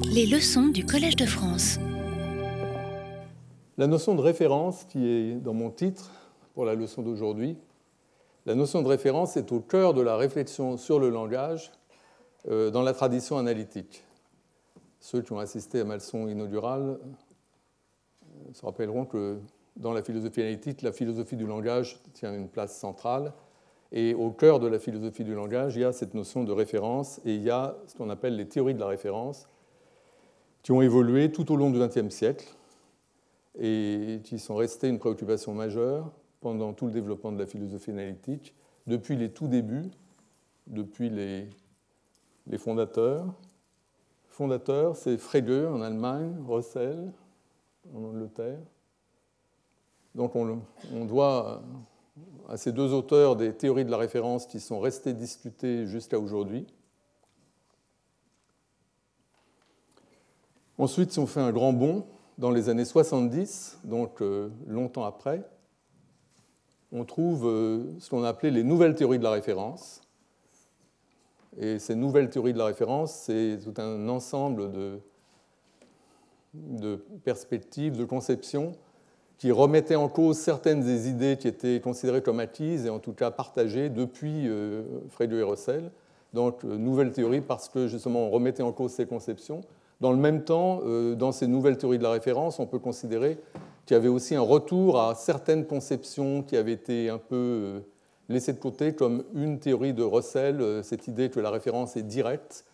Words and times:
Les 0.00 0.26
leçons 0.26 0.68
du 0.68 0.86
Collège 0.86 1.16
de 1.16 1.26
France. 1.26 1.78
La 3.76 3.86
notion 3.86 4.14
de 4.14 4.20
référence 4.20 4.84
qui 4.84 5.06
est 5.06 5.34
dans 5.34 5.54
mon 5.54 5.70
titre 5.70 6.10
pour 6.54 6.64
la 6.64 6.74
leçon 6.74 7.02
d'aujourd'hui, 7.02 7.56
la 8.46 8.54
notion 8.54 8.82
de 8.82 8.88
référence 8.88 9.36
est 9.36 9.52
au 9.52 9.60
cœur 9.60 9.92
de 9.94 10.00
la 10.00 10.16
réflexion 10.16 10.76
sur 10.76 10.98
le 10.98 11.10
langage 11.10 11.72
euh, 12.48 12.70
dans 12.70 12.82
la 12.82 12.92
tradition 12.92 13.36
analytique. 13.38 14.04
Ceux 15.00 15.20
qui 15.20 15.32
ont 15.32 15.38
assisté 15.38 15.80
à 15.80 15.84
ma 15.84 15.94
leçon 15.94 16.28
inaugurale 16.28 16.98
euh, 17.02 18.52
se 18.52 18.64
rappelleront 18.64 19.04
que 19.04 19.38
dans 19.76 19.92
la 19.92 20.02
philosophie 20.02 20.40
analytique, 20.40 20.82
la 20.82 20.92
philosophie 20.92 21.36
du 21.36 21.46
langage 21.46 22.00
tient 22.14 22.34
une 22.34 22.48
place 22.48 22.78
centrale. 22.78 23.32
Et 23.92 24.14
au 24.14 24.30
cœur 24.30 24.58
de 24.58 24.68
la 24.68 24.78
philosophie 24.78 25.24
du 25.24 25.34
langage, 25.34 25.76
il 25.76 25.82
y 25.82 25.84
a 25.84 25.92
cette 25.92 26.14
notion 26.14 26.44
de 26.44 26.52
référence 26.52 27.20
et 27.26 27.34
il 27.34 27.42
y 27.42 27.50
a 27.50 27.76
ce 27.86 27.94
qu'on 27.94 28.08
appelle 28.08 28.36
les 28.36 28.48
théories 28.48 28.74
de 28.74 28.80
la 28.80 28.86
référence 28.86 29.48
qui 30.62 30.72
ont 30.72 30.82
évolué 30.82 31.32
tout 31.32 31.50
au 31.52 31.56
long 31.56 31.70
du 31.70 31.78
XXe 31.78 32.14
siècle 32.14 32.54
et 33.58 34.20
qui 34.24 34.38
sont 34.38 34.54
restées 34.54 34.88
une 34.88 34.98
préoccupation 34.98 35.54
majeure 35.54 36.10
pendant 36.40 36.72
tout 36.72 36.86
le 36.86 36.92
développement 36.92 37.32
de 37.32 37.38
la 37.38 37.46
philosophie 37.46 37.90
analytique, 37.90 38.54
depuis 38.86 39.16
les 39.16 39.30
tout 39.30 39.48
débuts, 39.48 39.90
depuis 40.66 41.10
les, 41.10 41.48
fondateurs. 42.58 43.26
Fondateurs, 44.28 44.96
c'est 44.96 45.18
Frege 45.18 45.66
en 45.66 45.82
Allemagne, 45.82 46.34
Russell 46.46 47.12
en 47.94 48.04
Angleterre. 48.04 48.58
Donc 50.14 50.34
on, 50.36 50.62
on, 50.92 51.04
doit 51.04 51.62
à 52.48 52.56
ces 52.56 52.72
deux 52.72 52.92
auteurs 52.92 53.36
des 53.36 53.54
théories 53.54 53.84
de 53.84 53.90
la 53.90 53.96
référence 53.96 54.46
qui 54.46 54.60
sont 54.60 54.80
restées 54.80 55.14
discutées 55.14 55.86
jusqu'à 55.86 56.18
aujourd'hui. 56.18 56.66
Ensuite, 60.82 61.12
si 61.12 61.20
on 61.20 61.28
fait 61.28 61.38
un 61.38 61.52
grand 61.52 61.72
bond, 61.72 62.06
dans 62.38 62.50
les 62.50 62.68
années 62.68 62.84
70, 62.84 63.78
donc 63.84 64.20
euh, 64.20 64.48
longtemps 64.66 65.04
après, 65.04 65.48
on 66.90 67.04
trouve 67.04 67.46
euh, 67.46 67.84
ce 68.00 68.10
qu'on 68.10 68.24
a 68.24 68.28
appelé 68.28 68.50
les 68.50 68.64
nouvelles 68.64 68.96
théories 68.96 69.20
de 69.20 69.22
la 69.22 69.30
référence. 69.30 70.00
Et 71.56 71.78
ces 71.78 71.94
nouvelles 71.94 72.30
théories 72.30 72.52
de 72.52 72.58
la 72.58 72.64
référence, 72.64 73.12
c'est 73.12 73.60
tout 73.62 73.80
un 73.80 74.08
ensemble 74.08 74.72
de, 76.52 76.96
perspectives, 77.22 77.96
de 77.96 78.04
conceptions 78.04 78.72
qui 79.38 79.52
remettaient 79.52 79.94
en 79.94 80.08
cause 80.08 80.36
certaines 80.36 80.80
des 80.80 81.08
idées 81.08 81.36
qui 81.38 81.46
étaient 81.46 81.80
considérées 81.80 82.22
comme 82.22 82.40
acquises 82.40 82.86
et 82.86 82.90
en 82.90 82.98
tout 82.98 83.12
cas 83.12 83.30
partagées 83.30 83.88
depuis 83.88 84.48
euh, 84.48 84.82
et 85.20 85.42
Russell. 85.44 85.92
Donc, 86.32 86.64
nouvelles 86.64 87.12
théories 87.12 87.40
parce 87.40 87.68
que 87.68 87.86
justement 87.86 88.26
on 88.26 88.30
remettait 88.30 88.64
en 88.64 88.72
cause 88.72 88.90
ces 88.90 89.06
conceptions 89.06 89.60
dans 90.02 90.10
le 90.10 90.18
même 90.18 90.42
temps, 90.42 90.80
euh, 90.84 91.14
dans 91.14 91.30
ces 91.30 91.46
nouvelles 91.46 91.78
théories 91.78 91.98
de 91.98 92.02
la 92.02 92.10
référence, 92.10 92.58
on 92.58 92.66
peut 92.66 92.80
considérer 92.80 93.38
qu'il 93.86 93.94
y 93.94 93.96
avait 93.96 94.08
aussi 94.08 94.34
un 94.34 94.40
retour 94.40 95.00
à 95.00 95.14
certaines 95.14 95.64
conceptions 95.64 96.42
qui 96.42 96.56
avaient 96.56 96.72
été 96.72 97.08
un 97.08 97.18
peu 97.18 97.36
euh, 97.36 97.80
laissées 98.28 98.52
de 98.52 98.58
côté, 98.58 98.96
comme 98.96 99.22
une 99.32 99.60
théorie 99.60 99.94
de 99.94 100.02
Russell, 100.02 100.60
euh, 100.60 100.82
cette 100.82 101.06
idée 101.06 101.30
que 101.30 101.38
la 101.38 101.50
référence 101.50 101.96
est 101.96 102.02
directe, 102.02 102.66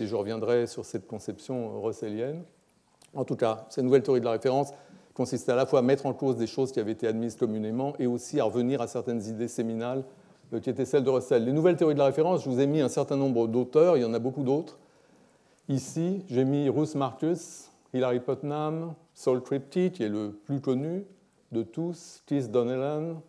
et 0.00 0.06
je 0.06 0.14
reviendrai 0.14 0.68
sur 0.68 0.84
cette 0.84 1.08
conception 1.08 1.82
russellienne. 1.82 2.44
En 3.12 3.24
tout 3.24 3.34
cas, 3.34 3.66
ces 3.70 3.82
nouvelles 3.82 4.04
théories 4.04 4.20
de 4.20 4.24
la 4.24 4.30
référence 4.30 4.72
consistaient 5.14 5.50
à 5.50 5.56
la 5.56 5.66
fois 5.66 5.80
à 5.80 5.82
mettre 5.82 6.06
en 6.06 6.14
cause 6.14 6.36
des 6.36 6.46
choses 6.46 6.70
qui 6.70 6.78
avaient 6.78 6.92
été 6.92 7.08
admises 7.08 7.34
communément 7.34 7.94
et 7.98 8.06
aussi 8.06 8.38
à 8.38 8.44
revenir 8.44 8.80
à 8.80 8.86
certaines 8.86 9.20
idées 9.24 9.48
séminales 9.48 10.04
qui 10.62 10.70
étaient 10.70 10.84
celles 10.84 11.02
de 11.02 11.10
Russell. 11.10 11.44
Les 11.44 11.52
nouvelles 11.52 11.74
théories 11.74 11.94
de 11.94 11.98
la 11.98 12.04
référence, 12.04 12.44
je 12.44 12.48
vous 12.48 12.60
ai 12.60 12.68
mis 12.68 12.80
un 12.80 12.88
certain 12.88 13.16
nombre 13.16 13.48
d'auteurs, 13.48 13.96
il 13.96 14.02
y 14.02 14.06
en 14.06 14.14
a 14.14 14.20
beaucoup 14.20 14.44
d'autres. 14.44 14.78
Ici, 15.68 16.24
j'ai 16.28 16.44
mis 16.44 16.68
Ruth 16.68 16.94
Marcus, 16.94 17.72
Hilary 17.92 18.20
Putnam, 18.20 18.94
Saul 19.14 19.42
Tripty, 19.42 19.90
qui 19.90 20.04
est 20.04 20.08
le 20.08 20.30
plus 20.30 20.60
connu 20.60 21.04
de 21.50 21.64
tous, 21.64 22.22
Keith 22.24 22.52
Donnellan, 22.52 23.20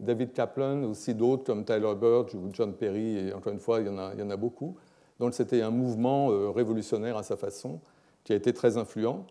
David 0.00 0.32
Kaplan, 0.32 0.82
aussi 0.82 1.14
d'autres 1.14 1.44
comme 1.44 1.64
Tyler 1.64 1.94
Birch 1.94 2.34
ou 2.34 2.48
John 2.52 2.74
Perry, 2.74 3.18
et 3.18 3.32
encore 3.32 3.52
une 3.52 3.60
fois, 3.60 3.80
il 3.80 3.86
y 3.86 3.88
en 3.88 3.98
a, 3.98 4.12
il 4.14 4.18
y 4.18 4.22
en 4.24 4.30
a 4.30 4.36
beaucoup. 4.36 4.74
Donc 5.20 5.32
c'était 5.32 5.62
un 5.62 5.70
mouvement 5.70 6.32
euh, 6.32 6.50
révolutionnaire 6.50 7.16
à 7.16 7.22
sa 7.22 7.36
façon, 7.36 7.78
qui 8.24 8.32
a 8.32 8.36
été 8.36 8.52
très 8.52 8.78
influent, 8.78 9.24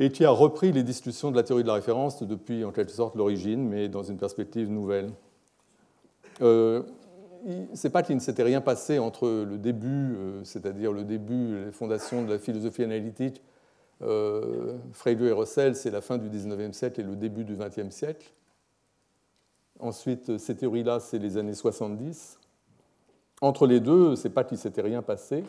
et 0.00 0.10
qui 0.10 0.24
a 0.24 0.30
repris 0.30 0.72
les 0.72 0.82
discussions 0.82 1.30
de 1.30 1.36
la 1.36 1.42
théorie 1.42 1.62
de 1.62 1.68
la 1.68 1.74
référence 1.74 2.22
depuis 2.22 2.64
en 2.64 2.72
quelque 2.72 2.90
sorte 2.90 3.16
l'origine, 3.16 3.68
mais 3.68 3.90
dans 3.90 4.02
une 4.02 4.16
perspective 4.16 4.70
nouvelle. 4.70 5.12
Euh, 6.40 6.84
c'est 7.74 7.90
pas 7.90 8.02
qu'il 8.02 8.14
ne 8.14 8.20
s'était 8.20 8.42
rien 8.42 8.60
passé 8.60 8.98
entre 8.98 9.28
le 9.28 9.58
début, 9.58 10.14
euh, 10.16 10.44
c'est-à-dire 10.44 10.92
le 10.92 11.04
début, 11.04 11.64
les 11.66 11.72
fondations 11.72 12.24
de 12.24 12.32
la 12.32 12.38
philosophie 12.38 12.82
analytique, 12.82 13.42
euh, 14.02 14.76
et 15.06 15.32
Russell, 15.32 15.76
c'est 15.76 15.90
la 15.90 16.00
fin 16.00 16.18
du 16.18 16.28
19e 16.28 16.72
siècle 16.72 17.00
et 17.00 17.04
le 17.04 17.16
début 17.16 17.44
du 17.44 17.56
20e 17.56 17.90
siècle. 17.90 18.32
Ensuite, 19.78 20.38
ces 20.38 20.56
théories-là, 20.56 21.00
c'est 21.00 21.18
les 21.18 21.36
années 21.36 21.54
70. 21.54 22.38
Entre 23.40 23.66
les 23.66 23.80
deux, 23.80 24.16
c'est 24.16 24.30
pas 24.30 24.44
qu'il 24.44 24.58
s'était 24.58 24.82
rien 24.82 25.02
passé. 25.02 25.44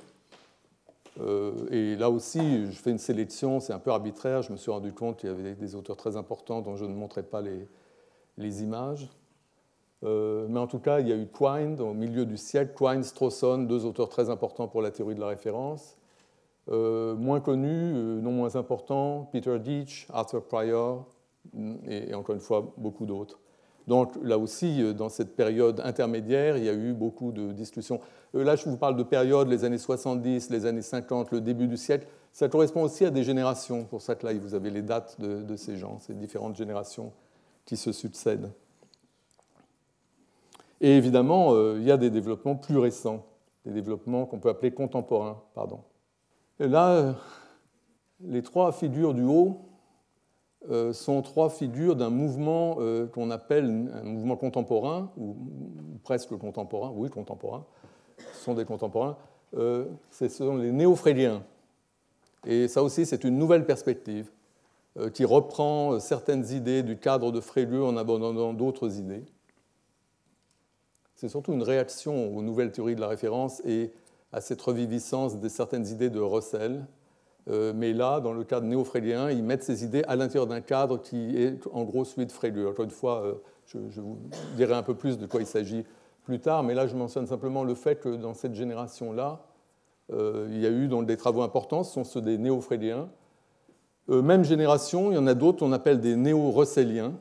Euh, 1.21 1.53
et 1.71 1.95
là 1.95 2.09
aussi, 2.09 2.65
je 2.65 2.77
fais 2.77 2.91
une 2.91 2.97
sélection, 2.97 3.59
c'est 3.59 3.73
un 3.73 3.79
peu 3.79 3.91
arbitraire. 3.91 4.41
Je 4.41 4.51
me 4.51 4.57
suis 4.57 4.71
rendu 4.71 4.91
compte 4.91 5.17
qu'il 5.17 5.29
y 5.29 5.31
avait 5.31 5.53
des 5.53 5.75
auteurs 5.75 5.95
très 5.95 6.17
importants 6.17 6.61
dont 6.61 6.75
je 6.75 6.85
ne 6.85 6.93
montrais 6.93 7.23
pas 7.23 7.41
les 7.41 8.63
images. 8.63 9.09
Euh, 10.05 10.45
mais 10.49 10.59
en 10.59 10.67
tout 10.67 10.79
cas, 10.79 10.99
il 10.99 11.07
y 11.07 11.11
a 11.11 11.15
eu 11.15 11.27
Quine 11.27 11.79
au 11.81 11.93
milieu 11.93 12.25
du 12.25 12.37
siècle, 12.37 12.73
Quine, 12.77 13.03
Strawson, 13.03 13.59
deux 13.59 13.85
auteurs 13.85 14.09
très 14.09 14.29
importants 14.29 14.67
pour 14.67 14.81
la 14.81 14.91
théorie 14.91 15.15
de 15.15 15.19
la 15.19 15.27
référence. 15.27 15.97
Euh, 16.69 17.15
moins 17.15 17.39
connus, 17.39 17.93
euh, 17.95 18.21
non 18.21 18.31
moins 18.31 18.55
importants, 18.55 19.29
Peter 19.31 19.57
Deitch, 19.59 20.07
Arthur 20.11 20.43
Pryor, 20.43 21.05
et, 21.87 22.13
encore 22.13 22.35
une 22.35 22.41
fois, 22.41 22.73
beaucoup 22.77 23.05
d'autres. 23.05 23.39
Donc 23.87 24.13
là 24.23 24.39
aussi, 24.39 24.95
dans 24.95 25.09
cette 25.09 25.35
période 25.35 25.79
intermédiaire, 25.83 26.57
il 26.57 26.63
y 26.63 26.69
a 26.69 26.73
eu 26.73 26.93
beaucoup 26.93 27.31
de 27.31 27.51
discussions. 27.51 27.99
Là, 28.33 28.55
je 28.55 28.67
vous 28.67 28.77
parle 28.77 28.97
de 28.97 29.03
périodes, 29.03 29.47
les 29.47 29.63
années 29.63 29.77
70, 29.77 30.49
les 30.49 30.65
années 30.65 30.81
50, 30.81 31.31
le 31.31 31.39
début 31.39 31.67
du 31.67 31.77
siècle. 31.77 32.07
Ça 32.31 32.49
correspond 32.49 32.81
aussi 32.81 33.05
à 33.05 33.11
des 33.11 33.23
générations. 33.23 33.83
Pour 33.83 34.01
ça 34.01 34.15
que 34.15 34.25
là, 34.25 34.33
vous 34.33 34.55
avez 34.55 34.71
les 34.71 34.81
dates 34.81 35.21
de 35.21 35.55
ces 35.55 35.77
gens, 35.77 35.99
ces 35.99 36.15
différentes 36.15 36.55
générations 36.55 37.11
qui 37.63 37.77
se 37.77 37.91
succèdent. 37.91 38.49
Et 40.81 40.97
évidemment, 40.97 41.53
euh, 41.53 41.77
il 41.79 41.83
y 41.83 41.91
a 41.91 41.97
des 41.97 42.09
développements 42.09 42.55
plus 42.55 42.77
récents, 42.77 43.25
des 43.65 43.71
développements 43.71 44.25
qu'on 44.25 44.39
peut 44.39 44.49
appeler 44.49 44.71
contemporains. 44.71 45.41
Pardon. 45.53 45.81
Et 46.59 46.67
là, 46.67 46.89
euh, 46.91 47.13
les 48.21 48.41
trois 48.41 48.71
figures 48.71 49.13
du 49.13 49.23
haut 49.23 49.61
euh, 50.69 50.93
sont 50.93 51.21
trois 51.21 51.49
figures 51.49 51.95
d'un 51.95 52.09
mouvement 52.09 52.77
qu'on 53.13 53.31
appelle 53.31 53.65
un 53.93 54.03
mouvement 54.03 54.35
contemporain, 54.35 55.11
ou 55.17 55.35
presque 56.03 56.35
contemporain, 56.37 56.91
oui, 56.93 57.09
contemporain, 57.09 57.65
ce 58.17 58.43
sont 58.43 58.53
des 58.53 58.65
contemporains, 58.65 59.17
ce 59.53 60.27
sont 60.27 60.57
les 60.57 60.71
néo-fréliens. 60.71 61.43
Et 62.45 62.67
ça 62.67 62.83
aussi, 62.83 63.05
c'est 63.05 63.23
une 63.23 63.37
nouvelle 63.37 63.65
perspective 63.65 64.29
qui 65.13 65.25
reprend 65.25 65.99
certaines 65.99 66.49
idées 66.51 66.81
du 66.81 66.97
cadre 66.97 67.31
de 67.31 67.41
Frélieu 67.41 67.83
en 67.83 67.97
abandonnant 67.97 68.53
d'autres 68.53 68.97
idées 68.97 69.25
c'est 71.15 71.29
surtout 71.29 71.53
une 71.53 71.63
réaction 71.63 72.35
aux 72.35 72.41
nouvelles 72.41 72.71
théories 72.71 72.95
de 72.95 73.01
la 73.01 73.07
référence 73.07 73.61
et 73.65 73.91
à 74.33 74.41
cette 74.41 74.61
reviviscence 74.61 75.39
de 75.39 75.47
certaines 75.47 75.87
idées 75.87 76.09
de 76.09 76.19
Russell. 76.19 76.85
Euh, 77.49 77.73
mais 77.75 77.93
là, 77.93 78.19
dans 78.19 78.33
le 78.33 78.43
cadre 78.43 78.65
néo-frélien, 78.65 79.29
ils 79.29 79.43
mettent 79.43 79.63
ces 79.63 79.83
idées 79.83 80.03
à 80.07 80.15
l'intérieur 80.15 80.47
d'un 80.47 80.61
cadre 80.61 80.99
qui 80.99 81.37
est 81.37 81.59
en 81.71 81.83
gros 81.83 82.03
celui 82.03 82.25
de 82.25 82.31
Frege. 82.31 82.65
Encore 82.65 82.85
une 82.85 82.91
fois, 82.91 83.21
euh, 83.23 83.33
je, 83.67 84.01
vous 84.01 84.17
dirai 84.57 84.73
un 84.73 84.83
peu 84.83 84.95
plus 84.95 85.17
de 85.17 85.25
quoi 85.25 85.41
il 85.41 85.47
s'agit 85.47 85.85
plus 86.23 86.39
tard, 86.39 86.63
mais 86.63 86.73
là, 86.73 86.87
je 86.87 86.95
mentionne 86.95 87.27
simplement 87.27 87.63
le 87.63 87.75
fait 87.75 87.99
que 87.99 88.09
dans 88.09 88.33
cette 88.33 88.55
génération-là, 88.55 89.45
euh, 90.11 90.47
il 90.49 90.59
y 90.59 90.65
a 90.65 90.69
eu 90.69 90.89
des 91.05 91.17
travaux 91.17 91.43
importants, 91.43 91.83
ce 91.83 91.93
sont 91.93 92.03
ceux 92.03 92.21
des 92.21 92.37
néo-fréliens. 92.37 93.09
même 94.07 94.43
génération, 94.43 95.11
il 95.11 95.15
y 95.15 95.17
en 95.17 95.27
a 95.27 95.35
d'autres 95.35 95.59
qu'on 95.59 95.71
appelle 95.71 96.01
des 96.01 96.15
néo-russelliens, 96.15 97.13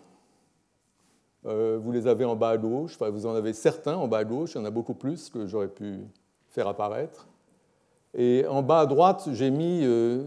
vous 1.44 1.92
les 1.92 2.06
avez 2.06 2.24
en 2.24 2.36
bas 2.36 2.50
à 2.50 2.56
gauche, 2.56 2.98
vous 2.98 3.26
en 3.26 3.34
avez 3.34 3.52
certains 3.52 3.96
en 3.96 4.08
bas 4.08 4.18
à 4.18 4.24
gauche, 4.24 4.52
il 4.54 4.58
y 4.58 4.60
en 4.60 4.64
a 4.64 4.70
beaucoup 4.70 4.94
plus 4.94 5.28
que 5.28 5.46
j'aurais 5.46 5.68
pu 5.68 6.00
faire 6.48 6.68
apparaître. 6.68 7.26
Et 8.14 8.46
en 8.48 8.62
bas 8.62 8.80
à 8.80 8.86
droite, 8.86 9.28
j'ai 9.32 9.50
mis 9.50 9.80
euh, 9.82 10.22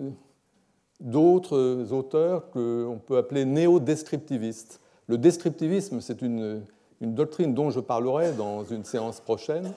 d'autres 1.00 1.92
auteurs 1.94 2.50
qu'on 2.50 3.00
peut 3.06 3.18
appeler 3.18 3.46
néo-descriptivistes. 3.46 4.82
Le 5.08 5.18
descriptivisme, 5.18 6.02
c'est 6.02 6.22
une, 6.22 6.64
une, 7.00 7.16
doctrine 7.16 7.54
dont 7.54 7.70
je 7.70 7.80
parlerai 7.80 8.34
dans 8.34 8.66
une 8.66 8.84
séance 8.84 9.22
prochaine. 9.22 9.72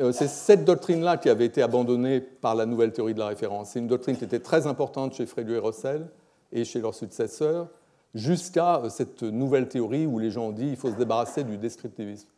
Euh, 0.00 0.10
c'est 0.10 0.26
cette 0.26 0.64
doctrine-là 0.64 1.16
qui 1.16 1.28
avait 1.28 1.46
été 1.46 1.62
abandonnée 1.62 2.20
par 2.20 2.56
la 2.56 2.66
nouvelle 2.66 2.92
théorie 2.92 3.14
de 3.14 3.20
la 3.20 3.28
référence. 3.28 3.70
C'est 3.70 3.78
une 3.78 3.88
doctrine 3.88 4.16
qui 4.16 4.24
était 4.24 4.40
très 4.40 4.66
importante 4.66 5.14
chez 5.14 5.26
Frédéric 5.26 5.62
et 5.62 5.66
Russell 5.66 6.06
et 6.52 6.64
chez 6.64 6.80
leurs 6.80 6.94
successeurs, 6.94 7.68
jusqu'à 8.14 8.82
cette 8.88 9.22
nouvelle 9.22 9.68
théorie 9.68 10.06
où 10.06 10.18
les 10.18 10.30
gens 10.30 10.48
ont 10.48 10.52
dit 10.52 10.66
qu'il 10.66 10.76
faut 10.76 10.90
se 10.90 10.96
débarrasser 10.96 11.44
du 11.44 11.56
descriptivisme. 11.56 12.28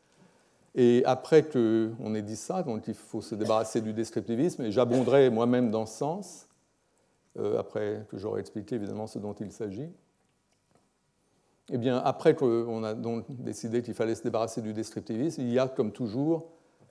Et 0.75 1.03
après 1.05 1.43
qu'on 1.43 2.15
ait 2.15 2.23
dit 2.23 2.37
ça, 2.37 2.63
donc 2.63 2.89
il 2.89 2.95
faut 2.95 3.21
se 3.21 3.35
débarrasser 3.35 3.81
du 3.81 3.93
descriptivisme, 3.93 4.63
et 4.63 4.73
j'abonderai 4.73 5.29
moi-même 5.29 5.71
dans 5.71 5.85
ce 5.85 5.99
sens, 5.99 6.49
euh, 7.39 7.59
après 7.59 8.07
que 8.11 8.17
j'aurai 8.17 8.41
expliqué 8.41 8.77
évidemment 8.77 9.07
ce 9.07 9.19
dont 9.19 9.35
il 9.35 9.53
s'agit. 9.53 9.91
Eh 11.71 11.79
bien, 11.79 11.99
après 11.99 12.35
qu'on 12.35 12.85
a 12.85 12.95
donc 12.95 13.25
décidé 13.29 13.83
qu'il 13.83 13.95
fallait 13.95 14.15
se 14.15 14.23
débarrasser 14.23 14.63
du 14.63 14.73
descriptivisme, 14.73 15.43
il 15.43 15.53
y 15.53 15.59
a 15.59 15.69
comme 15.69 15.93
toujours 15.93 16.49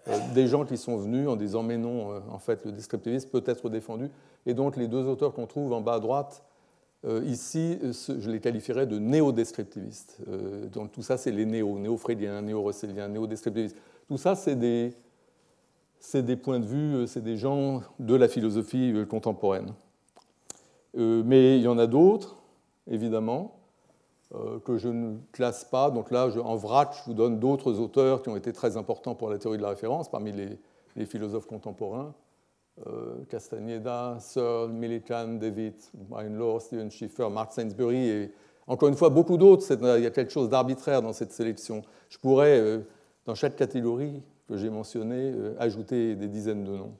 euh, 0.07 0.17
des 0.33 0.47
gens 0.47 0.65
qui 0.65 0.77
sont 0.77 0.97
venus 0.97 1.27
en 1.27 1.35
disant 1.35 1.61
mais 1.61 1.77
non, 1.77 2.13
euh, 2.13 2.19
en 2.29 2.39
fait, 2.39 2.65
le 2.65 2.71
descriptivisme 2.71 3.29
peut 3.29 3.43
être 3.45 3.69
défendu. 3.69 4.09
Et 4.45 4.53
donc 4.53 4.77
les 4.77 4.87
deux 4.87 5.05
auteurs 5.05 5.33
qu'on 5.33 5.45
trouve 5.45 5.73
en 5.73 5.81
bas 5.81 5.95
à 5.95 5.99
droite, 5.99 6.43
euh, 6.43 6.50
ici, 7.25 7.79
je 7.81 8.29
les 8.29 8.39
qualifierais 8.39 8.85
de 8.85 8.99
néo-descriptivistes. 8.99 10.19
donc 10.71 10.91
tout 10.91 11.01
ça, 11.01 11.17
c'est 11.17 11.31
les 11.31 11.45
néo, 11.45 11.79
néo-frédiens, 11.79 12.41
néo-russelliens, 12.41 13.07
néo-descriptivistes. 13.07 13.77
Tout 14.07 14.17
ça, 14.17 14.35
c'est 14.35 14.55
des, 14.55 14.93
points 16.35 16.59
de 16.59 16.65
vue, 16.65 17.07
c'est 17.07 17.23
des 17.23 17.37
gens 17.37 17.81
de 17.99 18.15
la 18.15 18.27
philosophie 18.27 18.93
contemporaine. 19.09 19.73
mais 20.95 21.57
il 21.57 21.63
y 21.63 21.67
en 21.67 21.79
a 21.79 21.87
d'autres, 21.87 22.37
évidemment. 22.87 23.61
Euh, 24.33 24.59
que 24.59 24.77
je 24.77 24.87
ne 24.87 25.17
classe 25.33 25.65
pas. 25.65 25.91
Donc 25.91 26.09
là, 26.09 26.29
en 26.41 26.55
vrac, 26.55 26.95
je 26.97 27.03
vous 27.03 27.13
donne 27.13 27.39
d'autres 27.39 27.79
auteurs 27.79 28.21
qui 28.21 28.29
ont 28.29 28.37
été 28.37 28.53
très 28.53 28.77
importants 28.77 29.13
pour 29.13 29.29
la 29.29 29.37
théorie 29.37 29.57
de 29.57 29.61
la 29.61 29.69
référence, 29.69 30.09
parmi 30.09 30.31
les, 30.31 31.05
philosophes 31.05 31.47
contemporains. 31.47 32.13
Euh, 32.87 33.23
Castaneda, 33.29 34.17
Searle, 34.19 34.71
Millikan, 34.71 35.35
David, 35.39 35.75
Brian 35.93 36.33
Law, 36.33 36.59
Stephen 36.59 36.89
Schiffer, 36.89 37.29
Mark 37.29 37.53
Sainsbury 37.53 38.09
et 38.09 38.31
encore 38.67 38.89
une 38.89 38.95
fois 38.95 39.09
beaucoup 39.09 39.37
d'autres. 39.37 39.65
Il 39.97 40.03
y 40.03 40.07
a 40.07 40.11
quelque 40.11 40.31
chose 40.31 40.49
d'arbitraire 40.49 41.01
dans 41.01 41.13
cette 41.13 41.31
sélection. 41.31 41.83
Je 42.09 42.17
pourrais, 42.17 42.59
euh, 42.59 42.79
dans 43.25 43.35
chaque 43.35 43.55
catégorie 43.55 44.21
que 44.47 44.57
j'ai 44.57 44.69
mentionnée, 44.69 45.33
ajouter 45.59 46.15
des 46.15 46.27
dizaines 46.27 46.63
de 46.63 46.71
noms. 46.71 46.93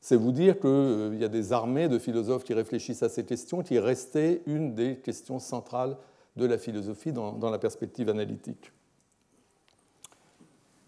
C'est 0.00 0.16
vous 0.16 0.32
dire 0.32 0.58
qu'il 0.58 1.16
y 1.18 1.24
a 1.24 1.28
des 1.28 1.52
armées 1.52 1.88
de 1.88 1.98
philosophes 1.98 2.44
qui 2.44 2.54
réfléchissent 2.54 3.02
à 3.02 3.08
ces 3.08 3.24
questions, 3.24 3.62
qui 3.62 3.76
est 3.76 3.80
restée 3.80 4.42
une 4.46 4.74
des 4.74 4.96
questions 4.96 5.38
centrales 5.38 5.96
de 6.36 6.46
la 6.46 6.58
philosophie 6.58 7.12
dans, 7.12 7.50
la 7.50 7.58
perspective 7.58 8.08
analytique. 8.08 8.72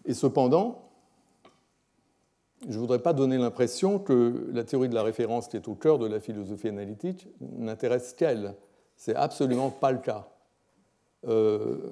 Et 0.05 0.13
cependant, 0.13 0.89
je 2.67 2.73
ne 2.73 2.79
voudrais 2.79 2.99
pas 2.99 3.13
donner 3.13 3.37
l'impression 3.37 3.99
que 3.99 4.49
la 4.53 4.63
théorie 4.63 4.89
de 4.89 4.95
la 4.95 5.03
référence 5.03 5.47
qui 5.47 5.57
est 5.57 5.67
au 5.67 5.75
cœur 5.75 5.99
de 5.99 6.07
la 6.07 6.19
philosophie 6.19 6.69
analytique 6.69 7.27
n'intéresse 7.41 8.13
qu'elle. 8.13 8.55
Ce 8.95 9.11
n'est 9.11 9.17
absolument 9.17 9.69
pas 9.69 9.91
le 9.91 9.99
cas. 9.99 10.27
Euh, 11.27 11.91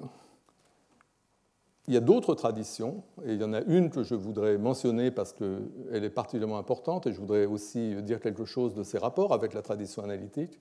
il 1.88 1.94
y 1.94 1.96
a 1.96 2.00
d'autres 2.00 2.34
traditions, 2.34 3.02
et 3.24 3.32
il 3.32 3.40
y 3.40 3.44
en 3.44 3.52
a 3.52 3.60
une 3.62 3.90
que 3.90 4.04
je 4.04 4.14
voudrais 4.14 4.56
mentionner 4.56 5.10
parce 5.10 5.32
qu'elle 5.32 6.04
est 6.04 6.10
particulièrement 6.10 6.58
importante, 6.58 7.06
et 7.06 7.12
je 7.12 7.18
voudrais 7.18 7.44
aussi 7.44 8.00
dire 8.02 8.20
quelque 8.20 8.44
chose 8.44 8.74
de 8.74 8.84
ses 8.84 8.98
rapports 8.98 9.32
avec 9.32 9.52
la 9.52 9.62
tradition 9.62 10.04
analytique. 10.04 10.60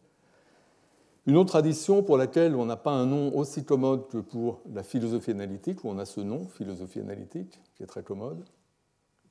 Une 1.27 1.37
autre 1.37 1.49
tradition 1.49 2.01
pour 2.01 2.17
laquelle 2.17 2.55
on 2.55 2.65
n'a 2.65 2.77
pas 2.77 2.91
un 2.91 3.05
nom 3.05 3.35
aussi 3.35 3.63
commode 3.63 4.07
que 4.07 4.17
pour 4.17 4.61
la 4.73 4.81
philosophie 4.81 5.31
analytique, 5.31 5.83
où 5.83 5.89
on 5.89 5.99
a 5.99 6.05
ce 6.05 6.21
nom, 6.21 6.47
philosophie 6.47 6.99
analytique, 6.99 7.59
qui 7.75 7.83
est 7.83 7.87
très 7.87 8.01
commode, 8.01 8.43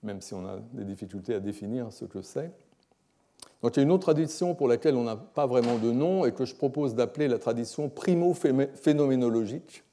même 0.03 0.21
si 0.21 0.35
on 0.35 0.47
a 0.47 0.59
des 0.73 0.85
difficultés 0.85 1.35
à 1.35 1.41
définir 1.41 1.93
ce 1.93 2.05
que 2.05 2.23
c'est. 2.23 2.53
Donc 3.63 3.77
il 3.77 3.81
y 3.81 3.83
a 3.83 3.83
une 3.83 3.93
autre 3.93 4.05
tradition 4.05 4.55
pour 4.55 4.69
laquelle 4.69 4.97
on 4.97 5.05
n'a 5.05 5.17
pas 5.17 5.47
vraiment 5.47 5.77
de 5.79 5.91
nom 5.91 6.25
et 6.25 6.33
que 6.33 6.45
je 6.45 6.55
propose 6.55 6.95
d'appeler 6.95 7.29
la 7.29 7.39
tradition 7.39 7.89
primo-phénoménologique. 7.89 9.85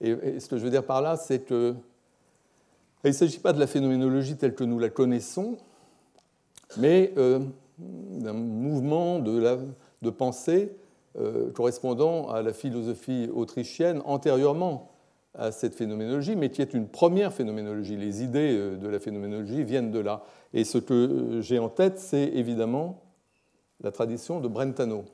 Et, 0.00 0.40
ce 0.40 0.48
que 0.48 0.56
je 0.56 0.64
veux 0.64 0.70
dire 0.70 0.84
par 0.84 1.02
là, 1.02 1.16
c'est 1.16 1.40
que 1.40 1.74
il 3.04 3.08
ne 3.08 3.12
s'agit 3.12 3.40
pas 3.40 3.52
de 3.52 3.58
la 3.58 3.66
phénoménologie 3.66 4.36
telle 4.36 4.54
que 4.54 4.62
nous 4.62 4.78
la 4.78 4.88
connaissons, 4.88 5.56
mais 6.76 7.12
euh, 7.16 7.40
d'un 7.78 8.32
mouvement 8.32 9.18
de, 9.18 10.10
pensée 10.10 10.76
euh, 11.18 11.50
correspondant 11.50 12.28
à 12.30 12.42
la 12.42 12.52
philosophie 12.52 13.28
autrichienne 13.34 14.00
antérieurement 14.04 14.91
à 15.34 15.50
cette 15.50 15.74
phénoménologie, 15.74 16.36
mais 16.36 16.50
qui 16.50 16.60
est 16.60 16.74
une 16.74 16.88
première 16.88 17.32
phénoménologie. 17.32 17.96
Les 17.96 18.22
idées 18.22 18.56
euh, 18.56 18.76
de 18.76 18.88
la 18.88 18.98
phénoménologie 18.98 19.64
viennent 19.64 19.90
de 19.90 19.98
là. 19.98 20.22
Et 20.52 20.64
ce 20.64 20.78
que 20.78 21.40
j'ai 21.40 21.58
en 21.58 21.68
tête, 21.68 21.98
c'est 21.98 22.24
évidemment 22.24 23.02
la 23.80 23.90
tradition 23.90 24.40
de 24.40 24.48
Brentano, 24.48 25.04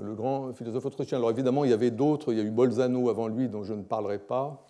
le 0.00 0.14
grand 0.14 0.52
philosophe 0.52 0.86
autrichien. 0.86 1.18
Alors 1.18 1.30
évidemment, 1.30 1.64
il 1.64 1.70
y 1.70 1.74
avait 1.74 1.90
d'autres, 1.90 2.32
il 2.32 2.38
y 2.38 2.40
a 2.40 2.44
eu 2.44 2.50
Bolzano 2.50 3.10
avant 3.10 3.28
lui, 3.28 3.48
dont 3.48 3.64
je 3.64 3.74
ne 3.74 3.82
parlerai 3.82 4.18
pas. 4.18 4.66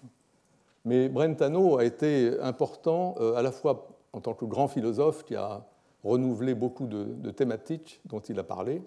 Mais 0.84 1.08
Brentano 1.08 1.78
a 1.78 1.84
été 1.84 2.38
important 2.40 3.14
euh, 3.20 3.34
à 3.34 3.42
la 3.42 3.52
fois 3.52 3.88
en 4.12 4.20
tant 4.20 4.34
que 4.34 4.44
grand 4.44 4.68
philosophe 4.68 5.25
qui 5.25 5.36
a 5.36 5.64
renouvelé 6.04 6.54
beaucoup 6.54 6.86
de, 6.86 7.30
thématiques 7.30 8.00
dont 8.04 8.20
il 8.20 8.38
a 8.38 8.42
parlé. 8.42 8.82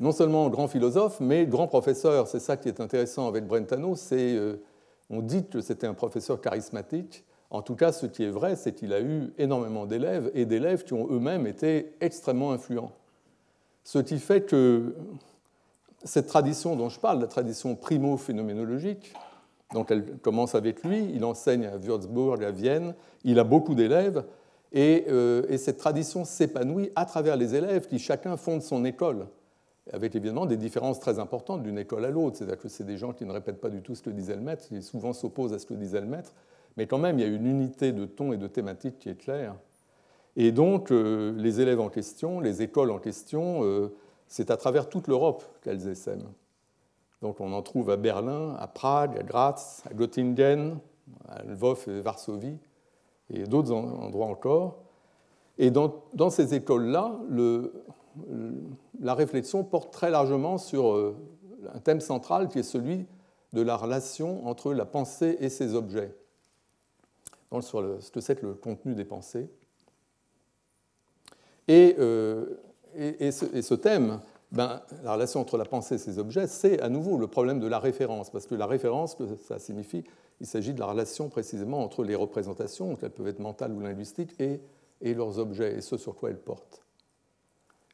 Non 0.00 0.12
seulement 0.12 0.48
grand 0.48 0.68
philosophe, 0.68 1.20
mais 1.20 1.46
grand 1.46 1.66
professeur. 1.66 2.26
C'est 2.26 2.40
ça 2.40 2.56
qui 2.56 2.68
est 2.68 2.80
intéressant 2.80 3.28
avec 3.28 3.46
Brentano. 3.46 3.94
C'est, 3.94 4.36
euh, 4.36 4.56
on 5.10 5.22
dit 5.22 5.46
que 5.46 5.60
c'était 5.60 5.86
un 5.86 5.94
professeur 5.94 6.40
charismatique. 6.40 7.24
En 7.50 7.62
tout 7.62 7.76
cas, 7.76 7.92
ce 7.92 8.06
qui 8.06 8.24
est 8.24 8.30
vrai, 8.30 8.56
c'est 8.56 8.72
qu'il 8.72 8.92
a 8.92 9.00
eu 9.00 9.32
énormément 9.38 9.86
d'élèves 9.86 10.30
et 10.34 10.44
d'élèves 10.44 10.82
qui 10.84 10.94
ont 10.94 11.06
eux-mêmes 11.10 11.46
été 11.46 11.94
extrêmement 12.00 12.52
influents. 12.52 12.90
Ce 13.84 13.98
qui 13.98 14.18
fait 14.18 14.40
que 14.40 14.96
cette 16.02 16.26
tradition 16.26 16.74
dont 16.74 16.88
je 16.88 16.98
parle, 16.98 17.20
la 17.20 17.26
tradition 17.26 17.76
primo-phénoménologique, 17.76 19.14
donc 19.72 19.90
elle 19.90 20.18
commence 20.18 20.54
avec 20.54 20.82
lui, 20.82 21.10
il 21.14 21.24
enseigne 21.24 21.66
à 21.66 21.76
Würzburg, 21.76 22.42
à 22.42 22.50
Vienne, 22.50 22.94
il 23.24 23.38
a 23.38 23.44
beaucoup 23.44 23.74
d'élèves, 23.74 24.24
euh, 24.74 25.42
et, 25.48 25.58
cette 25.58 25.78
tradition 25.78 26.24
s'épanouit 26.24 26.90
à 26.96 27.04
travers 27.04 27.36
les 27.36 27.54
élèves 27.54 27.86
qui 27.86 27.98
chacun 27.98 28.36
fonde 28.36 28.62
son 28.62 28.84
école, 28.84 29.26
avec 29.92 30.14
évidemment 30.14 30.46
des 30.46 30.56
différences 30.56 31.00
très 31.00 31.18
importantes 31.18 31.62
d'une 31.62 31.78
école 31.78 32.04
à 32.04 32.10
l'autre. 32.10 32.36
C'est-à-dire 32.36 32.58
que 32.58 32.68
c'est 32.68 32.84
des 32.84 32.96
gens 32.96 33.12
qui 33.12 33.24
ne 33.24 33.32
répètent 33.32 33.60
pas 33.60 33.70
du 33.70 33.82
tout 33.82 33.94
ce 33.94 34.02
que 34.02 34.10
disait 34.10 34.36
le 34.36 34.42
maître, 34.42 34.66
qui 34.66 34.82
souvent 34.82 35.12
s'opposent 35.12 35.52
à 35.52 35.58
ce 35.58 35.66
que 35.66 35.74
disait 35.74 36.00
le 36.00 36.06
maître, 36.06 36.32
mais 36.76 36.86
quand 36.86 36.98
même 36.98 37.18
il 37.18 37.22
y 37.22 37.24
a 37.24 37.28
une 37.28 37.46
unité 37.46 37.92
de 37.92 38.06
ton 38.06 38.32
et 38.32 38.36
de 38.36 38.46
thématique 38.46 38.98
qui 38.98 39.08
est 39.08 39.16
claire. 39.16 39.54
Et 40.36 40.52
donc 40.52 40.90
euh, 40.90 41.32
les 41.36 41.60
élèves 41.60 41.80
en 41.80 41.88
question, 41.90 42.40
les 42.40 42.62
écoles 42.62 42.90
en 42.90 42.98
question, 42.98 43.62
euh, 43.62 43.94
c'est 44.26 44.50
à 44.50 44.56
travers 44.56 44.88
toute 44.88 45.06
l'Europe 45.06 45.44
qu'elles 45.62 45.86
essaiment. 45.88 46.32
Donc 47.22 47.40
on 47.40 47.52
en 47.52 47.62
trouve 47.62 47.90
à 47.90 47.96
Berlin, 47.96 48.56
à 48.58 48.66
Prague, 48.66 49.16
à 49.18 49.22
Graz, 49.22 49.82
à 49.88 49.94
Göttingen, 49.94 50.78
à 51.28 51.42
Lvov 51.44 51.84
et 51.88 52.00
Varsovie 52.00 52.58
et 53.30 53.44
d'autres 53.44 53.72
endroits 53.72 54.26
encore. 54.26 54.76
Et 55.58 55.70
dans, 55.70 56.30
ces 56.30 56.54
écoles-là, 56.54 57.16
la 59.00 59.14
réflexion 59.14 59.64
porte 59.64 59.92
très 59.92 60.10
largement 60.10 60.58
sur 60.58 60.94
euh, 60.94 61.16
un 61.72 61.78
thème 61.78 62.00
central 62.00 62.48
qui 62.48 62.60
est 62.60 62.64
celui 62.64 63.06
de 63.52 63.62
la 63.62 63.76
relation 63.76 64.46
entre 64.46 64.72
la 64.72 64.84
pensée 64.84 65.36
et 65.40 65.48
ses 65.48 65.74
objets, 65.74 66.14
donc 67.50 67.64
sur 67.64 68.02
ce 68.02 68.10
que 68.10 68.20
c'est 68.20 68.42
le 68.42 68.54
contenu 68.54 68.94
des 68.94 69.04
pensées. 69.04 69.48
Et, 71.68 71.96
euh, 71.98 72.60
et, 72.94 73.30
ce, 73.30 73.74
thème, 73.74 74.20
ben, 74.52 74.82
la 75.02 75.14
relation 75.14 75.40
entre 75.40 75.56
la 75.56 75.64
pensée 75.64 75.96
et 75.96 75.98
ses 75.98 76.18
objets, 76.18 76.46
c'est 76.46 76.80
à 76.80 76.88
nouveau 76.88 77.16
le 77.16 77.26
problème 77.26 77.58
de 77.58 77.66
la 77.66 77.78
référence, 77.78 78.30
parce 78.30 78.46
que 78.46 78.54
la 78.54 78.66
référence, 78.66 79.16
ça 79.46 79.58
signifie, 79.58 80.04
il 80.40 80.46
s'agit 80.46 80.74
de 80.74 80.80
la 80.80 80.86
relation 80.86 81.28
précisément 81.28 81.82
entre 81.82 82.04
les 82.04 82.14
représentations, 82.14 82.96
qu'elles 82.96 83.10
peuvent 83.10 83.28
être 83.28 83.40
mentales 83.40 83.72
ou 83.72 83.80
linguistiques, 83.80 84.34
et, 84.40 84.60
leurs 85.14 85.38
objets, 85.38 85.76
et 85.76 85.80
ce 85.80 85.96
sur 85.96 86.14
quoi 86.14 86.30
elles 86.30 86.38
portent. 86.38 86.83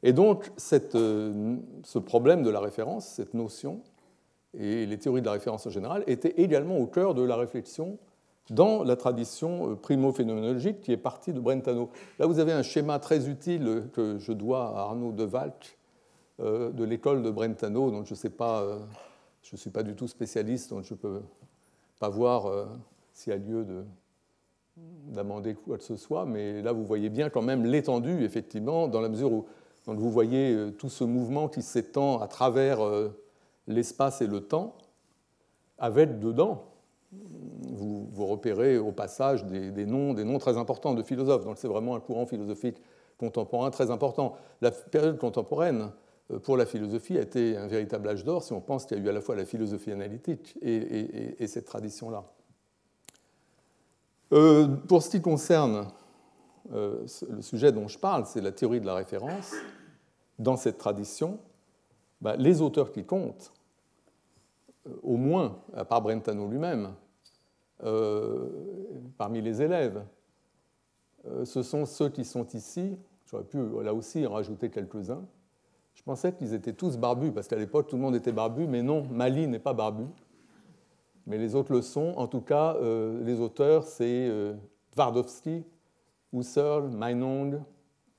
Et 0.03 0.13
donc, 0.13 0.51
euh, 0.95 1.55
ce 1.83 1.99
problème 1.99 2.43
de 2.43 2.49
la 2.49 2.59
référence, 2.59 3.05
cette 3.05 3.33
notion, 3.33 3.81
et 4.57 4.85
les 4.85 4.97
théories 4.97 5.21
de 5.21 5.27
la 5.27 5.33
référence 5.33 5.67
en 5.67 5.69
général, 5.69 6.03
étaient 6.07 6.33
également 6.41 6.77
au 6.77 6.87
cœur 6.87 7.13
de 7.13 7.21
la 7.21 7.35
réflexion 7.35 7.97
dans 8.49 8.83
la 8.83 8.95
tradition 8.95 9.71
euh, 9.71 9.75
primo-phénoménologique 9.75 10.81
qui 10.81 10.91
est 10.91 10.97
partie 10.97 11.33
de 11.33 11.39
Brentano. 11.39 11.91
Là, 12.17 12.25
vous 12.25 12.39
avez 12.39 12.51
un 12.51 12.63
schéma 12.63 12.97
très 12.99 13.29
utile 13.29 13.89
que 13.93 14.17
je 14.17 14.31
dois 14.31 14.75
à 14.75 14.81
Arnaud 14.81 15.11
de 15.11 15.23
Valk 15.23 15.77
euh, 16.39 16.71
de 16.71 16.83
l'école 16.83 17.21
de 17.21 17.29
Brentano, 17.29 17.91
donc 17.91 18.07
je 18.07 18.13
ne 18.13 18.17
sais 18.17 18.31
pas, 18.31 18.65
je 19.43 19.55
ne 19.55 19.57
suis 19.57 19.69
pas 19.69 19.83
du 19.83 19.95
tout 19.95 20.07
spécialiste, 20.07 20.71
donc 20.71 20.83
je 20.83 20.95
peux 20.95 21.21
pas 21.99 22.09
voir 22.09 22.51
s'il 23.13 23.31
y 23.31 23.35
a 23.35 23.39
lieu 23.39 23.85
d'amender 25.09 25.53
quoi 25.53 25.77
que 25.77 25.83
ce 25.83 25.95
soit, 25.95 26.25
mais 26.25 26.63
là 26.63 26.71
vous 26.71 26.83
voyez 26.83 27.09
bien 27.09 27.29
quand 27.29 27.43
même 27.43 27.63
l'étendue, 27.63 28.23
effectivement, 28.23 28.87
dans 28.87 29.01
la 29.01 29.09
mesure 29.09 29.31
où 29.31 29.45
vous 29.85 30.11
voyez 30.11 30.53
euh, 30.53 30.71
tout 30.71 30.89
ce 30.89 31.03
mouvement 31.03 31.47
qui 31.47 31.61
s'étend 31.61 32.19
à 32.19 32.27
travers 32.27 32.85
euh, 32.85 33.09
l'espace 33.67 34.21
et 34.21 34.27
le 34.27 34.41
temps, 34.41 34.75
avec 35.77 36.19
dedans, 36.19 36.65
vous, 37.11 38.25
repérez 38.25 38.77
au 38.77 38.91
passage 38.91 39.43
des, 39.45 39.85
noms, 39.85 40.13
des 40.13 40.23
noms 40.23 40.37
très 40.37 40.57
importants 40.57 40.93
de 40.93 41.03
philosophes. 41.03 41.43
Donc 41.43 41.57
c'est 41.57 41.67
vraiment 41.67 41.95
un 41.95 41.99
courant 41.99 42.25
philosophique 42.25 42.77
contemporain 43.17 43.69
très 43.71 43.91
important. 43.91 44.35
La 44.61 44.71
période 44.71 45.17
contemporaine 45.17 45.89
pour 46.43 46.55
la 46.55 46.65
philosophie 46.65 47.17
a 47.17 47.21
été 47.21 47.57
un 47.57 47.67
véritable 47.67 48.07
âge 48.07 48.23
d'or 48.23 48.43
si 48.43 48.53
on 48.53 48.61
pense 48.61 48.85
qu'il 48.85 48.97
y 48.97 49.01
a 49.01 49.03
eu 49.03 49.09
à 49.09 49.11
la 49.11 49.21
fois 49.21 49.35
la 49.35 49.45
philosophie 49.45 49.91
analytique 49.91 50.57
et, 50.61 51.47
cette 51.47 51.65
tradition-là. 51.65 52.23
pour 54.29 55.03
ce 55.03 55.09
qui 55.09 55.21
concerne 55.21 55.87
le 56.69 57.41
sujet 57.41 57.71
dont 57.71 57.87
je 57.87 57.97
parle, 57.97 58.25
c'est 58.25 58.41
la 58.41 58.51
théorie 58.51 58.81
de 58.81 58.85
la 58.85 58.95
référence. 58.95 59.53
Dans 60.39 60.57
cette 60.57 60.77
tradition, 60.77 61.39
bah, 62.21 62.35
les 62.35 62.61
auteurs 62.61 62.91
qui 62.91 63.03
comptent, 63.03 63.51
au 65.03 65.17
moins, 65.17 65.59
à 65.75 65.85
part 65.85 66.01
Brentano 66.01 66.47
lui-même, 66.47 66.93
euh, 67.83 68.47
parmi 69.17 69.41
les 69.41 69.61
élèves. 69.61 70.03
Euh, 71.27 71.45
ce 71.45 71.63
sont 71.63 71.85
ceux 71.85 72.09
qui 72.09 72.25
sont 72.25 72.45
ici. 72.53 72.97
J'aurais 73.25 73.43
pu 73.43 73.57
là 73.81 73.93
aussi 73.93 74.25
en 74.25 74.33
rajouter 74.33 74.69
quelques-uns. 74.69 75.23
Je 75.93 76.03
pensais 76.03 76.33
qu'ils 76.33 76.53
étaient 76.53 76.73
tous 76.73 76.97
barbus, 76.97 77.31
parce 77.31 77.47
qu'à 77.47 77.57
l'époque, 77.57 77.87
tout 77.87 77.95
le 77.95 78.01
monde 78.01 78.15
était 78.15 78.31
barbu, 78.31 78.67
mais 78.67 78.81
non, 78.81 79.03
Mali 79.09 79.47
n'est 79.47 79.59
pas 79.59 79.73
barbu. 79.73 80.05
Mais 81.27 81.37
les 81.37 81.55
autres 81.55 81.73
le 81.73 81.81
sont. 81.81 82.13
En 82.17 82.27
tout 82.27 82.41
cas, 82.41 82.75
euh, 82.75 83.23
les 83.23 83.39
auteurs, 83.39 83.83
c'est 83.83 84.29
Twardowski, 84.91 85.63
Husserl, 86.33 86.89
Meinong, 86.89 87.61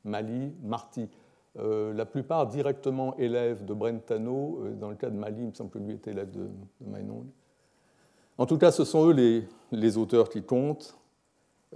Mali, 0.04 0.52
Marty. 0.62 1.08
la 1.54 2.04
plupart 2.04 2.46
directement 2.46 3.16
élèves 3.16 3.64
de 3.64 3.74
Brentano. 3.74 4.68
dans 4.80 4.88
le 4.88 4.96
cas 4.96 5.10
de 5.10 5.16
Mali, 5.16 5.42
il 5.42 5.48
me 5.48 5.54
semble 5.54 5.70
que 5.70 5.78
lui 5.78 5.94
était 5.94 6.10
élève 6.10 6.30
de, 6.30 6.48
de 6.80 6.90
Meinong. 6.90 7.26
En 8.38 8.46
tout 8.46 8.58
cas, 8.58 8.72
ce 8.72 8.84
sont 8.84 9.08
eux 9.08 9.46
les, 9.70 9.96
auteurs 9.96 10.28
qui 10.28 10.42
comptent, 10.42 10.96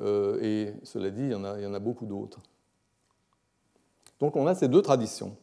euh, 0.00 0.40
et 0.42 0.74
cela 0.82 1.10
dit, 1.10 1.22
il 1.22 1.30
y 1.32 1.34
en 1.34 1.44
a, 1.44 1.58
il 1.58 1.64
y 1.64 1.66
en 1.66 1.74
a 1.74 1.78
beaucoup 1.78 2.06
d'autres. 2.06 2.40
Donc 4.18 4.36
on 4.36 4.46
a 4.46 4.54
ces 4.54 4.68
deux 4.68 4.82
traditions. 4.82 5.36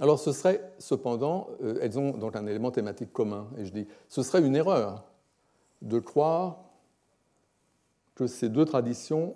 Alors 0.00 0.18
ce 0.18 0.32
serait 0.32 0.72
cependant, 0.78 1.48
euh, 1.62 1.78
elles 1.82 1.98
ont 1.98 2.16
donc 2.16 2.34
un 2.34 2.46
élément 2.46 2.70
thématique 2.70 3.12
commun, 3.12 3.48
et 3.58 3.66
je 3.66 3.72
dis, 3.72 3.86
ce 4.08 4.22
serait 4.22 4.44
une 4.44 4.56
erreur 4.56 5.04
de 5.82 5.98
croire 5.98 6.61
ces 8.26 8.48
deux 8.48 8.64
traditions 8.64 9.34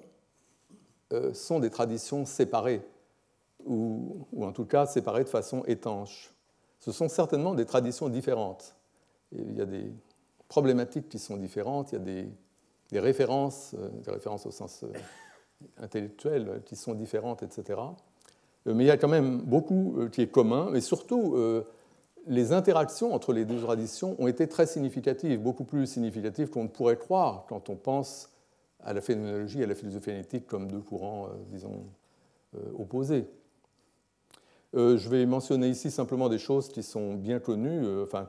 euh, 1.13 1.33
sont 1.35 1.61
des 1.61 1.71
traditions 1.71 2.25
séparées, 2.25 2.83
ou, 3.65 4.27
en 4.41 4.53
tout 4.53 4.65
cas 4.65 4.87
séparées 4.87 5.25
de 5.25 5.29
façon 5.29 5.63
étanche. 5.67 6.35
Ce 6.81 6.93
sont 6.93 7.09
certainement 7.09 7.55
des 7.55 7.65
traditions 7.65 8.09
différentes 8.09 8.75
il 9.33 9.57
y 9.57 9.61
a 9.61 9.67
des 9.67 9.93
problématiques 10.49 11.09
qui 11.09 11.19
sont 11.19 11.37
différentes, 11.37 11.91
il 11.93 11.95
y 11.97 11.99
a 11.99 12.25
des, 12.93 13.01
références, 13.01 13.75
euh, 13.77 13.89
des 14.05 14.13
références 14.13 14.47
au 14.47 14.53
sens 14.53 14.85
euh, 14.85 14.93
intellectuel 15.79 16.63
qui 16.65 16.77
sont 16.77 16.95
différentes, 16.95 17.43
etc. 17.43 17.81
Mais 18.67 18.85
il 18.85 18.87
y 18.87 18.91
a 18.91 18.97
quand 18.97 19.09
même 19.09 19.41
beaucoup 19.43 20.09
qui 20.13 20.23
est 20.23 20.27
commun, 20.29 20.73
et 20.75 20.81
surtout, 20.81 21.37
les 22.27 22.53
interactions 22.53 23.15
entre 23.15 23.33
les 23.33 23.45
deux 23.45 23.61
traditions 23.61 24.17
ont 24.19 24.27
été 24.27 24.49
très 24.49 24.67
significatives, 24.67 25.41
beaucoup 25.41 25.65
plus 25.65 25.87
significatives 25.87 26.51
qu'on 26.51 26.65
ne 26.65 26.69
pourrait 26.69 26.97
croire 26.97 27.47
quand 27.49 27.71
on 27.71 27.77
pense 27.77 28.31
à 28.87 28.95
la 28.95 29.03
phénoménologie 29.03 29.61
et 29.61 29.65
à 29.65 29.67
la 29.67 29.75
philosophie 29.75 30.11
analytique 30.11 30.47
comme 30.47 30.69
deux 30.69 30.81
courants, 30.81 31.29
disons, 31.51 31.85
opposés. 32.79 33.27
Euh, 34.77 34.99
je 34.99 35.09
vais 35.09 35.25
mentionner 35.27 35.69
ici 35.69 35.91
simplement 35.91 36.29
des 36.29 36.39
choses 36.39 36.69
qui 36.69 36.83
sont 36.83 37.15
bien 37.15 37.39
connues, 37.39 37.85
euh, 37.85 38.05
enfin, 38.05 38.29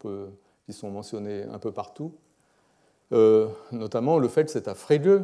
peut, 0.00 0.28
qui 0.64 0.72
sont 0.72 0.90
mentionnées 0.90 1.44
un 1.44 1.58
peu 1.58 1.70
partout, 1.70 2.12
euh, 3.12 3.48
notamment 3.70 4.18
le 4.18 4.26
fait 4.26 4.44
que 4.44 4.50
c'est 4.50 4.68
à 4.68 4.74
Frege 4.74 5.22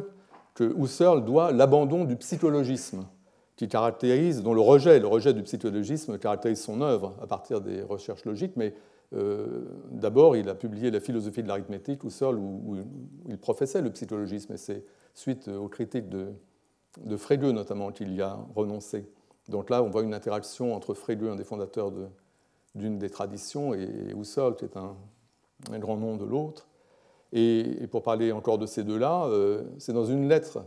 que 0.53 0.63
Husserl 0.77 1.25
doit 1.25 1.51
l'abandon 1.51 2.05
du 2.05 2.15
psychologisme, 2.15 3.05
qui 3.55 3.67
caractérise, 3.67 4.41
dont 4.41 4.53
le 4.53 4.61
rejet, 4.61 4.99
le 4.99 5.07
rejet 5.07 5.33
du 5.33 5.43
psychologisme 5.43 6.17
caractérise 6.17 6.61
son 6.61 6.81
œuvre 6.81 7.15
à 7.21 7.27
partir 7.27 7.59
des 7.59 7.81
recherches 7.81 8.23
logiques, 8.23 8.55
mais 8.55 8.73
d'abord, 9.91 10.35
il 10.35 10.49
a 10.49 10.55
publié 10.55 10.91
La 10.91 10.99
philosophie 10.99 11.43
de 11.43 11.47
l'arithmétique, 11.47 12.03
Husserl, 12.03 12.35
où, 12.37 12.77
il 13.27 13.37
professait 13.37 13.81
le 13.81 13.91
psychologisme, 13.91 14.53
et 14.53 14.57
c'est 14.57 14.83
suite 15.13 15.47
aux 15.47 15.67
critiques 15.67 16.09
de, 16.09 16.33
de 17.03 17.51
notamment 17.51 17.91
qu'il 17.91 18.13
y 18.13 18.21
a 18.21 18.37
renoncé. 18.55 19.07
Donc 19.49 19.69
là, 19.69 19.83
on 19.83 19.89
voit 19.89 20.03
une 20.03 20.13
interaction 20.13 20.73
entre 20.73 20.93
Frege, 20.93 21.23
un 21.23 21.35
des 21.35 21.43
fondateurs 21.43 21.91
d'une 22.75 22.97
des 22.97 23.09
traditions, 23.09 23.73
et 23.73 24.13
Husserl, 24.17 24.55
qui 24.55 24.65
est 24.65 24.77
un, 24.77 24.95
grand 25.79 25.97
nom 25.97 26.17
de 26.17 26.25
l'autre. 26.25 26.67
Et, 27.31 27.87
pour 27.91 28.03
parler 28.03 28.31
encore 28.31 28.57
de 28.57 28.65
ces 28.65 28.83
deux-là, 28.83 29.25
euh, 29.25 29.63
c'est 29.79 29.93
dans 29.93 30.05
une 30.05 30.27
lettre 30.27 30.63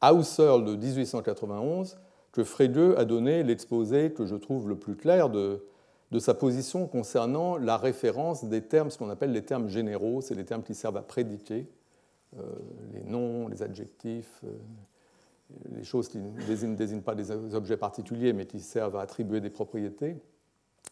à 0.00 0.14
Husserl 0.14 0.64
de 0.64 0.76
1891 0.76 1.98
que 2.32 2.44
Frege 2.44 2.94
a 2.96 3.04
donné 3.04 3.42
l'exposé 3.42 4.12
que 4.12 4.24
je 4.24 4.36
trouve 4.36 4.68
le 4.68 4.76
plus 4.76 4.96
clair 4.96 5.30
de, 5.30 5.64
sa 6.18 6.34
position 6.34 6.86
concernant 6.88 7.56
la 7.56 7.76
référence 7.76 8.44
des 8.44 8.62
termes, 8.62 8.90
ce 8.90 8.98
qu'on 8.98 9.10
appelle 9.10 9.32
les 9.32 9.44
termes 9.44 9.68
généraux, 9.68 10.20
c'est 10.20 10.34
les 10.34 10.44
termes 10.44 10.62
qui 10.62 10.74
servent 10.74 10.96
à 10.96 11.02
prédiquer, 11.02 11.68
euh, 12.38 12.42
les 12.92 13.04
noms, 13.04 13.46
les 13.48 13.62
adjectifs, 13.62 14.40
euh, 14.44 14.50
les 15.76 15.84
choses 15.84 16.08
qui 16.08 16.18
ne 16.18 16.74
désignent, 16.74 17.00
pas 17.00 17.14
des 17.14 17.30
objets 17.54 17.76
particuliers, 17.76 18.32
mais 18.32 18.46
qui 18.46 18.60
servent 18.60 18.96
à 18.96 19.02
attribuer 19.02 19.40
des 19.40 19.50
propriétés. 19.50 20.16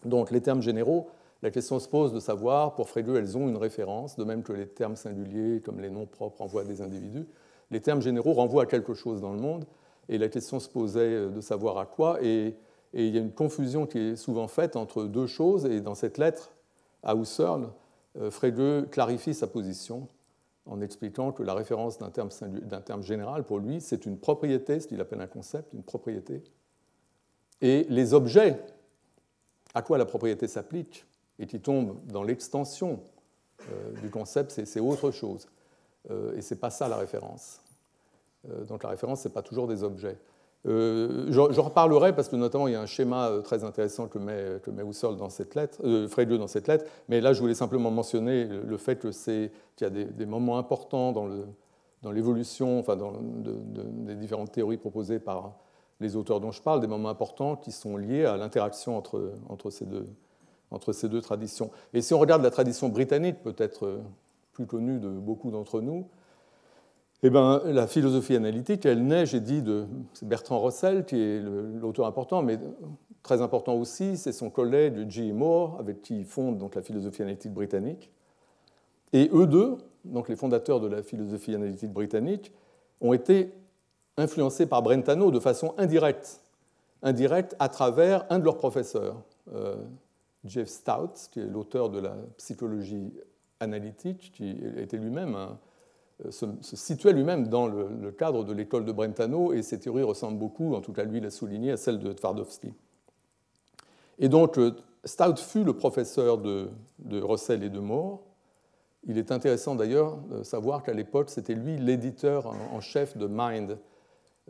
Donc 0.05 0.31
les 0.31 0.41
termes 0.41 0.63
généraux, 0.63 1.09
la 1.43 1.51
question 1.51 1.79
se 1.81 1.89
pose 1.89 2.13
de 2.13 2.21
savoir, 2.21 2.75
pour 2.75 2.89
Frege, 2.89 3.09
elles 3.09 3.37
ont 3.37 3.49
une 3.49 3.57
référence, 3.57 4.17
de 4.17 4.25
même 4.25 4.43
que 4.43 4.53
les 4.53 4.67
termes 4.67 4.97
singuliers, 4.97 5.61
comme 5.61 5.81
les 5.81 5.91
noms 5.91 6.07
propres, 6.07 6.39
renvoient 6.39 6.63
à 6.63 6.65
des 6.65 6.81
individus. 6.81 7.27
Les 7.71 7.81
termes 7.81 8.03
généraux 8.03 8.33
renvoient 8.33 8.65
à 8.65 8.67
quelque 8.67 8.95
chose 8.95 9.21
dans 9.21 9.33
le 9.33 9.41
monde, 9.41 9.65
et 10.09 10.19
la 10.19 10.29
question 10.29 10.59
se 10.59 10.69
posait 10.69 11.29
de 11.29 11.41
savoir 11.41 11.79
à 11.79 11.87
quoi. 11.87 12.23
Et, 12.23 12.57
il 12.95 13.15
y 13.15 13.19
a 13.19 13.21
une 13.21 13.33
confusion 13.33 13.87
qui 13.87 13.99
est 13.99 14.17
souvent 14.17 14.49
faite 14.49 14.77
entre 14.77 15.05
deux 15.05 15.27
choses, 15.27 15.67
et 15.67 15.81
dans 15.81 15.95
cette 15.95 16.19
lettre 16.19 16.53
à 17.03 17.15
Husserl, 17.15 17.69
euh, 18.21 18.31
Frege 18.31 18.89
clarifie 18.91 19.35
sa 19.35 19.47
position 19.47 20.09
en 20.67 20.81
expliquant 20.81 21.33
que 21.33 21.43
la 21.43 21.55
référence 21.55 21.99
d'un 21.99 22.11
terme, 22.11 23.03
général, 23.03 23.45
pour 23.45 23.59
lui, 23.59 23.81
c'est 23.81 24.05
une 24.05 24.19
propriété, 24.19 24.81
ce 24.81 24.87
qu'il 24.87 25.01
appelle 25.01 25.21
un 25.21 25.27
concept, 25.27 25.73
une 25.73 25.83
propriété. 25.83 26.43
Et 27.63 27.87
les 27.89 28.13
objets 28.13 28.61
à 29.75 29.83
quoi 29.83 29.97
la 29.97 30.05
propriété 30.05 30.47
s'applique 30.47 31.07
et 31.39 31.47
qui 31.47 31.61
tombent 31.61 31.99
dans 32.07 32.23
l'extension 32.23 33.01
euh, 33.71 33.93
du 34.03 34.11
concept, 34.11 34.51
c'est 34.51 34.81
autre 34.81 35.11
chose. 35.11 35.49
Euh, 36.11 36.37
et 36.37 36.43
ce 36.43 36.53
n'est 36.53 36.61
pas 36.61 36.71
ça 36.71 36.89
la 36.89 36.97
référence. 36.97 37.61
Donc 38.69 38.83
la 38.83 38.91
référence, 38.91 39.23
ce 39.23 39.29
n'est 39.29 39.35
pas 39.35 39.43
toujours 39.43 39.67
des 39.67 39.83
objets. 39.83 40.17
Euh, 40.67 41.27
je, 41.31 41.61
reparlerai 41.61 42.15
parce 42.15 42.29
que 42.29 42.35
notamment 42.35 42.67
il 42.67 42.73
y 42.73 42.77
a 42.77 42.81
un 42.81 42.87
schéma 42.87 43.29
euh, 43.29 43.43
très 43.43 43.63
intéressant 43.63 44.09
que 44.09 44.19
met, 44.19 44.59
que 44.61 44.71
dans 45.13 45.31
cette 45.31 45.55
lettre, 45.55 45.79
euh, 45.85 46.37
dans 46.37 46.49
cette 46.49 46.67
lettre, 46.67 46.85
mais 47.09 47.21
là 47.21 47.33
je 47.33 47.41
voulais 47.41 47.55
simplement 47.55 47.93
mentionner 47.93 48.45
le 48.45 48.77
fait 48.77 48.99
qu'il 48.99 49.51
y 49.81 49.85
a 49.85 49.91
des, 49.91 50.27
moments 50.27 50.59
importants 50.59 51.13
dans, 51.13 52.11
l'évolution, 52.11 52.81
enfin 52.81 52.97
dans 52.97 53.13
des 53.13 54.17
différentes 54.17 54.51
théories 54.51 54.79
proposées 54.79 55.21
par 55.21 55.55
les 56.01 56.17
auteurs 56.17 56.41
dont 56.41 56.51
je 56.51 56.61
parle, 56.61 56.81
des 56.81 56.87
moments 56.89 57.09
importants 57.09 57.55
qui 57.55 57.71
sont 57.71 57.97
liés 57.97 58.25
à 58.25 58.37
l'interaction 58.37 58.97
entre, 58.97 59.71
ces 59.71 59.87
deux, 59.87 60.07
entre 60.73 60.93
ces 60.93 61.09
deux 61.09 61.21
traditions. 61.21 61.71
Et 61.95 62.03
si 62.03 62.15
on 62.15 62.19
regarde 62.19 62.43
la 62.43 62.51
tradition 62.51 62.89
britannique, 62.89 63.43
peut-être 63.43 64.01
plus 64.53 64.67
connue 64.67 64.99
de 64.99 65.09
beaucoup 65.09 65.53
d'entre 65.53 65.81
nous, 65.81 66.09
eh 67.23 67.31
ben, 67.31 67.61
la 67.65 67.87
philosophie 67.87 68.37
analytique, 68.37 68.87
elle 68.87 69.05
naît, 69.05 69.27
j'ai 69.27 69.41
dit, 69.41 69.61
de 69.63 69.87
Bertrand 70.23 70.61
Russell, 70.61 71.05
qui 71.05 71.21
est 71.21 71.41
l'auteur 71.41 72.07
important, 72.07 72.43
mais 72.43 72.59
très 73.25 73.43
important 73.43 73.75
aussi, 73.75 74.17
c'est 74.17 74.33
son 74.33 74.51
collègue 74.51 75.11
G. 75.11 75.33
Moore, 75.33 75.77
avec 75.81 76.03
qui 76.03 76.19
il 76.19 76.25
fonde 76.25 76.59
donc, 76.59 76.77
la 76.77 76.83
philosophie 76.83 77.23
analytique 77.23 77.53
britannique. 77.53 78.11
Et 79.13 79.31
eux 79.33 79.47
deux, 79.47 79.79
donc 80.05 80.29
les 80.29 80.37
fondateurs 80.37 80.81
de 80.81 80.87
la 80.87 81.03
philosophie 81.03 81.55
analytique 81.55 81.93
britannique, 81.93 82.53
ont 83.01 83.13
été 83.13 83.53
influencés 84.17 84.67
par 84.67 84.83
Brentano 84.83 85.31
de 85.31 85.41
façon 85.41 85.75
indirecte, 85.77 86.41
indirecte 87.03 87.57
à 87.59 87.69
travers 87.69 88.27
un 88.31 88.39
de 88.39 88.45
leurs 88.45 88.59
professeurs, 88.59 89.17
euh, 89.53 89.77
Jeff 90.45 90.69
Stout, 90.69 91.31
qui 91.33 91.41
est 91.41 91.47
l'auteur 91.47 91.91
de 91.91 91.99
la 91.99 92.17
psychologie 92.37 93.13
analytique, 93.59 94.31
qui 94.33 94.57
était 94.77 94.97
lui-même 94.99 95.35
un, 95.35 95.59
euh, 96.25 96.31
se, 96.33 96.47
situait 96.77 97.13
lui-même 97.13 97.47
dans 97.47 97.69
le, 97.69 98.11
cadre 98.11 98.43
de 98.43 98.53
l'école 98.53 98.85
de 98.85 98.93
Brentano, 98.93 99.53
et 99.53 99.63
ses 99.63 99.79
théories 99.79 100.03
ressemblent 100.03 100.39
beaucoup, 100.39 100.75
en 100.75 100.81
tout 100.81 100.93
cas 100.93 101.05
lui 101.05 101.21
l'a 101.21 101.31
souligné, 101.31 101.73
à 101.73 101.77
celles 101.77 102.01
de 102.01 102.13
Twardowski. 102.13 102.73
Et 104.19 104.29
donc, 104.29 104.59
euh, 104.59 104.73
Stout 105.05 105.37
fut 105.37 105.63
le 105.63 105.75
professeur 105.75 106.39
de, 106.39 106.71
Russell 107.09 107.63
et 107.63 107.71
de 107.71 107.79
Moore. 107.79 108.25
Il 109.07 109.17
est 109.17 109.31
intéressant 109.31 109.77
d'ailleurs 109.77 110.17
de 110.17 110.43
savoir 110.43 110.83
qu'à 110.83 110.93
l'époque, 110.93 111.31
c'était 111.31 111.55
lui 111.55 111.79
l'éditeur 111.79 112.53
en 112.73 112.81
chef 112.81 113.17
de 113.17 113.29
Mind, 113.31 113.79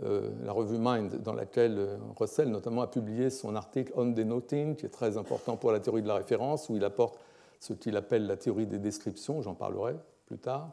euh, 0.02 0.30
la 0.42 0.52
revue 0.52 0.78
Mind, 0.78 1.20
dans 1.22 1.34
laquelle 1.34 1.98
Russell 2.18 2.48
notamment 2.48 2.80
a 2.80 2.86
publié 2.86 3.28
son 3.28 3.54
article 3.54 3.92
On 3.94 4.06
Denoting, 4.06 4.74
qui 4.74 4.86
est 4.86 4.90
très 4.90 5.18
important 5.18 5.58
pour 5.58 5.70
la 5.70 5.80
théorie 5.80 6.02
de 6.02 6.08
la 6.08 6.14
référence, 6.14 6.70
où 6.70 6.76
il 6.76 6.84
apporte 6.84 7.18
ce 7.60 7.74
qu'il 7.74 7.96
appelle 7.96 8.26
la 8.26 8.38
théorie 8.38 8.66
des 8.66 8.78
descriptions, 8.78 9.42
j'en 9.42 9.54
parlerai 9.54 9.96
plus 10.26 10.38
tard. 10.38 10.72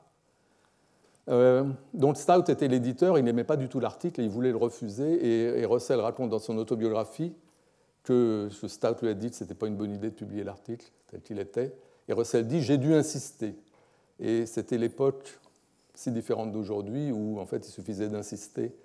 Dont 1.27 2.13
Stout 2.13 2.51
était 2.51 2.67
l'éditeur, 2.67 3.17
il 3.17 3.24
n'aimait 3.24 3.44
pas 3.44 3.58
du 3.58 3.67
tout 3.67 3.79
l'article 3.79 4.22
il 4.22 4.29
voulait 4.29 4.51
le 4.51 4.58
refuser. 4.58 5.60
Et, 5.60 5.65
Russell 5.65 6.00
raconte 6.00 6.29
dans 6.29 6.39
son 6.39 6.58
autobiographie 6.58 7.34
que 8.03 8.50
Stout 8.67 9.01
lui 9.01 9.10
a 9.10 9.13
dit 9.13 9.32
que 9.32 9.36
ce 9.36 9.44
n'était 9.44 9.55
pas 9.55 9.67
une 9.67 9.75
bonne 9.75 9.91
idée 9.91 10.10
de 10.10 10.15
publier 10.15 10.44
l'article 10.44 10.86
tel 11.10 11.22
qu'il 11.22 11.39
était. 11.39 11.74
Et 12.08 12.13
Russell 12.13 12.48
dit 12.48 12.62
J'ai 12.62 12.77
dû 12.77 12.94
insister. 12.94 13.55
Et 14.20 14.46
c'était 14.46 14.77
l'époque 14.77 15.39
si 15.96 16.12
différente 16.12 16.51
d'aujourd'hui 16.51 17.12
où 17.12 17.39
en 17.39 17.46
fait 17.46 17.67
il 17.67 17.72
suffisait 17.72 18.10
d'insister 18.10 18.75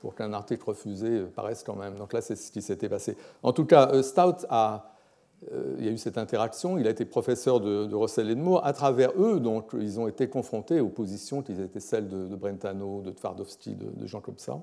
pour 0.00 0.14
qu'un 0.14 0.32
article 0.32 0.64
refusé 0.64 1.22
paraisse 1.34 1.62
quand 1.62 1.76
même. 1.76 1.96
Donc 1.96 2.12
là, 2.12 2.20
c'est 2.20 2.36
ce 2.36 2.50
qui 2.52 2.62
s'était 2.62 2.88
passé. 2.88 3.16
En 3.42 3.52
tout 3.52 3.64
cas, 3.64 3.90
euh, 3.92 4.02
Stout 4.02 4.46
a, 4.48 4.74
euh, 4.74 4.78
il 5.78 5.84
y 5.84 5.88
a 5.88 5.92
eu 5.92 5.98
cette 5.98 6.18
interaction, 6.18 6.78
il 6.78 6.86
a 6.86 6.90
été 6.90 7.04
professeur 7.04 7.60
de, 7.60 7.94
Russell 7.94 8.30
et 8.30 8.34
de 8.34 8.40
Moore. 8.40 8.64
À 8.64 8.72
travers 8.72 9.10
eux, 9.18 9.38
donc, 9.38 9.70
ils 9.78 10.00
ont 10.00 10.08
été 10.08 10.28
confrontés 10.28 10.80
aux 10.80 10.88
positions 10.88 11.42
qui 11.42 11.52
étaient 11.52 11.80
celles 11.80 12.08
de, 12.08 12.34
Brentano, 12.34 13.02
de 13.02 13.10
Twardowski, 13.10 13.74
de, 13.74 14.18
comme 14.18 14.38
ça. 14.38 14.58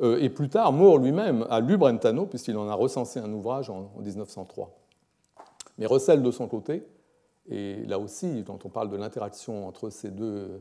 Euh, 0.00 0.18
et 0.20 0.28
plus 0.28 0.48
tard, 0.48 0.72
Moore 0.72 0.98
lui-même 0.98 1.46
a 1.48 1.60
lu 1.60 1.76
Brentano, 1.76 2.26
puisqu'il 2.26 2.56
en 2.56 2.68
a 2.68 2.74
recensé 2.74 3.20
un 3.20 3.32
ouvrage 3.32 3.70
en, 3.70 3.90
1903. 4.00 4.70
Mais 5.78 5.86
Russell, 5.86 6.22
de 6.22 6.30
son 6.30 6.48
côté, 6.48 6.84
et 7.48 7.84
là 7.86 7.98
aussi, 7.98 8.44
quand 8.46 8.66
on 8.66 8.68
parle 8.68 8.90
de 8.90 8.96
l'interaction 8.96 9.66
entre 9.66 9.90
ces 9.90 10.10
deux, 10.10 10.60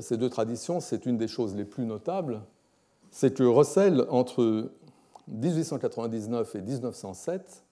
ces 0.00 0.16
deux 0.16 0.30
traditions, 0.30 0.80
c'est 0.80 1.06
une 1.06 1.18
des 1.18 1.28
choses 1.28 1.54
les 1.54 1.64
plus 1.64 1.84
notables, 1.84 2.40
c'est 3.10 3.34
que 3.34 3.42
Russell, 3.42 4.06
entre 4.08 4.70
1899 5.28 6.54
et 6.56 6.62
1907, 6.62 7.40
euh, 7.40 7.71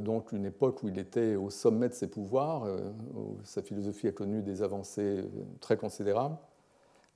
donc 0.00 0.32
une 0.32 0.46
époque 0.46 0.82
où 0.82 0.88
il 0.88 0.98
était 0.98 1.36
au 1.36 1.50
sommet 1.50 1.88
de 1.88 1.94
ses 1.94 2.06
pouvoirs, 2.06 2.64
euh, 2.64 2.90
où 3.14 3.36
sa 3.44 3.62
philosophie 3.62 4.08
a 4.08 4.12
connu 4.12 4.42
des 4.42 4.62
avancées 4.62 5.24
très 5.60 5.76
considérables. 5.76 6.36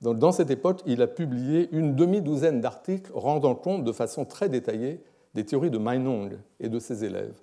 Donc, 0.01 0.19
dans 0.19 0.31
cette 0.31 0.51
époque, 0.51 0.81
il 0.85 1.01
a 1.01 1.07
publié 1.07 1.69
une 1.71 1.95
demi-douzaine 1.95 2.61
d'articles 2.61 3.11
rendant 3.13 3.55
compte 3.55 3.83
de 3.83 3.91
façon 3.91 4.25
très 4.25 4.49
détaillée 4.49 5.01
des 5.33 5.45
théories 5.45 5.71
de 5.71 5.77
Meinong 5.77 6.37
et 6.59 6.69
de 6.69 6.79
ses 6.79 7.05
élèves, 7.05 7.39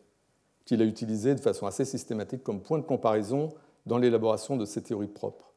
qu'il 0.64 0.82
a 0.82 0.84
utilisées 0.84 1.34
de 1.34 1.40
façon 1.40 1.66
assez 1.66 1.84
systématique 1.84 2.42
comme 2.42 2.60
point 2.60 2.78
de 2.78 2.84
comparaison 2.84 3.48
dans 3.86 3.98
l'élaboration 3.98 4.56
de 4.56 4.64
ses 4.64 4.82
théories 4.82 5.08
propres 5.08 5.49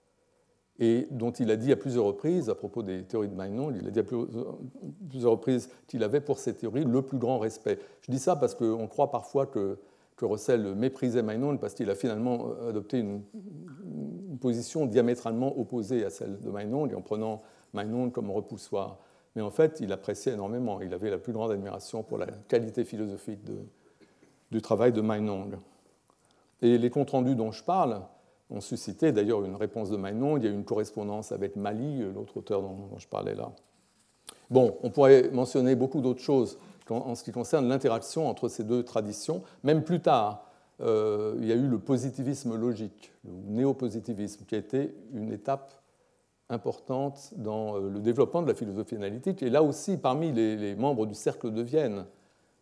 et 0.80 1.08
dont 1.12 1.32
il 1.32 1.52
a 1.52 1.56
dit 1.56 1.72
à 1.72 1.76
plusieurs 1.76 2.06
reprises, 2.06 2.50
à 2.50 2.56
propos 2.56 2.82
des 2.82 3.04
théories 3.04 3.30
de 3.30 3.36
Meinong, 3.36 3.76
il 3.80 3.88
a 3.88 3.92
dit 3.92 4.00
à 4.00 4.04
plusieurs 4.04 5.32
reprises 5.32 5.70
qu'il 5.88 6.04
avait 6.04 6.22
pour 6.22 6.40
ces 6.40 6.56
théories 6.56 6.84
le 6.84 7.02
plus 7.04 7.20
grand 7.20 7.38
respect. 7.38 7.80
Je 8.02 8.12
dis 8.12 8.20
ça 8.20 8.36
parce 8.36 8.56
qu'on 8.56 8.88
croit 8.88 9.12
parfois 9.12 9.46
que, 9.46 9.78
que 10.16 10.26
Russell 10.26 10.74
méprisait 10.76 11.22
Meinong 11.22 11.60
parce 11.60 11.76
qu'il 11.76 11.90
a 11.92 11.96
finalement 11.96 12.54
adopté 12.68 13.00
une, 13.00 13.22
position 14.42 14.88
diamétralement 14.88 15.58
opposée 15.58 16.04
à 16.04 16.10
celle 16.10 16.40
de 16.42 16.50
Meinong, 16.50 16.94
en 16.96 17.02
prenant 17.02 17.44
Meinong 17.74 18.12
comme 18.12 18.30
repoussoir. 18.30 18.98
Mais 19.36 19.42
en 19.42 19.52
fait, 19.52 19.80
il 19.80 19.92
appréciait 19.94 20.34
énormément, 20.34 20.82
il 20.82 20.94
avait 20.94 21.10
la 21.10 21.18
plus 21.18 21.32
grande 21.32 21.52
admiration 21.52 22.04
pour 22.04 22.18
la 22.18 22.26
qualité 22.26 22.84
philosophique 22.84 23.40
du 24.52 24.62
travail 24.62 24.92
de 24.92 25.00
Meinong. 25.00 25.56
Et 26.62 26.78
les 26.78 26.90
comptes 26.90 27.12
rendus 27.12 27.36
dont 27.36 27.52
je 27.52 27.64
parle, 27.64 28.02
ont 28.54 28.62
suscité 28.62 29.12
d'ailleurs 29.12 29.44
une 29.44 29.56
réponse 29.56 29.90
de 29.90 29.98
Magnon. 29.98 30.38
Il 30.38 30.44
y 30.44 30.48
a 30.48 30.50
eu 30.50 30.54
une 30.54 30.66
correspondance 30.66 31.32
avec 31.32 31.56
Mali, 31.56 32.04
l'autre 32.14 32.38
auteur 32.38 32.62
dont, 32.62 32.90
je 32.98 33.08
parlais 33.08 33.36
là. 33.36 33.52
Bon, 34.50 34.78
on 34.84 34.90
pourrait 34.90 35.30
mentionner 35.32 35.76
beaucoup 35.76 36.02
d'autres 36.02 36.22
choses 36.22 36.58
en 36.90 37.16
ce 37.16 37.24
qui 37.24 37.32
concerne 37.32 37.68
l'interaction 37.68 38.28
entre 38.28 38.50
ces 38.50 38.64
deux 38.64 38.84
traditions. 38.84 39.42
Même 39.64 39.84
plus 39.84 40.02
tard, 40.02 40.46
euh, 40.82 41.36
il 41.40 41.48
y 41.48 41.52
a 41.52 41.56
eu 41.56 41.68
le 41.68 41.80
positivisme 41.80 42.56
logique, 42.56 43.12
le 43.26 43.32
néopositivisme, 43.54 44.46
qui 44.46 44.56
a 44.56 44.58
été 44.58 44.94
une 45.14 45.32
étape 45.32 45.72
importante 46.50 47.34
dans 47.38 47.78
euh, 47.78 47.90
le 47.90 48.00
développement 48.00 48.42
de 48.42 48.48
la 48.48 48.54
philosophie 48.54 48.96
analytique. 48.96 49.44
Et 49.44 49.50
là 49.50 49.64
aussi, 49.64 49.98
parmi 49.98 50.32
les, 50.32 50.76
membres 50.76 51.06
du 51.06 51.14
Cercle 51.14 51.52
de 51.52 51.62
Vienne, 51.62 52.06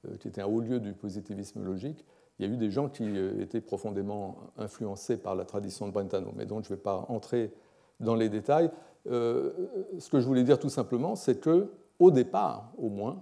euh, 0.08 0.18
qui 0.20 0.28
était 0.28 0.42
un 0.42 0.46
haut 0.46 0.62
lieu 0.62 0.80
du 0.80 0.94
positivisme 0.94 1.64
logique, 1.64 2.06
il 2.42 2.48
y 2.48 2.50
a 2.50 2.54
eu 2.54 2.58
des 2.58 2.72
gens 2.72 2.90
qui 2.90 3.04
euh, 3.04 3.40
étaient 3.40 3.62
profondément 3.62 4.38
influencés 4.58 5.18
par 5.18 5.36
la 5.36 5.46
tradition 5.46 5.86
de 5.88 5.92
Brentano, 5.92 6.34
mais 6.36 6.48
donc 6.48 6.64
je 6.64 6.72
ne 6.72 6.76
vais 6.76 6.82
pas 6.82 7.06
entrer 7.08 7.54
dans 8.00 8.16
les 8.16 8.30
détails. 8.30 8.72
Euh, 9.12 9.52
ce 10.00 10.10
que 10.10 10.20
je 10.20 10.26
voulais 10.26 10.44
dire 10.44 10.58
tout 10.58 10.70
simplement, 10.70 11.16
c'est 11.16 11.40
que 11.40 11.72
au 12.00 12.10
départ, 12.10 12.72
au 12.80 12.90
moins, 12.90 13.22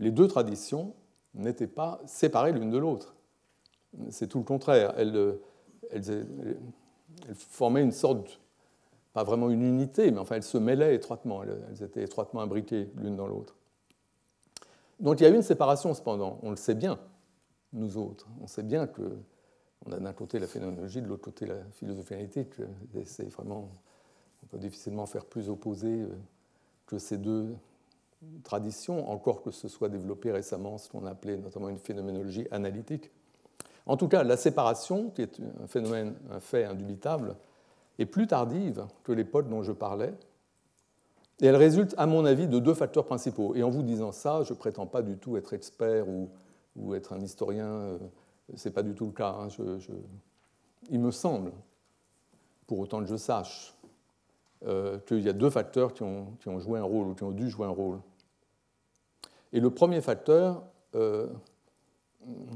les 0.00 0.10
deux 0.10 0.28
traditions 0.28 0.92
n'étaient 1.34 1.66
pas 1.66 2.00
séparées 2.04 2.52
l'une 2.52 2.70
de 2.70 2.76
l'autre. 2.76 3.14
C'est 4.10 4.26
tout 4.26 4.38
le 4.38 4.44
contraire. 4.44 4.92
Elles, 4.98 5.38
elles, 5.90 6.26
formaient 7.34 7.82
une 7.82 7.92
sorte, 7.92 8.38
pas 9.14 9.24
vraiment 9.24 9.48
une 9.48 9.62
unité, 9.62 10.10
mais 10.10 10.18
enfin 10.18 10.36
elles 10.36 10.42
se 10.42 10.58
mêlaient 10.58 10.94
étroitement. 10.94 11.42
Elles 11.42 11.82
étaient 11.82 12.02
étroitement 12.02 12.42
imbriquées 12.42 12.90
l'une 12.96 13.16
dans 13.16 13.26
l'autre. 13.26 13.56
Donc 15.00 15.20
il 15.20 15.22
y 15.22 15.26
a 15.26 15.30
eu 15.30 15.36
une 15.36 15.42
séparation 15.42 15.94
cependant, 15.94 16.38
on 16.42 16.50
le 16.50 16.56
sait 16.56 16.74
bien 16.74 16.98
nous 17.72 17.96
autres. 17.96 18.28
On 18.40 18.46
sait 18.46 18.62
bien 18.62 18.86
que 18.86 19.18
on 19.86 19.92
a 19.92 19.98
d'un 19.98 20.12
côté 20.12 20.38
la 20.38 20.46
phénoménologie, 20.46 21.02
de 21.02 21.06
l'autre 21.06 21.22
côté 21.22 21.46
la 21.46 21.62
philosophie 21.72 22.14
analytique. 22.14 22.54
C'est 23.04 23.28
vraiment, 23.28 23.68
on 24.42 24.46
peut 24.46 24.58
difficilement 24.58 25.06
faire 25.06 25.24
plus 25.24 25.48
opposé 25.48 25.88
euh, 25.88 26.08
que 26.86 26.98
ces 26.98 27.16
deux 27.16 27.54
traditions, 28.42 29.08
encore 29.10 29.42
que 29.42 29.50
ce 29.50 29.68
soit 29.68 29.88
développé 29.88 30.32
récemment 30.32 30.78
ce 30.78 30.88
qu'on 30.88 31.06
appelait 31.06 31.36
notamment 31.36 31.68
une 31.68 31.78
phénoménologie 31.78 32.46
analytique. 32.50 33.10
En 33.86 33.96
tout 33.96 34.08
cas, 34.08 34.24
la 34.24 34.36
séparation, 34.36 35.10
qui 35.10 35.22
est 35.22 35.40
un 35.62 35.66
phénomène, 35.66 36.14
un 36.30 36.40
fait 36.40 36.64
indubitable, 36.64 37.36
est 37.98 38.06
plus 38.06 38.26
tardive 38.26 38.86
que 39.04 39.12
l'époque 39.12 39.48
dont 39.48 39.62
je 39.62 39.72
parlais, 39.72 40.14
et 41.40 41.46
elle 41.46 41.56
résulte, 41.56 41.94
à 41.96 42.06
mon 42.06 42.24
avis, 42.24 42.48
de 42.48 42.58
deux 42.58 42.74
facteurs 42.74 43.04
principaux. 43.04 43.54
Et 43.54 43.62
en 43.62 43.70
vous 43.70 43.82
disant 43.82 44.10
ça, 44.10 44.42
je 44.42 44.52
ne 44.52 44.58
prétends 44.58 44.86
pas 44.86 45.02
du 45.02 45.16
tout 45.16 45.36
être 45.36 45.52
expert 45.52 46.08
ou 46.08 46.28
ou 46.78 46.94
être 46.94 47.12
un 47.12 47.20
historien, 47.20 47.66
euh, 47.66 47.98
ce 48.54 48.68
n'est 48.68 48.72
pas 48.72 48.82
du 48.82 48.94
tout 48.94 49.06
le 49.06 49.12
cas. 49.12 49.36
Hein. 49.40 49.48
Il 50.90 51.00
me 51.00 51.10
semble, 51.10 51.52
pour 52.66 52.78
autant 52.78 53.00
que 53.00 53.06
je 53.06 53.16
sache, 53.16 53.74
euh, 54.66 54.98
qu'il 55.00 55.20
y 55.20 55.28
a 55.28 55.32
deux 55.32 55.50
facteurs 55.50 55.92
qui 55.92 56.02
ont, 56.02 56.36
qui 56.40 56.48
ont, 56.48 56.58
joué 56.58 56.78
un 56.78 56.84
rôle 56.84 57.08
ou 57.08 57.14
qui 57.14 57.22
ont 57.24 57.30
dû 57.30 57.48
jouer 57.48 57.66
un 57.66 57.70
rôle. 57.70 58.00
Et 59.52 59.60
le 59.60 59.70
premier 59.70 60.00
facteur, 60.00 60.64
euh, 60.94 61.28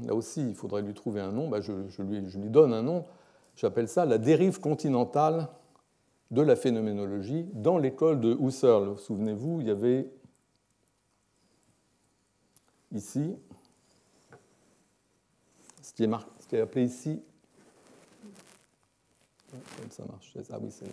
là 0.05 0.13
aussi, 0.13 0.41
il 0.41 0.55
faudrait 0.55 0.81
lui 0.81 0.93
trouver 0.93 1.21
un 1.21 1.31
nom, 1.31 1.47
bah, 1.47 1.61
je, 1.61 1.71
lui, 1.71 2.29
je, 2.29 2.39
lui, 2.39 2.49
donne 2.49 2.73
un 2.73 2.81
nom, 2.81 3.05
j'appelle 3.55 3.87
ça 3.87 4.05
la 4.05 4.17
dérive 4.17 4.59
continentale 4.59 5.47
de 6.31 6.41
la 6.41 6.55
phénoménologie 6.55 7.45
dans 7.53 7.77
l'école 7.77 8.19
de 8.19 8.35
Husserl. 8.39 8.97
Souvenez-vous, 8.97 9.61
il 9.61 9.67
y 9.67 9.71
avait 9.71 10.09
ici 12.91 13.37
ce 15.83 15.93
qui 15.93 16.03
est, 16.55 16.61
appelé 16.61 16.85
ici. 16.85 17.21
Ça 19.89 20.03
marche. 20.05 20.33
Ah 20.51 20.57
oui, 20.61 20.71
c'est 20.71 20.87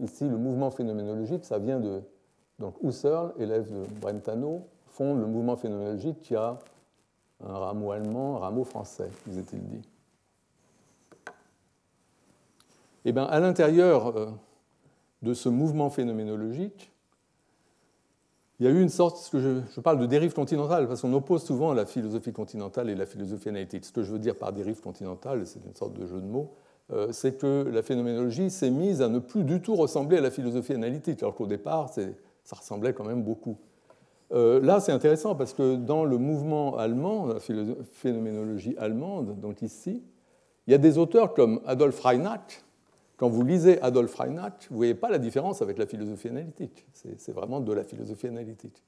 Ici, 0.00 0.28
le 0.28 0.38
mouvement 0.38 0.70
phénoménologique, 0.70 1.44
ça 1.44 1.58
vient 1.58 1.80
de. 1.80 2.00
Donc, 2.60 2.76
Husserl, 2.82 3.34
élève 3.38 3.70
de 3.70 3.84
Brentano, 4.00 4.66
fonde 4.86 5.20
le 5.20 5.26
mouvement 5.26 5.56
phénoménologique 5.56 6.22
qui 6.22 6.36
a 6.36 6.58
un 7.44 7.58
rameau 7.58 7.90
allemand, 7.90 8.36
un 8.36 8.40
rameau 8.40 8.64
français, 8.64 9.10
vous 9.26 9.38
est-il 9.38 9.62
dit. 9.66 9.88
Eh 13.04 13.12
bien, 13.12 13.24
à 13.24 13.40
l'intérieur 13.40 14.16
euh, 14.16 14.30
de 15.22 15.34
ce 15.34 15.48
mouvement 15.48 15.90
phénoménologique, 15.90 16.92
il 18.60 18.66
y 18.66 18.68
a 18.68 18.72
eu 18.72 18.80
une 18.80 18.88
sorte, 18.88 19.30
je, 19.32 19.80
parle 19.80 19.98
de 19.98 20.06
dérive 20.06 20.32
continentale, 20.32 20.88
parce 20.88 21.02
qu'on 21.02 21.12
oppose 21.12 21.44
souvent 21.44 21.72
la 21.72 21.86
philosophie 21.86 22.32
continentale 22.32 22.90
et 22.90 22.96
la 22.96 23.06
philosophie 23.06 23.50
analytique. 23.50 23.84
Ce 23.84 23.92
que 23.92 24.02
je 24.02 24.10
veux 24.10 24.18
dire 24.18 24.34
par 24.36 24.52
dérive 24.52 24.80
continentale, 24.80 25.46
c'est 25.46 25.64
une 25.64 25.76
sorte 25.76 25.94
de 25.94 26.06
jeu 26.06 26.20
de 26.20 26.26
mots, 26.26 26.50
euh, 26.92 27.08
c'est 27.12 27.38
que 27.38 27.68
la 27.72 27.82
phénoménologie 27.82 28.50
s'est 28.50 28.70
mise 28.70 29.00
à 29.00 29.08
ne 29.08 29.20
plus 29.20 29.44
du 29.44 29.60
tout 29.60 29.76
ressembler 29.76 30.18
à 30.18 30.20
la 30.20 30.30
philosophie 30.30 30.72
analytique, 30.72 31.22
alors 31.22 31.36
qu'au 31.36 31.46
départ, 31.46 31.90
ça 31.90 32.56
ressemblait 32.56 32.92
quand 32.92 33.04
même 33.04 33.22
beaucoup. 33.22 33.58
Euh, 34.32 34.60
là, 34.60 34.80
c'est 34.80 34.92
intéressant 34.92 35.34
parce 35.36 35.52
que 35.54 35.76
dans 35.76 36.04
le 36.04 36.18
mouvement 36.18 36.76
allemand, 36.76 37.26
la 37.26 37.38
phénoménologie 37.40 38.74
allemande, 38.76 39.38
donc 39.40 39.62
ici, 39.62 40.02
il 40.66 40.72
y 40.72 40.74
a 40.74 40.78
des 40.78 40.98
auteurs 40.98 41.32
comme 41.32 41.60
Adolf 41.64 42.00
Reinach, 42.00 42.64
quand 43.18 43.28
vous 43.28 43.44
lisez 43.44 43.82
Adolf 43.82 44.14
Reinach, 44.14 44.68
vous 44.68 44.74
ne 44.74 44.78
voyez 44.78 44.94
pas 44.94 45.10
la 45.10 45.18
différence 45.18 45.60
avec 45.60 45.76
la 45.76 45.86
philosophie 45.86 46.28
analytique. 46.28 46.86
C'est 46.92 47.32
vraiment 47.32 47.60
de 47.60 47.72
la 47.72 47.82
philosophie 47.82 48.28
analytique. 48.28 48.80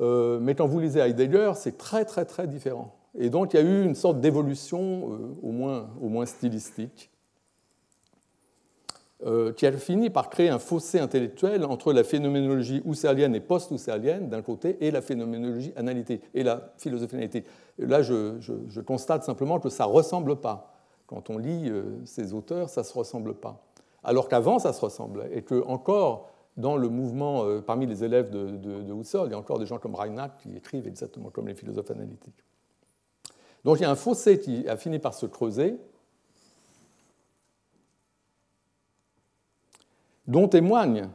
Euh, 0.00 0.38
mais 0.40 0.54
quand 0.54 0.68
vous 0.68 0.78
lisez 0.78 1.00
Heidegger, 1.00 1.52
c'est 1.56 1.76
très 1.76 2.04
très 2.04 2.24
très 2.24 2.46
différent. 2.46 2.94
Et 3.18 3.28
donc 3.28 3.52
il 3.52 3.56
y 3.56 3.60
a 3.60 3.66
eu 3.66 3.84
une 3.84 3.96
sorte 3.96 4.20
d'évolution, 4.20 4.80
euh, 4.80 5.18
au, 5.42 5.50
moins, 5.50 5.90
au 6.00 6.08
moins 6.08 6.26
stylistique, 6.26 7.10
euh, 9.26 9.52
qui 9.52 9.66
a 9.66 9.72
fini 9.72 10.08
par 10.08 10.30
créer 10.30 10.48
un 10.48 10.60
fossé 10.60 11.00
intellectuel 11.00 11.64
entre 11.64 11.92
la 11.92 12.04
phénoménologie 12.04 12.82
husserlienne 12.86 13.34
et 13.34 13.40
post-husserlienne 13.40 14.28
d'un 14.28 14.42
côté 14.42 14.76
et 14.80 14.92
la 14.92 15.02
phénoménologie 15.02 15.72
analytique 15.74 16.22
et 16.34 16.44
la 16.44 16.72
philosophie 16.78 17.16
analytique. 17.16 17.46
là, 17.78 18.00
je, 18.00 18.36
je 18.40 18.80
constate 18.80 19.24
simplement 19.24 19.58
que 19.58 19.70
ça 19.70 19.86
ne 19.86 19.90
ressemble 19.90 20.36
pas 20.36 20.71
quand 21.12 21.30
on 21.30 21.38
lit 21.38 21.68
euh, 21.68 21.84
ces 22.06 22.32
auteurs, 22.32 22.70
ça 22.70 22.80
ne 22.80 22.86
se 22.86 22.94
ressemble 22.94 23.34
pas. 23.34 23.62
alors 24.02 24.28
qu'avant 24.28 24.58
ça 24.58 24.72
se 24.72 24.80
ressemblait, 24.80 25.30
et 25.32 25.42
que 25.42 25.62
encore 25.66 26.30
dans 26.56 26.76
le 26.76 26.88
mouvement 26.88 27.60
parmi 27.62 27.86
les 27.86 28.04
élèves 28.04 28.28
de, 28.28 28.56
de, 28.58 28.94
Husserl, 28.94 29.26
il 29.28 29.30
y 29.30 29.34
a 29.34 29.38
encore 29.38 29.58
des 29.58 29.64
gens 29.64 29.78
comme 29.78 29.94
Reinach 29.94 30.32
qui 30.42 30.54
écrivent 30.54 30.86
exactement 30.86 31.30
comme 31.30 31.48
les 31.48 31.54
philosophes 31.54 31.90
analytiques. 31.90 32.44
Donc 33.64 33.78
il 33.78 33.82
y 33.82 33.86
a 33.86 33.90
un 33.90 33.96
fossé 33.96 34.38
qui 34.38 34.68
a 34.68 34.76
fini 34.76 34.98
par 34.98 35.14
se 35.14 35.24
creuser, 35.24 35.78
dont 40.26 40.48
témoigne 40.48 41.08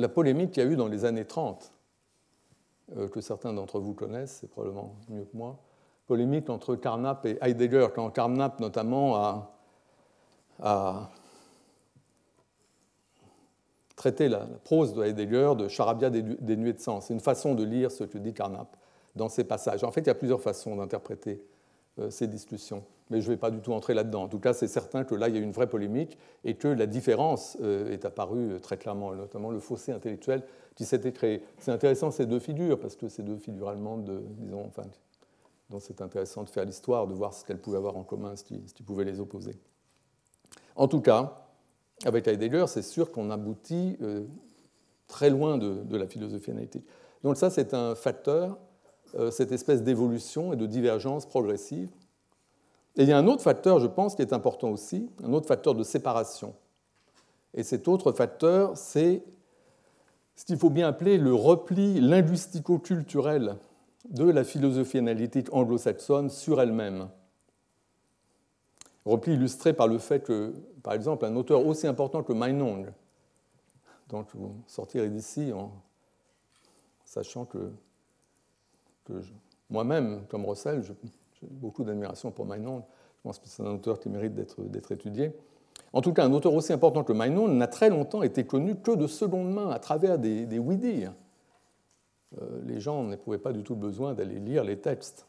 la 0.00 0.08
polémique 0.08 0.52
qu'il 0.52 0.62
y 0.62 0.66
a 0.66 0.68
eu 0.68 0.76
dans 0.76 0.88
les 0.88 1.04
années 1.04 1.26
30, 1.26 1.72
euh, 1.72 1.79
que 3.12 3.20
certains 3.20 3.52
d'entre 3.52 3.78
vous 3.78 3.94
connaissent, 3.94 4.38
c'est 4.40 4.50
probablement 4.50 4.94
mieux 5.08 5.24
que 5.24 5.36
moi, 5.36 5.58
polémique 6.06 6.50
entre 6.50 6.74
Carnap 6.74 7.24
et 7.24 7.38
Heidegger, 7.40 7.88
quand 7.94 8.10
Carnap 8.10 8.58
notamment 8.58 9.16
a, 10.58 11.10
traité 13.96 14.28
la, 14.28 14.46
prose 14.64 14.92
de 14.94 15.04
Heidegger 15.04 15.52
de 15.56 15.68
charabia 15.68 16.10
dénuée 16.10 16.72
de 16.72 16.80
sens. 16.80 17.06
C'est 17.06 17.14
une 17.14 17.20
façon 17.20 17.54
de 17.54 17.62
lire 17.62 17.90
ce 17.92 18.04
que 18.04 18.18
dit 18.18 18.34
Carnap 18.34 18.76
dans 19.14 19.28
ces 19.28 19.44
passages. 19.44 19.84
En 19.84 19.92
fait, 19.92 20.00
il 20.00 20.06
y 20.08 20.10
a 20.10 20.14
plusieurs 20.14 20.40
façons 20.40 20.76
d'interpréter 20.76 21.42
euh, 21.98 22.10
ces 22.10 22.26
discussions 22.26 22.82
mais 23.10 23.20
je 23.20 23.26
ne 23.26 23.34
vais 23.34 23.36
pas 23.36 23.50
du 23.50 23.60
tout 23.60 23.72
entrer 23.72 23.92
là-dedans. 23.92 24.22
En 24.22 24.28
tout 24.28 24.38
cas, 24.38 24.54
c'est 24.54 24.68
certain 24.68 25.04
que 25.04 25.14
là, 25.14 25.28
il 25.28 25.34
y 25.34 25.38
a 25.38 25.40
une 25.40 25.52
vraie 25.52 25.68
polémique 25.68 26.16
et 26.44 26.54
que 26.54 26.68
la 26.68 26.86
différence 26.86 27.58
euh, 27.60 27.92
est 27.92 28.04
apparue 28.04 28.52
euh, 28.52 28.58
très 28.58 28.76
clairement, 28.76 29.12
notamment 29.12 29.50
le 29.50 29.58
fossé 29.58 29.92
intellectuel 29.92 30.42
qui 30.80 30.86
s'était 30.86 31.12
créé. 31.12 31.42
C'est 31.58 31.72
intéressant 31.72 32.10
ces 32.10 32.24
deux 32.24 32.38
figures, 32.38 32.80
parce 32.80 32.96
que 32.96 33.10
ces 33.10 33.22
deux 33.22 33.36
figures 33.36 33.68
allemandes, 33.68 34.22
disons, 34.38 34.70
dont 35.68 35.78
c'est 35.78 36.00
intéressant 36.00 36.42
de 36.42 36.48
faire 36.48 36.64
l'histoire, 36.64 37.06
de 37.06 37.12
voir 37.12 37.34
ce 37.34 37.44
qu'elles 37.44 37.60
pouvaient 37.60 37.76
avoir 37.76 37.98
en 37.98 38.02
commun, 38.02 38.34
ce 38.34 38.44
qui, 38.44 38.82
pouvait 38.82 39.04
les 39.04 39.20
opposer. 39.20 39.58
En 40.76 40.88
tout 40.88 41.02
cas, 41.02 41.46
avec 42.06 42.26
Heidegger, 42.26 42.64
c'est 42.66 42.80
sûr 42.80 43.12
qu'on 43.12 43.30
aboutit 43.30 43.98
euh, 44.00 44.24
très 45.06 45.28
loin 45.28 45.58
de, 45.58 45.84
la 45.94 46.06
philosophie 46.06 46.50
analytique. 46.50 46.86
Donc 47.24 47.36
ça, 47.36 47.50
c'est 47.50 47.74
un 47.74 47.94
facteur, 47.94 48.56
cette 49.30 49.52
espèce 49.52 49.82
d'évolution 49.82 50.54
et 50.54 50.56
de 50.56 50.64
divergence 50.64 51.26
progressive 51.26 51.90
et 52.96 53.02
il 53.02 53.08
y 53.10 53.12
a 53.12 53.18
un 53.18 53.26
autre 53.26 53.42
facteur, 53.42 53.80
je 53.80 53.86
pense, 53.86 54.14
qui 54.14 54.22
est 54.22 54.32
important 54.32 54.70
aussi, 54.70 55.10
un 55.22 55.34
autre 55.34 55.46
facteur 55.46 55.74
de 55.74 55.82
séparation. 55.82 56.54
Et 57.52 57.64
cet 57.64 57.86
autre 57.86 58.12
facteur, 58.12 58.78
c'est 58.78 59.22
ce 60.40 60.46
qu'il 60.46 60.56
faut 60.56 60.70
bien 60.70 60.88
appeler 60.88 61.18
le 61.18 61.34
repli 61.34 62.00
linguistico-culturel 62.00 63.56
de 64.08 64.24
la 64.24 64.42
philosophie 64.42 64.96
analytique 64.96 65.52
anglo-saxonne 65.52 66.30
sur 66.30 66.62
elle-même. 66.62 67.10
Repli 69.04 69.34
illustré 69.34 69.74
par 69.74 69.86
le 69.86 69.98
fait 69.98 70.20
que, 70.20 70.54
par 70.82 70.94
exemple, 70.94 71.26
un 71.26 71.36
auteur 71.36 71.66
aussi 71.66 71.86
important 71.86 72.22
que 72.22 72.32
Meinong, 72.32 72.90
donc 74.08 74.28
vous 74.32 74.54
sortirez 74.66 75.10
d'ici 75.10 75.52
en 75.52 75.72
sachant 77.04 77.44
que, 77.44 77.70
que 79.04 79.20
moi-même, 79.68 80.24
comme 80.30 80.46
Russell, 80.46 80.82
j'ai 80.82 80.94
beaucoup 81.50 81.84
d'admiration 81.84 82.30
pour 82.30 82.46
Meinong. 82.46 82.80
Je 83.18 83.22
pense 83.24 83.38
que 83.38 83.46
c'est 83.46 83.62
un 83.62 83.74
auteur 83.74 84.00
qui 84.00 84.08
mérite 84.08 84.34
d'être 84.34 84.90
étudié. 84.90 85.36
En 85.92 86.00
tout 86.00 86.12
cas, 86.12 86.24
un 86.24 86.32
auteur 86.32 86.54
aussi 86.54 86.72
important 86.72 87.02
que 87.02 87.12
Meinong 87.12 87.56
n'a 87.56 87.66
très 87.66 87.90
longtemps 87.90 88.22
été 88.22 88.44
connu 88.44 88.76
que 88.76 88.92
de 88.92 89.06
seconde 89.06 89.52
main, 89.52 89.70
à 89.70 89.78
travers 89.78 90.18
des, 90.18 90.58
oui-dire. 90.58 91.12
Euh, 92.40 92.60
les 92.64 92.80
gens 92.80 93.02
n'éprouvaient 93.02 93.38
pas 93.38 93.52
du 93.52 93.64
tout 93.64 93.74
besoin 93.74 94.14
d'aller 94.14 94.38
lire 94.38 94.62
les 94.62 94.78
textes. 94.78 95.26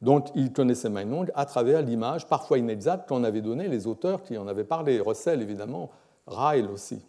Donc, 0.00 0.28
ils 0.36 0.52
connaissaient 0.52 0.90
Meinong 0.90 1.30
à 1.34 1.44
travers 1.44 1.82
l'image, 1.82 2.28
parfois 2.28 2.58
inexacte, 2.58 3.08
qu'en 3.08 3.24
avaient 3.24 3.42
donné 3.42 3.66
les 3.68 3.86
auteurs 3.86 4.22
qui 4.22 4.38
en 4.38 4.46
avaient 4.46 4.64
parlé. 4.64 5.00
Russell, 5.00 5.42
évidemment, 5.42 5.90
Ryle 6.26 6.68
aussi. 6.68 7.04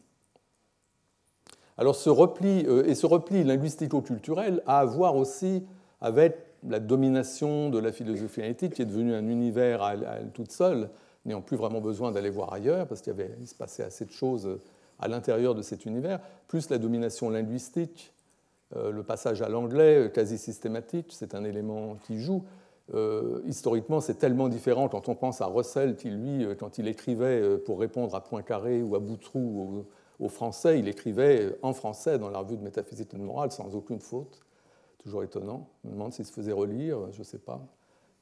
Alors, 1.78 1.96
ce 1.96 2.10
repli, 2.10 2.66
euh, 2.66 2.86
et 2.86 2.96
ce 2.96 3.06
repli 3.06 3.44
linguistico-culturel 3.44 4.64
a 4.66 4.80
à 4.80 4.86
voir 4.86 5.16
aussi 5.16 5.64
avec 6.02 6.38
la 6.68 6.80
domination 6.80 7.70
de 7.70 7.78
la 7.78 7.92
philosophie 7.92 8.40
analytique, 8.40 8.74
qui 8.74 8.82
est 8.82 8.86
devenue 8.86 9.14
un 9.14 9.28
univers 9.28 9.84
à 9.84 9.94
elle, 9.94 10.32
toute 10.34 10.52
seule, 10.52 10.90
n'ayant 11.26 11.42
plus 11.42 11.58
vraiment 11.58 11.82
besoin 11.82 12.12
d'aller 12.12 12.30
voir 12.30 12.54
ailleurs, 12.54 12.88
parce 12.88 13.02
qu'il 13.02 13.16
se 13.46 13.56
passait 13.56 13.84
assez 13.84 14.06
de 14.06 14.12
choses 14.12 14.60
à 15.00 15.08
l'intérieur 15.08 15.56
de 15.56 15.62
cet 15.62 15.86
univers, 15.86 16.20
plus 16.48 16.70
la 16.70 16.78
domination 16.78 17.30
linguistique, 17.30 18.14
euh, 18.76 18.92
le 18.92 19.04
passage 19.04 19.42
à 19.42 19.50
l'anglais 19.50 20.06
euh, 20.06 20.10
quasi 20.10 20.38
systématique, 20.38 21.08
c'est 21.12 21.36
un 21.36 21.44
élément 21.44 21.96
qui 21.96 22.20
joue. 22.20 22.44
Euh, 22.94 23.42
historiquement, 23.46 24.02
c'est 24.02 24.16
tellement 24.16 24.50
différent 24.50 24.90
quand 24.90 25.10
on 25.10 25.16
pense 25.16 25.42
à 25.42 25.48
Russell, 25.48 25.96
qui, 25.96 26.10
lui, 26.10 26.46
quand 26.58 26.78
il 26.78 26.88
écrivait 26.88 27.58
pour 27.60 27.80
répondre 27.80 28.16
à 28.16 28.24
Poincaré 28.24 28.82
ou 28.82 28.96
à 28.96 29.00
Boutroux 29.00 29.86
au, 30.20 30.30
français, 30.30 30.80
il 30.80 30.88
écrivait 30.88 31.58
en 31.62 31.74
français 31.74 32.20
dans 32.20 32.30
la 32.30 32.40
revue 32.40 32.58
de 32.58 32.64
métaphysique 32.64 33.14
et 33.14 33.18
de 33.18 33.24
morale 33.24 33.52
sans 33.52 33.76
aucune 33.76 34.00
faute 34.00 34.42
toujours 35.00 35.24
étonnant. 35.24 35.68
Je 35.84 35.90
me 35.90 35.94
demande 35.94 36.14
s'il 36.14 36.26
se 36.26 36.32
faisait 36.32 36.52
relire, 36.52 37.12
je 37.12 37.20
ne 37.20 37.24
sais 37.24 37.38
pas. 37.38 37.62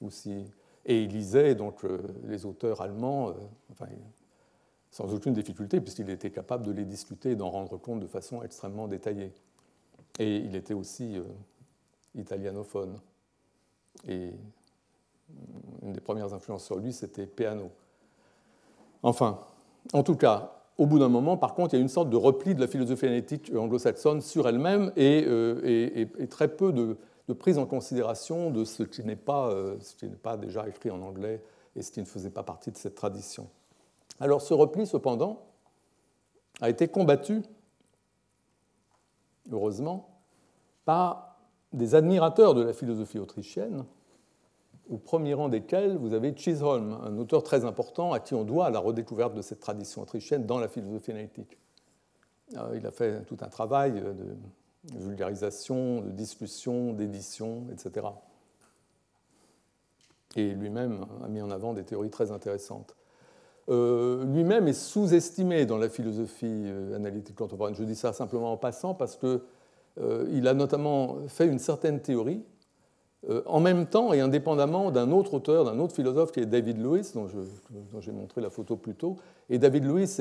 Ou 0.01 0.09
si... 0.09 0.45
Et 0.85 1.03
il 1.03 1.11
lisait 1.11 1.55
donc 1.55 1.85
euh, 1.85 1.99
les 2.25 2.45
auteurs 2.45 2.81
allemands, 2.81 3.29
euh, 3.29 3.85
sans 4.91 5.13
aucune 5.13 5.33
difficulté, 5.33 5.79
puisqu'il 5.79 6.09
était 6.09 6.31
capable 6.31 6.65
de 6.65 6.71
les 6.71 6.85
discuter 6.85 7.31
et 7.31 7.35
d'en 7.35 7.49
rendre 7.49 7.77
compte 7.77 7.99
de 7.99 8.07
façon 8.07 8.43
extrêmement 8.43 8.87
détaillée. 8.87 9.31
Et 10.19 10.37
il 10.37 10.55
était 10.55 10.73
aussi 10.73 11.17
euh, 11.17 11.23
italianophone. 12.15 12.99
Et 14.07 14.31
une 15.81 15.93
des 15.93 16.01
premières 16.01 16.33
influences 16.33 16.65
sur 16.65 16.77
lui, 16.77 16.91
c'était 16.91 17.25
Peano. 17.25 17.71
Enfin, 19.01 19.39
en 19.93 20.03
tout 20.03 20.15
cas, 20.15 20.63
au 20.77 20.85
bout 20.85 20.99
d'un 20.99 21.09
moment, 21.09 21.37
par 21.37 21.53
contre, 21.53 21.73
il 21.73 21.77
y 21.77 21.79
a 21.79 21.81
une 21.81 21.89
sorte 21.89 22.09
de 22.09 22.17
repli 22.17 22.55
de 22.55 22.59
la 22.59 22.67
philosophie 22.67 23.05
analytique 23.05 23.51
anglo-saxonne 23.55 24.21
sur 24.21 24.47
elle-même 24.47 24.91
et, 24.95 25.23
euh, 25.27 26.05
très 26.29 26.47
peu 26.47 26.71
de, 26.71 26.97
prise 27.31 27.57
en 27.57 27.65
considération 27.65 28.51
de 28.51 28.65
ce 28.65 28.83
qui 28.83 29.03
n'est 29.03 29.15
pas, 29.15 29.49
euh, 29.49 29.77
pas, 30.21 30.35
déjà 30.35 30.67
écrit 30.67 30.91
en 30.91 31.01
anglais 31.01 31.41
et 31.75 31.81
ce 31.81 31.91
qui 31.91 32.01
ne 32.01 32.05
faisait 32.05 32.29
pas 32.29 32.43
partie 32.43 32.71
de 32.71 32.77
cette 32.77 32.95
tradition. 32.95 33.47
Alors 34.19 34.41
ce 34.41 34.53
repli, 34.53 34.85
cependant, 34.85 35.45
a 36.59 36.69
été 36.69 36.87
combattu, 36.89 37.41
heureusement, 39.51 40.09
par 40.85 41.39
des 41.71 41.95
admirateurs 41.95 42.53
de 42.53 42.61
la 42.61 42.73
philosophie 42.73 43.19
autrichienne, 43.19 43.85
au 44.89 44.97
premier 44.97 45.33
rang 45.33 45.47
desquels 45.47 45.95
vous 45.97 46.13
avez 46.13 46.35
Chisholm, 46.35 46.97
un 47.03 47.17
auteur 47.17 47.41
très 47.41 47.63
important 47.63 48.11
à 48.11 48.19
qui 48.19 48.35
on 48.35 48.43
doit 48.43 48.69
la 48.69 48.79
redécouverte 48.79 49.33
de 49.33 49.41
cette 49.41 49.61
tradition 49.61 50.01
autrichienne 50.01 50.45
dans 50.45 50.59
la 50.59 50.67
philosophie 50.67 51.11
analytique. 51.11 51.57
Euh, 52.57 52.75
il 52.75 52.85
a 52.85 52.91
fait 52.91 53.23
tout 53.23 53.37
un 53.39 53.47
travail 53.47 53.93
de 53.93 54.35
vulgarisation, 54.95 56.01
de 56.01 56.11
discussion, 56.11 56.93
d'édition, 56.93 57.65
etc. 57.71 58.07
Et 60.35 60.51
lui-même 60.51 61.05
a 61.23 61.27
mis 61.27 61.41
en 61.41 61.51
avant 61.51 61.73
des 61.73 61.83
théories 61.83 62.09
très 62.09 62.31
intéressantes. 62.31 62.95
Euh, 63.69 64.25
lui-même 64.25 64.67
est 64.67 64.73
sous-estimé 64.73 65.65
dans 65.65 65.77
la 65.77 65.87
philosophie 65.87 66.45
euh, 66.47 66.95
analytique 66.95 67.35
contemporaine. 67.35 67.75
Je 67.75 67.83
dis 67.83 67.95
ça 67.95 68.11
simplement 68.11 68.51
en 68.51 68.57
passant 68.57 68.93
parce 68.93 69.15
qu'il 69.17 70.47
a 70.47 70.53
notamment 70.53 71.19
fait 71.27 71.47
une 71.47 71.59
certaine 71.59 72.01
théorie 72.01 72.43
euh, 73.29 73.41
en 73.45 73.61
même 73.61 73.85
temps 73.85 74.11
et 74.11 74.19
indépendamment 74.19 74.91
d'un 74.91 75.11
autre 75.11 75.35
auteur, 75.35 75.63
d'un 75.63 75.79
autre 75.79 75.95
philosophe 75.95 76.33
qui 76.33 76.41
est 76.41 76.45
David 76.45 76.81
Lewis, 76.81 77.11
dont, 77.13 77.29
j'ai 78.01 78.11
montré 78.11 78.41
la 78.41 78.49
photo 78.49 78.75
plus 78.75 78.95
tôt. 78.95 79.15
Et 79.49 79.59
David 79.59 79.85
Lewis 79.85 80.17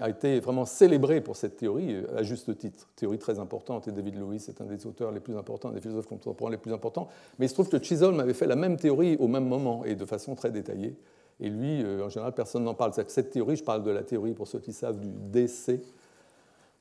a 0.00 0.10
été 0.10 0.40
vraiment 0.40 0.64
célébré 0.64 1.20
pour 1.20 1.36
cette 1.36 1.56
théorie, 1.56 1.96
à 2.16 2.22
juste 2.22 2.56
titre. 2.58 2.88
Théorie 2.96 3.18
très 3.18 3.38
importante, 3.38 3.86
et 3.86 3.92
David 3.92 4.16
Lewis 4.16 4.46
est 4.48 4.60
un 4.60 4.64
des 4.64 4.86
auteurs 4.86 5.12
les 5.12 5.20
plus 5.20 5.36
importants, 5.36 5.70
des 5.70 5.80
philosophes 5.80 6.08
contemporains 6.08 6.50
les 6.50 6.58
plus 6.58 6.72
importants. 6.72 7.08
Mais 7.38 7.46
il 7.46 7.48
se 7.48 7.54
trouve 7.54 7.68
que 7.68 7.80
Chisholm 7.80 8.18
avait 8.18 8.34
fait 8.34 8.46
la 8.46 8.56
même 8.56 8.76
théorie 8.76 9.16
au 9.20 9.28
même 9.28 9.46
moment 9.46 9.84
et 9.84 9.94
de 9.94 10.04
façon 10.04 10.34
très 10.34 10.50
détaillée. 10.50 10.96
Et 11.40 11.48
lui, 11.48 11.82
euh, 11.82 12.04
en 12.04 12.08
général, 12.08 12.32
personne 12.32 12.64
n'en 12.64 12.74
parle. 12.74 12.92
Cette 13.06 13.30
théorie, 13.30 13.56
je 13.56 13.64
parle 13.64 13.84
de 13.84 13.90
la 13.90 14.02
théorie, 14.02 14.34
pour 14.34 14.48
ceux 14.48 14.58
qui 14.58 14.72
savent, 14.72 14.98
du 14.98 15.08
DC, 15.10 15.80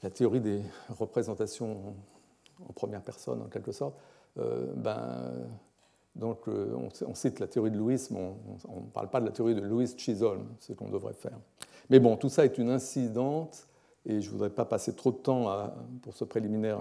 la 0.02 0.10
théorie 0.10 0.42
des 0.42 0.62
représentations 0.90 1.96
en 2.68 2.74
première 2.74 3.02
personne, 3.02 3.42
en 3.42 3.48
quelque 3.48 3.72
sorte. 3.72 3.96
Euh, 4.40 4.74
ben, 4.76 5.32
donc, 6.16 6.48
euh, 6.48 6.76
on, 7.08 7.16
cite 7.16 7.40
la 7.40 7.48
théorie 7.48 7.72
de 7.72 7.78
Lewis, 7.78 8.08
mais 8.12 8.20
on 8.68 8.82
ne 8.82 8.88
parle 8.88 9.10
pas 9.10 9.20
de 9.20 9.26
la 9.26 9.32
théorie 9.32 9.56
de 9.56 9.62
Lewis 9.62 9.96
Chisholm, 9.98 10.46
ce 10.60 10.74
qu'on 10.74 10.90
devrait 10.90 11.14
faire. 11.14 11.38
Mais 11.90 12.00
bon, 12.00 12.16
tout 12.16 12.30
ça 12.30 12.46
est 12.46 12.58
une 12.58 12.70
incidente, 12.70 13.68
et 14.06 14.22
je 14.22 14.28
ne 14.28 14.32
voudrais 14.32 14.50
pas 14.50 14.66
passer 14.66 14.94
trop 14.94 15.12
de 15.12 15.18
temps 15.18 15.72
pour 16.02 16.14
ce 16.16 16.24
préliminaire 16.24 16.80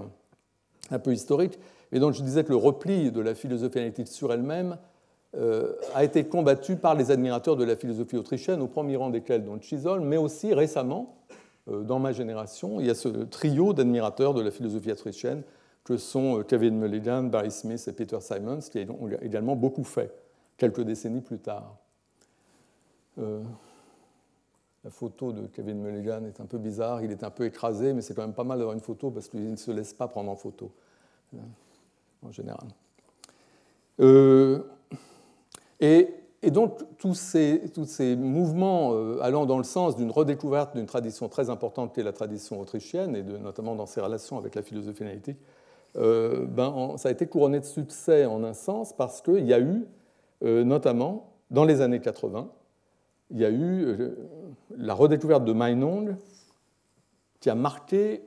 un 0.90 0.98
peu 0.98 1.12
historique. 1.12 1.58
Et 1.92 2.00
donc, 2.00 2.14
je 2.14 2.22
disais 2.22 2.44
que 2.44 2.50
le 2.50 2.56
repli 2.56 3.12
de 3.12 3.20
la 3.20 3.34
philosophie 3.34 3.78
analytique 3.78 4.08
sur 4.08 4.32
elle-même 4.32 4.78
euh, 5.36 5.74
a 5.94 6.04
été 6.04 6.24
combattu 6.24 6.76
par 6.76 6.94
les 6.94 7.10
admirateurs 7.10 7.56
de 7.56 7.64
la 7.64 7.76
philosophie 7.76 8.16
autrichienne, 8.16 8.60
au 8.60 8.66
premier 8.66 8.96
rang 8.96 9.10
desquels 9.10 9.44
donc 9.44 9.62
Chisholm, 9.62 10.04
mais 10.04 10.16
aussi 10.16 10.54
récemment, 10.54 11.16
dans 11.68 12.00
ma 12.00 12.12
génération, 12.12 12.80
il 12.80 12.86
y 12.86 12.90
a 12.90 12.94
ce 12.94 13.08
trio 13.08 13.72
d'admirateurs 13.72 14.34
de 14.34 14.42
la 14.42 14.50
philosophie 14.50 14.90
autrichienne 14.90 15.42
que 15.84 15.96
sont 15.96 16.38
euh, 16.38 16.42
Kevin 16.42 16.78
Mulligan, 16.78 17.24
Barry 17.24 17.50
Smith 17.50 17.84
et 17.88 17.92
Peter 17.92 18.18
Simons, 18.20 18.60
qui 18.60 18.86
ont 18.88 19.08
également 19.20 19.56
beaucoup 19.56 19.84
fait. 19.84 20.12
quelques 20.56 20.82
décennies 20.82 21.20
plus 21.20 21.38
tard. 21.38 21.76
Euh, 23.18 23.40
la 24.84 24.90
photo 24.90 25.32
de 25.32 25.46
Kevin 25.46 25.80
Mulligan 25.80 26.24
est 26.24 26.40
un 26.40 26.46
peu 26.46 26.58
bizarre, 26.58 27.02
il 27.02 27.10
est 27.10 27.24
un 27.24 27.30
peu 27.30 27.44
écrasé, 27.44 27.92
mais 27.92 28.02
c'est 28.02 28.14
quand 28.14 28.22
même 28.22 28.34
pas 28.34 28.44
mal 28.44 28.58
d'avoir 28.58 28.74
une 28.74 28.82
photo 28.82 29.10
parce 29.10 29.28
qu'il 29.28 29.50
ne 29.50 29.56
se 29.56 29.70
laisse 29.70 29.92
pas 29.94 30.08
prendre 30.08 30.30
en 30.30 30.36
photo, 30.36 30.72
euh, 31.34 31.38
en 32.22 32.32
général. 32.32 32.68
et 35.80 36.08
et 36.44 36.50
donc, 36.50 36.80
tous 36.98 37.14
ces, 37.14 38.16
mouvements 38.16 38.94
euh, 38.94 39.20
allant 39.22 39.46
dans 39.46 39.58
le 39.58 39.64
sens 39.64 39.94
d'une 39.94 40.10
redécouverte 40.10 40.74
d'une 40.74 40.86
tradition 40.86 41.28
très 41.28 41.50
importante 41.50 41.94
qui 41.94 42.00
est 42.00 42.04
la 42.04 42.12
tradition 42.12 42.60
autrichienne, 42.60 43.14
et 43.14 43.22
de, 43.22 43.36
notamment 43.38 43.76
dans 43.76 43.86
ses 43.86 44.00
relations 44.00 44.38
avec 44.38 44.56
la 44.56 44.62
philosophie 44.62 45.04
analytique, 45.04 45.38
euh, 45.96 46.44
ben, 46.46 46.96
ça 46.96 47.10
a 47.10 47.12
été 47.12 47.26
couronné 47.26 47.60
de 47.60 47.64
succès 47.64 48.24
en 48.24 48.42
un 48.42 48.54
sens 48.54 48.92
parce 48.92 49.22
qu'il 49.22 49.46
y 49.46 49.54
a 49.54 49.60
eu, 49.60 49.84
euh, 50.42 50.64
notamment 50.64 51.32
dans 51.52 51.64
les 51.64 51.80
années 51.80 52.00
80, 52.00 52.48
il 53.32 53.38
y 53.38 53.44
a 53.44 53.50
eu 53.50 53.96
la 54.76 54.94
redécouverte 54.94 55.44
de 55.44 55.52
Meinong 55.52 56.16
qui 57.40 57.50
a 57.50 57.54
marqué, 57.54 58.22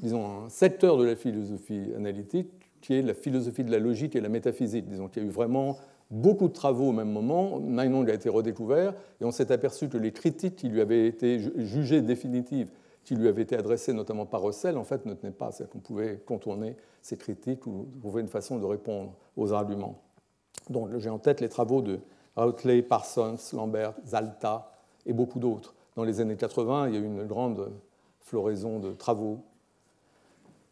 disons, 0.00 0.44
un 0.44 0.48
secteur 0.48 0.96
de 0.98 1.04
la 1.04 1.16
philosophie 1.16 1.92
analytique 1.96 2.50
qui 2.80 2.94
est 2.94 3.02
la 3.02 3.14
philosophie 3.14 3.64
de 3.64 3.72
la 3.72 3.80
logique 3.80 4.14
et 4.14 4.20
la 4.20 4.28
métaphysique. 4.28 4.86
Disons 4.86 5.08
qu'il 5.08 5.22
y 5.22 5.26
a 5.26 5.28
eu 5.28 5.32
vraiment 5.32 5.78
beaucoup 6.10 6.48
de 6.48 6.52
travaux 6.52 6.90
au 6.90 6.92
même 6.92 7.10
moment. 7.10 7.58
Meinong 7.58 8.08
a 8.08 8.14
été 8.14 8.28
redécouvert 8.28 8.94
et 9.20 9.24
on 9.24 9.30
s'est 9.30 9.50
aperçu 9.50 9.88
que 9.88 9.98
les 9.98 10.12
critiques 10.12 10.56
qui 10.56 10.68
lui 10.68 10.80
avaient 10.80 11.06
été 11.06 11.40
jugées 11.56 12.02
définitives, 12.02 12.68
qui 13.02 13.16
lui 13.16 13.28
avaient 13.28 13.42
été 13.42 13.56
adressées 13.56 13.92
notamment 13.92 14.26
par 14.26 14.42
Russell, 14.42 14.76
en 14.76 14.84
fait 14.84 15.06
ne 15.06 15.14
tenaient 15.14 15.32
pas. 15.32 15.50
C'est-à-dire 15.50 15.72
qu'on 15.72 15.80
pouvait 15.80 16.20
contourner 16.24 16.76
ces 17.02 17.16
critiques 17.16 17.66
ou 17.66 17.88
trouver 18.00 18.20
une 18.20 18.28
façon 18.28 18.58
de 18.58 18.66
répondre 18.66 19.14
aux 19.36 19.52
arguments. 19.52 20.00
Donc 20.70 20.96
j'ai 20.98 21.10
en 21.10 21.18
tête 21.18 21.40
les 21.40 21.48
travaux 21.48 21.82
de 21.82 21.98
Routley, 22.44 22.82
Parsons, 22.82 23.36
Lambert, 23.52 23.94
Zalta 24.06 24.70
et 25.06 25.12
beaucoup 25.12 25.38
d'autres. 25.38 25.74
Dans 25.96 26.04
les 26.04 26.20
années 26.20 26.36
80, 26.36 26.88
il 26.88 26.94
y 26.94 26.96
a 26.96 27.00
eu 27.00 27.04
une 27.04 27.24
grande 27.24 27.72
floraison 28.20 28.78
de 28.78 28.92
travaux 28.92 29.40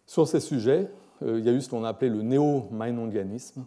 sur 0.06 0.28
ces 0.28 0.40
sujets. 0.40 0.88
Euh, 1.22 1.38
il 1.38 1.44
y 1.44 1.48
a 1.48 1.52
eu 1.52 1.60
ce 1.60 1.68
qu'on 1.68 1.84
a 1.84 1.88
appelé 1.88 2.10
le 2.10 2.22
néo-meinongianisme, 2.22 3.66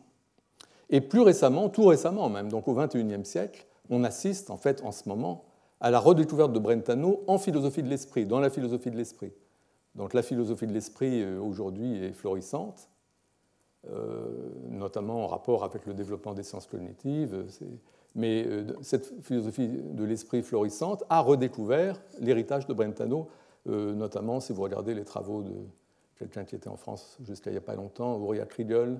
et 0.89 1.01
plus 1.01 1.21
récemment, 1.21 1.69
tout 1.69 1.85
récemment 1.85 2.29
même, 2.29 2.49
donc 2.49 2.67
au 2.67 2.73
XXIe 2.73 3.25
siècle, 3.25 3.65
on 3.89 4.03
assiste 4.03 4.49
en 4.49 4.57
fait 4.57 4.83
en 4.83 4.91
ce 4.91 5.07
moment 5.07 5.45
à 5.81 5.91
la 5.91 5.99
redécouverte 5.99 6.51
de 6.51 6.59
Brentano 6.59 7.23
en 7.27 7.37
philosophie 7.37 7.83
de 7.83 7.89
l'esprit, 7.89 8.25
dans 8.25 8.39
la 8.39 8.49
philosophie 8.49 8.91
de 8.91 8.97
l'esprit. 8.97 9.31
Donc 9.95 10.13
la 10.13 10.21
philosophie 10.21 10.67
de 10.67 10.73
l'esprit 10.73 11.23
euh, 11.23 11.39
aujourd'hui 11.39 12.03
est 12.03 12.13
florissante, 12.13 12.89
notamment 14.69 15.23
en 15.23 15.27
rapport 15.27 15.63
avec 15.63 15.85
le 15.85 15.93
développement 15.93 16.33
des 16.33 16.43
sciences 16.43 16.67
cognitives. 16.67 17.45
Mais 18.15 18.43
euh, 18.45 18.65
cette 18.81 19.13
philosophie 19.21 19.67
de 19.67 20.03
l'esprit 20.03 20.41
florissante 20.41 21.03
a 21.09 21.21
redécouvert 21.21 22.01
l'héritage 22.19 22.67
de 22.67 22.73
Brentano, 22.73 23.29
notamment 23.65 24.39
si 24.39 24.51
vous 24.51 24.63
regardez 24.63 24.95
les 24.95 25.05
travaux 25.05 25.43
de 25.43 25.53
quelqu'un 26.17 26.43
qui 26.43 26.55
était 26.55 26.69
en 26.69 26.75
France 26.75 27.17
jusqu'à 27.21 27.49
il 27.49 27.53
n'y 27.53 27.57
a 27.57 27.61
pas 27.61 27.75
longtemps, 27.75 28.19
Uriah 28.19 28.45
Kriegel, 28.45 28.99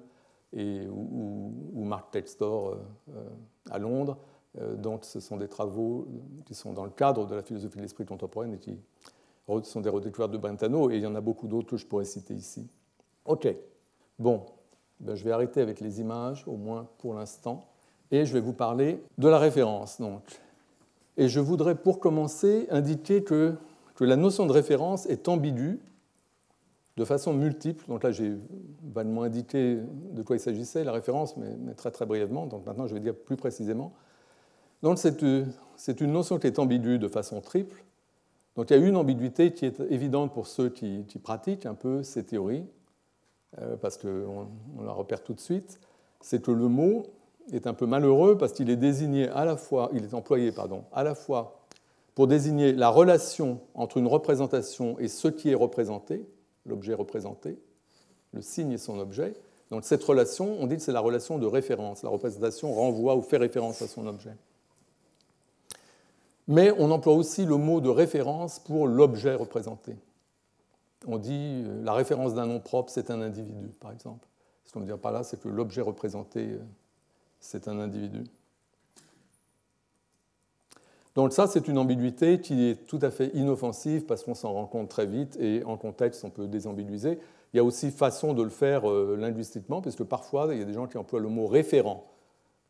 et, 0.54 0.88
ou, 0.88 1.84
Mark 1.84 2.12
Textor 2.12 2.70
euh, 2.70 2.76
euh, 3.16 3.30
à 3.70 3.78
Londres. 3.78 4.18
Euh, 4.60 4.76
donc 4.76 5.06
ce 5.06 5.20
sont 5.20 5.38
des 5.38 5.48
travaux 5.48 6.08
qui 6.46 6.56
sont 6.56 6.74
dans 6.74 6.86
le 6.86 6.90
cadre 6.90 7.28
de 7.28 7.36
la 7.36 7.44
philosophie 7.44 7.78
de 7.78 7.84
l'esprit 7.84 8.06
contemporaine 8.06 8.54
et 8.54 8.58
qui 8.58 8.80
sont 9.64 9.82
des 9.82 9.90
redécouvertes 9.90 10.32
de 10.32 10.38
Brentano, 10.38 10.92
et 10.92 10.98
il 10.98 11.02
y 11.02 11.08
en 11.08 11.16
a 11.16 11.22
beaucoup 11.22 11.48
d'autres 11.48 11.70
que 11.70 11.78
je 11.78 11.86
pourrais 11.86 12.06
citer 12.06 12.34
ici. 12.34 12.68
OK. 13.26 13.48
Bon, 14.18 14.46
ben, 15.00 15.16
je 15.16 15.24
vais 15.24 15.32
arrêter 15.32 15.62
avec 15.62 15.80
les 15.80 16.02
images, 16.02 16.44
au 16.48 16.58
moins 16.58 16.88
pour 17.00 17.14
l'instant, 17.14 17.68
et 18.12 18.26
je 18.26 18.34
vais 18.34 18.42
vous 18.42 18.54
parler 18.54 19.04
de 19.18 19.28
la 19.28 19.40
référence. 19.40 20.00
Donc. 20.00 20.24
Et 21.18 21.28
je 21.28 21.40
voudrais, 21.40 21.76
pour 21.76 22.00
commencer, 22.00 22.68
indiquer 22.70 23.24
que, 23.24 23.56
que 23.96 24.06
la 24.06 24.16
notion 24.16 24.46
de 24.46 24.54
référence 24.54 25.06
est 25.08 25.28
ambiguë 25.28 25.80
de 27.00 27.06
façon 27.06 27.34
multiple. 27.34 27.86
Donc 27.88 28.04
là, 28.04 28.12
j'ai 28.12 28.34
valement 28.94 29.24
indiqué 29.24 29.80
de 30.12 30.22
quoi 30.22 30.36
il 30.36 30.40
s'agissait, 30.40 30.84
la 30.84 30.92
référence, 30.92 31.38
mais, 31.38 31.74
très 31.74 31.92
très 31.92 32.06
brièvement. 32.06 32.46
Donc 32.46 32.66
maintenant, 32.66 32.88
je 32.88 32.94
vais 32.94 33.00
dire 33.00 33.16
plus 33.16 33.38
précisément. 33.38 33.94
Donc 34.84 34.98
c'est 34.98 36.02
une 36.02 36.12
notion 36.12 36.40
qui 36.40 36.48
est 36.48 36.60
ambiguë 36.60 37.00
de 37.00 37.08
façon 37.08 37.42
triple. 37.42 37.84
Donc 38.56 38.70
il 38.70 38.78
y 38.78 38.82
a 38.82 38.86
une 38.86 38.98
ambiguïté 38.98 39.54
qui 39.54 39.66
est 39.66 39.80
évidente 39.90 40.34
pour 40.34 40.48
ceux 40.48 40.70
qui, 40.70 41.06
pratiquent 41.24 41.66
un 41.66 41.74
peu 41.74 42.04
ces 42.04 42.26
théories, 42.26 42.66
euh, 42.66 42.79
parce 43.82 43.98
qu'on 43.98 44.48
on 44.78 44.84
la 44.84 44.92
repère 44.92 45.24
tout 45.24 45.34
de 45.34 45.40
suite. 45.40 45.80
C'est 46.22 46.42
que 46.42 46.52
le 46.52 46.68
mot 46.68 47.04
est 47.52 47.68
un 47.68 47.74
peu 47.74 47.86
malheureux 47.86 48.38
parce 48.38 48.54
qu'il 48.54 48.70
est 48.70 48.76
désigné 48.76 49.28
à 49.30 49.46
la 49.46 49.58
fois, 49.58 49.90
il 49.94 50.04
est 50.04 50.14
employé 50.14 50.52
pardon, 50.52 50.84
à 50.92 51.04
la 51.04 51.16
fois 51.16 51.60
pour 52.16 52.28
désigner 52.28 52.74
la 52.74 52.90
relation 52.90 53.62
entre 53.74 53.98
une 53.98 54.08
représentation 54.08 55.00
et 55.00 55.08
ce 55.08 55.30
qui 55.30 55.52
est 55.52 55.56
représenté, 55.56 56.28
l'objet 56.66 56.94
représenté, 56.94 57.58
le 58.34 58.42
signe 58.42 58.74
et 58.74 58.78
son 58.78 59.00
objet. 59.00 59.34
Donc 59.72 59.86
cette 59.86 60.04
relation, 60.04 60.58
on 60.60 60.68
dit 60.68 60.76
que 60.76 60.82
c'est 60.82 60.92
la 60.92 61.00
relation 61.00 61.38
de 61.38 61.46
référence. 61.46 62.04
La 62.04 62.10
représentation 62.10 62.74
renvoie 62.74 63.16
ou 63.16 63.22
fait 63.22 63.38
référence 63.38 63.82
à 63.82 63.88
son 63.88 64.06
objet. 64.06 64.36
Mais 66.48 66.74
on 66.78 66.92
emploie 66.92 67.14
aussi 67.14 67.46
le 67.46 67.58
mot 67.58 67.80
de 67.80 67.90
référence 67.90 68.60
pour 68.60 68.88
l'objet 68.88 69.36
représenté. 69.36 69.96
On 71.08 71.18
dit 71.18 71.64
euh, 71.66 71.84
la 71.84 71.94
référence 71.94 72.34
d'un 72.34 72.46
nom 72.46 72.60
propre, 72.60 72.92
c'est 72.92 73.12
un 73.12 73.22
individu, 73.22 73.68
par 73.80 73.92
exemple. 73.92 74.28
Ce 74.66 74.74
qu'on 74.74 74.82
veut 74.82 74.86
dire 74.86 75.00
par 75.00 75.12
là, 75.12 75.24
c'est 75.24 75.42
que 75.42 75.48
l'objet 75.48 75.82
représenté, 75.82 76.42
euh, 76.42 76.60
c'est 77.40 77.68
un 77.68 77.80
individu. 77.80 78.24
Donc 81.16 81.34
ça, 81.34 81.48
c'est 81.48 81.68
une 81.68 81.78
ambiguïté 81.78 82.40
qui 82.40 82.70
est 82.70 82.88
tout 82.88 83.00
à 83.02 83.10
fait 83.10 83.30
inoffensive 83.34 84.06
parce 84.06 84.24
qu'on 84.24 84.36
s'en 84.36 84.54
rend 84.54 84.68
compte 84.68 84.90
très 84.90 85.06
vite 85.06 85.38
et 85.40 85.64
en 85.66 85.76
contexte, 85.76 86.24
on 86.24 86.30
peut 86.30 86.48
désambiguiser. 86.48 87.20
Il 87.54 87.58
y 87.58 87.60
a 87.60 87.64
aussi 87.64 87.90
façon 87.90 88.34
de 88.34 88.44
le 88.44 88.50
faire 88.50 88.90
euh, 88.90 89.18
linguistiquement, 89.18 89.82
puisque 89.82 90.04
parfois, 90.04 90.50
il 90.52 90.60
y 90.60 90.62
a 90.62 90.66
des 90.66 90.74
gens 90.74 90.88
qui 90.88 90.98
emploient 90.98 91.20
le 91.20 91.30
mot 91.30 91.48
référent 91.48 92.06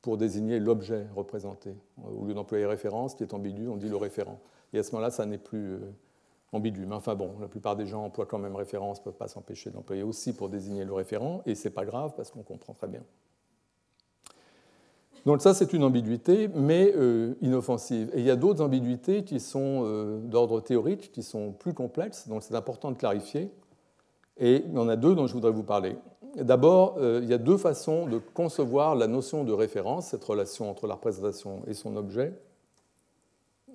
pour 0.01 0.17
désigner 0.17 0.59
l'objet 0.59 1.05
représenté. 1.15 1.75
Au 2.01 2.25
lieu 2.25 2.33
d'employer 2.33 2.65
référence, 2.65 3.15
qui 3.15 3.23
est 3.23 3.33
ambigu, 3.33 3.67
on 3.67 3.75
dit 3.75 3.89
le 3.89 3.97
référent. 3.97 4.39
Et 4.71 4.79
à 4.79 4.83
ce 4.83 4.91
moment-là, 4.93 5.11
ça 5.11 5.25
n'est 5.25 5.37
plus 5.37 5.79
Mais 6.51 6.95
enfin 6.95 7.15
bon, 7.15 7.35
la 7.39 7.47
plupart 7.47 7.75
des 7.75 7.85
gens 7.85 8.05
emploient 8.05 8.25
quand 8.25 8.39
même 8.39 8.55
référence, 8.55 8.99
ne 8.99 9.03
peuvent 9.03 9.17
pas 9.17 9.27
s'empêcher 9.27 9.69
d'employer 9.69 10.03
aussi 10.03 10.33
pour 10.33 10.49
désigner 10.49 10.83
le 10.83 10.93
référent, 10.93 11.41
et 11.45 11.55
ce 11.55 11.67
n'est 11.67 11.73
pas 11.73 11.85
grave 11.85 12.13
parce 12.15 12.31
qu'on 12.31 12.43
comprend 12.43 12.73
très 12.73 12.87
bien. 12.87 13.03
Donc 15.25 15.41
ça, 15.41 15.53
c'est 15.53 15.73
une 15.73 15.83
ambiguïté, 15.83 16.47
mais 16.47 16.93
euh, 16.95 17.35
inoffensive. 17.41 18.09
Et 18.13 18.19
il 18.19 18.25
y 18.25 18.31
a 18.31 18.35
d'autres 18.35 18.63
ambiguïtés 18.63 19.23
qui 19.23 19.39
sont 19.39 19.83
euh, 19.85 20.19
d'ordre 20.21 20.61
théorique, 20.61 21.11
qui 21.11 21.23
sont 21.23 21.51
plus 21.51 21.73
complexes, 21.73 22.27
donc 22.27 22.41
c'est 22.41 22.55
important 22.55 22.91
de 22.91 22.97
clarifier. 22.97 23.51
Et 24.37 24.63
il 24.65 24.73
y 24.73 24.77
en 24.77 24.87
a 24.87 24.95
deux 24.95 25.15
dont 25.15 25.27
je 25.27 25.33
voudrais 25.33 25.51
vous 25.51 25.63
parler. 25.63 25.97
D'abord, 26.35 26.95
euh, 26.99 27.19
il 27.21 27.29
y 27.29 27.33
a 27.33 27.37
deux 27.37 27.57
façons 27.57 28.07
de 28.07 28.17
concevoir 28.17 28.95
la 28.95 29.07
notion 29.07 29.43
de 29.43 29.51
référence, 29.51 30.07
cette 30.07 30.23
relation 30.23 30.69
entre 30.69 30.87
la 30.87 30.93
représentation 30.93 31.63
et 31.67 31.73
son 31.73 31.95
objet. 31.97 32.33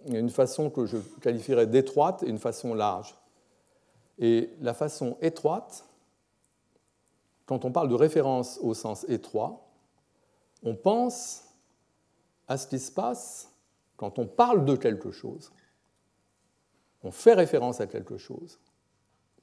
Une 0.08 0.30
façon 0.30 0.70
que 0.70 0.86
je 0.86 0.98
qualifierais 1.20 1.66
d'étroite 1.66 2.22
et 2.22 2.28
une 2.28 2.38
façon 2.38 2.74
large. 2.74 3.16
Et 4.18 4.50
la 4.60 4.74
façon 4.74 5.16
étroite, 5.20 5.84
quand 7.46 7.64
on 7.64 7.72
parle 7.72 7.88
de 7.88 7.94
référence 7.94 8.58
au 8.62 8.74
sens 8.74 9.04
étroit, 9.08 9.66
on 10.62 10.74
pense 10.74 11.44
à 12.48 12.56
ce 12.56 12.66
qui 12.66 12.78
se 12.78 12.92
passe 12.92 13.50
quand 13.96 14.18
on 14.18 14.26
parle 14.26 14.64
de 14.64 14.76
quelque 14.76 15.10
chose. 15.10 15.52
On 17.02 17.10
fait 17.10 17.34
référence 17.34 17.80
à 17.80 17.86
quelque 17.86 18.16
chose 18.16 18.58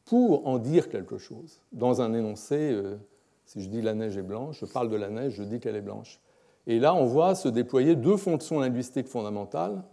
pour 0.05 0.47
en 0.47 0.57
dire 0.57 0.89
quelque 0.89 1.17
chose. 1.17 1.59
Dans 1.71 2.01
un 2.01 2.13
énoncé, 2.13 2.71
euh, 2.71 2.97
si 3.45 3.61
je 3.61 3.69
dis 3.69 3.81
la 3.81 3.93
neige 3.93 4.17
est 4.17 4.23
blanche, 4.23 4.59
je 4.59 4.65
parle 4.65 4.89
de 4.89 4.95
la 4.95 5.09
neige, 5.09 5.33
je 5.33 5.43
dis 5.43 5.59
qu'elle 5.59 5.75
est 5.75 5.81
blanche. 5.81 6.19
Et 6.67 6.79
là, 6.79 6.93
on 6.93 7.05
voit 7.05 7.35
se 7.35 7.47
déployer 7.47 7.95
deux 7.95 8.17
fonctions 8.17 8.59
linguistiques 8.59 9.07
fondamentales 9.07 9.83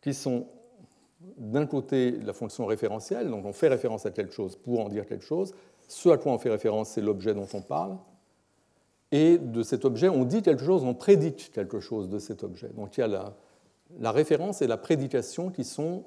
qui 0.00 0.14
sont 0.14 0.46
d'un 1.36 1.66
côté 1.66 2.12
la 2.12 2.32
fonction 2.32 2.66
référentielle, 2.66 3.28
donc 3.28 3.44
on 3.44 3.52
fait 3.52 3.68
référence 3.68 4.06
à 4.06 4.10
quelque 4.10 4.32
chose 4.32 4.56
pour 4.56 4.80
en 4.80 4.88
dire 4.88 5.06
quelque 5.06 5.24
chose. 5.24 5.52
Ce 5.88 6.08
à 6.08 6.16
quoi 6.16 6.32
on 6.32 6.38
fait 6.38 6.50
référence, 6.50 6.90
c'est 6.90 7.00
l'objet 7.00 7.34
dont 7.34 7.48
on 7.54 7.62
parle 7.62 7.96
et 9.10 9.38
de 9.38 9.62
cet 9.62 9.84
objet, 9.84 10.08
on 10.08 10.24
dit 10.24 10.42
quelque 10.42 10.64
chose, 10.64 10.84
on 10.84 10.94
prédit 10.94 11.34
quelque 11.34 11.80
chose 11.80 12.08
de 12.08 12.18
cet 12.18 12.44
objet. 12.44 12.68
Donc 12.76 12.96
il 12.96 13.00
y 13.00 13.04
a 13.04 13.34
la, 13.98 14.12
référence 14.12 14.60
et 14.60 14.66
la 14.66 14.76
prédication 14.76 15.50
qui 15.50 15.64
sont 15.64 16.04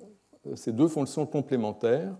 euh, 0.47 0.55
ces 0.55 0.71
deux 0.71 0.87
fonctions 0.87 1.25
complémentaires 1.25 2.15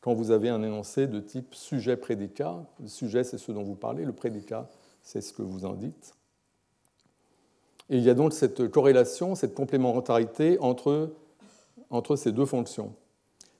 quand 0.00 0.12
vous 0.12 0.30
avez 0.30 0.50
un 0.50 0.62
énoncé 0.62 1.06
de 1.06 1.20
type 1.20 1.54
sujet-prédicat. 1.54 2.66
Le 2.80 2.88
sujet, 2.88 3.24
c'est 3.24 3.38
ce 3.38 3.52
dont 3.52 3.62
vous 3.62 3.76
parlez, 3.76 4.04
le 4.04 4.12
prédicat, 4.12 4.68
c'est 5.02 5.22
ce 5.22 5.32
que 5.32 5.40
vous 5.40 5.64
en 5.64 5.72
dites. 5.72 6.14
Et 7.90 7.98
il 7.98 8.02
y 8.02 8.10
a 8.10 8.14
donc 8.14 8.32
cette 8.32 8.68
corrélation, 8.68 9.34
cette 9.34 9.54
complémentarité 9.54 10.58
entre, 10.60 11.10
entre 11.90 12.16
ces 12.16 12.32
deux 12.32 12.46
fonctions. 12.46 12.94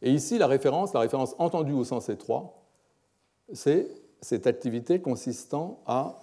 Et 0.02 0.12
ici, 0.12 0.38
la 0.38 0.46
référence, 0.46 0.92
la 0.92 1.00
référence 1.00 1.34
entendue 1.38 1.72
au 1.72 1.84
sens 1.84 2.08
étroit, 2.08 2.62
c'est 3.52 3.88
cette 4.20 4.46
activité 4.46 5.00
consistant 5.00 5.80
à 5.86 6.18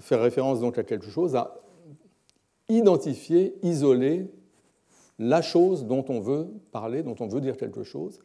faire 0.00 0.20
référence 0.20 0.60
donc 0.60 0.78
à 0.78 0.84
quelque 0.84 1.10
chose, 1.10 1.36
à 1.36 1.60
identifier, 2.68 3.54
isoler 3.62 4.30
la 5.18 5.42
chose 5.42 5.84
dont 5.84 6.04
on 6.08 6.20
veut 6.20 6.48
parler, 6.70 7.02
dont 7.02 7.16
on 7.20 7.26
veut 7.26 7.40
dire 7.40 7.56
quelque 7.56 7.82
chose, 7.82 8.20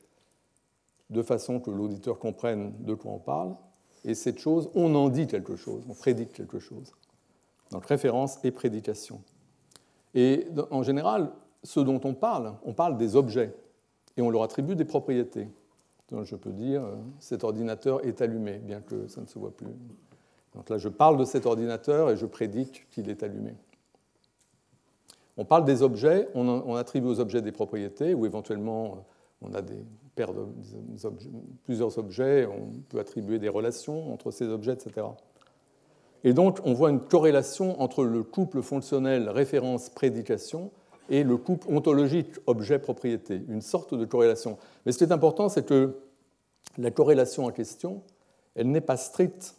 de 1.09 1.21
façon 1.21 1.59
que 1.59 1.71
l'auditeur 1.71 2.19
comprenne 2.19 2.73
de 2.79 2.93
quoi 2.93 3.11
on 3.11 3.19
parle. 3.19 3.55
Et 4.05 4.15
cette 4.15 4.39
chose, 4.39 4.69
on 4.75 4.93
en 4.95 5.09
dit 5.09 5.27
quelque 5.27 5.55
chose, 5.55 5.83
on 5.89 5.93
prédite 5.93 6.33
quelque 6.33 6.59
chose. 6.59 6.91
Donc 7.73 7.85
référence 7.87 8.39
et 8.43 8.51
prédication. 8.51 9.21
Et 10.13 10.47
en 10.69 10.83
général, 10.83 11.31
ce 11.63 11.79
dont 11.79 11.99
on 12.03 12.13
parle, 12.13 12.53
on 12.63 12.73
parle 12.73 12.97
des 12.97 13.15
objets 13.15 13.53
et 14.15 14.21
on 14.21 14.29
leur 14.29 14.43
attribue 14.43 14.75
des 14.75 14.85
propriétés. 14.85 15.47
Donc 16.11 16.25
je 16.25 16.35
peux 16.35 16.51
dire, 16.51 16.83
euh, 16.83 16.95
cet 17.19 17.43
ordinateur 17.43 18.05
est 18.05 18.21
allumé, 18.21 18.59
bien 18.59 18.81
que 18.81 19.07
ça 19.07 19.21
ne 19.21 19.25
se 19.25 19.39
voit 19.39 19.55
plus. 19.55 19.73
Donc 20.53 20.69
là, 20.69 20.77
je 20.77 20.87
parle 20.87 21.17
de 21.17 21.25
cet 21.25 21.47
ordinateur 21.47 22.11
et 22.11 22.17
je 22.17 22.27
prédite 22.27 22.87
qu'il 22.91 23.09
est 23.09 23.23
allumé. 23.23 23.55
On 25.35 25.45
parle 25.45 25.65
des 25.65 25.81
objets, 25.81 26.29
on, 26.35 26.75
attribue 26.75 27.07
aux 27.07 27.19
objets 27.19 27.41
des 27.41 27.51
propriétés, 27.51 28.13
ou 28.13 28.27
éventuellement 28.27 28.85
euh, 28.85 29.47
on 29.49 29.53
a 29.55 29.63
des 29.63 29.83
paires 30.13 30.33
de, 30.33 30.45
plusieurs 31.63 31.97
objets, 31.97 32.45
on 32.45 32.69
peut 32.89 32.99
attribuer 32.99 33.39
des 33.39 33.49
relations 33.49 34.13
entre 34.13 34.29
ces 34.29 34.47
objets, 34.47 34.73
etc. 34.73 35.07
Et 36.23 36.33
donc 36.33 36.59
on 36.63 36.73
voit 36.73 36.89
une 36.89 37.01
corrélation 37.01 37.81
entre 37.81 38.03
le 38.03 38.23
couple 38.23 38.61
fonctionnel 38.61 39.29
référence-prédication 39.29 40.71
et 41.09 41.23
le 41.23 41.37
couple 41.37 41.67
ontologique 41.69 42.35
objet-propriété, 42.47 43.41
une 43.49 43.61
sorte 43.61 43.93
de 43.93 44.05
corrélation. 44.05 44.57
Mais 44.85 44.91
ce 44.91 44.97
qui 44.97 45.03
est 45.03 45.11
important, 45.11 45.49
c'est 45.49 45.65
que 45.65 45.97
la 46.77 46.91
corrélation 46.91 47.45
en 47.45 47.51
question, 47.51 48.01
elle 48.55 48.71
n'est 48.71 48.81
pas 48.81 48.97
stricte. 48.97 49.55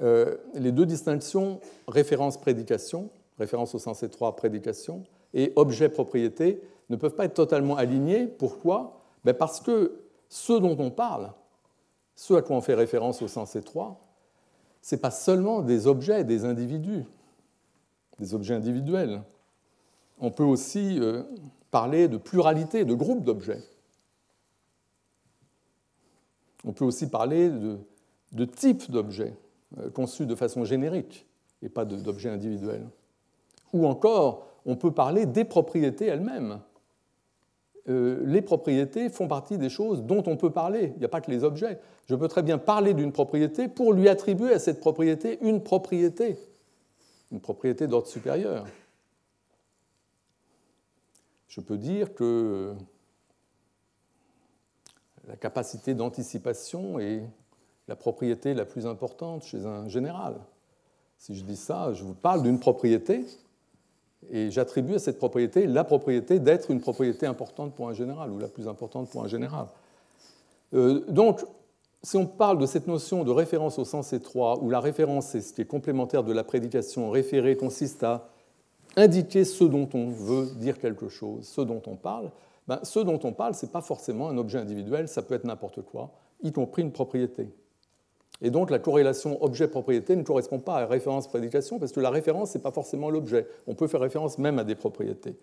Euh, 0.00 0.36
les 0.54 0.72
deux 0.72 0.86
distinctions, 0.86 1.60
référence-prédication, 1.88 3.10
référence 3.38 3.74
au 3.74 3.78
sens 3.78 4.02
étroit, 4.02 4.36
prédication, 4.36 5.02
et 5.34 5.52
objet-propriété, 5.56 6.62
ne 6.88 6.96
peuvent 6.96 7.14
pas 7.14 7.24
être 7.24 7.34
totalement 7.34 7.76
alignés. 7.76 8.26
Pourquoi? 8.26 9.02
Ben 9.24 9.34
Parce 9.34 9.60
que 9.60 10.00
ce 10.28 10.52
dont 10.52 10.76
on 10.78 10.90
parle, 10.90 11.32
ce 12.14 12.34
à 12.34 12.42
quoi 12.42 12.56
on 12.56 12.60
fait 12.60 12.74
référence 12.74 13.22
au 13.22 13.28
sens 13.28 13.56
étroit, 13.56 14.00
ce 14.82 14.94
n'est 14.94 15.00
pas 15.00 15.10
seulement 15.10 15.62
des 15.62 15.86
objets, 15.86 16.24
des 16.24 16.44
individus, 16.44 17.04
des 18.18 18.34
objets 18.34 18.54
individuels. 18.54 19.22
On 20.18 20.30
peut 20.30 20.44
aussi 20.44 20.98
euh, 21.00 21.22
parler 21.70 22.08
de 22.08 22.16
pluralité, 22.16 22.84
de 22.84 22.94
groupes 22.94 23.24
d'objets. 23.24 23.62
On 26.64 26.72
peut 26.72 26.84
aussi 26.84 27.08
parler 27.08 27.48
de, 27.48 27.78
de 28.32 28.44
types 28.44 28.90
d'objets 28.90 29.34
euh, 29.78 29.90
conçus 29.90 30.26
de 30.26 30.34
façon 30.34 30.64
générique 30.64 31.26
et 31.62 31.68
pas 31.68 31.84
d'objets 31.84 32.30
individuels. 32.30 32.86
Ou 33.72 33.86
encore, 33.86 34.46
on 34.66 34.76
peut 34.76 34.90
parler 34.90 35.26
des 35.26 35.44
propriétés 35.44 36.06
elles-mêmes. 36.06 36.60
Euh, 37.88 38.20
les 38.24 38.42
propriétés 38.42 39.08
font 39.08 39.28
partie 39.28 39.58
des 39.58 39.70
choses 39.70 40.02
dont 40.02 40.22
on 40.26 40.36
peut 40.36 40.50
parler. 40.50 40.92
Il 40.96 40.98
n'y 40.98 41.04
a 41.04 41.08
pas 41.08 41.20
que 41.20 41.30
les 41.30 41.44
objets. 41.44 41.78
Je 42.08 42.14
peux 42.14 42.28
très 42.28 42.42
bien 42.42 42.58
parler 42.58 42.94
d'une 42.94 43.12
propriété 43.12 43.68
pour 43.68 43.92
lui 43.92 44.08
attribuer 44.08 44.52
à 44.52 44.58
cette 44.58 44.80
propriété 44.80 45.38
une 45.42 45.62
propriété, 45.62 46.36
une 47.32 47.40
propriété 47.40 47.86
d'ordre 47.86 48.08
supérieur. 48.08 48.66
Je 51.48 51.60
peux 51.60 51.78
dire 51.78 52.14
que 52.14 52.74
la 55.26 55.36
capacité 55.36 55.94
d'anticipation 55.94 56.98
est 56.98 57.22
la 57.88 57.96
propriété 57.96 58.54
la 58.54 58.64
plus 58.64 58.86
importante 58.86 59.44
chez 59.44 59.66
un 59.66 59.88
général. 59.88 60.36
Si 61.18 61.36
je 61.36 61.44
dis 61.44 61.56
ça, 61.56 61.92
je 61.92 62.04
vous 62.04 62.14
parle 62.14 62.42
d'une 62.42 62.60
propriété 62.60 63.24
et 64.28 64.50
j'attribue 64.50 64.94
à 64.94 64.98
cette 64.98 65.18
propriété 65.18 65.66
la 65.66 65.84
propriété 65.84 66.38
d'être 66.38 66.70
une 66.70 66.80
propriété 66.80 67.26
importante 67.26 67.74
pour 67.74 67.88
un 67.88 67.94
général 67.94 68.30
ou 68.30 68.38
la 68.38 68.48
plus 68.48 68.68
importante 68.68 69.08
pour 69.10 69.24
un 69.24 69.28
général. 69.28 69.66
Euh, 70.74 71.04
donc, 71.08 71.40
si 72.02 72.16
on 72.16 72.26
parle 72.26 72.58
de 72.58 72.66
cette 72.66 72.86
notion 72.86 73.24
de 73.24 73.30
référence 73.30 73.78
au 73.78 73.84
sens 73.84 74.12
étroit, 74.12 74.58
où 74.62 74.70
la 74.70 74.80
référence 74.80 75.34
est 75.34 75.40
ce 75.40 75.52
qui 75.52 75.62
est 75.62 75.66
complémentaire 75.66 76.24
de 76.24 76.32
la 76.32 76.44
prédication, 76.44 77.10
référé 77.10 77.56
consiste 77.56 78.02
à 78.02 78.28
indiquer 78.96 79.44
ce 79.44 79.64
dont 79.64 79.88
on 79.94 80.08
veut 80.08 80.46
dire 80.56 80.78
quelque 80.78 81.08
chose, 81.08 81.46
ce 81.46 81.60
dont 81.60 81.82
on 81.86 81.96
parle, 81.96 82.30
ben, 82.68 82.80
ce 82.82 83.00
dont 83.00 83.20
on 83.24 83.32
parle, 83.32 83.54
ce 83.54 83.66
n'est 83.66 83.72
pas 83.72 83.82
forcément 83.82 84.28
un 84.28 84.38
objet 84.38 84.58
individuel, 84.58 85.08
ça 85.08 85.22
peut 85.22 85.34
être 85.34 85.44
n'importe 85.44 85.82
quoi, 85.82 86.10
y 86.42 86.52
compris 86.52 86.82
une 86.82 86.92
propriété. 86.92 87.48
Et 88.42 88.50
donc 88.50 88.70
la 88.70 88.78
corrélation 88.78 89.42
objet-propriété 89.42 90.16
ne 90.16 90.22
correspond 90.22 90.58
pas 90.58 90.76
à 90.76 90.86
référence-prédication, 90.86 91.78
parce 91.78 91.92
que 91.92 92.00
la 92.00 92.10
référence, 92.10 92.52
ce 92.52 92.58
n'est 92.58 92.62
pas 92.62 92.70
forcément 92.70 93.10
l'objet. 93.10 93.46
On 93.66 93.74
peut 93.74 93.86
faire 93.86 94.00
référence 94.00 94.38
même 94.38 94.58
à 94.58 94.64
des 94.64 94.74
propriétés. 94.74 95.36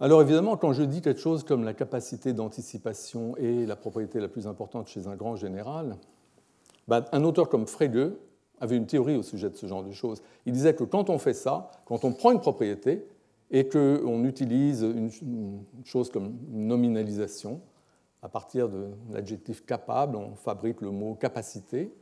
Alors 0.00 0.22
évidemment, 0.22 0.56
quand 0.56 0.72
je 0.72 0.82
dis 0.82 1.02
quelque 1.02 1.20
chose 1.20 1.44
comme 1.44 1.64
la 1.64 1.74
capacité 1.74 2.32
d'anticipation 2.32 3.36
est 3.36 3.66
la 3.66 3.76
propriété 3.76 4.20
la 4.20 4.28
plus 4.28 4.46
importante 4.46 4.88
chez 4.88 5.06
un 5.06 5.16
grand 5.16 5.36
général, 5.36 5.96
ben, 6.86 7.04
un 7.12 7.24
auteur 7.24 7.48
comme 7.48 7.66
Frege 7.66 8.12
avait 8.60 8.76
une 8.76 8.86
théorie 8.86 9.16
au 9.16 9.22
sujet 9.22 9.50
de 9.50 9.56
ce 9.56 9.66
genre 9.66 9.82
de 9.82 9.92
choses. 9.92 10.22
Il 10.46 10.52
disait 10.52 10.74
que 10.74 10.84
quand 10.84 11.10
on 11.10 11.18
fait 11.18 11.34
ça, 11.34 11.70
quand 11.84 12.04
on 12.04 12.12
prend 12.12 12.32
une 12.32 12.40
propriété, 12.40 13.06
et 13.50 13.68
qu'on 13.68 14.24
utilise 14.24 14.82
une 14.82 15.10
chose 15.84 16.10
comme 16.10 16.36
nominalisation. 16.50 17.60
À 18.22 18.28
partir 18.28 18.68
de 18.68 18.88
l'adjectif 19.10 19.64
capable, 19.64 20.16
on 20.16 20.34
fabrique 20.34 20.80
le 20.80 20.90
mot 20.90 21.14
capacité 21.14 21.92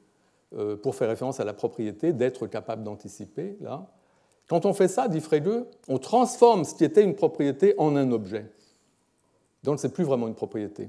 euh, 0.54 0.76
pour 0.76 0.94
faire 0.94 1.08
référence 1.08 1.40
à 1.40 1.44
la 1.44 1.52
propriété 1.52 2.12
d'être 2.12 2.46
capable 2.46 2.82
d'anticiper. 2.82 3.56
Là. 3.60 3.86
Quand 4.48 4.64
on 4.64 4.72
fait 4.72 4.88
ça, 4.88 5.08
dit 5.08 5.20
Frege, 5.20 5.64
on 5.88 5.98
transforme 5.98 6.64
ce 6.64 6.74
qui 6.74 6.84
était 6.84 7.02
une 7.02 7.14
propriété 7.14 7.74
en 7.78 7.96
un 7.96 8.10
objet. 8.12 8.50
Donc 9.62 9.80
ce 9.80 9.86
n'est 9.86 9.92
plus 9.92 10.04
vraiment 10.04 10.28
une 10.28 10.34
propriété. 10.34 10.88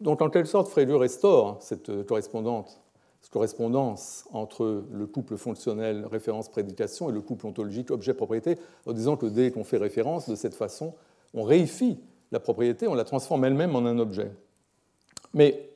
Donc 0.00 0.20
en 0.22 0.30
quelque 0.30 0.48
sorte, 0.48 0.68
Frege 0.68 0.92
restaure 0.92 1.62
cette 1.62 2.04
correspondance 2.06 2.80
correspondance 3.30 4.24
entre 4.32 4.84
le 4.90 5.06
couple 5.06 5.36
fonctionnel 5.36 6.06
référence-prédication 6.06 7.10
et 7.10 7.12
le 7.12 7.20
couple 7.20 7.46
ontologique 7.46 7.90
objet-propriété, 7.90 8.58
en 8.86 8.92
disant 8.92 9.16
que 9.16 9.26
dès 9.26 9.50
qu'on 9.50 9.64
fait 9.64 9.78
référence 9.78 10.28
de 10.28 10.34
cette 10.34 10.54
façon, 10.54 10.94
on 11.34 11.42
réifie 11.42 11.98
la 12.32 12.40
propriété, 12.40 12.86
on 12.88 12.94
la 12.94 13.04
transforme 13.04 13.44
elle-même 13.44 13.74
en 13.76 13.84
un 13.84 13.98
objet. 13.98 14.32
Mais 15.36 15.68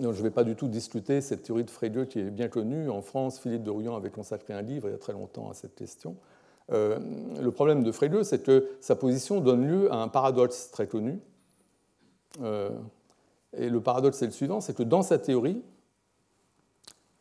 je 0.00 0.04
ne 0.04 0.12
vais 0.12 0.32
pas 0.32 0.42
du 0.42 0.56
tout 0.56 0.66
discuter 0.66 1.20
cette 1.20 1.44
théorie 1.44 1.62
de 1.62 1.70
Frege 1.70 2.06
qui 2.08 2.18
est 2.18 2.30
bien 2.30 2.48
connue. 2.48 2.90
En 2.90 3.02
France, 3.02 3.38
Philippe 3.38 3.62
de 3.62 3.70
Rouillan 3.70 3.94
avait 3.94 4.10
consacré 4.10 4.52
un 4.52 4.62
livre 4.62 4.88
il 4.88 4.92
y 4.92 4.94
a 4.94 4.98
très 4.98 5.12
longtemps 5.12 5.48
à 5.48 5.54
cette 5.54 5.76
question. 5.76 6.16
Euh, 6.72 6.98
le 7.40 7.50
problème 7.52 7.84
de 7.84 7.92
Frege, 7.92 8.22
c'est 8.24 8.42
que 8.42 8.68
sa 8.80 8.96
position 8.96 9.40
donne 9.40 9.64
lieu 9.64 9.92
à 9.92 9.96
un 9.96 10.08
paradoxe 10.08 10.72
très 10.72 10.88
connu. 10.88 11.20
Euh, 12.42 12.70
et 13.56 13.70
le 13.70 13.80
paradoxe 13.80 14.20
est 14.22 14.26
le 14.26 14.32
suivant, 14.32 14.60
c'est 14.60 14.74
que 14.74 14.82
dans 14.82 15.02
sa 15.02 15.20
théorie, 15.20 15.62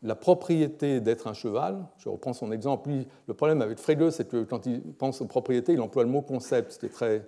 la 0.02 0.16
propriété 0.16 1.02
d'être 1.02 1.28
un 1.28 1.34
cheval, 1.34 1.86
je 2.00 2.10
reprends 2.10 2.34
son 2.34 2.52
exemple, 2.52 2.90
le 3.28 3.34
problème 3.36 3.62
avec 3.62 3.78
Frege, 3.78 4.10
c'est 4.10 4.28
que 4.28 4.44
quand 4.44 4.66
il 4.66 4.82
pense 4.82 5.22
aux 5.22 5.28
propriétés, 5.28 5.74
il 5.74 5.82
emploie 5.82 6.04
le 6.04 6.10
mot 6.10 6.24
concept, 6.24 6.72
ce 6.72 6.80
qui 6.80 6.88
est 6.88 6.90
très 6.90 7.28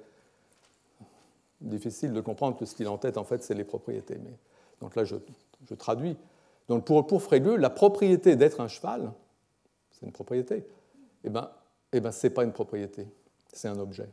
difficile 1.61 2.13
de 2.13 2.21
comprendre 2.21 2.57
que 2.57 2.65
ce 2.65 2.75
qu'il 2.75 2.87
a 2.87 2.91
en 2.91 2.97
tête, 2.97 3.17
en 3.17 3.23
fait, 3.23 3.43
c'est 3.43 3.53
les 3.53 3.63
propriétés. 3.63 4.17
Mais, 4.23 4.33
donc 4.79 4.95
là, 4.95 5.03
je, 5.03 5.15
traduis. 5.77 6.17
Donc 6.67 6.85
pour, 6.85 7.05
pour 7.07 7.21
Frege, 7.21 7.57
la 7.57 7.69
propriété 7.69 8.35
d'être 8.35 8.61
un 8.61 8.67
cheval, 8.67 9.11
c'est 9.91 10.05
une 10.05 10.11
propriété. 10.11 10.65
Eh 11.23 11.29
bien, 11.29 11.49
eh 11.93 11.99
ben, 11.99 12.11
ce 12.11 12.27
n'est 12.27 12.33
pas 12.33 12.43
une 12.43 12.51
propriété, 12.51 13.07
c'est 13.53 13.67
un 13.67 13.79
objet. 13.79 14.09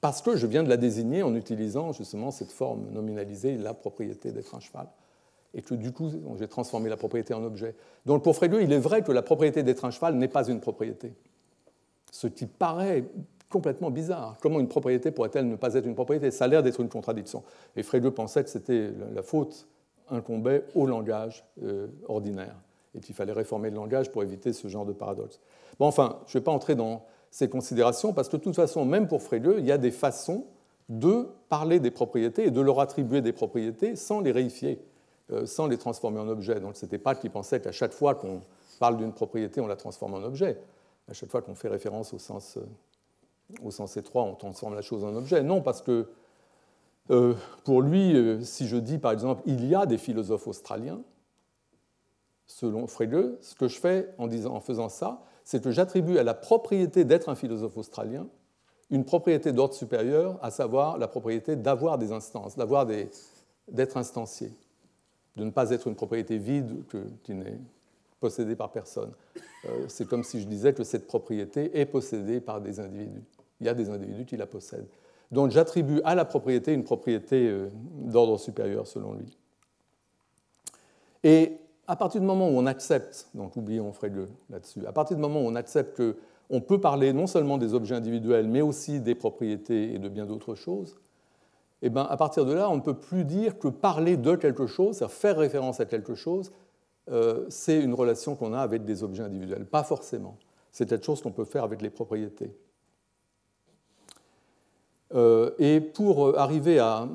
Parce 0.00 0.22
que 0.22 0.36
je 0.36 0.46
viens 0.46 0.62
de 0.62 0.68
la 0.68 0.76
désigner 0.76 1.22
en 1.22 1.34
utilisant 1.34 1.92
justement 1.92 2.30
cette 2.30 2.52
forme 2.52 2.90
nominalisée, 2.90 3.56
la 3.56 3.74
propriété 3.74 4.32
d'être 4.32 4.54
un 4.54 4.60
cheval 4.60 4.86
et 5.54 5.62
que 5.62 5.74
du 5.74 5.92
coup, 5.92 6.10
j'ai 6.36 6.48
transformé 6.48 6.90
la 6.90 6.96
propriété 6.96 7.32
en 7.32 7.42
objet. 7.44 7.74
Donc 8.06 8.24
pour 8.24 8.34
Frege, 8.34 8.56
il 8.60 8.72
est 8.72 8.78
vrai 8.78 9.02
que 9.02 9.12
la 9.12 9.22
propriété 9.22 9.62
d'être 9.62 9.84
un 9.84 9.90
cheval 9.90 10.16
n'est 10.16 10.28
pas 10.28 10.48
une 10.48 10.60
propriété. 10.60 11.14
Ce 12.10 12.26
qui 12.26 12.46
paraît 12.46 13.04
complètement 13.54 13.90
bizarre. 13.90 14.36
Comment 14.42 14.58
une 14.58 14.66
propriété 14.66 15.12
pourrait-elle 15.12 15.48
ne 15.48 15.54
pas 15.54 15.74
être 15.74 15.86
une 15.86 15.94
propriété? 15.94 16.32
Ça 16.32 16.46
a 16.46 16.48
l'air 16.48 16.64
d'être 16.64 16.80
une 16.80 16.88
contradiction. 16.88 17.44
Et 17.76 17.84
Frege 17.84 18.10
pensait 18.10 18.42
que 18.42 18.50
c'était 18.50 18.90
la 19.14 19.22
faute 19.22 19.68
incombait 20.10 20.64
au 20.74 20.86
langage 20.86 21.46
euh, 21.62 21.86
ordinaire 22.08 22.56
et 22.96 23.00
qu'il 23.00 23.14
fallait 23.14 23.32
réformer 23.32 23.70
le 23.70 23.76
langage 23.76 24.10
pour 24.10 24.24
éviter 24.24 24.52
ce 24.52 24.66
genre 24.66 24.84
de 24.84 24.92
paradoxe. 24.92 25.40
Bon, 25.78 25.86
enfin, 25.86 26.18
je 26.26 26.36
ne 26.36 26.40
vais 26.40 26.44
pas 26.44 26.50
entrer 26.50 26.74
dans 26.74 27.04
ces 27.30 27.48
considérations 27.48 28.12
parce 28.12 28.28
que 28.28 28.36
de 28.36 28.42
toute 28.42 28.56
façon, 28.56 28.84
même 28.84 29.06
pour 29.06 29.22
Frege, 29.22 29.54
il 29.58 29.64
y 29.64 29.72
a 29.72 29.78
des 29.78 29.92
façons 29.92 30.46
de 30.88 31.28
parler 31.48 31.78
des 31.78 31.92
propriétés 31.92 32.46
et 32.46 32.50
de 32.50 32.60
leur 32.60 32.80
attribuer 32.80 33.22
des 33.22 33.32
propriétés 33.32 33.94
sans 33.94 34.20
les 34.20 34.32
réifier. 34.32 34.80
Euh, 35.32 35.46
sans 35.46 35.68
les 35.68 35.78
transformer 35.78 36.20
en 36.20 36.28
objet. 36.28 36.60
Donc 36.60 36.76
ce 36.76 36.84
n'était 36.84 36.98
pas 36.98 37.14
qu'il 37.14 37.30
pensait 37.30 37.58
qu'à 37.58 37.72
chaque 37.72 37.94
fois 37.94 38.14
qu'on 38.14 38.42
parle 38.78 38.98
d'une 38.98 39.12
propriété, 39.12 39.58
on 39.62 39.66
la 39.66 39.76
transforme 39.76 40.12
en 40.12 40.22
objet. 40.22 40.58
À 41.08 41.14
chaque 41.14 41.30
fois 41.30 41.40
qu'on 41.40 41.54
fait 41.54 41.68
référence 41.68 42.12
au 42.12 42.18
sens, 42.18 42.58
euh, 42.58 42.60
au 43.62 43.70
sens 43.70 43.96
étroit, 43.96 44.22
on 44.22 44.34
transforme 44.34 44.74
la 44.74 44.82
chose 44.82 45.04
en 45.04 45.14
objet. 45.14 45.42
Non, 45.42 45.60
parce 45.60 45.82
que 45.82 46.08
euh, 47.10 47.34
pour 47.64 47.82
lui, 47.82 48.44
si 48.44 48.66
je 48.66 48.76
dis 48.76 48.98
par 48.98 49.12
exemple 49.12 49.42
il 49.46 49.66
y 49.66 49.74
a 49.74 49.86
des 49.86 49.98
philosophes 49.98 50.46
australiens, 50.46 51.00
selon 52.46 52.86
Frege, 52.86 53.36
ce 53.40 53.54
que 53.54 53.68
je 53.68 53.78
fais 53.78 54.14
en, 54.18 54.60
faisant 54.60 54.88
ça, 54.88 55.22
c'est 55.44 55.62
que 55.62 55.70
j'attribue 55.70 56.18
à 56.18 56.22
la 56.22 56.34
propriété 56.34 57.04
d'être 57.04 57.28
un 57.28 57.34
philosophe 57.34 57.76
australien 57.76 58.26
une 58.90 59.04
propriété 59.04 59.52
d'ordre 59.52 59.74
supérieur, 59.74 60.38
à 60.42 60.50
savoir 60.50 60.98
la 60.98 61.08
propriété 61.08 61.56
d'avoir 61.56 61.98
des 61.98 62.12
instances, 62.12 62.56
d'être 63.68 63.96
instancié, 63.96 64.52
de 65.36 65.44
ne 65.44 65.50
pas 65.50 65.70
être 65.70 65.88
une 65.88 65.94
propriété 65.94 66.38
vide 66.38 66.84
qui 67.22 67.34
n'est 67.34 67.58
possédée 68.20 68.56
par 68.56 68.70
personne. 68.70 69.12
Euh, 69.66 69.86
c'est 69.88 70.06
comme 70.06 70.24
si 70.24 70.40
je 70.40 70.46
disais 70.46 70.72
que 70.72 70.84
cette 70.84 71.06
propriété 71.06 71.78
est 71.78 71.86
possédée 71.86 72.40
par 72.40 72.60
des 72.60 72.80
individus. 72.80 73.24
Il 73.60 73.66
y 73.66 73.68
a 73.68 73.74
des 73.74 73.90
individus 73.90 74.24
qui 74.24 74.36
la 74.36 74.46
possèdent. 74.46 74.88
Donc 75.30 75.50
j'attribue 75.50 76.00
à 76.04 76.14
la 76.14 76.24
propriété 76.24 76.72
une 76.72 76.84
propriété 76.84 77.48
euh, 77.48 77.68
d'ordre 77.94 78.38
supérieur 78.38 78.86
selon 78.86 79.14
lui. 79.14 79.36
Et 81.22 81.58
à 81.86 81.96
partir 81.96 82.20
du 82.20 82.26
moment 82.26 82.48
où 82.48 82.52
on 82.52 82.66
accepte, 82.66 83.28
donc 83.34 83.56
oublions 83.56 83.92
Frege 83.92 84.28
là-dessus, 84.50 84.86
à 84.86 84.92
partir 84.92 85.16
du 85.16 85.22
moment 85.22 85.40
où 85.40 85.46
on 85.46 85.54
accepte 85.54 86.00
qu'on 86.00 86.60
peut 86.60 86.80
parler 86.80 87.12
non 87.12 87.26
seulement 87.26 87.58
des 87.58 87.74
objets 87.74 87.94
individuels, 87.94 88.48
mais 88.48 88.60
aussi 88.60 89.00
des 89.00 89.14
propriétés 89.14 89.94
et 89.94 89.98
de 89.98 90.08
bien 90.08 90.26
d'autres 90.26 90.54
choses, 90.54 90.98
eh 91.82 91.90
bien, 91.90 92.02
à 92.02 92.16
partir 92.16 92.46
de 92.46 92.52
là, 92.54 92.70
on 92.70 92.76
ne 92.76 92.80
peut 92.80 92.94
plus 92.94 93.24
dire 93.24 93.58
que 93.58 93.68
parler 93.68 94.16
de 94.16 94.36
quelque 94.36 94.66
chose, 94.66 94.96
c'est-à-dire 94.96 95.14
faire 95.14 95.36
référence 95.36 95.80
à 95.80 95.84
quelque 95.84 96.14
chose, 96.14 96.50
euh, 97.10 97.44
c'est 97.50 97.78
une 97.78 97.92
relation 97.92 98.36
qu'on 98.36 98.54
a 98.54 98.60
avec 98.60 98.84
des 98.86 99.02
objets 99.02 99.22
individuels. 99.22 99.66
Pas 99.66 99.82
forcément. 99.82 100.38
C'est 100.72 100.88
quelque 100.88 101.04
chose 101.04 101.20
qu'on 101.20 101.32
peut 101.32 101.44
faire 101.44 101.62
avec 101.62 101.82
les 101.82 101.90
propriétés. 101.90 102.56
Euh, 105.14 105.50
et 105.58 105.80
pour 105.80 106.38
arriver 106.38 106.78
à, 106.78 107.08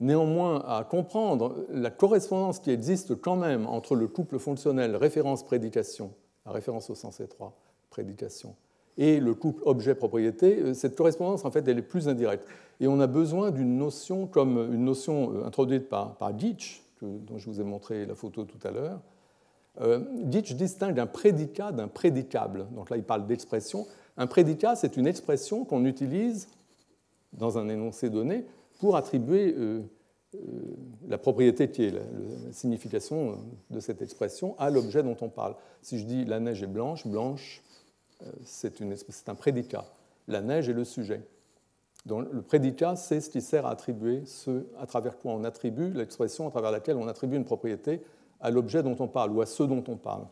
néanmoins 0.00 0.64
à 0.66 0.84
comprendre 0.84 1.66
la 1.70 1.90
correspondance 1.90 2.58
qui 2.58 2.70
existe 2.70 3.20
quand 3.20 3.36
même 3.36 3.66
entre 3.66 3.94
le 3.94 4.08
couple 4.08 4.38
fonctionnel 4.38 4.96
référence-prédication, 4.96 6.12
la 6.46 6.52
référence 6.52 6.90
au 6.90 6.94
sens 6.94 7.20
étroit, 7.20 7.54
prédication, 7.90 8.54
et 8.98 9.20
le 9.20 9.32
couple 9.32 9.62
objet-propriété, 9.64 10.58
euh, 10.58 10.74
cette 10.74 10.96
correspondance, 10.96 11.44
en 11.44 11.50
fait, 11.50 11.66
elle 11.68 11.78
est 11.78 11.82
plus 11.82 12.08
indirecte. 12.08 12.44
Et 12.80 12.88
on 12.88 13.00
a 13.00 13.06
besoin 13.06 13.52
d'une 13.52 13.78
notion 13.78 14.26
comme 14.26 14.58
une 14.74 14.84
notion 14.84 15.32
euh, 15.32 15.46
introduite 15.46 15.88
par, 15.88 16.16
par 16.16 16.34
Ditch, 16.34 16.82
dont 17.00 17.38
je 17.38 17.48
vous 17.48 17.60
ai 17.60 17.64
montré 17.64 18.06
la 18.06 18.16
photo 18.16 18.44
tout 18.44 18.58
à 18.66 18.72
l'heure. 18.72 19.00
Euh, 19.80 20.00
Ditch 20.24 20.54
distingue 20.54 20.98
un 20.98 21.06
prédicat 21.06 21.70
d'un 21.70 21.86
prédicable. 21.86 22.66
Donc 22.74 22.90
là, 22.90 22.96
il 22.96 23.04
parle 23.04 23.26
d'expression. 23.26 23.86
Un 24.16 24.26
prédicat, 24.26 24.74
c'est 24.74 24.96
une 24.96 25.06
expression 25.06 25.64
qu'on 25.64 25.84
utilise 25.84 26.48
dans 27.32 27.58
un 27.58 27.68
énoncé 27.68 28.10
donné 28.10 28.46
pour 28.78 28.96
attribuer 28.96 29.54
euh, 29.56 29.82
euh, 30.34 30.38
la 31.08 31.18
propriété 31.18 31.70
qui 31.70 31.84
est 31.84 31.90
la, 31.90 32.02
signification 32.52 33.38
de 33.70 33.80
cette 33.80 34.02
expression 34.02 34.58
à 34.58 34.70
l'objet 34.70 35.02
dont 35.02 35.16
on 35.20 35.28
parle. 35.28 35.54
Si 35.82 35.98
je 35.98 36.04
dis 36.04 36.24
la 36.24 36.40
neige 36.40 36.62
est 36.62 36.66
blanche, 36.66 37.06
blanche, 37.06 37.62
euh, 38.22 38.30
c'est 38.44 39.28
un 39.28 39.34
prédicat. 39.34 39.84
La 40.26 40.40
neige 40.40 40.68
est 40.68 40.74
le 40.74 40.84
sujet. 40.84 41.22
Donc, 42.06 42.28
le 42.32 42.42
prédicat, 42.42 42.96
c'est 42.96 43.20
ce 43.20 43.28
qui 43.28 43.40
sert 43.40 43.66
à 43.66 43.70
attribuer 43.70 44.24
ce 44.24 44.66
à 44.78 44.86
travers 44.86 45.18
quoi 45.18 45.32
on 45.32 45.44
attribue 45.44 45.92
l'expression 45.92 46.46
à 46.46 46.50
travers 46.50 46.70
laquelle 46.70 46.96
on 46.96 47.08
attribue 47.08 47.36
une 47.36 47.44
propriété 47.44 48.02
à 48.40 48.50
l'objet 48.50 48.82
dont 48.82 48.96
on 48.98 49.08
parle 49.08 49.32
ou 49.32 49.40
à 49.40 49.46
ce 49.46 49.62
dont 49.62 49.84
on 49.88 49.96
parle. 49.96 50.26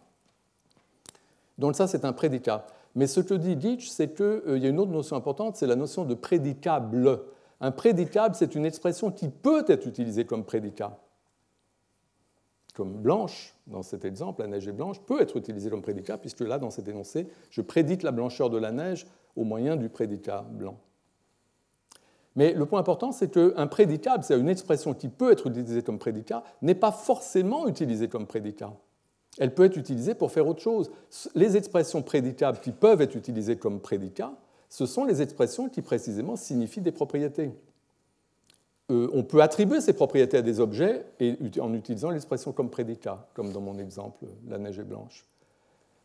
Donc 1.58 1.74
ça, 1.74 1.86
c'est 1.86 2.04
un 2.04 2.12
prédicat. 2.12 2.66
Mais 2.96 3.06
ce 3.06 3.20
que 3.20 3.34
dit 3.34 3.56
Ditch, 3.56 3.88
c'est 3.88 4.14
qu'il 4.14 4.58
y 4.58 4.66
a 4.66 4.70
une 4.70 4.80
autre 4.80 4.90
notion 4.90 5.16
importante, 5.16 5.56
c'est 5.56 5.66
la 5.66 5.76
notion 5.76 6.04
de 6.06 6.14
prédicable. 6.14 7.20
Un 7.60 7.70
prédicable, 7.70 8.34
c'est 8.34 8.54
une 8.54 8.64
expression 8.64 9.12
qui 9.12 9.28
peut 9.28 9.64
être 9.68 9.86
utilisée 9.86 10.24
comme 10.24 10.44
prédicat. 10.44 10.98
Comme 12.74 12.94
blanche, 12.94 13.54
dans 13.66 13.82
cet 13.82 14.06
exemple, 14.06 14.40
la 14.40 14.48
neige 14.48 14.66
est 14.66 14.72
blanche, 14.72 14.98
peut 15.00 15.20
être 15.20 15.36
utilisée 15.36 15.68
comme 15.68 15.82
prédicat, 15.82 16.16
puisque 16.16 16.40
là, 16.40 16.58
dans 16.58 16.70
cet 16.70 16.88
énoncé, 16.88 17.28
je 17.50 17.60
prédite 17.60 18.02
la 18.02 18.12
blancheur 18.12 18.48
de 18.48 18.56
la 18.56 18.72
neige 18.72 19.06
au 19.36 19.44
moyen 19.44 19.76
du 19.76 19.90
prédicat 19.90 20.46
blanc. 20.50 20.78
Mais 22.34 22.54
le 22.54 22.64
point 22.64 22.80
important, 22.80 23.12
c'est 23.12 23.30
qu'un 23.30 23.66
prédicable, 23.66 24.24
c'est 24.24 24.38
une 24.38 24.48
expression 24.48 24.94
qui 24.94 25.08
peut 25.08 25.32
être 25.32 25.46
utilisée 25.46 25.82
comme 25.82 25.98
prédicat, 25.98 26.44
n'est 26.62 26.74
pas 26.74 26.92
forcément 26.92 27.68
utilisée 27.68 28.08
comme 28.08 28.26
prédicat. 28.26 28.72
Elle 29.38 29.54
peut 29.54 29.64
être 29.64 29.76
utilisée 29.76 30.14
pour 30.14 30.32
faire 30.32 30.46
autre 30.46 30.62
chose. 30.62 30.90
Les 31.34 31.56
expressions 31.56 32.02
prédicables 32.02 32.60
qui 32.60 32.72
peuvent 32.72 33.02
être 33.02 33.16
utilisées 33.16 33.56
comme 33.56 33.80
prédicat 33.80 34.32
ce 34.68 34.86
sont 34.86 35.04
les 35.04 35.22
expressions 35.22 35.68
qui 35.68 35.82
précisément 35.82 36.36
signifient 36.36 36.80
des 36.80 36.92
propriétés. 36.92 37.52
Euh, 38.90 39.08
on 39.12 39.24
peut 39.24 39.42
attribuer 39.42 39.80
ces 39.80 39.92
propriétés 39.92 40.36
à 40.36 40.42
des 40.42 40.60
objets 40.60 41.04
en 41.60 41.74
utilisant 41.74 42.10
l'expression 42.10 42.52
comme 42.52 42.70
prédicat, 42.70 43.28
comme 43.34 43.52
dans 43.52 43.60
mon 43.60 43.78
exemple, 43.78 44.26
la 44.48 44.58
neige 44.58 44.78
est 44.78 44.84
blanche. 44.84 45.26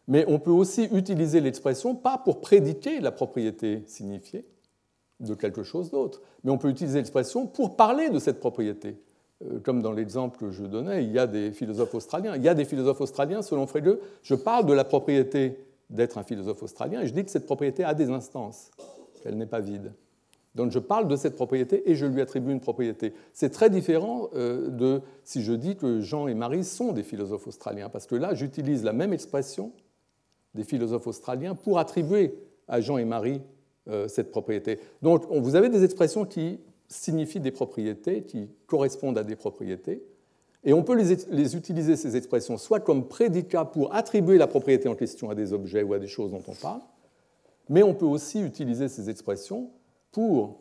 Mais 0.08 0.26
on 0.28 0.40
peut 0.40 0.52
aussi 0.52 0.86
utiliser 0.86 1.42
l'expression 1.42 1.96
pas 1.96 2.18
pour 2.18 2.42
prédiquer 2.42 3.00
la 3.00 3.12
propriété 3.12 3.84
signifiée 3.86 4.46
de 5.20 5.36
quelque 5.36 5.62
chose 5.62 5.92
d'autre, 5.92 6.22
mais 6.44 6.52
on 6.52 6.58
peut 6.58 6.70
utiliser 6.70 6.98
l'expression 6.98 7.46
pour 7.46 7.76
parler 7.76 8.10
de 8.10 8.18
cette 8.18 8.40
propriété. 8.40 8.96
Euh, 9.50 9.60
comme 9.60 9.82
dans 9.82 9.92
l'exemple 9.92 10.38
que 10.38 10.52
je 10.52 10.64
donnais, 10.64 11.04
il 11.04 11.12
y 11.12 11.20
a 11.20 11.28
des 11.28 11.52
philosophes 11.52 11.94
australiens. 11.96 12.36
Il 12.36 12.44
y 12.44 12.50
a 12.50 12.54
des 12.54 12.66
philosophes 12.66 13.02
australiens, 13.02 13.42
selon 13.42 13.68
Frege, 13.68 13.98
je 14.24 14.36
parle 14.36 14.66
de 14.66 14.74
la 14.74 14.84
propriété 14.84 15.58
d'être 15.90 16.18
un 16.18 16.24
philosophe 16.24 16.64
australien, 16.64 17.02
et 17.02 17.08
je 17.08 17.14
dis 17.14 17.24
que 17.24 17.32
cette 17.32 17.46
propriété 17.46 17.84
a 17.84 17.94
des 17.94 18.10
instances, 18.10 18.72
qu'elle 19.22 19.38
n'est 19.38 19.46
pas 19.46 19.60
vide. 19.60 19.94
Donc 20.56 20.72
je 20.72 20.80
parle 20.80 21.08
de 21.08 21.16
cette 21.16 21.36
propriété 21.36 21.90
et 21.90 21.96
je 21.96 22.06
lui 22.06 22.20
attribue 22.20 22.52
une 22.52 22.60
propriété. 22.60 23.14
C'est 23.34 23.52
très 23.52 23.70
différent 23.70 24.30
euh, 24.36 24.70
de 24.70 25.02
si 25.24 25.44
je 25.44 25.54
dis 25.54 25.78
que 25.78 26.02
Jean 26.02 26.28
et 26.28 26.34
Marie 26.34 26.66
sont 26.66 26.92
des 26.92 27.04
philosophes 27.04 27.48
australiens, 27.48 27.90
parce 27.90 28.06
que 28.06 28.16
là, 28.16 28.34
j'utilise 28.34 28.84
la 28.84 28.94
même 28.94 29.14
expression 29.14 29.72
des 30.54 30.64
philosophes 30.64 31.08
australiens 31.08 31.56
pour 31.56 31.80
attribuer 31.80 32.36
à 32.68 32.82
Jean 32.82 32.98
et 32.98 33.06
Marie 33.06 33.42
euh, 33.88 34.08
cette 34.08 34.32
propriété. 34.32 34.80
Donc 35.02 35.26
vous 35.30 35.56
avez 35.56 35.70
des 35.70 35.84
expressions 35.84 36.26
qui 36.26 36.60
signifient 36.92 37.40
des 37.40 37.52
propriétés, 37.52 38.24
qui 38.24 38.50
correspondent 38.68 39.18
à 39.18 39.24
des 39.24 39.36
propriétés, 39.36 40.04
et 40.64 40.74
on 40.74 40.84
peut 40.84 40.96
les, 40.96 41.56
utiliser, 41.56 41.96
ces 41.96 42.16
expressions, 42.16 42.58
soit 42.58 42.80
comme 42.80 43.08
prédicat 43.08 43.66
pour 43.66 43.96
attribuer 43.96 44.38
la 44.38 44.46
propriété 44.46 44.88
en 44.88 44.96
question 44.96 45.32
à 45.32 45.36
des 45.36 45.54
objets 45.54 45.82
ou 45.82 45.94
à 45.94 46.00
des 46.00 46.08
choses 46.08 46.32
dont 46.32 46.44
on 46.48 46.54
parle, 46.54 46.82
mais 47.68 47.82
on 47.82 47.96
peut 47.96 48.06
aussi 48.06 48.42
utiliser 48.42 48.88
ces 48.88 49.10
expressions 49.10 49.72
pour 50.12 50.60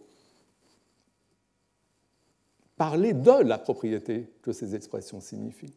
parler 2.76 3.12
de 3.12 3.42
la 3.42 3.58
propriété 3.58 4.30
que 4.40 4.52
ces 4.52 4.74
expressions 4.74 5.20
signifient 5.20 5.74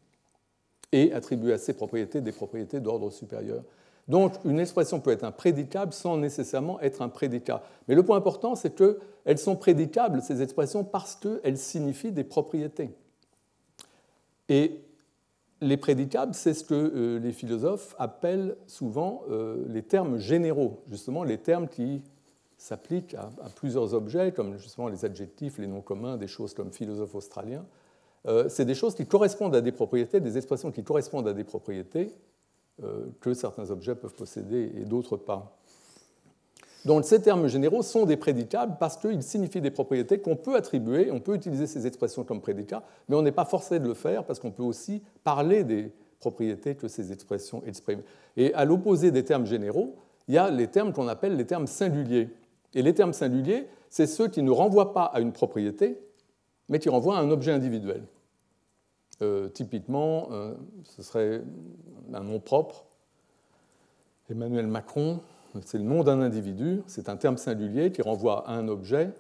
et 0.94 1.12
attribuer 1.12 1.52
à 1.52 1.58
ces 1.58 1.74
propriétés 1.74 2.22
des 2.22 2.32
propriétés 2.32 2.80
d'ordre 2.80 3.10
supérieur. 3.10 3.64
Donc 4.08 4.34
une 4.44 4.60
expression 4.60 5.00
peut 5.00 5.12
être 5.12 5.24
un 5.24 5.32
prédicable 5.32 5.94
sans 5.94 6.18
nécessairement 6.18 6.80
être 6.82 7.02
un 7.02 7.10
prédicat. 7.10 7.64
Mais 7.88 7.96
le 7.96 8.04
point 8.04 8.18
important, 8.18 8.56
c'est 8.56 8.76
qu'elles 8.76 9.38
sont 9.38 9.56
prédicables, 9.56 10.22
ces 10.22 10.42
expressions, 10.42 10.84
parce 10.84 11.16
qu'elles 11.16 11.58
signifient 11.58 12.12
des 12.12 12.24
propriétés. 12.24 12.92
Et 14.50 14.82
les 15.62 15.78
prédicables, 15.78 16.34
c'est 16.34 16.54
ce 16.54 16.66
que 16.66 16.74
euh, 16.74 17.20
les 17.20 17.32
philosophes 17.32 17.96
appellent 17.98 18.58
souvent 18.68 19.24
euh, 19.30 19.64
les 19.70 19.82
termes 19.82 20.18
généraux, 20.18 20.84
justement 20.90 21.24
les 21.24 21.38
termes 21.38 21.70
qui 21.70 22.02
s'appliquent 22.58 23.16
à, 23.16 23.30
plusieurs 23.56 23.94
objets, 23.94 24.32
comme 24.34 24.58
justement 24.58 24.90
les 24.90 25.06
adjectifs, 25.06 25.58
les 25.58 25.68
noms 25.68 25.82
communs, 25.82 26.18
des 26.18 26.28
choses 26.28 26.54
comme 26.54 26.72
philosophe 26.72 27.16
australien. 27.16 27.66
Euh, 28.26 28.48
c'est 28.50 28.66
des 28.66 28.76
choses 28.76 28.96
qui 28.96 29.06
correspondent 29.06 29.56
à 29.56 29.62
des 29.62 29.72
propriétés, 29.72 30.20
des 30.20 30.38
expressions 30.38 30.72
qui 30.72 30.84
correspondent 30.84 31.28
à 31.28 31.34
des 31.34 31.44
propriétés 31.44 32.14
que 33.22 33.34
certains 33.34 33.70
objets 33.70 33.96
peuvent 33.96 34.16
posséder 34.16 34.72
et 34.76 34.86
d'autres 34.86 35.18
pas. 35.18 35.58
Donc 36.86 37.06
ces 37.06 37.22
termes 37.22 37.48
généraux 37.48 37.82
sont 37.82 38.06
des 38.06 38.18
prédicables 38.18 38.76
parce 38.80 38.98
qu'ils 38.98 39.24
signifient 39.24 39.62
des 39.62 39.72
propriétés 39.72 40.20
qu'on 40.20 40.36
peut 40.36 40.56
attribuer, 40.56 41.12
on 41.12 41.20
peut 41.20 41.36
utiliser 41.36 41.66
ces 41.66 41.88
expressions 41.88 42.24
comme 42.24 42.42
prédicats, 42.42 42.84
mais 43.08 43.16
on 43.16 43.22
n'est 43.22 43.32
pas 43.32 43.46
forcé 43.46 43.80
de 43.80 43.88
le 43.88 43.94
faire 43.94 44.26
parce 44.26 44.40
qu'on 44.40 44.52
peut 44.52 44.64
aussi 44.64 45.02
parler 45.24 45.64
des 45.64 45.92
propriétés 46.20 46.76
que 46.76 46.88
ces 46.88 47.12
expressions 47.12 47.64
expriment. 47.66 48.02
Et 48.36 48.54
à 48.54 48.66
l'opposé 48.66 49.12
des 49.12 49.24
termes 49.24 49.46
généraux, 49.46 49.96
il 50.28 50.36
y 50.36 50.38
a 50.38 50.50
les 50.50 50.68
termes 50.68 50.94
qu'on 50.94 51.08
appelle 51.08 51.36
les 51.36 51.46
termes 51.46 51.68
singuliers. 51.68 52.30
Et 52.74 52.82
les 52.82 52.94
termes 52.94 53.14
singuliers, 53.14 53.68
c'est 53.90 54.08
ceux 54.08 54.28
qui 54.28 54.42
ne 54.42 54.52
renvoient 54.52 54.94
pas 54.94 55.06
à 55.06 55.20
une 55.20 55.32
propriété, 55.32 56.00
mais 56.70 56.80
qui 56.80 56.90
renvoient 56.90 57.18
à 57.18 57.22
un 57.22 57.30
objet 57.30 57.52
individuel. 57.52 58.04
Euh, 59.24 59.48
typiquement, 59.48 60.28
euh, 60.32 60.54
ce 60.84 61.02
serait 61.02 61.42
un 62.14 62.24
nom 62.24 62.40
propre. 62.40 62.86
Emmanuel 64.30 64.68
Macron, 64.68 65.22
c'est 65.64 65.78
le 65.78 65.84
nom 65.86 66.04
d'un 66.04 66.20
individu, 66.20 66.82
c'est 66.88 67.08
un 67.08 67.16
terme 67.16 67.38
singulier 67.38 67.92
qui 67.92 68.02
renvoie 68.02 68.48
à 68.48 68.54
un 68.54 68.68
objet. 68.68 69.12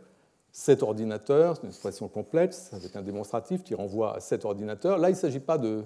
Cet 0.51 0.83
ordinateur, 0.83 1.55
c'est 1.55 1.63
une 1.63 1.69
expression 1.69 2.07
complexe 2.07 2.71
avec 2.73 2.95
un 2.95 3.01
démonstratif 3.01 3.63
qui 3.63 3.75
renvoie 3.75 4.17
à 4.17 4.19
cet 4.19 4.43
ordinateur. 4.43 4.97
Là, 4.97 5.09
il 5.09 5.15
s'agit 5.15 5.39
pas 5.39 5.57
de, 5.57 5.83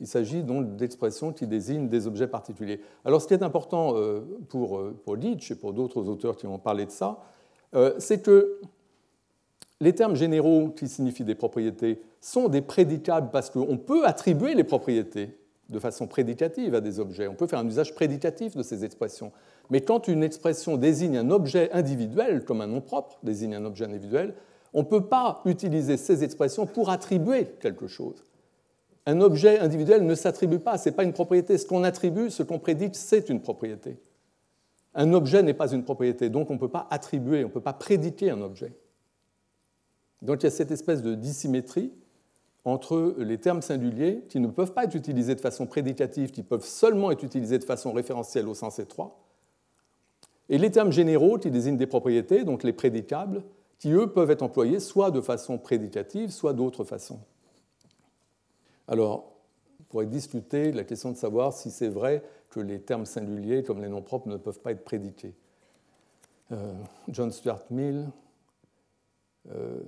il 0.00 0.06
s'agit 0.06 0.42
donc 0.42 0.76
d'expressions 0.76 1.32
qui 1.32 1.46
désignent 1.46 1.88
des 1.88 2.06
objets 2.06 2.28
particuliers. 2.28 2.80
Alors, 3.04 3.20
ce 3.20 3.26
qui 3.26 3.34
est 3.34 3.42
important 3.42 3.96
euh, 3.96 4.20
pour, 4.48 4.80
pour 5.04 5.16
et 5.16 5.54
pour 5.56 5.72
d'autres 5.72 6.08
auteurs 6.08 6.36
qui 6.36 6.46
ont 6.46 6.58
parlé 6.58 6.86
de 6.86 6.90
ça, 6.90 7.18
c'est 7.98 8.22
que 8.22 8.60
les 9.80 9.94
termes 9.94 10.16
généraux 10.16 10.70
qui 10.70 10.88
signifient 10.88 11.24
des 11.24 11.34
propriétés 11.34 12.00
sont 12.20 12.48
des 12.48 12.62
prédicables 12.62 13.30
parce 13.30 13.50
qu'on 13.50 13.76
peut 13.76 14.06
attribuer 14.06 14.54
les 14.54 14.64
propriétés 14.64 15.38
de 15.68 15.78
façon 15.78 16.06
prédicative 16.06 16.74
à 16.74 16.80
des 16.80 17.00
objets. 17.00 17.26
On 17.26 17.34
peut 17.34 17.46
faire 17.46 17.58
un 17.58 17.66
usage 17.66 17.94
prédicatif 17.94 18.56
de 18.56 18.62
ces 18.62 18.84
expressions. 18.84 19.32
Mais 19.68 19.80
quand 19.80 20.08
une 20.08 20.22
expression 20.22 20.76
désigne 20.76 21.18
un 21.18 21.30
objet 21.30 21.70
individuel, 21.72 22.44
comme 22.44 22.60
un 22.60 22.68
nom 22.68 22.80
propre 22.80 23.18
désigne 23.22 23.54
un 23.54 23.64
objet 23.64 23.84
individuel, 23.84 24.34
on 24.72 24.80
ne 24.80 24.86
peut 24.86 25.06
pas 25.06 25.42
utiliser 25.44 25.96
ces 25.96 26.22
expressions 26.22 26.66
pour 26.66 26.90
attribuer 26.90 27.46
quelque 27.60 27.88
chose. 27.88 28.24
Un 29.06 29.20
objet 29.20 29.58
individuel 29.58 30.04
ne 30.04 30.14
s'attribue 30.14 30.58
pas, 30.58 30.78
ce 30.78 30.88
n'est 30.88 30.94
pas 30.94 31.04
une 31.04 31.12
propriété. 31.12 31.58
Ce 31.58 31.66
qu'on 31.66 31.84
attribue, 31.84 32.30
ce 32.30 32.42
qu'on 32.42 32.58
prédit, 32.58 32.90
c'est 32.92 33.28
une 33.28 33.40
propriété. 33.40 33.96
Un 34.94 35.12
objet 35.12 35.42
n'est 35.42 35.54
pas 35.54 35.72
une 35.72 35.84
propriété, 35.84 36.30
donc 36.30 36.50
on 36.50 36.54
ne 36.54 36.58
peut 36.58 36.68
pas 36.68 36.86
attribuer, 36.90 37.44
on 37.44 37.48
ne 37.48 37.52
peut 37.52 37.60
pas 37.60 37.72
prédiquer 37.72 38.30
un 38.30 38.40
objet. 38.40 38.72
Donc 40.22 40.42
il 40.42 40.44
y 40.44 40.46
a 40.46 40.50
cette 40.50 40.70
espèce 40.70 41.02
de 41.02 41.14
dissymétrie 41.14 41.92
entre 42.64 43.14
les 43.18 43.38
termes 43.38 43.62
singuliers 43.62 44.24
qui 44.28 44.40
ne 44.40 44.48
peuvent 44.48 44.72
pas 44.72 44.84
être 44.84 44.96
utilisés 44.96 45.34
de 45.34 45.40
façon 45.40 45.66
prédicative, 45.66 46.32
qui 46.32 46.42
peuvent 46.42 46.64
seulement 46.64 47.12
être 47.12 47.22
utilisés 47.22 47.58
de 47.58 47.64
façon 47.64 47.92
référentielle 47.92 48.48
au 48.48 48.54
sens 48.54 48.78
étroit, 48.78 49.20
et 50.48 50.58
les 50.58 50.70
termes 50.70 50.92
généraux 50.92 51.38
qui 51.38 51.50
désignent 51.50 51.76
des 51.76 51.86
propriétés, 51.86 52.44
donc 52.44 52.62
les 52.62 52.72
prédicables, 52.72 53.42
qui 53.78 53.92
eux 53.92 54.08
peuvent 54.08 54.30
être 54.30 54.42
employés 54.42 54.80
soit 54.80 55.10
de 55.10 55.20
façon 55.20 55.58
prédicative, 55.58 56.30
soit 56.30 56.52
d'autres 56.52 56.84
façons. 56.84 57.20
Alors, 58.88 59.32
on 59.80 59.84
pourrait 59.84 60.06
discuter 60.06 60.72
la 60.72 60.84
question 60.84 61.10
de 61.10 61.16
savoir 61.16 61.52
si 61.52 61.70
c'est 61.70 61.88
vrai 61.88 62.22
que 62.50 62.60
les 62.60 62.80
termes 62.80 63.06
singuliers, 63.06 63.62
comme 63.62 63.82
les 63.82 63.88
noms 63.88 64.02
propres, 64.02 64.28
ne 64.28 64.36
peuvent 64.36 64.60
pas 64.60 64.72
être 64.72 64.84
prédiqués. 64.84 65.34
Euh, 66.52 66.72
John 67.08 67.32
Stuart 67.32 67.64
Mill, 67.70 68.06
euh, 69.52 69.80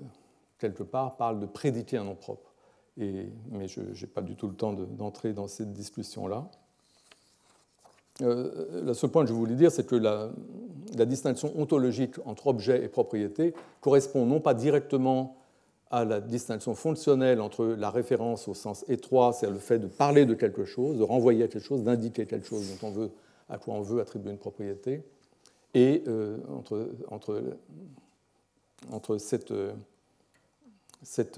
quelque 0.59 0.83
part, 0.83 1.17
parle 1.17 1.41
de 1.41 1.47
prédiquer 1.47 1.99
un 1.99 2.05
nom 2.05 2.15
propre. 2.15 2.53
mais 2.97 3.69
je 3.69 3.81
n'ai 3.81 4.07
pas 4.07 4.23
du 4.23 4.35
tout 4.37 4.49
le 4.49 4.55
temps 4.55 4.73
d'entrer 4.73 5.33
dans 5.33 5.49
cette 5.49 5.73
discussion-là. 5.73 6.51
Euh, 8.23 8.83
le 8.85 8.95
seul 8.95 9.11
point 9.11 9.23
que 9.23 9.29
je 9.29 9.35
voulais 9.35 9.55
dire, 9.55 9.71
c'est 9.71 9.87
que 9.87 9.95
la, 9.95 10.31
distinction 11.05 11.53
ontologique 11.59 12.17
entre 12.25 12.49
objet 12.49 12.83
et 12.83 12.89
propriété 12.89 13.55
correspond 13.81 14.27
non 14.27 14.41
pas 14.41 14.55
directement 14.55 15.37
à 15.91 16.05
la 16.05 16.21
distinction 16.21 16.75
fonctionnelle 16.75 17.41
entre 17.41 17.65
la 17.65 17.91
référence 17.91 18.49
au 18.49 18.55
sens 18.55 18.85
étroit, 18.89 19.33
c'est-à-dire 19.33 19.55
le 19.55 19.61
fait 19.61 19.79
de 19.79 19.87
parler 19.87 20.27
de 20.27 20.35
quelque 20.35 20.65
chose, 20.65 20.99
de 20.99 21.03
renvoyer 21.03 21.45
à 21.45 21.49
quelque 21.49 21.65
chose, 21.65 21.83
d'indiquer 21.83 22.27
quelque 22.27 22.47
chose 22.47 22.69
dont 22.71 22.89
on 22.89 22.91
veut, 22.91 23.11
à 23.49 23.59
quoi 23.59 23.75
on 23.75 23.81
veut 23.81 24.01
attribuer 24.01 24.31
une 24.31 24.39
propriété, 24.39 25.03
et 25.75 26.03
euh, 26.09 26.39
entre, 27.11 27.43
entre 28.93 29.19
cette, 29.19 29.51
euh, 29.51 29.73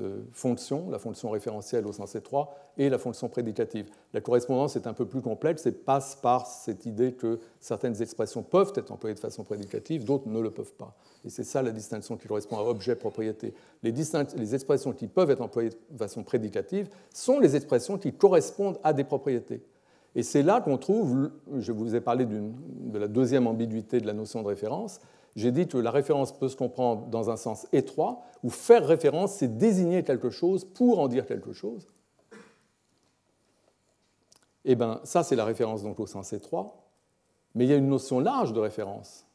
euh, 0.01 0.23
fonction, 0.33 0.91
la 0.91 0.99
fonction 0.99 1.31
référentielle 1.31 1.87
au 1.87 1.93
sens 1.93 2.15
étroit, 2.15 2.55
et 2.79 2.89
la 2.89 2.99
fonction 2.99 3.29
prédicative. 3.29 3.91
La 4.15 4.21
correspondance 4.21 4.77
est 4.77 4.87
un 4.87 4.95
peu 4.95 5.05
plus 5.05 5.21
complexe 5.21 5.67
et 5.67 5.73
passe 5.73 6.17
par 6.17 6.47
cette 6.47 6.87
idée 6.87 7.13
que 7.13 7.41
certaines 7.61 8.01
expressions 8.01 8.43
peuvent 8.43 8.73
être 8.77 8.91
employées 8.91 9.15
de 9.15 9.21
façon 9.21 9.45
prédicative, 9.45 10.05
d'autres 10.05 10.29
ne 10.29 10.41
le 10.41 10.51
peuvent 10.51 10.73
pas. 10.75 10.95
Et 11.25 11.29
c'est 11.29 11.45
ça 11.45 11.61
la 11.61 11.73
distinction 11.73 12.17
qui 12.17 12.27
correspond 12.27 12.59
à 12.59 12.63
objet-propriété. 12.63 13.53
Les, 13.83 13.93
les, 13.93 14.55
expressions 14.55 14.93
qui 14.93 15.09
peuvent 15.09 15.31
être 15.31 15.43
employées 15.43 15.71
de 15.91 15.99
façon 15.99 16.23
prédicative 16.23 16.89
sont 17.13 17.39
les 17.39 17.57
expressions 17.57 17.99
qui 17.99 18.13
correspondent 18.13 18.79
à 18.83 18.93
des 18.95 19.05
propriétés. 19.05 19.63
Et 20.15 20.23
c'est 20.23 20.43
là 20.43 20.61
qu'on 20.61 20.79
trouve, 20.79 21.31
je 21.59 21.73
vous 21.73 21.95
ai 21.95 22.01
parlé 22.01 22.27
de 22.27 22.99
la 22.99 23.07
deuxième 23.07 23.47
ambiguïté 23.47 24.01
de 24.01 24.07
la 24.07 24.13
notion 24.13 24.43
de 24.43 24.49
référence, 24.49 25.01
j'ai 25.37 25.53
dit 25.53 25.69
que 25.69 25.79
la 25.79 25.91
référence 25.91 26.33
peut 26.33 26.49
se 26.49 26.57
comprendre 26.57 27.07
dans 27.07 27.31
un 27.31 27.37
sens 27.37 27.67
étroit, 27.73 28.23
où 28.43 28.51
faire 28.51 28.87
référence, 28.87 29.35
c'est 29.35 29.59
désigner 29.59 30.03
quelque 30.03 30.31
chose 30.31 30.65
pour 30.65 30.99
en 30.99 31.09
dire 31.09 31.27
quelque 31.27 31.53
chose. 31.53 31.87
Eh 34.65 34.75
bien, 34.75 35.01
ça, 35.05 35.23
c'est 35.23 35.37
la 35.37 35.45
référence 35.45 35.83
donc 35.83 36.01
au 36.01 36.07
sens 36.07 36.33
étroit, 36.33 36.77
mais 37.55 37.65
il 37.65 37.71
y 37.71 37.75
a 37.75 37.77
une 37.77 37.89
notion 37.89 38.21
large 38.21 38.53
de 38.53 38.61
référence. 38.61 39.27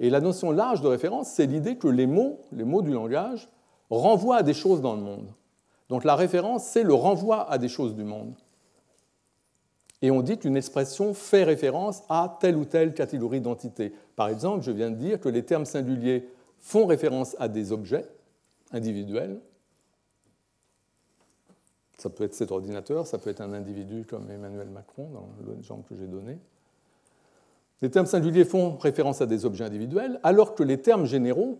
Et 0.00 0.10
la 0.10 0.20
notion 0.20 0.52
large 0.52 0.80
de 0.80 0.88
référence, 0.88 1.28
c'est 1.28 1.46
l'idée 1.46 1.76
que 1.76 1.88
les 1.88 2.06
mots, 2.06 2.40
les 2.52 2.64
mots 2.64 2.82
du 2.82 2.92
langage, 2.92 3.48
renvoient 3.90 4.36
à 4.36 4.42
des 4.42 4.54
choses 4.54 4.80
dans 4.80 4.94
le 4.94 5.02
monde. 5.02 5.32
Donc 5.88 6.04
la 6.04 6.14
référence, 6.14 6.64
c'est 6.64 6.82
le 6.82 6.94
renvoi 6.94 7.50
à 7.50 7.58
des 7.58 7.68
choses 7.68 7.94
du 7.94 8.04
monde 8.04 8.34
et 10.00 10.10
on 10.10 10.22
dit 10.22 10.38
qu'une 10.38 10.56
expression 10.56 11.12
fait 11.12 11.44
référence 11.44 12.02
à 12.08 12.38
telle 12.40 12.56
ou 12.56 12.64
telle 12.64 12.94
catégorie 12.94 13.40
d'entités. 13.40 13.92
Par 14.14 14.28
exemple, 14.28 14.62
je 14.62 14.70
viens 14.70 14.90
de 14.90 14.96
dire 14.96 15.20
que 15.20 15.28
les 15.28 15.44
termes 15.44 15.64
singuliers 15.64 16.28
font 16.58 16.86
référence 16.86 17.36
à 17.38 17.48
des 17.48 17.72
objets 17.72 18.06
individuels. 18.72 19.40
Ça 21.96 22.10
peut 22.10 22.24
être 22.24 22.34
cet 22.34 22.52
ordinateur, 22.52 23.08
ça 23.08 23.18
peut 23.18 23.30
être 23.30 23.40
un 23.40 23.52
individu 23.52 24.04
comme 24.08 24.30
Emmanuel 24.30 24.68
Macron 24.68 25.08
dans 25.10 25.28
l'exemple 25.48 25.88
que 25.88 25.96
j'ai 25.96 26.06
donné. 26.06 26.38
Les 27.82 27.90
termes 27.90 28.06
singuliers 28.06 28.44
font 28.44 28.76
référence 28.76 29.20
à 29.20 29.26
des 29.26 29.44
objets 29.44 29.64
individuels, 29.64 30.20
alors 30.22 30.54
que 30.54 30.62
les 30.62 30.80
termes 30.80 31.06
généraux 31.06 31.58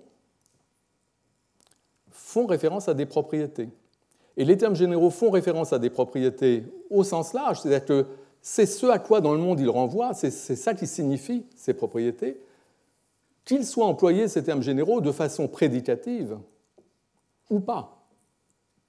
font 2.11 2.47
référence 2.47 2.89
à 2.89 2.95
des 2.95 3.07
propriétés. 3.07 3.69
Et 4.37 4.45
les 4.45 4.57
termes 4.57 4.77
généraux 4.77 5.11
font 5.11 5.31
référence 5.31 5.73
à 5.73 5.81
des 5.81 5.91
propriétés 5.91 6.65
au 6.91 7.03
sens 7.03 7.33
large, 7.33 7.61
c'est-à-dire 7.61 7.85
que 7.85 8.07
c'est 8.43 8.67
ce 8.67 8.87
à 8.87 8.99
quoi 8.99 9.21
dans 9.21 9.33
le 9.33 9.39
monde 9.39 9.61
il 9.61 9.69
renvoie, 9.69 10.15
c'est 10.15 10.31
ça 10.31 10.75
qui 10.75 10.87
signifie 10.87 11.45
ces 11.57 11.75
propriétés, 11.75 12.41
qu'ils 13.45 13.67
soient 13.67 13.87
employés, 13.87 14.29
ces 14.29 14.45
termes 14.45 14.63
généraux, 14.63 15.01
de 15.01 15.13
façon 15.13 15.49
prédicative 15.49 16.39
ou 17.51 17.61
pas. 17.61 17.99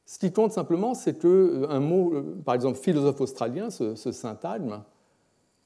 Ce 0.06 0.18
qui 0.18 0.32
compte 0.32 0.52
simplement, 0.52 0.96
c'est 0.96 1.20
qu'un 1.20 1.28
euh, 1.28 1.80
mot, 1.80 2.14
euh, 2.14 2.42
par 2.44 2.56
exemple 2.56 2.80
philosophe 2.80 3.22
australien, 3.22 3.70
ce, 3.70 3.96
syntagme, 4.12 4.82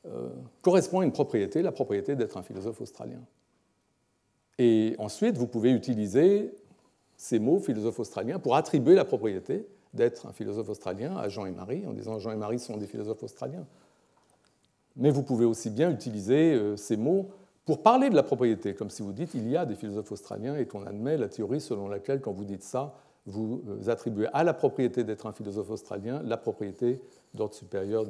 euh, 0.06 0.28
correspond 0.62 1.00
à 1.00 1.06
une 1.06 1.14
propriété, 1.14 1.62
la 1.62 1.72
propriété 1.72 2.16
d'être 2.16 2.36
un 2.36 2.44
philosophe 2.44 2.82
australien. 2.82 3.22
Et 4.60 4.96
ensuite, 5.00 5.38
vous 5.38 5.48
pouvez 5.48 5.72
utiliser 5.72 6.54
ces 7.16 7.40
mots 7.40 7.60
philosophe 7.60 8.00
australien 8.00 8.38
pour 8.38 8.56
attribuer 8.56 8.96
la 8.96 9.06
propriété 9.06 9.66
d'être 9.94 10.26
un 10.26 10.34
philosophe 10.34 10.70
australien 10.70 11.16
à 11.18 11.30
Jean 11.30 11.46
et 11.46 11.52
Marie, 11.52 11.86
en 11.86 11.94
disant 11.94 12.20
Jean 12.20 12.32
et 12.32 12.36
Marie 12.36 12.60
sont 12.60 12.78
des 12.78 12.88
philosophes 12.88 13.24
australiens. 13.24 13.66
Mais 14.96 15.12
vous 15.12 15.24
pouvez 15.24 15.46
aussi 15.46 15.70
bien 15.70 15.91
utiliser 15.91 16.54
euh, 16.54 16.76
ces 16.78 16.98
mots 16.98 17.30
pour 17.66 17.82
parler 17.82 18.10
de 18.10 18.16
la 18.16 18.24
propriété, 18.24 18.76
comme 18.76 18.89
si 18.89 19.02
vous 19.02 19.14
dites 19.14 19.34
il 19.34 19.50
y 19.50 19.56
a 19.56 19.66
des 19.66 19.76
philosophes 19.76 20.12
australiens 20.12 20.58
et 20.58 20.66
qu'on 20.66 20.86
admet 20.86 21.18
la 21.18 21.30
théorie 21.30 21.62
selon 21.62 21.88
laquelle, 21.88 22.22
quand 22.22 22.34
vous 22.34 22.44
dites 22.44 22.64
ça, 22.64 22.94
vous 23.26 23.64
euh, 23.68 23.89
attribuez 23.89 24.28
à 24.34 24.44
la 24.44 24.54
propriété 24.54 25.04
d'être 25.04 25.26
un 25.26 25.32
philosophe 25.32 25.70
australien 25.70 26.22
la 26.24 26.38
propriété 26.38 27.02
d'ordre 27.34 27.54
supérieur 27.54 28.06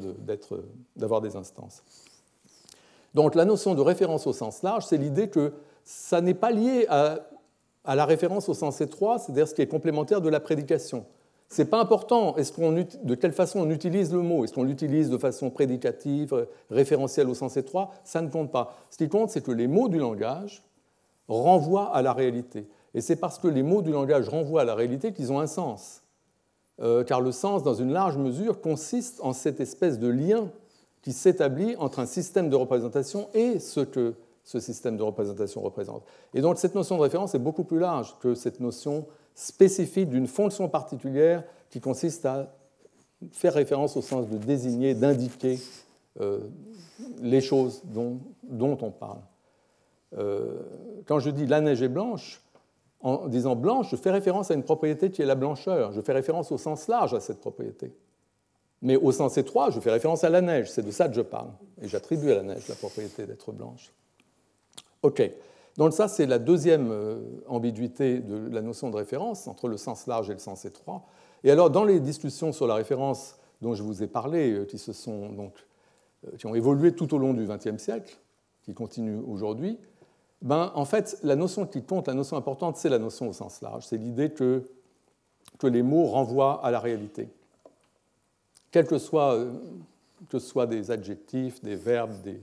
d'avoir 0.95 1.21
des 1.21 1.35
instances. 1.35 1.83
Donc 3.13 3.35
la 3.35 3.45
notion 3.45 3.75
de 3.75 3.81
référence 3.81 4.25
au 4.25 4.33
sens 4.33 4.63
large, 4.63 4.85
c'est 4.85 4.97
l'idée 4.97 5.29
que 5.29 5.53
ça 5.85 6.19
n'est 6.19 6.33
pas 6.33 6.51
lié 6.51 6.87
à, 6.89 7.19
à, 7.85 7.95
la 7.95 8.05
référence 8.05 8.49
au 8.49 8.53
sens 8.53 8.81
étroit, 8.81 9.19
c'est-à-dire 9.19 9.47
ce 9.47 9.53
qui 9.53 9.61
est 9.61 9.67
complémentaire 9.67 10.19
de 10.19 10.29
la 10.29 10.39
prédication. 10.39 11.05
N'est 11.57 11.65
pas 11.65 11.79
important 11.79 12.35
est 12.37 12.57
de 13.05 13.15
quelle 13.15 13.31
façon 13.31 13.59
on 13.59 13.69
utilise 13.69 14.11
le 14.11 14.21
mot? 14.21 14.43
Est-ce 14.43 14.53
qu'on 14.53 14.63
l'utilise 14.63 15.09
de 15.09 15.17
façon 15.17 15.51
prédicative, 15.51 16.47
référentielle 16.71 17.29
au 17.29 17.35
sens 17.35 17.57
étroit? 17.57 17.91
Ça 18.03 18.21
ne 18.21 18.29
compte 18.29 18.51
pas. 18.51 18.75
Ce 18.89 18.97
qui 18.97 19.07
compte, 19.07 19.29
c'est 19.29 19.43
que 19.43 19.51
les 19.51 19.67
mots 19.67 19.87
du 19.87 19.99
langage 19.99 20.63
renvoient 21.27 21.95
à 21.95 22.01
la 22.01 22.13
réalité. 22.13 22.67
Et 22.95 23.01
c'est 23.01 23.15
parce 23.15 23.37
que 23.37 23.47
les 23.47 23.63
mots 23.63 23.81
du 23.81 23.91
langage 23.91 24.29
renvoient 24.29 24.61
à 24.61 24.65
la 24.65 24.75
réalité 24.75 25.13
qu'ils 25.13 25.31
ont 25.31 25.39
un 25.39 25.47
sens. 25.47 26.01
Euh, 26.81 27.03
car 27.03 27.21
le 27.21 27.31
sens, 27.31 27.61
dans 27.61 27.75
une 27.75 27.91
large 27.91 28.17
mesure, 28.17 28.59
consiste 28.59 29.19
en 29.21 29.33
cette 29.33 29.59
espèce 29.59 29.99
de 29.99 30.07
lien 30.07 30.49
qui 31.03 31.13
s'établit 31.13 31.75
entre 31.75 31.99
un 31.99 32.05
système 32.05 32.49
de 32.49 32.55
représentation 32.55 33.29
et 33.33 33.59
ce 33.59 33.81
que 33.81 34.15
ce 34.43 34.59
système 34.59 34.97
de 34.97 35.03
représentation 35.03 35.61
représente. 35.61 36.03
Et 36.33 36.41
donc 36.41 36.57
cette 36.57 36.75
notion 36.75 36.97
de 36.97 37.01
référence 37.01 37.33
est 37.35 37.39
beaucoup 37.39 37.63
plus 37.63 37.79
large 37.79 38.15
que 38.19 38.35
cette 38.35 38.59
notion 38.59 39.05
spécifique 39.35 40.09
d'une 40.09 40.27
fonction 40.27 40.69
particulière 40.69 41.43
qui 41.69 41.79
consiste 41.79 42.25
à 42.25 42.53
faire 43.31 43.53
référence 43.53 43.97
au 43.97 44.01
sens 44.01 44.27
de 44.27 44.37
désigner, 44.37 44.93
d'indiquer 44.93 45.59
euh, 46.19 46.39
les 47.21 47.41
choses 47.41 47.81
dont, 47.85 48.19
on 48.51 48.91
parle. 48.91 49.21
Euh, 50.17 50.61
quand 51.05 51.19
je 51.19 51.29
dis 51.29 51.45
la 51.45 51.61
neige 51.61 51.81
est 51.81 51.89
blanche, 51.89 52.41
en 53.01 53.27
disant 53.27 53.55
blanche, 53.55 53.89
je 53.91 53.95
fais 53.95 54.11
référence 54.11 54.49
à 54.51 54.53
une 54.53 54.63
propriété 54.63 55.11
qui 55.11 55.21
est 55.21 55.25
la 55.25 55.35
blancheur. 55.35 55.91
Je 55.91 56.01
fais 56.01 56.13
référence 56.13 56.51
au 56.51 56.57
sens 56.57 56.87
large 56.87 57.13
à 57.13 57.19
cette 57.19 57.39
propriété. 57.39 57.91
Mais 58.81 58.95
au 58.95 59.11
sens 59.11 59.37
étroit, 59.37 59.71
je 59.71 59.79
fais 59.79 59.91
référence 59.91 60.23
à 60.23 60.29
la 60.29 60.41
neige. 60.41 60.71
C'est 60.71 60.83
de 60.83 60.91
ça 60.91 61.09
que 61.09 61.15
je 61.15 61.21
parle. 61.21 61.49
Et 61.81 61.87
j'attribue 61.87 62.31
à 62.31 62.35
la 62.35 62.43
neige 62.43 62.67
la 62.69 62.75
propriété 62.75 63.25
d'être 63.25 63.51
blanche. 63.51 63.91
OK. 65.01 65.21
Donc 65.77 65.93
ça, 65.93 66.07
c'est 66.07 66.25
la 66.25 66.39
deuxième 66.39 66.91
euh, 66.91 67.17
ambiguïté 67.47 68.19
de 68.19 68.49
la 68.53 68.61
notion 68.61 68.89
de 68.89 68.95
référence 68.95 69.47
entre 69.47 69.67
le 69.67 69.77
sens 69.77 70.05
large 70.07 70.29
et 70.29 70.33
le 70.33 70.39
sens 70.39 70.65
étroit. 70.65 71.03
Et 71.43 71.51
alors, 71.51 71.69
dans 71.69 71.83
les 71.83 71.99
discussions 71.99 72.51
sur 72.51 72.67
la 72.67 72.75
référence 72.75 73.37
dont 73.61 73.73
je 73.73 73.81
vous 73.81 74.03
ai 74.03 74.07
parlé, 74.07 74.51
euh, 74.51 74.65
qui, 74.65 74.77
se 74.77 74.93
sont, 74.93 75.29
donc, 75.29 75.53
euh, 76.27 76.37
qui 76.37 76.45
ont 76.45 76.53
évolué 76.53 76.93
tout 76.93 77.13
au 77.13 77.17
long 77.17 77.33
du 77.33 77.45
XXe 77.45 77.81
siècle, 77.81 78.17
qui 78.63 78.73
continuent 78.73 79.23
aujourd'hui, 79.27 79.79
ben, 80.41 80.71
en 80.75 80.85
fait, 80.85 81.17
la 81.23 81.35
notion 81.35 81.65
qui 81.65 81.83
compte, 81.83 82.07
la 82.07 82.13
notion 82.13 82.37
importante, 82.37 82.77
c'est 82.77 82.89
la 82.89 82.99
notion 82.99 83.29
au 83.29 83.33
sens 83.33 83.61
large. 83.61 83.85
C'est 83.85 83.97
l'idée 83.97 84.29
que, 84.29 84.63
que 85.57 85.67
les 85.67 85.81
mots 85.81 86.05
renvoient 86.05 86.63
à 86.63 86.69
la 86.69 86.79
réalité. 86.79 87.29
Quelle 88.71 88.85
que 88.85 88.97
soit 88.97 89.37
que 90.29 90.39
soit 90.39 90.65
des 90.65 90.91
adjectifs, 90.91 91.61
des 91.61 91.75
verbes, 91.75 92.21
des, 92.23 92.41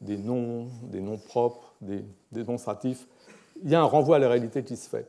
noms, 0.00 0.66
des 0.84 1.00
noms 1.00 1.18
propres, 1.18 1.74
des 1.80 2.04
démonstratifs, 2.32 3.06
il 3.62 3.70
y 3.70 3.74
a 3.74 3.80
un 3.80 3.84
renvoi 3.84 4.16
à 4.16 4.18
la 4.18 4.28
réalité 4.28 4.62
qui 4.62 4.76
se 4.76 4.88
fait. 4.88 5.08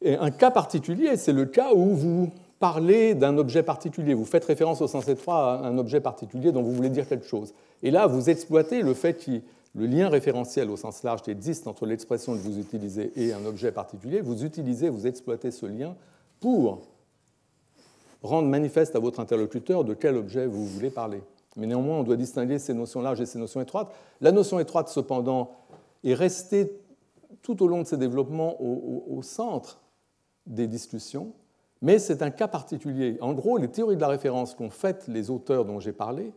Et 0.00 0.16
un 0.16 0.30
cas 0.30 0.50
particulier, 0.50 1.16
c'est 1.16 1.32
le 1.32 1.46
cas 1.46 1.72
où 1.74 1.94
vous 1.94 2.30
parlez 2.58 3.14
d'un 3.14 3.38
objet 3.38 3.62
particulier, 3.62 4.14
vous 4.14 4.24
faites 4.24 4.44
référence 4.44 4.80
au 4.80 4.88
sens 4.88 5.08
étroit 5.08 5.54
à 5.54 5.66
un 5.66 5.78
objet 5.78 6.00
particulier 6.00 6.52
dont 6.52 6.62
vous 6.62 6.72
voulez 6.72 6.90
dire 6.90 7.08
quelque 7.08 7.26
chose. 7.26 7.54
Et 7.82 7.90
là, 7.90 8.06
vous 8.06 8.30
exploitez 8.30 8.82
le 8.82 8.94
fait 8.94 9.14
que 9.14 9.40
le 9.74 9.86
lien 9.86 10.08
référentiel 10.08 10.70
au 10.70 10.76
sens 10.76 11.02
large 11.02 11.22
qui 11.22 11.30
existe 11.30 11.66
entre 11.66 11.86
l'expression 11.86 12.34
que 12.34 12.38
vous 12.38 12.58
utilisez 12.58 13.12
et 13.16 13.32
un 13.32 13.44
objet 13.46 13.72
particulier, 13.72 14.20
vous 14.20 14.44
utilisez, 14.44 14.88
vous 14.90 15.06
exploitez 15.06 15.50
ce 15.50 15.66
lien 15.66 15.96
pour 16.40 16.82
rendre 18.22 18.48
manifeste 18.48 18.94
à 18.94 18.98
votre 18.98 19.20
interlocuteur 19.20 19.84
de 19.84 19.94
quel 19.94 20.16
objet 20.16 20.46
vous 20.46 20.66
voulez 20.66 20.90
parler. 20.90 21.22
Mais 21.56 21.66
néanmoins, 21.66 21.98
on 21.98 22.02
doit 22.02 22.16
distinguer 22.16 22.58
ces 22.58 22.74
notions 22.74 23.02
larges 23.02 23.20
et 23.20 23.26
ces 23.26 23.38
notions 23.38 23.60
étroites. 23.60 23.92
La 24.20 24.32
notion 24.32 24.58
étroite, 24.58 24.88
cependant, 24.88 25.50
est 26.04 26.14
restée 26.14 26.80
tout 27.42 27.62
au 27.62 27.66
long 27.66 27.82
de 27.82 27.86
ses 27.86 27.96
développements 27.96 28.56
au, 28.60 29.20
centre 29.22 29.80
des 30.46 30.66
discussions, 30.66 31.32
mais 31.80 31.98
c'est 31.98 32.22
un 32.22 32.30
cas 32.30 32.48
particulier. 32.48 33.18
En 33.20 33.32
gros, 33.32 33.58
les 33.58 33.68
théories 33.68 33.96
de 33.96 34.00
la 34.00 34.08
référence 34.08 34.54
qu'ont 34.54 34.70
faites 34.70 35.08
les 35.08 35.30
auteurs 35.30 35.64
dont 35.64 35.80
j'ai 35.80 35.92
parlé, 35.92 36.32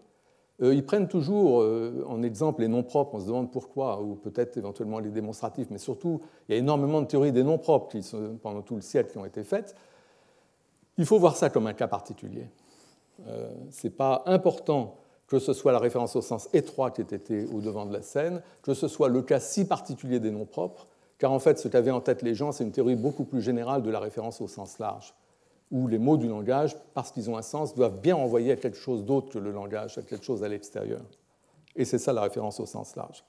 euh, 0.62 0.74
ils 0.74 0.86
prennent 0.86 1.08
toujours 1.08 1.62
euh, 1.62 2.06
en 2.08 2.24
exemple 2.24 2.62
les 2.62 2.68
noms 2.68 2.84
propres, 2.84 3.16
on 3.16 3.20
se 3.20 3.26
demande 3.26 3.52
pourquoi, 3.52 4.02
ou 4.02 4.16
peut-être 4.16 4.58
éventuellement 4.58 5.00
les 5.00 5.10
démonstratifs, 5.10 5.68
mais 5.70 5.78
surtout, 5.78 6.22
il 6.48 6.54
y 6.54 6.56
a 6.56 6.60
énormément 6.60 7.02
de 7.02 7.08
théories 7.08 7.34
des 7.34 7.44
noms 7.44 7.58
propres 7.58 7.90
qui, 7.90 8.10
pendant 8.42 8.62
tout 8.62 8.76
le 8.76 8.82
siècle 8.82 9.12
qui 9.12 9.18
ont 9.18 9.26
été 9.26 9.44
faites. 9.44 9.76
Il 10.98 11.06
faut 11.06 11.20
voir 11.20 11.36
ça 11.36 11.50
comme 11.50 11.68
un 11.68 11.74
cas 11.74 11.88
particulier. 11.88 12.48
Euh, 13.28 13.50
ce 13.70 13.88
n'est 13.88 13.94
pas 13.94 14.24
important 14.28 14.96
que 15.28 15.40
ce 15.40 15.54
soit 15.54 15.72
la 15.72 15.80
référence 15.80 16.16
au 16.16 16.22
sens 16.22 16.50
étroit 16.54 16.92
qui 16.92 17.02
ait 17.02 17.16
été 17.16 17.46
au 17.46 17.62
devant 17.62 17.86
de 17.86 17.94
la 17.94 18.02
scène, 18.02 18.42
que 18.62 18.74
ce 18.74 18.88
soit 18.88 19.10
le 19.10 19.22
cas 19.22 19.40
si 19.40 19.66
particulier 19.66 20.20
des 20.20 20.32
noms 20.32 20.46
propres, 20.46 20.88
car 21.18 21.32
en 21.32 21.40
fait, 21.40 21.58
ce 21.58 21.68
qu'avaient 21.68 21.92
en 21.92 22.02
tête 22.02 22.22
les 22.22 22.36
gens, 22.36 22.52
c'est 22.52 22.64
une 22.64 22.72
théorie 22.72 22.96
beaucoup 22.96 23.24
plus 23.24 23.42
générale 23.42 23.82
de 23.82 23.90
la 23.90 24.00
référence 24.00 24.42
au 24.42 24.48
sens 24.48 24.80
large, 24.80 25.14
où 25.72 25.88
les 25.88 25.98
mots 25.98 26.18
du 26.18 26.28
langage, 26.28 26.76
parce 26.94 27.12
qu'ils 27.12 27.30
ont 27.30 27.38
un 27.38 27.42
sens, 27.42 27.74
doivent 27.74 28.00
bien 28.00 28.16
envoyer 28.16 28.52
à 28.52 28.56
quelque 28.56 28.78
chose 28.78 29.06
d'autre 29.06 29.30
que 29.30 29.40
le 29.40 29.52
langage, 29.52 29.98
à 29.98 30.02
quelque 30.02 30.26
chose 30.26 30.44
à 30.44 30.48
l'extérieur. 30.48 31.02
Et 31.76 31.86
c'est 31.86 31.98
ça 31.98 32.14
la 32.14 32.22
référence 32.22 32.60
au 32.60 32.66
sens 32.66 32.96
large. 32.96 33.24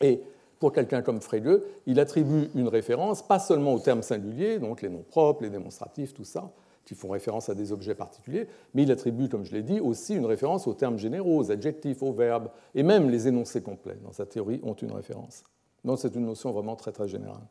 Et 0.00 0.20
pour 0.58 0.72
quelqu'un 0.72 1.00
comme 1.00 1.20
Frege, 1.20 1.60
il 1.86 1.98
attribue 2.00 2.50
une 2.54 2.68
référence 2.68 3.26
pas 3.26 3.38
seulement 3.38 3.72
aux 3.72 3.78
termes 3.78 4.02
singuliers, 4.02 4.58
donc 4.58 4.82
les 4.82 4.88
noms 4.88 5.04
propres, 5.08 5.42
les 5.42 5.50
démonstratifs, 5.50 6.12
tout 6.12 6.24
ça, 6.24 6.50
qui 6.90 6.96
font 6.96 7.10
référence 7.10 7.48
à 7.48 7.54
des 7.54 7.70
objets 7.70 7.94
particuliers, 7.94 8.48
mais 8.74 8.82
il 8.82 8.90
attribue, 8.90 9.28
comme 9.28 9.44
je 9.44 9.52
l'ai 9.52 9.62
dit, 9.62 9.78
aussi 9.78 10.16
une 10.16 10.26
référence 10.26 10.66
aux 10.66 10.74
termes 10.74 10.98
généraux, 10.98 11.38
aux 11.38 11.52
adjectifs, 11.52 12.02
aux 12.02 12.12
verbes, 12.12 12.50
et 12.74 12.82
même 12.82 13.10
les 13.10 13.28
énoncés 13.28 13.62
complets, 13.62 13.96
dans 14.02 14.10
sa 14.10 14.26
théorie, 14.26 14.58
ont 14.64 14.74
une 14.74 14.90
référence. 14.90 15.44
Donc 15.84 16.00
c'est 16.00 16.12
une 16.16 16.26
notion 16.26 16.50
vraiment 16.50 16.74
très 16.74 16.90
très 16.90 17.06
générale. 17.06 17.46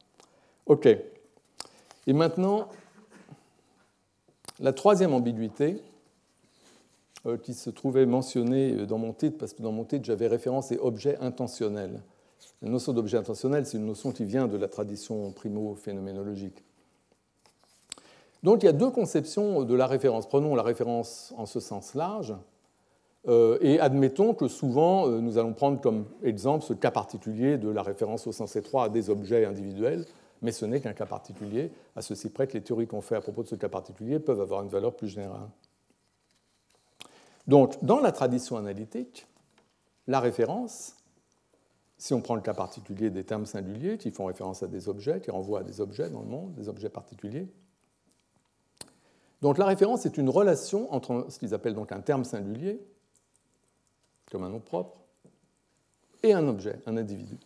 OK. 0.66 0.90
Et 2.06 2.12
maintenant, 2.12 2.68
la 4.60 4.74
troisième 4.74 5.14
ambiguïté, 5.14 5.82
euh, 7.26 7.38
qui 7.38 7.54
se 7.54 7.70
trouvait 7.70 8.06
mentionnée 8.06 8.86
dans 8.86 8.98
mon 8.98 9.14
titre, 9.14 9.38
parce 9.38 9.54
que 9.54 9.62
dans 9.62 9.72
mon 9.72 9.86
titre 9.86 10.04
j'avais 10.04 10.28
référence 10.28 10.74
aux 10.74 10.86
objets 10.86 11.18
intentionnels. 11.20 12.02
La 12.62 12.70
notion 12.70 12.92
d'objet 12.92 13.16
intentionnel, 13.16 13.66
c'est 13.66 13.78
une 13.78 13.86
notion 13.86 14.12
qui 14.12 14.26
vient 14.26 14.50
de 14.50 14.58
la 14.58 14.68
tradition 14.68 15.32
primo-phénoménologique. 15.32 16.62
Donc 18.44 18.64
il 18.64 18.66
y 18.66 18.70
a 18.70 18.74
deux 18.74 18.90
conceptions 18.90 19.64
de 19.64 19.76
la 19.76 19.88
référence. 19.88 20.28
Prenons 20.28 20.56
la 20.56 20.64
référence 20.64 21.34
en 21.38 21.46
ce 21.46 21.60
sens 21.60 21.94
large, 21.94 22.36
euh, 23.28 23.58
et 23.62 23.80
admettons 23.80 24.34
que 24.34 24.48
souvent 24.48 25.08
euh, 25.08 25.20
nous 25.20 25.38
allons 25.38 25.54
prendre 25.54 25.82
comme 25.82 26.06
exemple 26.24 26.64
ce 26.64 26.74
cas 26.74 26.92
particulier 26.92 27.58
de 27.58 27.70
la 27.70 27.84
référence 27.84 28.28
au 28.28 28.32
sens 28.32 28.56
étroit 28.56 28.86
à 28.86 28.90
des 28.90 29.10
objets 29.10 29.46
individuels, 29.46 30.06
mais 30.42 30.54
ce 30.54 30.66
n'est 30.66 30.80
qu'un 30.80 30.94
cas 30.94 31.06
particulier, 31.06 31.72
à 31.98 32.02
ceci 32.02 32.30
près 32.30 32.48
que 32.48 32.54
les 32.54 32.62
théories 32.62 32.88
qu'on 32.88 33.02
fait 33.02 33.16
à 33.16 33.22
propos 33.22 33.44
de 33.44 33.50
ce 33.50 33.56
cas 33.56 33.68
particulier 33.68 34.20
peuvent 34.20 34.40
avoir 34.40 34.64
une 34.64 34.70
valeur 34.70 34.96
plus 34.96 35.10
générale. 35.10 35.50
Donc, 37.46 37.84
dans 37.84 38.00
la 38.00 38.14
tradition 38.14 38.56
analytique, 38.56 39.28
la 40.08 40.22
référence 40.22 40.96
si 42.00 42.14
on 42.14 42.22
prend 42.22 42.36
le 42.36 42.42
cas 42.42 42.54
particulier 42.54 43.10
des 43.10 43.26
termes 43.26 43.46
singuliers 43.46 43.98
qui 43.98 44.10
font 44.10 44.26
référence 44.26 44.64
à 44.64 44.68
des 44.68 44.88
objets, 44.88 45.20
qui 45.20 45.32
renvoient 45.32 45.60
à 45.60 45.64
des 45.64 45.82
objets 45.82 46.10
dans 46.10 46.22
le 46.22 46.28
monde, 46.28 46.54
des 46.54 46.70
objets 46.70 46.88
particuliers. 46.88 47.46
Donc 49.42 49.58
la 49.58 49.66
référence 49.66 50.06
est 50.06 50.18
une 50.18 50.30
relation 50.30 50.94
entre 50.94 51.28
ce 51.30 51.40
qu'ils 51.40 51.54
appellent 51.54 51.76
donc 51.76 51.92
un 51.92 52.02
terme 52.02 52.24
singulier, 52.24 52.82
comme 54.32 54.44
un 54.44 54.50
nom 54.50 54.60
propre, 54.60 54.98
et 56.24 56.34
un 56.34 56.48
objet, 56.48 56.80
un 56.86 56.98
individu. 56.98 57.38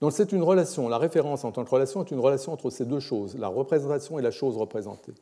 Donc 0.00 0.12
c'est 0.12 0.32
une 0.32 0.42
relation, 0.42 0.88
la 0.88 0.98
référence 0.98 1.44
en 1.44 1.52
tant 1.52 1.64
que 1.64 1.70
relation 1.70 2.02
est 2.02 2.10
une 2.10 2.20
relation 2.20 2.52
entre 2.52 2.70
ces 2.70 2.86
deux 2.86 3.00
choses, 3.00 3.36
la 3.36 3.48
représentation 3.48 4.18
et 4.18 4.22
la 4.22 4.30
chose 4.30 4.56
représentée. 4.56 5.12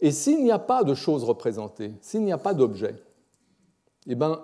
Et 0.00 0.12
s'il 0.12 0.42
n'y 0.42 0.50
a 0.50 0.58
pas 0.58 0.84
de 0.84 0.94
chose 0.94 1.24
représentée, 1.24 1.92
s'il 2.00 2.22
n'y 2.22 2.32
a 2.32 2.38
pas 2.38 2.54
d'objet, 2.54 2.94
eh 4.06 4.14
bien, 4.14 4.40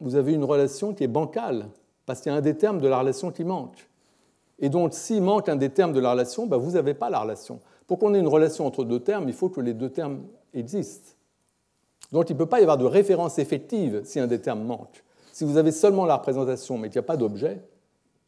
vous 0.00 0.16
avez 0.16 0.32
une 0.32 0.44
relation 0.44 0.92
qui 0.94 1.04
est 1.04 1.08
bancale, 1.08 1.68
parce 2.04 2.20
qu'il 2.20 2.32
y 2.32 2.34
a 2.34 2.38
un 2.38 2.42
des 2.42 2.56
termes 2.56 2.80
de 2.80 2.88
la 2.88 2.98
relation 2.98 3.30
qui 3.30 3.44
manque. 3.44 3.88
Et 4.58 4.68
donc, 4.68 4.94
s'il 4.94 5.22
manque 5.22 5.48
un 5.48 5.56
des 5.56 5.70
termes 5.70 5.92
de 5.92 6.00
la 6.00 6.12
relation, 6.12 6.46
ben, 6.46 6.56
vous 6.56 6.72
n'avez 6.72 6.94
pas 6.94 7.10
la 7.10 7.20
relation. 7.20 7.60
Pour 7.92 7.98
qu'on 7.98 8.14
ait 8.14 8.20
une 8.20 8.26
relation 8.26 8.66
entre 8.66 8.84
deux 8.84 9.00
termes, 9.00 9.28
il 9.28 9.34
faut 9.34 9.50
que 9.50 9.60
les 9.60 9.74
deux 9.74 9.90
termes 9.90 10.22
existent. 10.54 11.10
Donc, 12.10 12.30
il 12.30 12.32
ne 12.32 12.38
peut 12.38 12.46
pas 12.46 12.58
y 12.58 12.62
avoir 12.62 12.78
de 12.78 12.86
référence 12.86 13.38
effective 13.38 14.00
si 14.04 14.18
un 14.18 14.26
des 14.26 14.40
termes 14.40 14.64
manque. 14.64 15.04
Si 15.30 15.44
vous 15.44 15.58
avez 15.58 15.72
seulement 15.72 16.06
la 16.06 16.16
représentation, 16.16 16.78
mais 16.78 16.88
qu'il 16.88 16.98
n'y 16.98 17.04
a 17.04 17.06
pas 17.06 17.18
d'objet, 17.18 17.60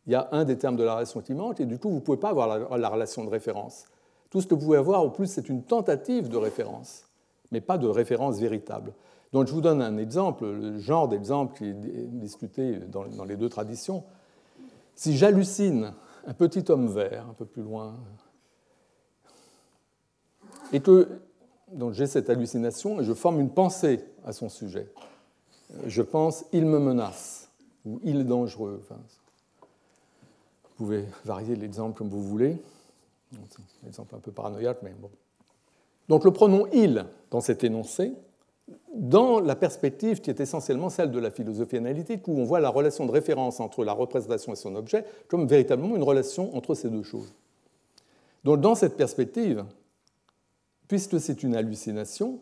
il 0.07 0.13
y 0.13 0.17
a 0.17 0.29
un 0.33 0.45
des 0.45 0.59
termes 0.59 0.77
de 0.77 0.85
la 0.85 0.97
relation 0.97 1.23
qui 1.23 1.33
manque, 1.33 1.61
et 1.61 1.65
du 1.65 1.79
coup, 1.79 1.89
vous 1.89 1.95
ne 1.95 2.01
pouvez 2.01 2.19
pas 2.19 2.29
avoir 2.29 2.47
la, 2.47 2.77
la 2.77 2.89
relation 2.91 3.25
de 3.25 3.31
référence. 3.31 3.87
Tout 4.29 4.43
ce 4.43 4.47
que 4.47 4.55
vous 4.55 4.61
pouvez 4.61 4.77
avoir, 4.77 5.03
au 5.03 5.09
plus, 5.09 5.29
c'est 5.29 5.49
une 5.49 5.63
tentative 5.63 6.29
de 6.29 6.37
référence, 6.37 7.07
mais 7.51 7.63
pas 7.63 7.79
de 7.79 7.87
référence 7.87 8.39
véritable. 8.39 8.93
Donc 9.33 9.47
je 9.47 9.53
vous 9.55 9.63
donne 9.63 9.81
un 9.81 9.97
exemple, 9.97 10.45
le 10.45 10.79
genre 10.79 11.09
d'exemple 11.09 11.57
qui 11.57 11.71
est 11.71 12.07
discuté 12.11 12.81
dans 12.91 13.25
les 13.25 13.37
deux 13.39 13.49
traditions. 13.49 14.05
Si 14.95 15.17
j'hallucine 15.17 15.95
un 16.27 16.35
petit 16.35 16.71
homme 16.71 16.89
vert 16.89 17.25
un 17.31 17.33
peu 17.33 17.47
plus 17.47 17.63
loin, 17.63 17.97
et 20.75 20.81
que 20.81 21.09
donc 21.73 21.93
j'ai 21.93 22.09
cette 22.09 22.29
hallucination 22.29 23.01
et 23.01 23.05
je 23.05 23.15
forme 23.15 23.41
une 23.41 23.51
pensée 23.51 24.01
à 24.27 24.33
son 24.33 24.49
sujet, 24.49 24.89
je 25.87 26.03
pense 26.03 26.45
il 26.53 26.67
me 26.67 26.81
menace 26.81 27.49
ou 27.87 28.01
il 28.03 28.21
est 28.21 28.25
dangereux. 28.25 28.83
vous 28.91 29.67
pouvez 30.77 31.05
varier 31.25 31.55
l'exemple 31.55 31.97
comme 31.97 32.09
vous 32.09 32.23
voulez. 32.23 32.57
C'est 33.33 33.61
un 33.85 33.89
exemple 33.89 34.17
un 34.17 34.19
peu 34.19 34.33
paranoïaque, 34.33 34.79
mais 34.83 34.93
bon. 35.01 35.11
Donc 36.09 36.25
le 36.25 36.33
pronom 36.33 36.67
il 36.73 37.07
dans 37.31 37.41
cet 37.41 37.63
énoncé 37.63 38.13
dans 38.95 39.41
la 39.41 39.55
perspective 39.55 40.21
qui 40.21 40.31
est 40.31 40.41
essentiellement 40.41 40.91
celle 40.91 41.13
de 41.13 41.19
la 41.21 41.31
philosophie 41.31 41.77
analytique, 41.77 42.27
où 42.27 42.37
on 42.37 42.45
voit 42.45 42.61
la 42.61 42.71
relation 42.71 43.07
de 43.07 43.13
référence 43.13 43.61
entre 43.61 43.85
la 43.85 43.93
représentation 43.93 44.53
et 44.53 44.57
son 44.57 44.75
objet 44.75 45.05
comme 45.29 45.47
véritablement 45.47 45.95
une 45.95 46.03
relation 46.03 46.57
entre 46.57 46.75
ces 46.75 46.91
deux 46.91 47.03
choses. 47.05 47.33
Donc 48.43 48.61
dans 48.61 48.75
cette 48.75 48.97
perspective, 48.97 49.65
puisque 50.89 51.21
c'est 51.21 51.43
une 51.43 51.57
hallucination, 51.57 52.41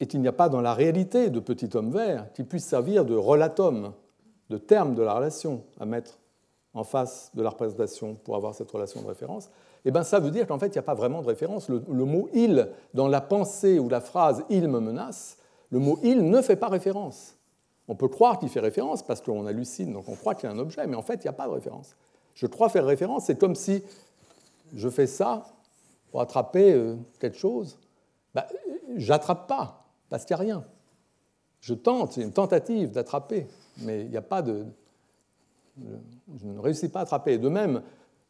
et 0.00 0.06
qu'il 0.06 0.20
n'y 0.20 0.28
a 0.28 0.32
pas 0.32 0.48
dans 0.48 0.60
la 0.60 0.74
réalité 0.74 1.30
de 1.30 1.40
petit 1.40 1.74
homme 1.74 1.90
vert 1.90 2.32
qui 2.34 2.44
puisse 2.44 2.64
servir 2.64 3.04
de 3.04 3.14
relatum, 3.14 3.92
de 4.50 4.58
terme 4.58 4.94
de 4.94 5.02
la 5.02 5.14
relation 5.14 5.64
à 5.80 5.86
mettre 5.86 6.18
en 6.74 6.84
face 6.84 7.30
de 7.34 7.42
la 7.42 7.50
représentation 7.50 8.14
pour 8.14 8.36
avoir 8.36 8.54
cette 8.54 8.70
relation 8.70 9.00
de 9.00 9.06
référence, 9.06 9.50
eh 9.84 9.90
bien, 9.90 10.02
ça 10.02 10.18
veut 10.18 10.30
dire 10.30 10.46
qu'en 10.46 10.58
fait, 10.58 10.66
il 10.66 10.72
n'y 10.72 10.78
a 10.78 10.82
pas 10.82 10.94
vraiment 10.94 11.22
de 11.22 11.26
référence. 11.26 11.68
Le, 11.68 12.04
mot 12.04 12.28
il, 12.34 12.68
dans 12.92 13.08
la 13.08 13.20
pensée 13.20 13.78
ou 13.78 13.88
la 13.88 14.00
phrase 14.00 14.44
il 14.50 14.68
me 14.68 14.80
menace, 14.80 15.38
le 15.70 15.78
mot 15.78 15.98
il 16.02 16.28
ne 16.28 16.42
fait 16.42 16.56
pas 16.56 16.68
référence. 16.68 17.36
On 17.88 17.94
peut 17.94 18.08
croire 18.08 18.38
qu'il 18.38 18.48
fait 18.48 18.60
référence 18.60 19.02
parce 19.02 19.20
qu'on 19.20 19.46
hallucine, 19.46 19.92
donc 19.92 20.08
on 20.08 20.16
croit 20.16 20.34
qu'il 20.34 20.48
y 20.48 20.52
a 20.52 20.54
un 20.54 20.58
objet, 20.58 20.86
mais 20.86 20.96
en 20.96 21.02
fait, 21.02 21.14
il 21.14 21.22
n'y 21.22 21.28
a 21.28 21.32
pas 21.32 21.46
de 21.46 21.52
référence. 21.52 21.94
Je 22.34 22.46
crois 22.46 22.68
faire 22.68 22.84
référence, 22.84 23.26
c'est 23.26 23.38
comme 23.38 23.54
si 23.54 23.82
je 24.74 24.88
fais 24.88 25.06
ça 25.06 25.46
pour 26.16 26.22
attraper 26.22 26.72
euh, 26.72 26.96
quelque 27.20 27.36
chose. 27.36 27.78
Ben, 28.34 28.44
J'attrape 28.96 29.46
pas, 29.46 29.84
parce 30.08 30.24
qu'il 30.24 30.34
n'y 30.34 30.40
a 30.40 30.44
rien. 30.44 30.64
Je 31.60 31.74
tente, 31.74 32.12
c'est 32.12 32.22
une 32.22 32.32
tentative 32.32 32.90
d'attraper, 32.90 33.46
mais 33.82 34.00
il 34.00 34.08
n'y 34.08 34.16
a 34.16 34.22
pas 34.22 34.40
de. 34.40 34.64
Je 35.78 36.46
ne 36.46 36.58
réussis 36.58 36.88
pas 36.88 37.00
à 37.00 37.02
attraper. 37.02 37.36
De 37.36 37.50
même, 37.50 37.82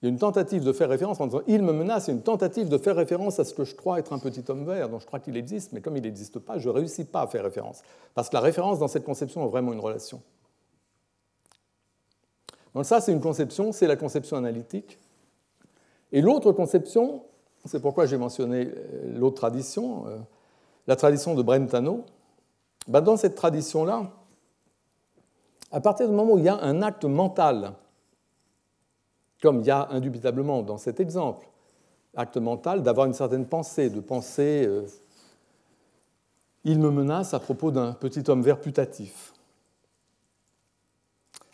il 0.03 0.07
y 0.07 0.09
a 0.09 0.11
une 0.11 0.18
tentative 0.18 0.64
de 0.64 0.72
faire 0.72 0.89
référence 0.89 1.20
en 1.20 1.28
disant 1.28 1.43
il 1.47 1.62
me 1.62 1.72
menace, 1.72 2.09
il 2.09 2.11
y 2.11 2.14
a 2.14 2.16
une 2.16 2.24
tentative 2.24 2.68
de 2.68 2.76
faire 2.76 2.97
référence 2.97 3.39
à 3.39 3.45
ce 3.45 3.55
que 3.55 3.62
je 3.62 3.76
crois 3.76 4.01
être 4.01 4.12
un 4.12 4.18
petit 4.18 4.43
homme 4.49 4.64
vert, 4.64 4.89
dont 4.89 4.99
je 4.99 5.07
crois 5.07 5.20
qu'il 5.20 5.37
existe, 5.37 5.70
mais 5.70 5.80
comme 5.80 5.97
il 5.97 6.03
n'existe 6.03 6.41
pas, 6.41 6.59
je 6.59 6.68
ne 6.68 6.74
réussis 6.74 7.05
pas 7.05 7.20
à 7.20 7.26
faire 7.28 7.45
référence. 7.45 7.82
Parce 8.16 8.28
que 8.28 8.34
la 8.34 8.41
référence 8.41 8.80
dans 8.80 8.89
cette 8.89 9.05
conception 9.05 9.45
est 9.45 9.49
vraiment 9.49 9.72
une 9.72 9.78
relation. 9.78 10.20
Donc 12.74 12.84
ça, 12.84 13.01
c'est 13.01 13.12
une 13.12 13.20
conception, 13.20 13.70
c'est 13.70 13.87
la 13.87 13.95
conception 13.95 14.37
analytique. 14.37 14.99
Et 16.11 16.20
l'autre 16.20 16.51
conception, 16.51 17.22
c'est 17.66 17.80
pourquoi 17.80 18.06
j'ai 18.06 18.16
mentionné 18.16 18.66
euh, 18.66 19.18
l'autre 19.18 19.36
tradition, 19.36 20.06
euh, 20.06 20.18
la 20.86 20.96
tradition 20.96 21.34
de 21.34 21.42
Brentano, 21.42 22.04
ben 22.88 23.00
dans 23.00 23.16
cette 23.16 23.34
tradition-là, 23.34 24.10
à 25.72 25.80
partir 25.80 26.08
du 26.08 26.14
moment 26.14 26.34
où 26.34 26.38
il 26.38 26.44
y 26.44 26.48
a 26.48 26.60
un 26.62 26.82
acte 26.82 27.04
mental, 27.04 27.72
comme 29.42 29.60
il 29.60 29.66
y 29.66 29.70
a 29.70 29.88
indubitablement 29.90 30.62
dans 30.62 30.78
cet 30.78 31.00
exemple, 31.00 31.46
acte 32.14 32.36
mental 32.36 32.82
d'avoir 32.82 33.06
une 33.06 33.14
certaine 33.14 33.46
pensée, 33.46 33.90
de 33.90 34.00
penser 34.00 34.64
euh, 34.66 34.86
il 36.64 36.80
me 36.80 36.90
menace 36.90 37.32
à 37.32 37.38
propos 37.38 37.70
d'un 37.70 37.92
petit 37.92 38.28
homme 38.28 38.42
vert 38.42 38.60
putatif. 38.60 39.32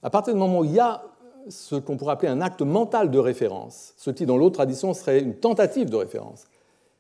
À 0.03 0.09
partir 0.09 0.33
du 0.33 0.41
moment 0.41 0.61
où 0.61 0.65
il 0.65 0.73
y 0.73 0.81
a 0.81 1.03
ce 1.49 1.77
qu'on 1.77 1.97
pourrait 1.97 2.13
appeler 2.13 2.31
un 2.31 2.41
acte 2.41 2.63
mental 2.63 3.11
de 3.11 3.19
référence, 3.19 3.95
ce 3.97 4.11
qui 4.11 4.27
dans 4.27 4.37
l'autre 4.37 4.55
tradition 4.55 4.95
serait 4.95 5.21
une 5.21 5.35
tentative 5.35 5.91
de 5.91 5.97
référence. 5.97 6.45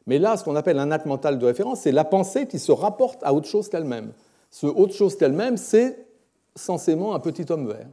Mais 0.07 0.19
là, 0.19 0.37
ce 0.37 0.45
qu'on 0.45 0.57
appelle 0.57 0.79
un 0.79 0.91
acte 0.91 1.07
mental 1.07 1.39
de 1.39 1.47
référence, 1.47 1.81
c'est 1.81 1.93
la 1.93 2.05
pensée 2.05 2.47
qui 2.47 2.59
se 2.59 2.73
rapporte 2.73 3.23
à 3.23 3.33
autre 3.35 3.47
chose 3.47 3.69
qu'elle-même. 3.69 4.13
Ce 4.51 4.67
autre 4.67 4.95
chose 4.95 5.17
qu'elle-même, 5.17 5.57
c'est 5.57 6.07
censément 6.55 7.15
un 7.15 7.21
petit 7.21 7.51
homme 7.51 7.69
vert, 7.69 7.89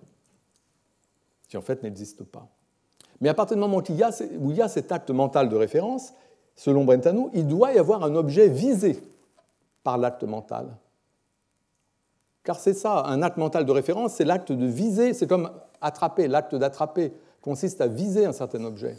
qui 1.47 1.57
en 1.57 1.61
fait 1.61 1.83
n'existe 1.83 2.23
pas. 2.23 2.47
Mais 3.21 3.29
à 3.29 3.33
partir 3.33 3.55
du 3.55 3.61
moment 3.61 3.81
il, 3.87 3.95
y 3.95 4.03
a, 4.03 4.11
où 4.39 4.51
il 4.51 4.57
y 4.57 4.61
a 4.61 4.67
cet 4.67 4.91
acte 4.91 5.11
mental 5.11 5.49
de 5.49 5.55
référence, 5.55 6.13
selon 6.55 6.83
Brentano, 6.83 7.29
il 7.33 7.47
doit 7.47 7.73
y 7.73 7.77
avoir 7.77 8.03
un 8.03 8.15
objet 8.15 8.49
visé 8.49 9.01
par 9.83 9.97
l'acte 9.97 10.23
mental. 10.23 10.67
Car 12.43 12.59
c'est 12.59 12.73
ça, 12.73 13.03
un 13.05 13.21
acte 13.21 13.37
mental 13.37 13.65
de 13.65 13.71
référence, 13.71 14.13
c'est 14.13 14.25
l'acte 14.25 14.51
de 14.51 14.65
viser, 14.65 15.13
c'est 15.13 15.27
comme 15.27 15.51
attraper, 15.81 16.27
l'acte 16.27 16.55
d'attraper 16.55 17.13
consiste 17.41 17.81
à 17.81 17.87
viser 17.87 18.25
un 18.25 18.33
certain 18.33 18.63
objet. 18.63 18.97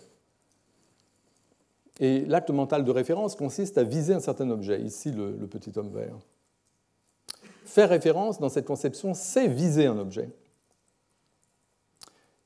Et 2.00 2.24
l'acte 2.24 2.50
mental 2.50 2.84
de 2.84 2.90
référence 2.90 3.36
consiste 3.36 3.76
à 3.76 3.82
viser 3.82 4.14
un 4.14 4.20
certain 4.20 4.48
objet, 4.50 4.80
ici 4.80 5.12
le, 5.12 5.46
petit 5.46 5.72
homme 5.76 5.90
vert. 5.90 6.16
Faire 7.64 7.90
référence 7.90 8.40
dans 8.40 8.48
cette 8.48 8.66
conception, 8.66 9.12
c'est 9.12 9.46
viser 9.46 9.86
un 9.86 9.98
objet. 9.98 10.30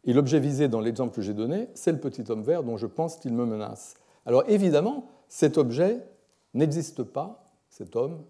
Et 0.05 0.13
l'objet 0.13 0.41
visé 0.41 0.69
dans 0.69 0.81
l'exemple 0.81 1.15
que 1.15 1.23
j'ai 1.23 1.35
donné, 1.35 1.69
c'est 1.75 1.93
le 1.93 2.01
petit 2.01 2.25
homme 2.31 2.43
vert 2.43 2.65
dont 2.65 2.77
je 2.77 2.87
pense 2.87 3.17
qu'il 3.17 3.33
me 3.33 3.47
menace. 3.47 3.95
Alors 4.27 4.43
évidemment, 4.49 5.09
cet 5.29 5.57
objet 5.57 6.05
n'existe 6.53 7.05
pas, 7.05 7.53
cet 7.71 7.97
homme, 7.97 8.25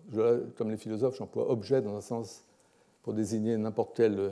comme 0.57 0.71
les 0.71 0.77
philosophes, 0.77 1.17
j'emploie 1.17 1.51
objet 1.51 1.81
dans 1.83 1.97
un 1.97 2.01
sens 2.01 2.45
pour 3.03 3.15
désigner 3.15 3.57
n'importe 3.57 3.97
quel 3.97 4.31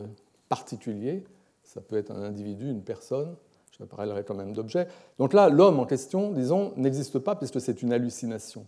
particulier, 0.49 1.25
ça 1.73 1.81
peut 1.81 1.97
être 1.97 2.11
un 2.11 2.23
individu, 2.23 2.69
une 2.69 2.83
personne, 2.83 3.35
je 3.79 3.85
parlerai 3.85 4.25
quand 4.25 4.35
même 4.35 4.53
d'objet. 4.53 4.89
Donc 5.19 5.33
là, 5.33 5.49
l'homme 5.49 5.81
en 5.81 5.87
question, 5.87 6.31
disons, 6.31 6.75
n'existe 6.77 7.19
pas 7.19 7.35
puisque 7.35 7.61
c'est 7.61 7.81
une 7.81 7.95
hallucination. 7.95 8.67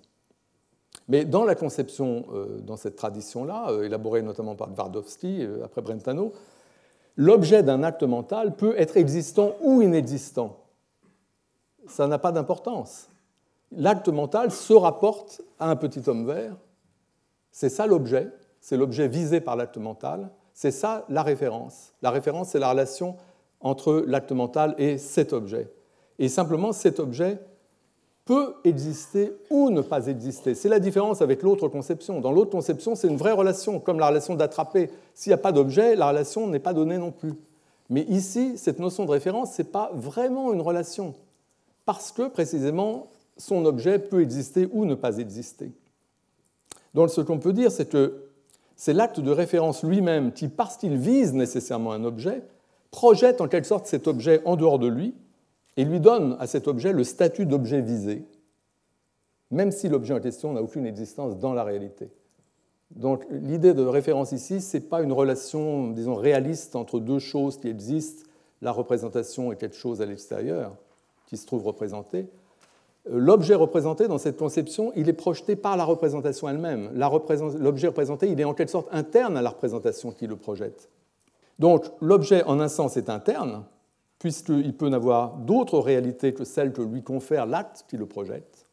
Mais 1.08 1.26
dans 1.26 1.44
la 1.44 1.54
conception, 1.54 2.24
euh, 2.32 2.60
dans 2.60 2.76
cette 2.76 2.96
tradition-là, 2.96 3.70
euh, 3.70 3.82
élaborée 3.82 4.22
notamment 4.22 4.54
par 4.54 4.72
Twardowski, 4.72 5.42
euh, 5.42 5.64
après 5.64 5.82
Brentano, 5.82 6.32
l'objet 7.16 7.62
d'un 7.62 7.82
acte 7.82 8.04
mental 8.04 8.56
peut 8.56 8.74
être 8.78 8.96
existant 8.96 9.54
ou 9.60 9.82
inexistant. 9.82 10.64
Ça 11.86 12.06
n'a 12.06 12.18
pas 12.18 12.32
d'importance. 12.32 13.10
L'acte 13.72 14.08
mental 14.08 14.50
se 14.50 14.72
rapporte 14.72 15.42
à 15.58 15.68
un 15.68 15.76
petit 15.76 16.08
homme 16.08 16.26
vert. 16.26 16.56
C'est 17.50 17.68
ça 17.68 17.86
l'objet, 17.86 18.30
c'est 18.60 18.78
l'objet 18.78 19.08
visé 19.08 19.42
par 19.42 19.56
l'acte 19.56 19.76
mental. 19.76 20.30
C'est 20.54 20.70
ça 20.70 21.04
la 21.08 21.22
référence. 21.22 21.92
La 22.00 22.10
référence, 22.10 22.50
c'est 22.50 22.58
la 22.58 22.70
relation 22.70 23.16
entre 23.60 24.04
l'acte 24.06 24.32
mental 24.32 24.74
et 24.78 24.98
cet 24.98 25.32
objet. 25.32 25.68
Et 26.18 26.28
simplement, 26.28 26.72
cet 26.72 27.00
objet 27.00 27.38
peut 28.24 28.54
exister 28.64 29.32
ou 29.50 29.70
ne 29.70 29.82
pas 29.82 30.06
exister. 30.06 30.54
C'est 30.54 30.68
la 30.68 30.78
différence 30.78 31.20
avec 31.20 31.42
l'autre 31.42 31.68
conception. 31.68 32.20
Dans 32.20 32.32
l'autre 32.32 32.52
conception, 32.52 32.94
c'est 32.94 33.08
une 33.08 33.16
vraie 33.16 33.32
relation, 33.32 33.80
comme 33.80 33.98
la 33.98 34.08
relation 34.08 34.34
d'attraper. 34.34 34.90
S'il 35.12 35.30
n'y 35.30 35.34
a 35.34 35.38
pas 35.38 35.52
d'objet, 35.52 35.96
la 35.96 36.08
relation 36.08 36.46
n'est 36.46 36.60
pas 36.60 36.72
donnée 36.72 36.98
non 36.98 37.10
plus. 37.10 37.34
Mais 37.90 38.02
ici, 38.02 38.56
cette 38.56 38.78
notion 38.78 39.04
de 39.04 39.10
référence, 39.10 39.54
ce 39.54 39.62
n'est 39.62 39.68
pas 39.68 39.90
vraiment 39.92 40.52
une 40.52 40.62
relation, 40.62 41.14
parce 41.84 42.12
que 42.12 42.28
précisément, 42.28 43.08
son 43.36 43.66
objet 43.66 43.98
peut 43.98 44.22
exister 44.22 44.68
ou 44.72 44.86
ne 44.86 44.94
pas 44.94 45.18
exister. 45.18 45.72
Donc 46.94 47.10
ce 47.10 47.20
qu'on 47.20 47.38
peut 47.38 47.52
dire, 47.52 47.70
c'est 47.70 47.88
que 47.88 48.24
c'est 48.76 48.92
l'acte 48.92 49.20
de 49.20 49.30
référence 49.30 49.82
lui-même 49.82 50.32
qui, 50.32 50.48
parce 50.48 50.76
qu'il 50.76 50.96
vise 50.96 51.32
nécessairement 51.32 51.92
un 51.92 52.04
objet, 52.04 52.42
projette 52.90 53.40
en 53.40 53.48
quelque 53.48 53.66
sorte 53.66 53.86
cet 53.86 54.06
objet 54.06 54.40
en 54.44 54.56
dehors 54.56 54.78
de 54.78 54.88
lui 54.88 55.14
et 55.76 55.84
lui 55.84 56.00
donne 56.00 56.36
à 56.38 56.46
cet 56.46 56.68
objet 56.68 56.92
le 56.92 57.04
statut 57.04 57.46
d'objet 57.46 57.80
visé, 57.80 58.24
même 59.50 59.72
si 59.72 59.88
l'objet 59.88 60.14
en 60.14 60.20
question 60.20 60.52
n'a 60.52 60.62
aucune 60.62 60.86
existence 60.86 61.38
dans 61.38 61.52
la 61.52 61.64
réalité. 61.64 62.10
Donc 62.90 63.26
l'idée 63.30 63.74
de 63.74 63.82
référence 63.82 64.32
ici, 64.32 64.60
ce 64.60 64.76
n'est 64.76 64.82
pas 64.82 65.02
une 65.02 65.12
relation, 65.12 65.88
disons, 65.90 66.14
réaliste 66.14 66.76
entre 66.76 67.00
deux 67.00 67.18
choses 67.18 67.58
qui 67.58 67.68
existent, 67.68 68.24
la 68.62 68.70
représentation 68.70 69.52
et 69.52 69.56
quelque 69.56 69.76
chose 69.76 70.00
à 70.00 70.06
l'extérieur 70.06 70.76
qui 71.26 71.36
se 71.36 71.46
trouve 71.46 71.66
représenté. 71.66 72.28
L'objet 73.06 73.54
représenté 73.54 74.08
dans 74.08 74.16
cette 74.16 74.38
conception, 74.38 74.92
il 74.96 75.08
est 75.08 75.14
projeté 75.14 75.56
par 75.56 75.76
la 75.76 75.84
représentation 75.84 76.48
elle-même. 76.48 76.90
L'objet 76.94 77.88
représenté, 77.88 78.30
il 78.30 78.40
est 78.40 78.44
en 78.44 78.54
quelque 78.54 78.70
sorte 78.70 78.88
interne 78.92 79.36
à 79.36 79.42
la 79.42 79.50
représentation 79.50 80.10
qui 80.10 80.26
le 80.26 80.36
projette. 80.36 80.88
Donc 81.58 81.84
l'objet, 82.00 82.42
en 82.44 82.60
un 82.60 82.68
sens, 82.68 82.96
est 82.96 83.10
interne, 83.10 83.64
puisqu'il 84.18 84.74
peut 84.74 84.88
n'avoir 84.88 85.36
d'autres 85.36 85.78
réalités 85.78 86.32
que 86.32 86.44
celles 86.44 86.72
que 86.72 86.80
lui 86.80 87.02
confère 87.02 87.44
l'acte 87.44 87.84
qui 87.88 87.98
le 87.98 88.06
projette. 88.06 88.66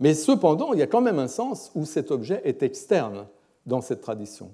Mais 0.00 0.14
cependant, 0.14 0.72
il 0.72 0.78
y 0.78 0.82
a 0.82 0.86
quand 0.86 1.02
même 1.02 1.18
un 1.18 1.28
sens 1.28 1.70
où 1.74 1.84
cet 1.84 2.10
objet 2.10 2.40
est 2.44 2.62
externe 2.62 3.26
dans 3.66 3.82
cette 3.82 4.00
tradition 4.00 4.50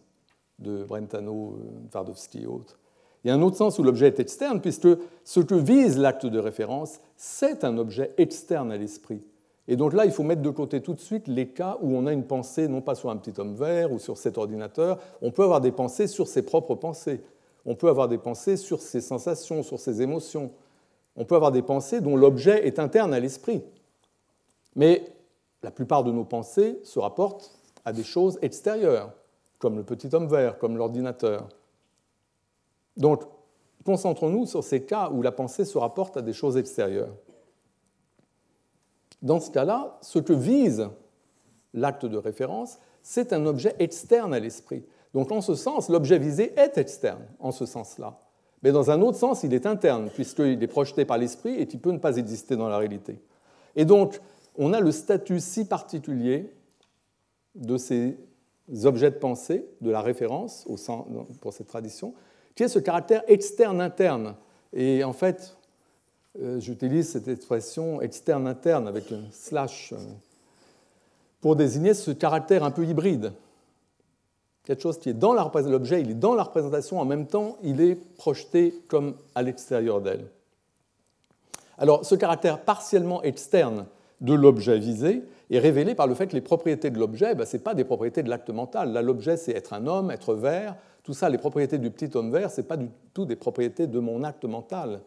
de 0.58 0.84
Brentano, 0.84 1.58
Twardowski 1.90 2.42
et 2.42 2.46
autres. 2.46 2.78
Il 3.24 3.28
y 3.28 3.30
a 3.30 3.34
un 3.34 3.42
autre 3.42 3.56
sens 3.56 3.78
où 3.78 3.82
l'objet 3.82 4.08
est 4.08 4.20
externe, 4.20 4.60
puisque 4.60 4.88
ce 5.24 5.40
que 5.40 5.54
vise 5.54 5.98
l'acte 5.98 6.26
de 6.26 6.38
référence, 6.38 7.00
c'est 7.16 7.64
un 7.64 7.78
objet 7.78 8.12
externe 8.18 8.72
à 8.72 8.76
l'esprit. 8.76 9.22
Et 9.68 9.76
donc 9.76 9.92
là, 9.92 10.04
il 10.04 10.10
faut 10.10 10.24
mettre 10.24 10.42
de 10.42 10.50
côté 10.50 10.80
tout 10.80 10.94
de 10.94 11.00
suite 11.00 11.28
les 11.28 11.48
cas 11.48 11.78
où 11.80 11.96
on 11.96 12.06
a 12.06 12.12
une 12.12 12.24
pensée, 12.24 12.66
non 12.66 12.80
pas 12.80 12.96
sur 12.96 13.10
un 13.10 13.16
petit 13.16 13.38
homme 13.40 13.54
vert 13.54 13.92
ou 13.92 14.00
sur 14.00 14.18
cet 14.18 14.38
ordinateur, 14.38 14.98
on 15.20 15.30
peut 15.30 15.44
avoir 15.44 15.60
des 15.60 15.70
pensées 15.70 16.08
sur 16.08 16.26
ses 16.26 16.42
propres 16.42 16.74
pensées. 16.74 17.20
On 17.64 17.76
peut 17.76 17.88
avoir 17.88 18.08
des 18.08 18.18
pensées 18.18 18.56
sur 18.56 18.80
ses 18.80 19.00
sensations, 19.00 19.62
sur 19.62 19.78
ses 19.78 20.02
émotions. 20.02 20.50
On 21.14 21.24
peut 21.24 21.36
avoir 21.36 21.52
des 21.52 21.62
pensées 21.62 22.00
dont 22.00 22.16
l'objet 22.16 22.66
est 22.66 22.80
interne 22.80 23.14
à 23.14 23.20
l'esprit. 23.20 23.62
Mais 24.74 25.04
la 25.62 25.70
plupart 25.70 26.02
de 26.02 26.10
nos 26.10 26.24
pensées 26.24 26.80
se 26.82 26.98
rapportent 26.98 27.52
à 27.84 27.92
des 27.92 28.02
choses 28.02 28.38
extérieures, 28.42 29.12
comme 29.60 29.76
le 29.76 29.84
petit 29.84 30.12
homme 30.12 30.26
vert, 30.26 30.58
comme 30.58 30.76
l'ordinateur. 30.76 31.46
Donc, 32.96 33.22
concentrons-nous 33.84 34.46
sur 34.46 34.62
ces 34.64 34.84
cas 34.84 35.10
où 35.10 35.22
la 35.22 35.32
pensée 35.32 35.64
se 35.64 35.78
rapporte 35.78 36.16
à 36.16 36.22
des 36.22 36.32
choses 36.32 36.56
extérieures. 36.56 37.14
Dans 39.22 39.40
ce 39.40 39.50
cas-là, 39.50 39.98
ce 40.02 40.18
que 40.18 40.32
vise 40.32 40.88
l'acte 41.74 42.06
de 42.06 42.16
référence, 42.16 42.78
c'est 43.02 43.32
un 43.32 43.46
objet 43.46 43.74
externe 43.78 44.34
à 44.34 44.40
l'esprit. 44.40 44.84
Donc 45.14 45.30
en 45.30 45.40
ce 45.40 45.54
sens, 45.54 45.88
l'objet 45.88 46.18
visé 46.18 46.52
est 46.58 46.78
externe, 46.78 47.24
en 47.38 47.52
ce 47.52 47.66
sens-là. 47.66 48.18
Mais 48.62 48.72
dans 48.72 48.90
un 48.90 49.00
autre 49.00 49.18
sens, 49.18 49.42
il 49.42 49.54
est 49.54 49.66
interne, 49.66 50.08
puisqu'il 50.14 50.62
est 50.62 50.68
projeté 50.68 51.04
par 51.04 51.18
l'esprit 51.18 51.54
et 51.54 51.68
il 51.70 51.80
peut 51.80 51.90
ne 51.90 51.98
pas 51.98 52.16
exister 52.16 52.56
dans 52.56 52.68
la 52.68 52.78
réalité. 52.78 53.20
Et 53.74 53.84
donc, 53.84 54.20
on 54.56 54.72
a 54.72 54.80
le 54.80 54.92
statut 54.92 55.40
si 55.40 55.64
particulier 55.64 56.52
de 57.54 57.76
ces 57.76 58.16
objets 58.84 59.10
de 59.10 59.16
pensée, 59.16 59.66
de 59.80 59.90
la 59.90 60.00
référence 60.00 60.66
pour 61.40 61.52
cette 61.52 61.66
tradition, 61.66 62.14
qui 62.54 62.64
est 62.64 62.68
ce 62.68 62.78
caractère 62.78 63.22
externe-interne. 63.28 64.34
Et 64.72 65.04
en 65.04 65.12
fait, 65.12 65.56
euh, 66.40 66.60
j'utilise 66.60 67.10
cette 67.10 67.28
expression 67.28 68.00
externe-interne 68.00 68.88
avec 68.88 69.10
un 69.12 69.22
slash 69.32 69.92
euh, 69.92 69.98
pour 71.40 71.56
désigner 71.56 71.94
ce 71.94 72.10
caractère 72.10 72.64
un 72.64 72.70
peu 72.70 72.84
hybride 72.84 73.32
quelque 74.64 74.82
chose 74.82 74.98
qui 74.98 75.08
est 75.08 75.14
dans 75.14 75.32
l'objet, 75.32 76.00
il 76.00 76.10
est 76.10 76.14
dans 76.14 76.34
la 76.34 76.44
représentation, 76.44 77.00
en 77.00 77.04
même 77.04 77.26
temps, 77.26 77.56
il 77.62 77.80
est 77.80 77.94
projeté 77.94 78.74
comme 78.88 79.14
à 79.34 79.42
l'extérieur 79.42 80.00
d'elle. 80.00 80.26
Alors, 81.78 82.04
ce 82.04 82.14
caractère 82.14 82.60
partiellement 82.60 83.22
externe 83.22 83.86
de 84.20 84.34
l'objet 84.34 84.78
visé 84.78 85.24
est 85.50 85.58
révélé 85.58 85.94
par 85.94 86.06
le 86.06 86.14
fait 86.14 86.28
que 86.28 86.34
les 86.34 86.40
propriétés 86.40 86.90
de 86.90 86.98
l'objet, 86.98 87.34
ben, 87.34 87.44
ce 87.44 87.56
n'est 87.56 87.62
pas 87.62 87.74
des 87.74 87.84
propriétés 87.84 88.22
de 88.22 88.30
l'acte 88.30 88.50
mental. 88.50 88.92
Là, 88.92 89.02
l'objet, 89.02 89.36
c'est 89.36 89.52
être 89.52 89.72
un 89.72 89.86
homme, 89.86 90.10
être 90.10 90.34
vert. 90.34 90.76
Tout 91.02 91.14
ça, 91.14 91.28
les 91.28 91.38
propriétés 91.38 91.78
du 91.78 91.90
petit 91.90 92.16
homme 92.16 92.30
vert, 92.30 92.50
ce 92.50 92.60
n'est 92.60 92.66
pas 92.66 92.76
du 92.76 92.88
tout 93.12 93.24
des 93.24 93.36
propriétés 93.36 93.86
de 93.86 93.98
mon 93.98 94.22
acte 94.22 94.44
mental. 94.44 95.00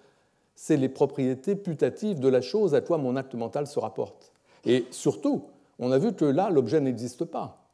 C'est 0.55 0.77
les 0.77 0.89
propriétés 0.89 1.55
putatives 1.55 2.19
de 2.19 2.27
la 2.27 2.41
chose 2.41 2.75
à 2.75 2.81
quoi 2.81 2.97
mon 2.97 3.15
acte 3.15 3.35
mental 3.35 3.67
se 3.67 3.79
rapporte. 3.79 4.31
Et 4.65 4.85
surtout, 4.91 5.43
on 5.79 5.91
a 5.91 5.97
vu 5.97 6.13
que 6.13 6.25
là, 6.25 6.49
l'objet 6.49 6.79
n'existe 6.79 7.25
pas. 7.25 7.65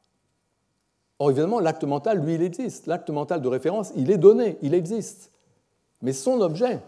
Or, 1.20 1.30
évidemment, 1.30 1.60
l'acte 1.60 1.84
mental, 1.84 2.20
lui, 2.20 2.36
il 2.36 2.42
existe. 2.42 2.88
L'acte 2.88 3.10
mental 3.10 3.42
de 3.42 3.48
référence, 3.48 3.92
il 3.96 4.10
est 4.12 4.18
donné, 4.18 4.58
il 4.62 4.74
existe. 4.74 5.32
Mais 6.02 6.14
son 6.14 6.42
objet, 6.42 6.80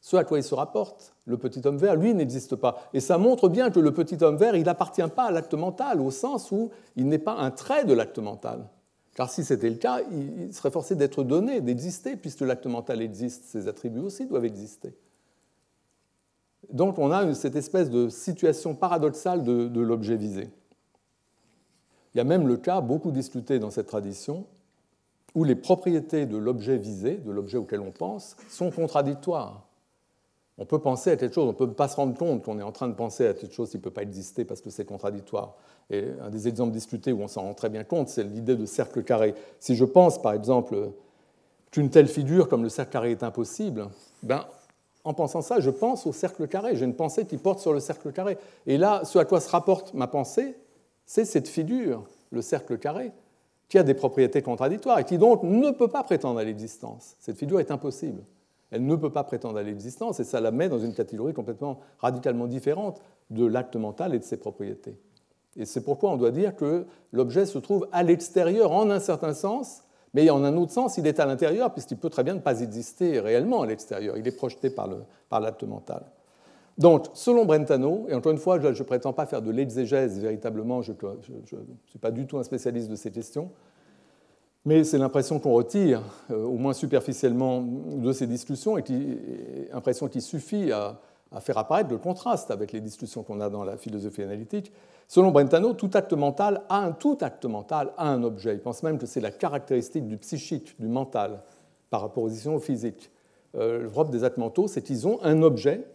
ce 0.00 0.16
à 0.16 0.24
quoi 0.24 0.38
il 0.38 0.44
se 0.44 0.54
rapporte, 0.54 1.14
le 1.24 1.36
petit 1.36 1.60
homme 1.64 1.78
vert, 1.78 1.94
lui 1.96 2.14
n'existe 2.14 2.56
pas. 2.56 2.78
Et 2.94 3.00
ça 3.00 3.18
montre 3.18 3.48
bien 3.48 3.70
que 3.70 3.78
le 3.80 3.92
petit 3.92 4.22
homme 4.22 4.36
vert, 4.36 4.56
il 4.56 4.64
n'appartient 4.64 5.06
pas 5.14 5.24
à 5.24 5.30
l'acte 5.30 5.54
mental, 5.54 6.00
au 6.00 6.10
sens 6.10 6.50
où 6.50 6.70
il 6.96 7.08
n'est 7.08 7.18
pas 7.18 7.34
un 7.34 7.50
trait 7.50 7.84
de 7.84 7.92
l'acte 7.92 8.18
mental. 8.18 8.64
Car 9.18 9.28
si 9.28 9.42
c'était 9.42 9.68
le 9.68 9.74
cas, 9.74 10.00
il 10.12 10.54
serait 10.54 10.70
forcé 10.70 10.94
d'être 10.94 11.24
donné, 11.24 11.60
d'exister, 11.60 12.14
puisque 12.14 12.42
l'acte 12.42 12.66
mental 12.66 13.02
existe, 13.02 13.46
ses 13.46 13.66
attributs 13.66 13.98
aussi 13.98 14.26
doivent 14.26 14.44
exister. 14.44 14.94
Donc 16.72 17.00
on 17.00 17.10
a 17.10 17.34
cette 17.34 17.56
espèce 17.56 17.90
de 17.90 18.10
situation 18.10 18.76
paradoxale 18.76 19.42
de, 19.42 19.80
l'objet 19.80 20.14
visé. 20.14 20.48
Il 22.14 22.18
y 22.18 22.20
a 22.20 22.24
même 22.24 22.46
le 22.46 22.58
cas, 22.58 22.80
beaucoup 22.80 23.10
discuté 23.10 23.58
dans 23.58 23.72
cette 23.72 23.88
tradition, 23.88 24.46
où 25.34 25.42
les 25.42 25.56
propriétés 25.56 26.24
de 26.24 26.36
l'objet 26.36 26.76
visé, 26.76 27.16
de 27.16 27.32
l'objet 27.32 27.58
auquel 27.58 27.80
on 27.80 27.90
pense, 27.90 28.36
sont 28.48 28.70
contradictoires. 28.70 29.67
On 30.58 30.64
peut 30.64 30.80
penser 30.80 31.12
à 31.12 31.16
quelque 31.16 31.34
chose, 31.34 31.44
on 31.44 31.52
ne 31.52 31.52
peut 31.52 31.70
pas 31.70 31.86
se 31.86 31.96
rendre 31.96 32.16
compte 32.16 32.44
qu'on 32.44 32.58
est 32.58 32.64
en 32.64 32.72
train 32.72 32.88
de 32.88 32.94
penser 32.94 33.26
à 33.26 33.34
quelque 33.34 33.54
chose 33.54 33.70
qui 33.70 33.76
ne 33.76 33.82
peut 33.82 33.92
pas 33.92 34.02
exister 34.02 34.44
parce 34.44 34.60
que 34.60 34.70
c'est 34.70 34.84
contradictoire. 34.84 35.54
Et 35.90 36.04
un 36.20 36.30
des 36.30 36.48
exemples 36.48 36.72
discutés 36.72 37.12
où 37.12 37.22
on 37.22 37.28
s'en 37.28 37.42
rend 37.42 37.54
très 37.54 37.68
bien 37.68 37.84
compte, 37.84 38.08
c'est 38.08 38.24
l'idée 38.24 38.56
de 38.56 38.66
cercle 38.66 39.04
carré. 39.04 39.34
Si 39.60 39.76
je 39.76 39.84
pense, 39.84 40.20
par 40.20 40.32
exemple, 40.32 40.90
qu'une 41.70 41.90
telle 41.90 42.08
figure 42.08 42.48
comme 42.48 42.64
le 42.64 42.68
cercle 42.68 42.92
carré 42.92 43.12
est 43.12 43.22
impossible, 43.22 43.88
ben, 44.24 44.44
en 45.04 45.14
pensant 45.14 45.42
ça, 45.42 45.60
je 45.60 45.70
pense 45.70 46.06
au 46.06 46.12
cercle 46.12 46.48
carré. 46.48 46.74
J'ai 46.74 46.84
une 46.84 46.96
pensée 46.96 47.24
qui 47.24 47.38
porte 47.38 47.60
sur 47.60 47.72
le 47.72 47.80
cercle 47.80 48.12
carré. 48.12 48.36
Et 48.66 48.78
là, 48.78 49.02
ce 49.04 49.18
à 49.18 49.24
quoi 49.24 49.40
se 49.40 49.48
rapporte 49.48 49.94
ma 49.94 50.08
pensée, 50.08 50.56
c'est 51.06 51.24
cette 51.24 51.48
figure, 51.48 52.02
le 52.30 52.42
cercle 52.42 52.78
carré, 52.78 53.12
qui 53.68 53.78
a 53.78 53.84
des 53.84 53.94
propriétés 53.94 54.42
contradictoires 54.42 54.98
et 54.98 55.04
qui 55.04 55.18
donc 55.18 55.44
ne 55.44 55.70
peut 55.70 55.88
pas 55.88 56.02
prétendre 56.02 56.40
à 56.40 56.44
l'existence. 56.44 57.14
Cette 57.20 57.36
figure 57.36 57.60
est 57.60 57.70
impossible. 57.70 58.22
Elle 58.70 58.86
ne 58.86 58.96
peut 58.96 59.10
pas 59.10 59.24
prétendre 59.24 59.58
à 59.58 59.62
l'existence 59.62 60.20
et 60.20 60.24
ça 60.24 60.40
la 60.40 60.50
met 60.50 60.68
dans 60.68 60.78
une 60.78 60.94
catégorie 60.94 61.32
complètement 61.32 61.80
radicalement 61.98 62.46
différente 62.46 63.00
de 63.30 63.46
l'acte 63.46 63.76
mental 63.76 64.14
et 64.14 64.18
de 64.18 64.24
ses 64.24 64.36
propriétés. 64.36 64.98
Et 65.56 65.64
c'est 65.64 65.82
pourquoi 65.82 66.10
on 66.10 66.16
doit 66.16 66.30
dire 66.30 66.54
que 66.54 66.86
l'objet 67.12 67.46
se 67.46 67.58
trouve 67.58 67.88
à 67.92 68.02
l'extérieur 68.02 68.72
en 68.72 68.90
un 68.90 69.00
certain 69.00 69.34
sens, 69.34 69.82
mais 70.14 70.30
en 70.30 70.44
un 70.44 70.56
autre 70.56 70.72
sens, 70.72 70.98
il 70.98 71.06
est 71.06 71.20
à 71.20 71.26
l'intérieur, 71.26 71.72
puisqu'il 71.72 71.98
peut 71.98 72.10
très 72.10 72.24
bien 72.24 72.34
ne 72.34 72.40
pas 72.40 72.60
exister 72.60 73.20
réellement 73.20 73.62
à 73.62 73.66
l'extérieur. 73.66 74.16
Il 74.16 74.26
est 74.26 74.36
projeté 74.36 74.70
par 74.70 75.40
l'acte 75.40 75.64
mental. 75.64 76.04
Donc, 76.78 77.06
selon 77.14 77.44
Brentano, 77.44 78.06
et 78.08 78.14
encore 78.14 78.30
une 78.30 78.38
fois, 78.38 78.60
je 78.60 78.68
ne 78.68 78.82
prétends 78.84 79.12
pas 79.12 79.26
faire 79.26 79.42
de 79.42 79.50
l'exégèse 79.50 80.20
véritablement, 80.20 80.80
je 80.80 80.92
ne 80.92 81.46
suis 81.86 81.98
pas 81.98 82.12
du 82.12 82.26
tout 82.26 82.38
un 82.38 82.44
spécialiste 82.44 82.88
de 82.88 82.94
ces 82.94 83.10
questions, 83.10 83.50
mais 84.64 84.84
c'est 84.84 84.98
l'impression 84.98 85.38
qu'on 85.38 85.52
retire, 85.52 86.02
euh, 86.30 86.44
au 86.44 86.58
moins 86.58 86.72
superficiellement, 86.72 87.62
de 87.62 88.12
ces 88.12 88.26
discussions, 88.26 88.78
et 88.78 88.82
qui, 88.82 89.18
impression 89.72 90.08
qui 90.08 90.20
suffit 90.20 90.72
à, 90.72 91.00
à 91.32 91.40
faire 91.40 91.58
apparaître 91.58 91.90
le 91.90 91.98
contraste 91.98 92.50
avec 92.50 92.72
les 92.72 92.80
discussions 92.80 93.22
qu'on 93.22 93.40
a 93.40 93.50
dans 93.50 93.64
la 93.64 93.76
philosophie 93.76 94.22
analytique. 94.22 94.72
Selon 95.06 95.30
Brentano, 95.30 95.72
tout 95.72 95.90
acte 95.94 96.12
mental 96.12 96.62
a 96.68 96.84
un, 96.84 96.92
tout 96.92 97.18
acte 97.20 97.44
mental 97.44 97.92
a 97.96 98.08
un 98.08 98.22
objet. 98.22 98.54
Il 98.54 98.60
pense 98.60 98.82
même 98.82 98.98
que 98.98 99.06
c'est 99.06 99.20
la 99.20 99.30
caractéristique 99.30 100.06
du 100.06 100.16
psychique, 100.18 100.78
du 100.80 100.88
mental, 100.88 101.42
par 101.90 102.04
opposition 102.04 102.56
au 102.56 102.60
physique. 102.60 103.10
Euh, 103.54 103.82
le 103.82 103.88
propre 103.88 104.10
des 104.10 104.24
actes 104.24 104.36
mentaux, 104.36 104.68
c'est 104.68 104.82
qu'ils 104.82 105.06
ont 105.06 105.18
un 105.22 105.42
objet, 105.42 105.86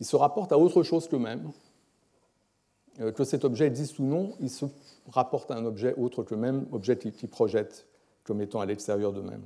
ils 0.00 0.06
se 0.06 0.16
rapportent 0.16 0.52
à 0.52 0.58
autre 0.58 0.82
chose 0.82 1.08
qu'eux-mêmes. 1.08 1.50
Euh, 3.00 3.12
que 3.12 3.24
cet 3.24 3.44
objet 3.44 3.66
existe 3.66 3.98
ou 3.98 4.04
non, 4.04 4.32
ils 4.40 4.50
se 4.50 4.64
rapportent 5.10 5.50
à 5.50 5.56
un 5.56 5.64
objet 5.64 5.94
autre 5.96 6.22
qu'eux-mêmes, 6.22 6.66
objet 6.72 6.96
qu'ils 6.96 7.28
projettent 7.28 7.86
comme 8.24 8.40
étant 8.40 8.60
à 8.60 8.66
l'extérieur 8.66 9.12
d'eux-mêmes. 9.12 9.44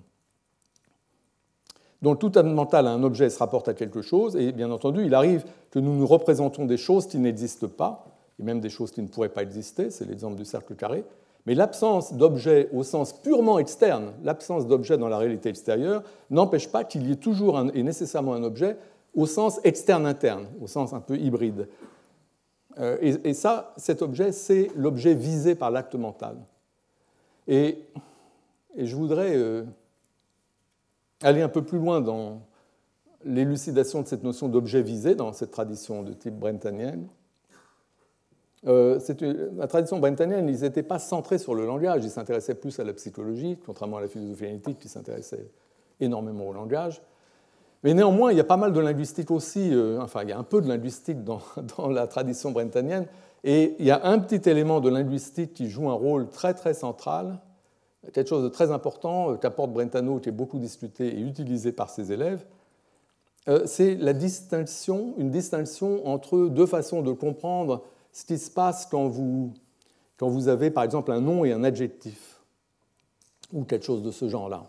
Donc 2.02 2.18
tout 2.18 2.32
acte 2.34 2.48
mental 2.48 2.88
à 2.88 2.90
un 2.90 3.02
objet 3.04 3.30
se 3.30 3.38
rapporte 3.38 3.68
à 3.68 3.74
quelque 3.74 4.02
chose, 4.02 4.34
et 4.36 4.50
bien 4.50 4.70
entendu, 4.72 5.04
il 5.06 5.14
arrive 5.14 5.44
que 5.70 5.78
nous 5.78 5.94
nous 5.94 6.06
représentons 6.06 6.66
des 6.66 6.76
choses 6.76 7.06
qui 7.06 7.18
n'existent 7.18 7.68
pas, 7.68 8.04
et 8.40 8.42
même 8.42 8.60
des 8.60 8.70
choses 8.70 8.90
qui 8.90 9.02
ne 9.02 9.06
pourraient 9.06 9.28
pas 9.28 9.42
exister, 9.42 9.90
c'est 9.90 10.04
l'exemple 10.04 10.34
du 10.34 10.44
cercle 10.44 10.74
carré, 10.74 11.04
mais 11.46 11.54
l'absence 11.54 12.14
d'objet 12.14 12.68
au 12.72 12.82
sens 12.82 13.12
purement 13.12 13.58
externe, 13.58 14.12
l'absence 14.24 14.66
d'objet 14.66 14.98
dans 14.98 15.08
la 15.08 15.18
réalité 15.18 15.48
extérieure, 15.48 16.02
n'empêche 16.30 16.68
pas 16.68 16.82
qu'il 16.82 17.06
y 17.08 17.12
ait 17.12 17.16
toujours 17.16 17.60
et 17.72 17.82
nécessairement 17.82 18.34
un 18.34 18.42
objet 18.42 18.76
au 19.14 19.26
sens 19.26 19.60
externe-interne, 19.62 20.46
au 20.60 20.66
sens 20.66 20.92
un 20.92 21.00
peu 21.00 21.16
hybride. 21.16 21.68
Euh, 22.78 22.96
et, 23.00 23.34
ça, 23.34 23.74
cet 23.76 24.02
objet, 24.02 24.32
c'est 24.32 24.70
l'objet 24.76 25.14
visé 25.14 25.54
par 25.54 25.70
l'acte 25.70 25.94
mental. 25.94 26.36
Et, 27.46 27.78
je 28.76 28.96
voudrais 28.96 29.36
euh, 29.36 29.64
aller 31.22 31.42
un 31.42 31.48
peu 31.48 31.62
plus 31.62 31.78
loin 31.78 32.00
dans 32.00 32.40
l'élucidation 33.24 34.00
de 34.00 34.06
cette 34.06 34.22
notion 34.22 34.48
d'objet 34.48 34.80
visé 34.80 35.14
dans 35.14 35.32
cette 35.32 35.50
tradition 35.50 36.02
de 36.02 36.14
type 36.14 36.34
brentanienne. 36.34 37.06
Euh, 38.66 38.98
la 39.56 39.66
tradition 39.66 39.98
brentanienne, 39.98 40.48
ils 40.48 40.60
n'étaient 40.60 40.82
pas 40.82 40.98
centrés 40.98 41.38
sur 41.38 41.54
le 41.54 41.66
langage, 41.66 42.04
ils 42.04 42.10
s'intéressaient 42.10 42.54
plus 42.54 42.78
à 42.80 42.84
la 42.84 42.94
psychologie, 42.94 43.58
contrairement 43.66 43.98
à 43.98 44.00
la 44.00 44.08
philosophie 44.08 44.44
analytique 44.44 44.78
qui 44.78 44.88
s'intéressait 44.88 45.50
énormément 46.00 46.48
au 46.48 46.52
langage. 46.52 47.02
Mais 47.82 47.94
néanmoins, 47.94 48.30
il 48.30 48.36
y 48.36 48.40
a 48.40 48.44
pas 48.44 48.56
mal 48.56 48.72
de 48.72 48.80
linguistique 48.80 49.30
aussi, 49.30 49.70
euh, 49.72 50.00
enfin, 50.00 50.22
il 50.22 50.28
y 50.28 50.32
a 50.32 50.38
un 50.38 50.44
peu 50.44 50.60
de 50.60 50.68
linguistique 50.68 51.24
dans, 51.24 51.88
la 51.88 52.06
tradition 52.06 52.52
brentanienne, 52.52 53.06
et 53.44 53.74
il 53.78 53.86
y 53.86 53.90
a 53.90 54.06
un 54.06 54.18
petit 54.18 54.48
élément 54.48 54.80
de 54.80 54.88
linguistique 54.88 55.52
qui 55.54 55.68
joue 55.68 55.90
un 55.90 55.94
rôle 55.94 56.28
très 56.28 56.54
très 56.54 56.74
central, 56.74 57.40
quelque 58.12 58.28
chose 58.28 58.44
de 58.44 58.48
très 58.48 58.70
important 58.70 59.32
euh, 59.32 59.36
qu'apporte 59.36 59.72
Brentano, 59.72 60.18
qui 60.18 60.28
est 60.28 60.32
beaucoup 60.32 60.58
discuté 60.58 61.08
et 61.08 61.20
utilisé 61.20 61.72
par 61.72 61.90
ses 61.90 62.12
élèves, 62.12 62.44
c'est 63.64 63.96
la 63.96 64.12
distinction, 64.12 65.14
une 65.18 65.32
distinction 65.32 66.06
entre 66.06 66.46
deux 66.46 66.66
façons 66.66 67.02
de 67.02 67.10
comprendre 67.10 67.82
ce 68.12 68.24
qui 68.24 68.38
se 68.38 68.48
passe 68.48 68.86
quand 68.86 69.08
vous, 69.08 69.52
quand 70.16 70.28
vous 70.28 70.46
avez 70.46 70.70
par 70.70 70.84
exemple 70.84 71.10
un 71.10 71.20
nom 71.20 71.44
et 71.44 71.52
un 71.52 71.64
adjectif, 71.64 72.40
ou 73.52 73.64
quelque 73.64 73.84
chose 73.84 74.02
de 74.02 74.10
ce 74.10 74.28
genre-là. 74.28 74.66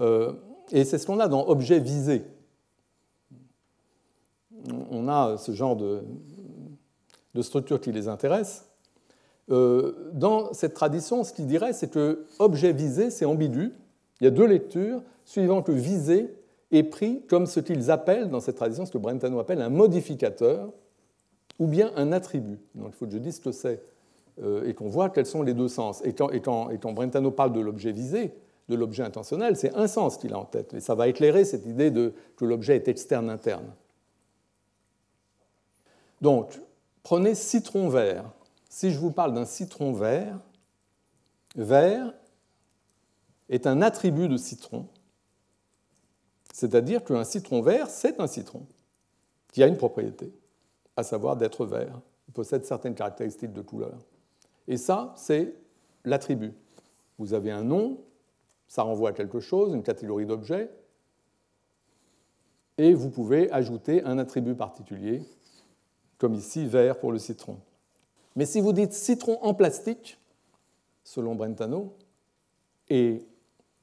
Euh, 0.00 0.32
et 0.72 0.84
c'est 0.84 0.98
ce 0.98 1.06
qu'on 1.06 1.20
a 1.20 1.28
dans 1.28 1.46
objet 1.48 1.78
visé. 1.78 2.22
On 4.90 5.08
a 5.08 5.36
ce 5.38 5.52
genre 5.52 5.76
de, 5.76 6.02
structure 7.42 7.80
qui 7.80 7.92
les 7.92 8.08
intéresse. 8.08 8.66
Euh, 9.50 10.10
dans 10.12 10.52
cette 10.52 10.74
tradition, 10.74 11.22
ce 11.22 11.32
qu'il 11.32 11.46
dirait, 11.46 11.72
c'est 11.72 11.90
que 11.90 12.26
objet 12.38 12.72
visé, 12.72 13.10
c'est 13.10 13.24
ambigu. 13.24 13.72
Il 14.20 14.24
y 14.24 14.26
a 14.26 14.30
deux 14.30 14.46
lectures, 14.46 15.02
suivant 15.24 15.62
que 15.62 15.72
visé 15.72 16.34
est 16.72 16.82
pris 16.82 17.22
comme 17.28 17.46
ce 17.46 17.60
qu'ils 17.60 17.90
appellent, 17.90 18.30
dans 18.30 18.40
cette 18.40 18.56
tradition, 18.56 18.86
ce 18.86 18.90
que 18.90 18.98
Brentano 18.98 19.38
appelle 19.38 19.60
un 19.60 19.68
modificateur, 19.68 20.72
ou 21.58 21.66
bien 21.66 21.92
un 21.96 22.12
attribut. 22.12 22.58
Donc 22.74 22.88
il 22.88 22.92
faut 22.92 23.06
que 23.06 23.12
je 23.12 23.18
dise 23.18 23.36
ce 23.36 23.40
que 23.40 23.52
c'est 23.52 23.82
euh, 24.42 24.66
et 24.66 24.74
qu'on 24.74 24.88
voit 24.88 25.10
quels 25.10 25.26
sont 25.26 25.42
les 25.42 25.54
deux 25.54 25.68
sens. 25.68 26.02
Et 26.04 26.12
quand, 26.12 26.92
Brentano 26.92 27.30
parle 27.30 27.52
de 27.52 27.60
l'objet 27.60 27.92
visé, 27.92 28.32
de 28.68 28.74
l'objet 28.74 29.02
intentionnel, 29.02 29.56
c'est 29.56 29.74
un 29.74 29.86
sens 29.86 30.16
qu'il 30.16 30.32
a 30.32 30.38
en 30.38 30.44
tête. 30.44 30.74
Et 30.74 30.80
ça 30.80 30.94
va 30.94 31.08
éclairer 31.08 31.44
cette 31.44 31.66
idée 31.66 31.90
de, 31.90 32.14
que 32.36 32.44
l'objet 32.44 32.76
est 32.76 32.88
externe-interne. 32.88 33.72
Donc, 36.20 36.60
prenez 37.02 37.34
citron 37.34 37.88
vert. 37.88 38.24
Si 38.68 38.90
je 38.90 38.98
vous 38.98 39.12
parle 39.12 39.34
d'un 39.34 39.44
citron 39.44 39.92
vert, 39.92 40.38
vert 41.54 42.12
est 43.48 43.66
un 43.66 43.80
attribut 43.82 44.28
de 44.28 44.36
citron, 44.36 44.88
c'est-à-dire 46.52 47.04
qu'un 47.04 47.24
citron 47.24 47.60
vert, 47.60 47.88
c'est 47.90 48.18
un 48.18 48.26
citron 48.26 48.66
qui 49.52 49.62
a 49.62 49.66
une 49.66 49.76
propriété 49.76 50.32
à 50.96 51.02
savoir 51.02 51.36
d'être 51.36 51.66
vert. 51.66 52.00
Il 52.28 52.32
possède 52.32 52.64
certaines 52.64 52.94
caractéristiques 52.94 53.52
de 53.52 53.60
couleur. 53.60 53.98
Et 54.66 54.78
ça, 54.78 55.14
c'est 55.16 55.54
l'attribut. 56.04 56.54
Vous 57.18 57.34
avez 57.34 57.50
un 57.50 57.62
nom, 57.62 57.98
ça 58.68 58.82
renvoie 58.82 59.10
à 59.10 59.12
quelque 59.12 59.40
chose, 59.40 59.74
une 59.74 59.82
catégorie 59.82 60.26
d'objets, 60.26 60.70
et 62.78 62.94
vous 62.94 63.10
pouvez 63.10 63.50
ajouter 63.52 64.02
un 64.04 64.18
attribut 64.18 64.54
particulier, 64.54 65.22
comme 66.18 66.34
ici 66.34 66.66
vert 66.66 66.98
pour 66.98 67.12
le 67.12 67.18
citron. 67.18 67.58
Mais 68.34 68.44
si 68.44 68.60
vous 68.60 68.72
dites 68.72 68.92
citron 68.92 69.38
en 69.42 69.54
plastique, 69.54 70.18
selon 71.04 71.34
Brentano, 71.34 71.96
et 72.88 73.26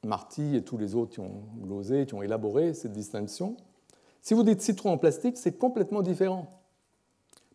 Marty 0.04 0.56
et 0.56 0.64
tous 0.64 0.78
les 0.78 0.96
autres 0.96 1.12
qui 1.12 1.20
ont 1.20 1.44
glosé, 1.62 2.06
qui 2.06 2.14
ont 2.14 2.22
élaboré 2.22 2.74
cette 2.74 2.94
distinction, 2.94 3.58
si 4.22 4.34
vous 4.34 4.44
dites 4.44 4.62
citron 4.62 4.92
en 4.92 4.98
plastique, 4.98 5.38
c'est 5.38 5.58
complètement 5.58 6.02
différent. 6.02 6.48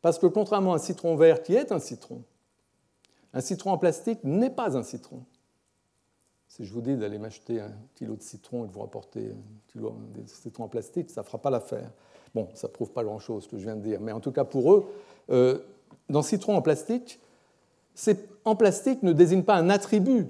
Parce 0.02 0.18
que 0.18 0.26
contrairement 0.26 0.72
à 0.72 0.76
un 0.76 0.80
citron 0.80 1.16
vert 1.16 1.42
qui 1.42 1.54
est 1.54 1.72
un 1.72 1.78
citron, 1.78 2.22
un 3.32 3.40
citron 3.40 3.72
en 3.72 3.78
plastique 3.78 4.22
n'est 4.24 4.50
pas 4.50 4.76
un 4.76 4.82
citron. 4.82 5.24
Si 6.48 6.64
je 6.64 6.72
vous 6.72 6.80
dis 6.80 6.96
d'aller 6.96 7.18
m'acheter 7.18 7.60
un 7.60 7.72
kilo 7.94 8.16
de 8.16 8.22
citron 8.22 8.64
et 8.64 8.68
de 8.68 8.72
vous 8.72 8.80
rapporter 8.80 9.20
un 9.30 9.70
kilo 9.70 9.94
de 10.14 10.26
citron 10.26 10.64
en 10.64 10.68
plastique, 10.68 11.10
ça 11.10 11.20
ne 11.20 11.26
fera 11.26 11.38
pas 11.38 11.50
l'affaire. 11.50 11.90
Bon, 12.34 12.48
ça 12.54 12.68
ne 12.68 12.72
prouve 12.72 12.90
pas 12.90 13.04
grand-chose 13.04 13.44
ce 13.44 13.48
que 13.48 13.58
je 13.58 13.64
viens 13.64 13.76
de 13.76 13.82
dire, 13.82 14.00
mais 14.00 14.12
en 14.12 14.20
tout 14.20 14.32
cas 14.32 14.44
pour 14.44 14.72
eux, 14.72 14.90
euh, 15.30 15.58
dans 16.08 16.22
citron 16.22 16.56
en 16.56 16.62
plastique, 16.62 17.20
en 18.44 18.56
plastique 18.56 19.02
ne 19.02 19.12
désigne 19.12 19.42
pas 19.42 19.56
un 19.56 19.70
attribut 19.70 20.26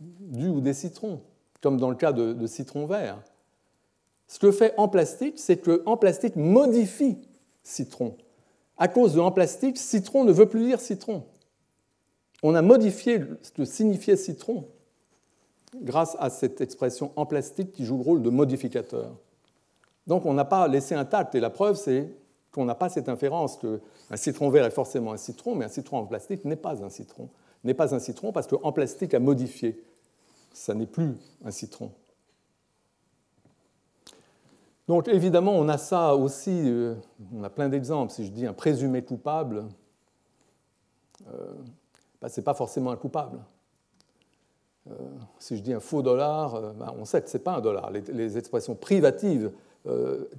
du 0.00 0.48
ou 0.48 0.60
des 0.60 0.74
citrons, 0.74 1.20
comme 1.60 1.78
dans 1.78 1.90
le 1.90 1.96
cas 1.96 2.12
de, 2.12 2.32
de 2.32 2.46
citron 2.46 2.86
vert. 2.86 3.18
Ce 4.26 4.38
que 4.38 4.50
fait 4.50 4.72
en 4.78 4.88
plastique, 4.88 5.38
c'est 5.38 5.58
que 5.58 5.82
en 5.84 5.98
plastique 5.98 6.36
modifie 6.36 7.18
citron. 7.62 8.16
À 8.78 8.88
cause 8.88 9.14
de 9.14 9.20
en 9.20 9.30
plastique, 9.30 9.76
citron 9.76 10.24
ne 10.24 10.32
veut 10.32 10.48
plus 10.48 10.64
dire 10.64 10.80
citron. 10.80 11.24
On 12.42 12.54
a 12.54 12.62
modifié 12.62 13.20
ce 13.42 13.52
que 13.52 13.64
signifiait 13.64 14.16
citron 14.16 14.66
grâce 15.80 16.16
à 16.18 16.28
cette 16.28 16.60
expression 16.60 17.12
en 17.16 17.24
plastique 17.24 17.72
qui 17.72 17.84
joue 17.84 17.96
le 17.96 18.02
rôle 18.02 18.22
de 18.22 18.30
modificateur. 18.30 19.16
Donc 20.06 20.26
on 20.26 20.34
n'a 20.34 20.44
pas 20.44 20.66
laissé 20.68 20.94
intact, 20.94 21.34
et 21.34 21.40
la 21.40 21.50
preuve 21.50 21.76
c'est 21.76 22.08
qu'on 22.50 22.64
n'a 22.64 22.74
pas 22.74 22.88
cette 22.88 23.08
inférence 23.08 23.56
qu'un 23.56 24.16
citron 24.16 24.50
vert 24.50 24.66
est 24.66 24.70
forcément 24.70 25.12
un 25.12 25.16
citron, 25.16 25.54
mais 25.54 25.64
un 25.64 25.68
citron 25.68 25.98
en 25.98 26.06
plastique 26.06 26.44
n'est 26.44 26.56
pas 26.56 26.84
un 26.84 26.90
citron. 26.90 27.28
N'est 27.64 27.74
pas 27.74 27.94
un 27.94 27.98
citron 27.98 28.32
parce 28.32 28.46
qu'en 28.46 28.72
plastique 28.72 29.14
a 29.14 29.20
modifié. 29.20 29.82
Ça 30.52 30.74
n'est 30.74 30.86
plus 30.86 31.14
un 31.44 31.50
citron. 31.50 31.92
Donc 34.88 35.08
évidemment, 35.08 35.52
on 35.52 35.68
a 35.68 35.78
ça 35.78 36.14
aussi, 36.14 36.50
euh, 36.50 36.94
on 37.34 37.42
a 37.44 37.48
plein 37.48 37.68
d'exemples. 37.68 38.12
Si 38.12 38.26
je 38.26 38.30
dis 38.30 38.46
un 38.46 38.52
présumé 38.52 39.02
coupable, 39.02 39.64
euh, 41.32 41.54
bah, 42.22 42.28
ce 42.30 42.40
n'est 42.40 42.44
pas 42.44 42.54
forcément 42.54 42.90
un 42.90 42.96
coupable. 42.96 43.40
Euh, 44.90 44.94
si 45.38 45.58
je 45.58 45.62
dis 45.62 45.74
un 45.74 45.80
faux 45.80 46.00
dollar, 46.00 46.72
bah, 46.74 46.94
on 46.98 47.04
sait 47.04 47.20
que 47.20 47.28
ce 47.28 47.36
n'est 47.36 47.42
pas 47.42 47.52
un 47.52 47.60
dollar. 47.60 47.90
Les, 47.90 48.38
expressions 48.38 48.74
privatives, 48.74 49.50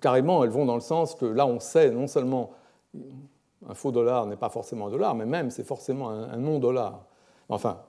carrément, 0.01 0.43
elles 0.43 0.49
vont 0.49 0.65
dans 0.65 0.75
le 0.75 0.81
sens 0.81 1.15
que 1.15 1.25
là, 1.25 1.45
on 1.45 1.59
sait 1.59 1.91
non 1.91 2.07
seulement 2.07 2.51
un 3.69 3.73
faux 3.73 3.91
dollar 3.91 4.25
n'est 4.25 4.37
pas 4.37 4.49
forcément 4.49 4.87
un 4.87 4.89
dollar, 4.89 5.15
mais 5.15 5.25
même 5.25 5.51
c'est 5.51 5.65
forcément 5.65 6.09
un 6.09 6.37
non-dollar. 6.37 7.05
Enfin, 7.49 7.79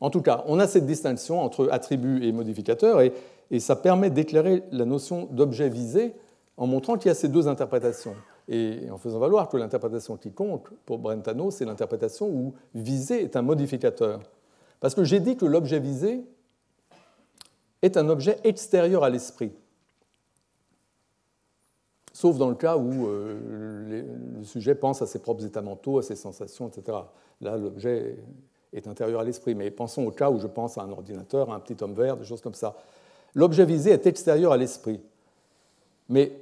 en 0.00 0.10
tout 0.10 0.22
cas, 0.22 0.44
on 0.46 0.58
a 0.58 0.66
cette 0.66 0.86
distinction 0.86 1.40
entre 1.42 1.68
attribut 1.70 2.24
et 2.24 2.32
modificateur, 2.32 3.00
et, 3.00 3.12
ça 3.60 3.76
permet 3.76 4.10
d'éclairer 4.10 4.64
la 4.72 4.84
notion 4.84 5.28
d'objet 5.30 5.68
visé 5.68 6.16
en 6.56 6.66
montrant 6.66 6.96
qu'il 6.96 7.08
y 7.08 7.12
a 7.12 7.14
ces 7.14 7.28
deux 7.28 7.46
interprétations. 7.46 8.16
Et 8.48 8.88
en 8.90 8.98
faisant 8.98 9.18
valoir 9.18 9.48
que 9.48 9.56
l'interprétation 9.56 10.16
qui 10.16 10.32
compte 10.32 10.68
pour 10.84 10.98
Brentano, 10.98 11.50
c'est 11.50 11.64
l'interprétation 11.64 12.28
où 12.28 12.54
visé 12.74 13.22
est 13.22 13.36
un 13.36 13.42
modificateur. 13.42 14.20
Parce 14.80 14.94
que 14.94 15.04
j'ai 15.04 15.20
dit 15.20 15.36
que 15.36 15.46
l'objet 15.46 15.80
visé 15.80 16.24
est 17.82 17.96
un 17.96 18.08
objet 18.08 18.38
extérieur 18.44 19.02
à 19.02 19.10
l'esprit. 19.10 19.52
Sauf 22.12 22.38
dans 22.38 22.48
le 22.48 22.54
cas 22.54 22.76
où 22.76 23.08
euh, 23.08 24.06
le 24.38 24.44
sujet 24.44 24.74
pense 24.74 25.02
à 25.02 25.06
ses 25.06 25.18
propres 25.18 25.44
états 25.44 25.60
mentaux, 25.60 25.98
à 25.98 26.02
ses 26.02 26.16
sensations, 26.16 26.68
etc. 26.68 26.98
Là, 27.40 27.56
l'objet 27.56 28.16
est 28.72 28.86
intérieur 28.86 29.20
à 29.20 29.24
l'esprit. 29.24 29.54
Mais 29.54 29.70
pensons 29.70 30.06
au 30.06 30.10
cas 30.10 30.30
où 30.30 30.38
je 30.38 30.46
pense 30.46 30.78
à 30.78 30.82
un 30.82 30.90
ordinateur, 30.90 31.50
à 31.50 31.56
un 31.56 31.60
petit 31.60 31.76
homme 31.82 31.94
vert, 31.94 32.16
des 32.16 32.24
choses 32.24 32.40
comme 32.40 32.54
ça. 32.54 32.76
L'objet 33.34 33.66
visé 33.66 33.90
est 33.90 34.06
extérieur 34.06 34.52
à 34.52 34.56
l'esprit. 34.56 35.00
Mais 36.08 36.32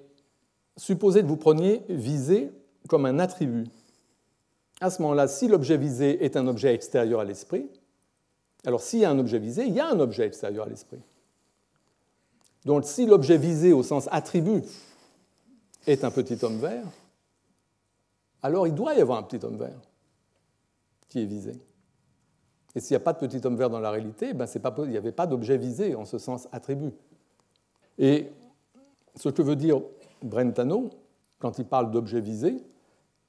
supposez 0.77 1.23
que 1.23 1.27
vous 1.27 1.37
preniez 1.37 1.83
visé 1.89 2.53
comme 2.89 3.07
un 3.07 3.19
attribut. 3.19 3.67
À 4.81 4.91
ce 4.91 5.01
moment-là, 5.03 5.29
si 5.29 5.49
l'objet 5.49 5.77
visé 5.77 6.25
est 6.25 6.37
un 6.37 6.47
objet 6.47 6.75
extérieur 6.75 7.21
à 7.21 7.25
l'esprit, 7.25 7.69
alors 8.67 8.81
s'il 8.81 9.01
y 9.01 9.05
a 9.05 9.11
un 9.11 9.19
objet 9.19 9.39
visé, 9.39 9.65
il 9.65 9.75
y 9.75 9.81
a 9.81 9.89
un 9.89 10.01
objet 10.01 10.27
extérieur 10.27 10.67
à 10.67 10.69
l'esprit. 10.69 11.01
Donc 12.65 12.85
si 12.85 13.07
l'objet 13.07 13.37
visé 13.37 13.73
au 13.73 13.83
sens 13.83 14.09
attribut 14.11 14.65
est 15.87 16.03
un 16.03 16.11
petit 16.11 16.43
homme 16.43 16.59
vert, 16.59 16.87
alors 18.43 18.67
il 18.67 18.75
doit 18.75 18.95
y 18.95 19.01
avoir 19.01 19.19
un 19.19 19.23
petit 19.23 19.45
homme 19.45 19.57
vert 19.57 19.81
qui 21.09 21.23
est 21.23 21.27
visé. 21.27 21.53
Et 22.75 22.81
s'il 22.81 22.95
n'y 22.95 23.03
a 23.03 23.05
pas 23.05 23.13
de 23.13 23.19
petit 23.19 23.47
homme 23.47 23.57
vert 23.57 23.71
dans 23.71 23.81
la 23.81 23.91
réalité, 23.91 24.35
ben 24.35 24.47
pas, 24.47 24.75
il 24.79 24.91
n'y 24.91 24.97
avait 24.97 25.13
pas 25.13 25.27
d'objet 25.27 25.57
visé 25.57 25.95
en 25.95 26.05
ce 26.05 26.19
sens 26.19 26.49
attribut. 26.51 26.93
Et 27.99 28.29
ce 29.15 29.29
que 29.29 29.43
veut 29.43 29.57
dire 29.57 29.81
Brentano, 30.25 30.91
quand 31.39 31.59
il 31.59 31.65
parle 31.65 31.91
d'objet 31.91 32.21
visé, 32.21 32.57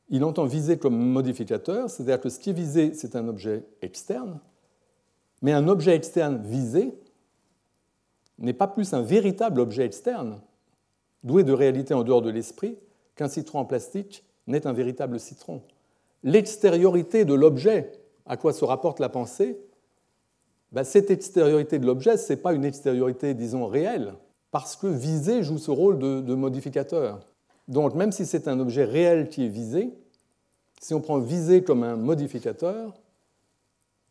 il 0.09 0.23
entend 0.23 0.45
visé 0.45 0.77
comme 0.77 0.97
modificateur, 0.97 1.89
c'est-à-dire 1.89 2.21
que 2.21 2.29
ce 2.29 2.39
qui 2.39 2.51
est 2.51 2.53
visé, 2.53 2.93
c'est 2.93 3.15
un 3.15 3.27
objet 3.27 3.63
externe, 3.81 4.39
mais 5.41 5.51
un 5.51 5.67
objet 5.67 5.95
externe 5.95 6.41
visé 6.43 6.93
n'est 8.37 8.53
pas 8.53 8.67
plus 8.67 8.93
un 8.93 9.01
véritable 9.01 9.59
objet 9.59 9.85
externe, 9.85 10.39
doué 11.23 11.43
de 11.43 11.53
réalité 11.53 11.93
en 11.93 12.03
dehors 12.03 12.21
de 12.21 12.29
l'esprit, 12.29 12.77
qu'un 13.15 13.27
citron 13.27 13.59
en 13.59 13.65
plastique 13.65 14.23
n'est 14.47 14.67
un 14.67 14.73
véritable 14.73 15.19
citron. 15.19 15.61
L'extériorité 16.23 17.25
de 17.25 17.33
l'objet 17.33 17.91
à 18.25 18.37
quoi 18.37 18.53
se 18.53 18.65
rapporte 18.65 18.99
la 18.99 19.09
pensée, 19.09 19.59
ben, 20.71 20.83
cette 20.83 21.11
extériorité 21.11 21.79
de 21.79 21.85
l'objet, 21.85 22.17
ce 22.17 22.33
n'est 22.33 22.39
pas 22.39 22.53
une 22.53 22.65
extériorité, 22.65 23.33
disons, 23.33 23.67
réelle, 23.67 24.13
parce 24.55 24.77
que 24.77 24.87
visé 24.87 25.43
joue 25.43 25.57
ce 25.57 25.69
rôle 25.69 25.99
de, 25.99 26.33
modificateur. 26.33 27.19
Donc 27.67 27.93
même 27.93 28.13
si 28.13 28.25
c'est 28.25 28.47
un 28.47 28.57
objet 28.61 28.85
réel 28.85 29.27
qui 29.27 29.43
est 29.43 29.49
visé, 29.49 29.91
si 30.79 30.93
on 30.93 31.01
prend 31.01 31.17
visé 31.19 31.61
comme 31.61 31.83
un 31.83 31.97
modificateur, 31.97 32.93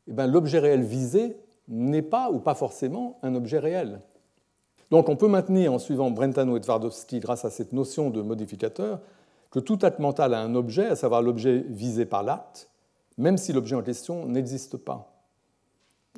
eh 0.07 0.13
ben, 0.13 0.27
l'objet 0.27 0.59
réel 0.59 0.83
visé 0.83 1.39
n'est 1.67 2.03
pas 2.03 2.31
ou 2.31 2.41
pas 2.41 2.55
forcément 2.55 3.19
un 3.23 3.35
objet 3.35 3.59
réel. 3.59 4.01
Donc 4.91 5.09
on 5.09 5.17
peut 5.17 5.29
maintenir, 5.29 5.73
en 5.73 5.79
suivant 5.79 6.11
Brentano 6.11 6.59
et 6.59 6.61
Twardowski, 6.61 7.21
grâce 7.21 7.47
à 7.47 7.51
cette 7.51 7.73
notion 7.73 8.11
de 8.11 8.21
modificateur, 8.21 9.01
que 9.51 9.61
tout 9.61 9.79
acte 9.81 9.99
mental 9.99 10.35
a 10.35 10.41
un 10.41 10.55
objet, 10.55 10.89
à 10.89 10.97
savoir 10.97 11.23
l'objet 11.23 11.65
visé 11.71 12.05
par 12.05 12.23
l'acte, 12.23 12.69
même 13.17 13.39
si 13.39 13.55
l'objet 13.55 13.77
en 13.77 13.83
question 13.83 14.27
n'existe 14.27 14.77
pas. 14.77 15.14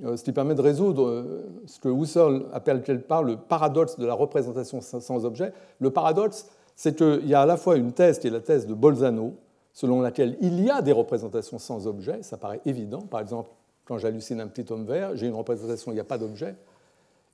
Euh, 0.04 0.16
ce 0.16 0.24
qui 0.24 0.32
permet 0.32 0.54
de 0.54 0.60
résoudre 0.60 1.06
euh, 1.06 1.48
ce 1.64 1.80
que 1.80 1.88
Husserl 1.88 2.44
appelle 2.52 2.82
quelque 2.82 3.06
part 3.06 3.22
le 3.22 3.38
paradoxe 3.38 3.98
de 3.98 4.04
la 4.04 4.12
représentation 4.12 4.82
sans 4.82 5.24
objet. 5.24 5.54
Le 5.80 5.90
paradoxe, 5.90 6.48
c'est 6.74 6.94
qu'il 6.94 7.26
y 7.26 7.32
a 7.32 7.40
à 7.40 7.46
la 7.46 7.56
fois 7.56 7.76
une 7.76 7.92
thèse 7.92 8.18
qui 8.18 8.26
est 8.26 8.30
la 8.30 8.40
thèse 8.40 8.66
de 8.66 8.74
Bolzano, 8.74 9.36
selon 9.72 10.02
laquelle 10.02 10.36
il 10.42 10.62
y 10.62 10.68
a 10.68 10.82
des 10.82 10.92
représentations 10.92 11.58
sans 11.58 11.86
objet, 11.86 12.22
ça 12.22 12.36
paraît 12.36 12.60
évident. 12.66 13.00
Par 13.00 13.20
exemple, 13.20 13.50
quand 13.86 13.96
j'hallucine 13.96 14.38
un 14.40 14.48
petit 14.48 14.70
homme 14.70 14.84
vert, 14.84 15.16
j'ai 15.16 15.28
une 15.28 15.34
représentation, 15.34 15.92
il 15.92 15.94
n'y 15.94 16.00
a 16.00 16.04
pas 16.04 16.18
d'objet. 16.18 16.56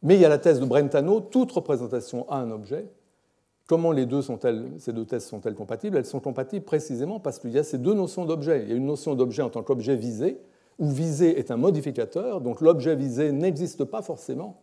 Mais 0.05 0.15
il 0.15 0.21
y 0.21 0.25
a 0.25 0.29
la 0.29 0.39
thèse 0.39 0.61
de 0.61 0.65
Brentano, 0.65 1.21
toute 1.21 1.51
représentation 1.51 2.31
a 2.31 2.37
un 2.37 2.53
objet. 2.53 2.87
Comment 3.67 3.91
les 3.91 4.07
deux 4.07 4.23
sont 4.23 4.39
ces 4.79 4.93
deux 4.93 5.05
thèses 5.05 5.25
sont-elles 5.27 5.55
compatibles? 5.55 5.97
Elles 5.97 6.07
sont 6.07 6.21
compatibles 6.21 6.65
précisément 6.65 7.19
parce 7.19 7.41
qu'il 7.41 7.51
y 7.51 7.59
a 7.59 7.65
ces 7.65 7.79
deux 7.79 7.95
notions 7.95 8.25
d'objet. 8.25 8.63
Il 8.63 8.71
y 8.71 8.73
a 8.73 8.77
une 8.77 8.87
notion 8.87 9.17
d'objet 9.17 9.43
en 9.43 9.51
tant 9.51 9.63
qu'objet 9.63 9.97
visé, 9.97 10.39
où 10.83 10.91
visé 10.91 11.39
est 11.39 11.53
un 11.53 11.57
modificateur, 11.57 12.41
donc 12.41 12.61
l'objet 12.61 12.97
visé 12.97 13.30
n'existe 13.30 13.85
pas 13.85 14.03
forcément 14.03 14.61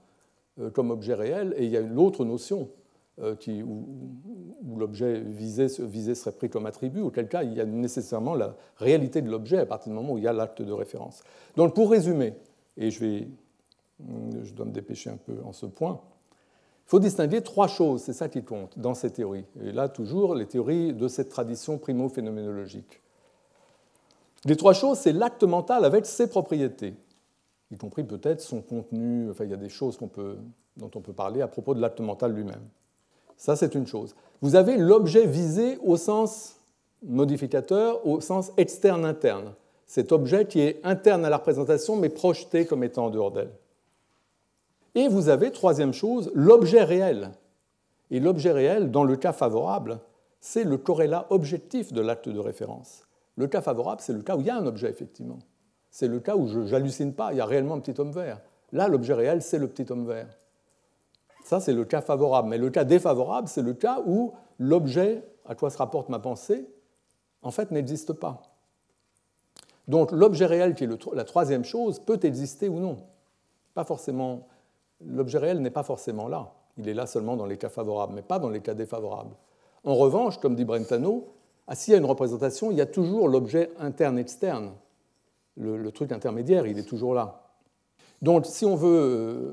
euh, 0.60 0.70
comme 0.70 0.92
objet 0.92 1.14
réel, 1.14 1.54
et 1.56 1.64
il 1.64 1.72
y 1.72 1.78
a 1.78 1.80
une 1.80 1.98
autre 1.98 2.26
notion 2.26 2.68
euh, 3.22 3.36
où, 3.66 4.78
l'objet 4.78 5.22
visé, 5.22 5.70
serait 5.70 6.34
pris 6.34 6.50
comme 6.50 6.66
attribut, 6.66 7.00
auquel 7.00 7.30
cas 7.30 7.44
il 7.44 7.54
y 7.54 7.62
a 7.62 7.66
nécessairement 7.66 8.36
la 8.36 8.58
réalité 8.76 9.22
de 9.22 9.32
l'objet 9.32 9.60
à 9.60 9.66
partir 9.66 9.94
du 9.94 9.96
moment 9.96 10.12
où 10.14 10.18
il 10.18 10.26
y 10.26 10.28
a 10.28 10.34
l'acte 10.34 10.62
de 10.62 10.74
référence. 10.74 11.24
Donc 11.56 11.74
pour 11.74 11.90
résumer, 11.90 12.34
et 12.76 12.92
je, 12.92 13.00
vais, 13.00 13.28
je 14.44 14.54
dois 14.54 14.66
me 14.66 14.72
dépêcher 14.72 15.10
un 15.10 15.18
peu 15.18 15.38
en 15.46 15.54
ce 15.54 15.68
point, 15.68 16.02
il 16.86 16.90
faut 16.90 17.00
distinguer 17.00 17.42
trois 17.44 17.68
choses, 17.70 18.02
c'est 18.02 18.14
ça 18.14 18.28
qui 18.28 18.44
compte 18.44 18.78
dans 18.78 18.94
ces 18.94 19.12
théories. 19.12 19.46
Et 19.64 19.72
là, 19.72 19.88
toujours, 19.88 20.36
les 20.36 20.48
théories 20.48 20.94
de 20.94 21.08
cette 21.08 21.30
tradition 21.30 21.78
primo-phénoménologique. 21.78 23.00
Les 24.46 24.56
trois 24.56 24.74
choses, 24.74 25.00
c'est 25.00 25.12
l'acte 25.12 25.44
mental 25.44 25.84
avec 25.84 26.06
ses 26.06 26.28
propriétés, 26.28 26.94
y 27.72 27.78
compris 27.78 28.04
peut-être 28.04 28.42
son 28.42 28.62
contenu. 28.62 29.30
Enfin, 29.30 29.44
il 29.44 29.52
y 29.52 29.54
a 29.54 29.58
des 29.58 29.70
choses 29.70 29.98
dont 29.98 30.92
on 30.96 31.02
peut 31.02 31.14
parler 31.14 31.42
à 31.42 31.48
propos 31.48 31.74
de 31.74 31.82
l'acte 31.82 32.00
mental 32.00 32.34
lui-même. 32.34 32.68
Ça, 33.38 33.56
c'est 33.56 33.76
une 33.76 33.88
chose. 33.88 34.16
Vous 34.42 34.56
avez 34.56 34.78
l'objet 34.78 35.26
visé 35.26 35.78
au 35.84 35.98
sens 35.98 36.56
modificateur, 37.04 38.06
au 38.06 38.22
sens 38.22 38.52
externe-interne. 38.58 39.54
Cet 39.86 40.12
objet 40.12 40.46
qui 40.46 40.62
est 40.62 40.80
interne 40.84 41.26
à 41.26 41.30
la 41.30 41.38
représentation, 41.38 41.96
mais 41.96 42.10
projeté 42.10 42.66
comme 42.66 42.84
étant 42.84 43.08
en 43.08 43.10
dehors 43.10 43.32
d'elle. 43.32 43.52
Et 44.96 45.08
vous 45.08 45.30
avez, 45.30 45.52
troisième 45.52 45.94
chose, 45.94 46.32
l'objet 46.34 46.84
réel. 46.84 47.32
Et 48.12 48.20
l'objet 48.20 48.52
réel, 48.52 48.92
dans 48.92 49.04
le 49.04 49.16
cas 49.16 49.34
favorable, 49.34 50.00
c'est 50.42 50.64
le 50.64 50.78
corrélat 50.78 51.28
objectif 51.30 51.94
de 51.94 52.02
l'acte 52.02 52.30
de 52.30 52.40
référence. 52.40 53.04
Le 53.40 53.48
cas 53.48 53.62
favorable, 53.62 54.02
c'est 54.02 54.12
le 54.12 54.22
cas 54.22 54.36
où 54.36 54.42
il 54.42 54.48
y 54.48 54.50
a 54.50 54.58
un 54.58 54.66
objet, 54.66 54.90
effectivement. 54.90 55.40
C'est 55.90 56.10
le 56.10 56.20
cas 56.20 56.36
où 56.36 56.46
je 56.48 56.60
n'hallucine 56.60 57.14
pas, 57.14 57.32
il 57.32 57.38
y 57.38 57.42
a 57.42 57.46
réellement 57.46 57.76
un 57.76 57.80
petit 57.80 58.00
homme 58.00 58.12
vert. 58.12 58.42
Là, 58.74 58.90
l'objet 58.90 59.14
réel, 59.14 59.42
c'est 59.42 59.58
le 59.58 59.70
petit 59.70 59.90
homme 59.90 60.06
vert. 60.06 60.28
Ça, 61.46 61.62
c'est 61.62 61.72
le 61.72 61.86
cas 61.86 62.02
favorable. 62.02 62.50
Mais 62.50 62.58
le 62.58 62.70
cas 62.70 62.84
défavorable, 62.84 63.48
c'est 63.48 63.62
le 63.62 63.74
cas 63.74 64.02
où 64.06 64.34
l'objet 64.60 65.24
à 65.46 65.56
quoi 65.56 65.70
se 65.70 65.78
rapporte 65.78 66.10
ma 66.10 66.20
pensée, 66.20 66.70
en 67.42 67.52
fait, 67.52 67.72
n'existe 67.72 68.12
pas. 68.12 68.42
Donc 69.88 70.12
l'objet 70.12 70.46
réel, 70.46 70.76
qui 70.76 70.84
est 70.84 71.14
la 71.14 71.24
troisième 71.24 71.64
chose, 71.64 72.00
peut 72.00 72.20
exister 72.24 72.68
ou 72.68 72.82
non. 72.82 72.98
Pas 73.74 73.86
forcément 73.86 74.50
l'objet 75.00 75.38
réel 75.38 75.62
n'est 75.62 75.72
pas 75.72 75.84
forcément 75.84 76.28
là. 76.28 76.52
Il 76.76 76.90
est 76.90 76.94
là 76.94 77.08
seulement 77.08 77.38
dans 77.38 77.46
les 77.46 77.58
cas 77.58 77.70
favorables, 77.70 78.14
mais 78.14 78.22
pas 78.22 78.38
dans 78.38 78.50
les 78.50 78.60
cas 78.60 78.74
défavorables. 78.74 79.34
En 79.86 79.96
revanche, 79.96 80.40
comme 80.40 80.56
dit 80.56 80.66
Brentano, 80.66 81.39
s'il 81.76 81.92
y 81.92 81.96
a 81.96 82.00
une 82.00 82.06
représentation, 82.06 82.72
il 82.72 82.78
y 82.78 82.82
a 82.82 82.86
toujours 82.86 83.28
l'objet 83.28 83.72
interne-externe. 83.80 84.72
Le, 85.58 85.92
truc 85.92 86.12
intermédiaire, 86.12 86.66
il 86.66 86.80
est 86.80 86.88
toujours 86.88 87.14
là. 87.14 87.44
Donc, 88.22 88.46
si 88.46 88.66
on 88.66 88.76
veut 88.76 89.02
euh, 89.02 89.52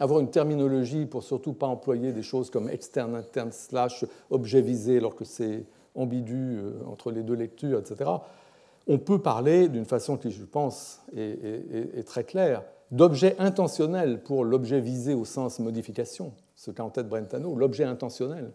avoir 0.00 0.20
une 0.20 0.30
terminologie 0.30 1.06
pour 1.06 1.22
surtout 1.22 1.52
pas 1.52 1.66
employer 1.66 2.12
des 2.12 2.22
choses 2.22 2.50
comme 2.50 2.68
externe, 2.68 3.14
interne, 3.14 3.52
slash, 3.52 4.04
objet 4.30 4.62
visé, 4.62 4.96
alors 4.98 5.14
que 5.14 5.24
c'est 5.24 5.64
ambigu 5.94 6.58
euh, 6.58 6.72
entre 6.86 7.10
les 7.10 7.22
deux 7.22 7.34
lectures, 7.34 7.78
etc. 7.78 8.10
On 8.86 8.98
peut 8.98 9.18
parler 9.18 9.68
d'une 9.68 9.84
façon 9.84 10.16
qui, 10.16 10.30
je 10.30 10.44
pense, 10.44 11.02
est, 11.14 12.06
très 12.06 12.24
claire, 12.24 12.62
d'objet 12.90 13.36
intentionnel 13.38 14.22
pour 14.22 14.44
l'objet 14.44 14.80
visé 14.80 15.12
au 15.12 15.26
sens 15.26 15.58
modification, 15.58 16.32
ce 16.56 16.70
qu'a 16.70 16.84
en 16.84 16.88
tête 16.88 17.06
Brentano, 17.06 17.54
l'objet 17.54 17.84
intentionnel 17.84 18.50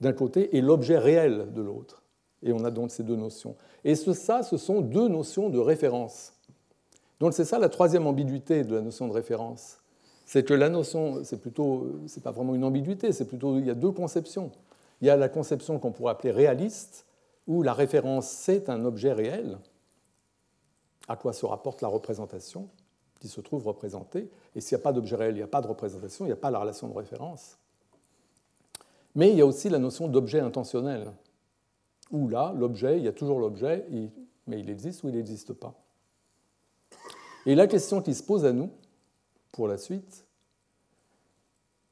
d'un 0.00 0.12
côté 0.12 0.56
et 0.56 0.60
l'objet 0.60 0.98
réel 0.98 1.52
de 1.52 1.62
l'autre. 1.62 2.02
Et 2.42 2.52
on 2.52 2.64
a 2.64 2.70
donc 2.70 2.90
ces 2.90 3.02
deux 3.02 3.16
notions. 3.16 3.56
Et 3.84 3.94
ce, 3.94 4.12
ça, 4.12 4.42
ce 4.42 4.56
sont 4.56 4.80
deux 4.80 5.08
notions 5.08 5.50
de 5.50 5.58
référence. 5.58 6.32
Donc 7.20 7.34
c'est 7.34 7.44
ça 7.44 7.58
la 7.58 7.68
troisième 7.68 8.06
ambiguïté 8.06 8.64
de 8.64 8.74
la 8.74 8.80
notion 8.80 9.06
de 9.06 9.12
référence. 9.12 9.78
C'est 10.24 10.44
que 10.44 10.54
la 10.54 10.68
notion, 10.68 11.22
c'est 11.24 11.40
plutôt, 11.40 11.88
c'est 12.06 12.22
pas 12.22 12.30
vraiment 12.30 12.54
une 12.54 12.64
ambiguïté, 12.64 13.12
c'est 13.12 13.26
plutôt, 13.26 13.58
il 13.58 13.66
y 13.66 13.70
a 13.70 13.74
deux 13.74 13.90
conceptions. 13.90 14.50
Il 15.00 15.06
y 15.06 15.10
a 15.10 15.16
la 15.16 15.28
conception 15.28 15.78
qu'on 15.78 15.92
pourrait 15.92 16.12
appeler 16.12 16.30
réaliste, 16.30 17.04
où 17.46 17.62
la 17.62 17.74
référence 17.74 18.28
c'est 18.28 18.68
un 18.70 18.84
objet 18.84 19.12
réel, 19.12 19.58
à 21.08 21.16
quoi 21.16 21.32
se 21.32 21.44
rapporte 21.44 21.82
la 21.82 21.88
représentation, 21.88 22.68
qui 23.18 23.28
se 23.28 23.40
trouve 23.40 23.66
représentée. 23.66 24.30
Et 24.54 24.60
s'il 24.60 24.76
n'y 24.76 24.82
a 24.82 24.84
pas 24.84 24.92
d'objet 24.92 25.16
réel, 25.16 25.34
il 25.34 25.38
n'y 25.38 25.42
a 25.42 25.48
pas 25.48 25.60
de 25.60 25.66
représentation, 25.66 26.24
il 26.24 26.28
n'y 26.28 26.32
a 26.32 26.36
pas 26.36 26.50
la 26.50 26.60
relation 26.60 26.88
de 26.88 26.94
référence. 26.94 27.58
Mais 29.14 29.30
il 29.30 29.36
y 29.36 29.40
a 29.40 29.46
aussi 29.46 29.68
la 29.68 29.78
notion 29.78 30.08
d'objet 30.08 30.40
intentionnel, 30.40 31.12
où 32.10 32.28
là, 32.28 32.52
l'objet, 32.56 32.98
il 32.98 33.04
y 33.04 33.08
a 33.08 33.12
toujours 33.12 33.40
l'objet, 33.40 33.86
mais 34.46 34.60
il 34.60 34.70
existe 34.70 35.02
ou 35.02 35.08
il 35.08 35.14
n'existe 35.14 35.52
pas. 35.52 35.74
Et 37.46 37.54
la 37.54 37.66
question 37.66 38.02
qui 38.02 38.14
se 38.14 38.22
pose 38.22 38.44
à 38.44 38.52
nous, 38.52 38.70
pour 39.52 39.66
la 39.66 39.78
suite, 39.78 40.24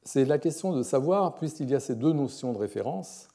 c'est 0.03 0.25
la 0.25 0.39
question 0.39 0.73
de 0.73 0.81
savoir, 0.81 1.35
puisqu'il 1.35 1.69
y 1.69 1.75
a 1.75 1.79
ces 1.79 1.95
deux 1.95 2.13
notions 2.13 2.53
de 2.53 2.57
référence, 2.57 3.27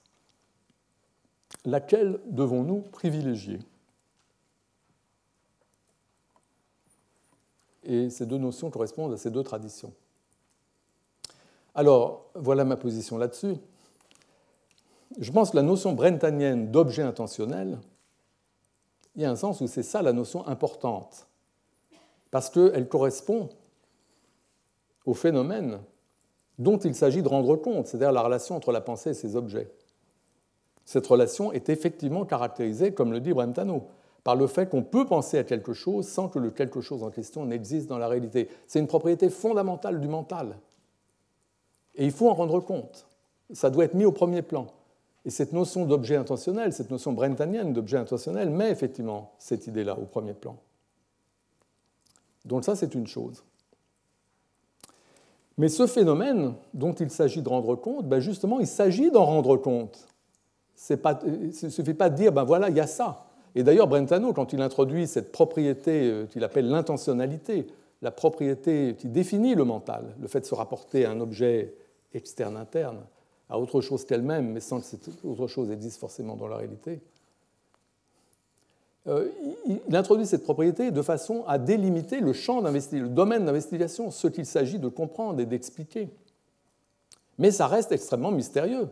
laquelle 1.64 2.20
devons-nous 2.26 2.80
privilégier? 2.80 3.60
Et 7.84 8.08
ces 8.08 8.24
deux 8.24 8.38
notions 8.38 8.70
correspondent 8.70 9.12
à 9.12 9.18
ces 9.18 9.30
deux 9.30 9.42
traditions. 9.42 9.92
Alors, 11.74 12.30
voilà 12.34 12.64
ma 12.64 12.76
position 12.76 13.18
là-dessus. 13.18 13.56
Je 15.18 15.30
pense 15.30 15.50
que 15.50 15.56
la 15.56 15.62
notion 15.62 15.92
brentanienne 15.92 16.70
d'objet 16.70 17.02
intentionnel, 17.02 17.78
il 19.14 19.22
y 19.22 19.24
a 19.24 19.30
un 19.30 19.36
sens 19.36 19.60
où 19.60 19.66
c'est 19.66 19.82
ça 19.82 20.02
la 20.02 20.12
notion 20.12 20.46
importante, 20.46 21.28
parce 22.30 22.50
qu'elle 22.50 22.88
correspond 22.88 23.48
au 25.06 25.14
phénomène 25.14 25.78
dont 26.58 26.78
il 26.78 26.94
s'agit 26.94 27.22
de 27.22 27.28
rendre 27.28 27.56
compte, 27.56 27.86
c'est-à-dire 27.86 28.12
la 28.12 28.22
relation 28.22 28.56
entre 28.56 28.72
la 28.72 28.80
pensée 28.80 29.10
et 29.10 29.14
ses 29.14 29.36
objets. 29.36 29.70
Cette 30.84 31.06
relation 31.06 31.52
est 31.52 31.68
effectivement 31.68 32.24
caractérisée, 32.24 32.92
comme 32.92 33.12
le 33.12 33.20
dit 33.20 33.32
Brentano, 33.32 33.86
par 34.22 34.36
le 34.36 34.46
fait 34.46 34.68
qu'on 34.68 34.82
peut 34.82 35.04
penser 35.04 35.38
à 35.38 35.44
quelque 35.44 35.72
chose 35.72 36.08
sans 36.08 36.28
que 36.28 36.38
le 36.38 36.50
quelque 36.50 36.80
chose 36.80 37.02
en 37.02 37.10
question 37.10 37.44
n'existe 37.44 37.88
dans 37.88 37.98
la 37.98 38.08
réalité. 38.08 38.48
C'est 38.66 38.78
une 38.78 38.86
propriété 38.86 39.28
fondamentale 39.30 40.00
du 40.00 40.08
mental. 40.08 40.56
Et 41.94 42.04
il 42.04 42.12
faut 42.12 42.28
en 42.28 42.34
rendre 42.34 42.60
compte. 42.60 43.06
Ça 43.52 43.70
doit 43.70 43.84
être 43.84 43.94
mis 43.94 44.04
au 44.04 44.12
premier 44.12 44.42
plan. 44.42 44.66
Et 45.24 45.30
cette 45.30 45.52
notion 45.52 45.86
d'objet 45.86 46.16
intentionnel, 46.16 46.72
cette 46.72 46.90
notion 46.90 47.12
brentanienne 47.12 47.72
d'objet 47.72 47.96
intentionnel, 47.96 48.50
met 48.50 48.70
effectivement 48.70 49.32
cette 49.38 49.66
idée-là 49.66 49.96
au 49.98 50.04
premier 50.04 50.34
plan. 50.34 50.56
Donc 52.44 52.64
ça, 52.64 52.76
c'est 52.76 52.94
une 52.94 53.06
chose. 53.06 53.42
Mais 55.56 55.68
ce 55.68 55.86
phénomène 55.86 56.54
dont 56.74 56.92
il 56.92 57.10
s'agit 57.10 57.40
de 57.40 57.48
rendre 57.48 57.76
compte, 57.76 58.06
ben 58.06 58.20
justement, 58.20 58.60
il 58.60 58.66
s'agit 58.66 59.10
d'en 59.10 59.24
rendre 59.24 59.56
compte. 59.56 60.06
il 60.90 61.46
ne 61.62 61.70
suffit 61.70 61.94
pas 61.94 62.10
de 62.10 62.16
dire, 62.16 62.32
ben 62.32 62.44
voilà, 62.44 62.68
il 62.68 62.76
y 62.76 62.80
a 62.80 62.86
ça. 62.86 63.26
Et 63.54 63.62
d'ailleurs, 63.62 63.86
Brentano, 63.86 64.32
quand 64.32 64.52
il 64.52 64.60
introduit 64.60 65.06
cette 65.06 65.30
propriété 65.30 66.10
euh, 66.10 66.26
qu'il 66.26 66.42
appelle 66.42 66.68
l'intentionnalité, 66.68 67.68
la 68.02 68.10
propriété 68.10 68.96
qui 68.98 69.08
définit 69.08 69.54
le 69.54 69.64
mental, 69.64 70.16
le 70.20 70.26
fait 70.26 70.40
de 70.40 70.44
se 70.44 70.54
rapporter 70.54 71.04
à 71.04 71.12
un 71.12 71.20
objet 71.20 71.72
externe-interne, 72.12 72.98
à 73.48 73.58
autre 73.58 73.80
chose 73.80 74.04
qu'elle-même, 74.04 74.52
mais 74.52 74.60
sans 74.60 74.80
que 74.80 74.86
cette 74.86 75.08
autre 75.24 75.46
chose 75.46 75.70
existe 75.70 76.00
forcément 76.00 76.36
dans 76.36 76.48
la 76.48 76.56
réalité, 76.56 77.00
euh, 79.06 79.28
il 79.66 79.94
introduit 79.94 80.26
cette 80.26 80.44
propriété 80.44 80.90
de 80.90 81.02
façon 81.02 81.44
à 81.46 81.58
délimiter 81.58 82.20
le 82.20 82.32
champ 82.32 82.62
d'investigation, 82.62 83.08
le 83.08 83.14
domaine 83.14 83.44
d'investigation, 83.44 84.10
ce 84.10 84.28
qu'il 84.28 84.46
s'agit 84.46 84.78
de 84.78 84.88
comprendre 84.88 85.40
et 85.40 85.46
d'expliquer. 85.46 86.08
Mais 87.38 87.50
ça 87.50 87.66
reste 87.66 87.92
extrêmement 87.92 88.30
mystérieux, 88.30 88.88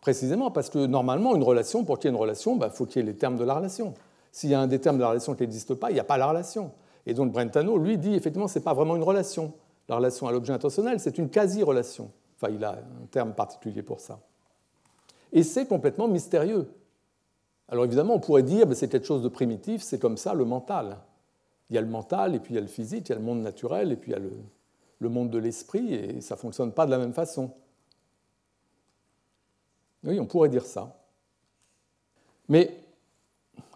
précisément 0.00 0.50
parce 0.50 0.68
que 0.68 0.84
normalement, 0.86 1.34
une 1.34 1.42
relation, 1.42 1.84
pour 1.84 1.98
qu'il 1.98 2.10
y 2.10 2.12
ait 2.12 2.16
une 2.16 2.20
relation, 2.20 2.54
il 2.54 2.58
bah, 2.58 2.68
faut 2.68 2.84
qu'il 2.84 3.00
y 3.00 3.04
ait 3.04 3.10
les 3.10 3.16
termes 3.16 3.38
de 3.38 3.44
la 3.44 3.54
relation. 3.54 3.94
S'il 4.30 4.50
y 4.50 4.54
a 4.54 4.60
un 4.60 4.66
des 4.66 4.80
termes 4.80 4.96
de 4.96 5.02
la 5.02 5.08
relation 5.08 5.34
qui 5.34 5.42
n'existe 5.42 5.74
pas, 5.74 5.90
il 5.90 5.94
n'y 5.94 6.00
a 6.00 6.04
pas 6.04 6.18
la 6.18 6.26
relation. 6.26 6.72
Et 7.06 7.14
donc 7.14 7.32
Brentano, 7.32 7.78
lui, 7.78 7.96
dit 7.96 8.14
effectivement, 8.14 8.48
ce 8.48 8.58
n'est 8.58 8.64
pas 8.64 8.74
vraiment 8.74 8.96
une 8.96 9.02
relation. 9.02 9.52
La 9.88 9.96
relation 9.96 10.26
à 10.26 10.32
l'objet 10.32 10.52
intentionnel, 10.52 11.00
c'est 11.00 11.16
une 11.16 11.30
quasi-relation. 11.30 12.10
Enfin, 12.36 12.52
il 12.52 12.64
a 12.64 12.72
un 12.72 13.06
terme 13.10 13.34
particulier 13.34 13.82
pour 13.82 14.00
ça. 14.00 14.20
Et 15.32 15.42
c'est 15.42 15.66
complètement 15.66 16.08
mystérieux. 16.08 16.68
Alors 17.68 17.84
évidemment, 17.84 18.14
on 18.14 18.20
pourrait 18.20 18.42
dire 18.42 18.66
ben, 18.66 18.74
c'est 18.74 18.88
quelque 18.88 19.06
chose 19.06 19.22
de 19.22 19.28
primitif, 19.28 19.82
c'est 19.82 19.98
comme 19.98 20.16
ça 20.16 20.34
le 20.34 20.44
mental. 20.44 20.98
Il 21.70 21.74
y 21.74 21.78
a 21.78 21.80
le 21.80 21.88
mental, 21.88 22.34
et 22.34 22.40
puis 22.40 22.52
il 22.52 22.56
y 22.56 22.58
a 22.58 22.62
le 22.62 22.66
physique, 22.66 23.08
il 23.08 23.12
y 23.12 23.14
a 23.14 23.18
le 23.18 23.24
monde 23.24 23.40
naturel, 23.40 23.90
et 23.90 23.96
puis 23.96 24.12
il 24.12 24.14
y 24.14 24.16
a 24.16 24.20
le, 24.20 25.08
monde 25.08 25.30
de 25.30 25.38
l'esprit, 25.38 25.92
et 25.94 26.20
ça 26.20 26.34
ne 26.34 26.40
fonctionne 26.40 26.72
pas 26.72 26.86
de 26.86 26.90
la 26.90 26.98
même 26.98 27.12
façon. 27.12 27.50
Oui, 30.02 30.20
on 30.20 30.26
pourrait 30.26 30.48
dire 30.48 30.64
ça. 30.64 30.96
Mais 32.48 32.83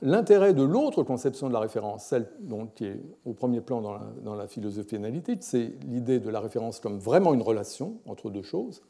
l'intérêt 0.03 0.55
de 0.55 0.63
l'autre 0.63 1.03
conception 1.03 1.49
de 1.49 1.53
la 1.53 1.61
référence, 1.61 2.05
celle 2.05 2.29
qui 2.75 2.87
est 2.87 3.01
au 3.25 3.33
premier 3.33 3.61
plan 3.61 3.81
dans 3.81 4.35
la, 4.35 4.47
philosophie 4.47 4.97
analytique, 4.97 5.43
c'est 5.43 5.73
l'idée 5.87 6.21
de 6.21 6.31
la 6.31 6.41
référence 6.41 6.81
comme 6.81 6.99
vraiment 6.99 7.35
une 7.35 7.43
relation 7.43 7.99
entre 8.07 8.31
deux 8.31 8.43
choses, 8.43 8.83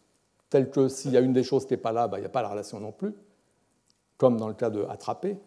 telle 0.51 0.71
que 0.71 0.89
s'il 0.89 1.13
y 1.13 1.17
a 1.17 1.21
une 1.21 1.33
des 1.33 1.43
choses 1.43 1.67
qui 1.67 1.75
n'est 1.75 1.79
pas 1.79 1.93
là, 1.93 2.09
ben, 2.09 2.19
il 2.19 2.21
n'y 2.21 2.27
a 2.27 2.31
pas 2.31 2.43
la 2.43 2.49
relation 2.49 2.81
non 2.81 2.93
plus 2.93 3.15
comme 4.19 4.37
dans 4.37 4.49
le 4.49 4.55
cas 4.55 4.69
de 4.69 4.85
attraper. 4.91 5.39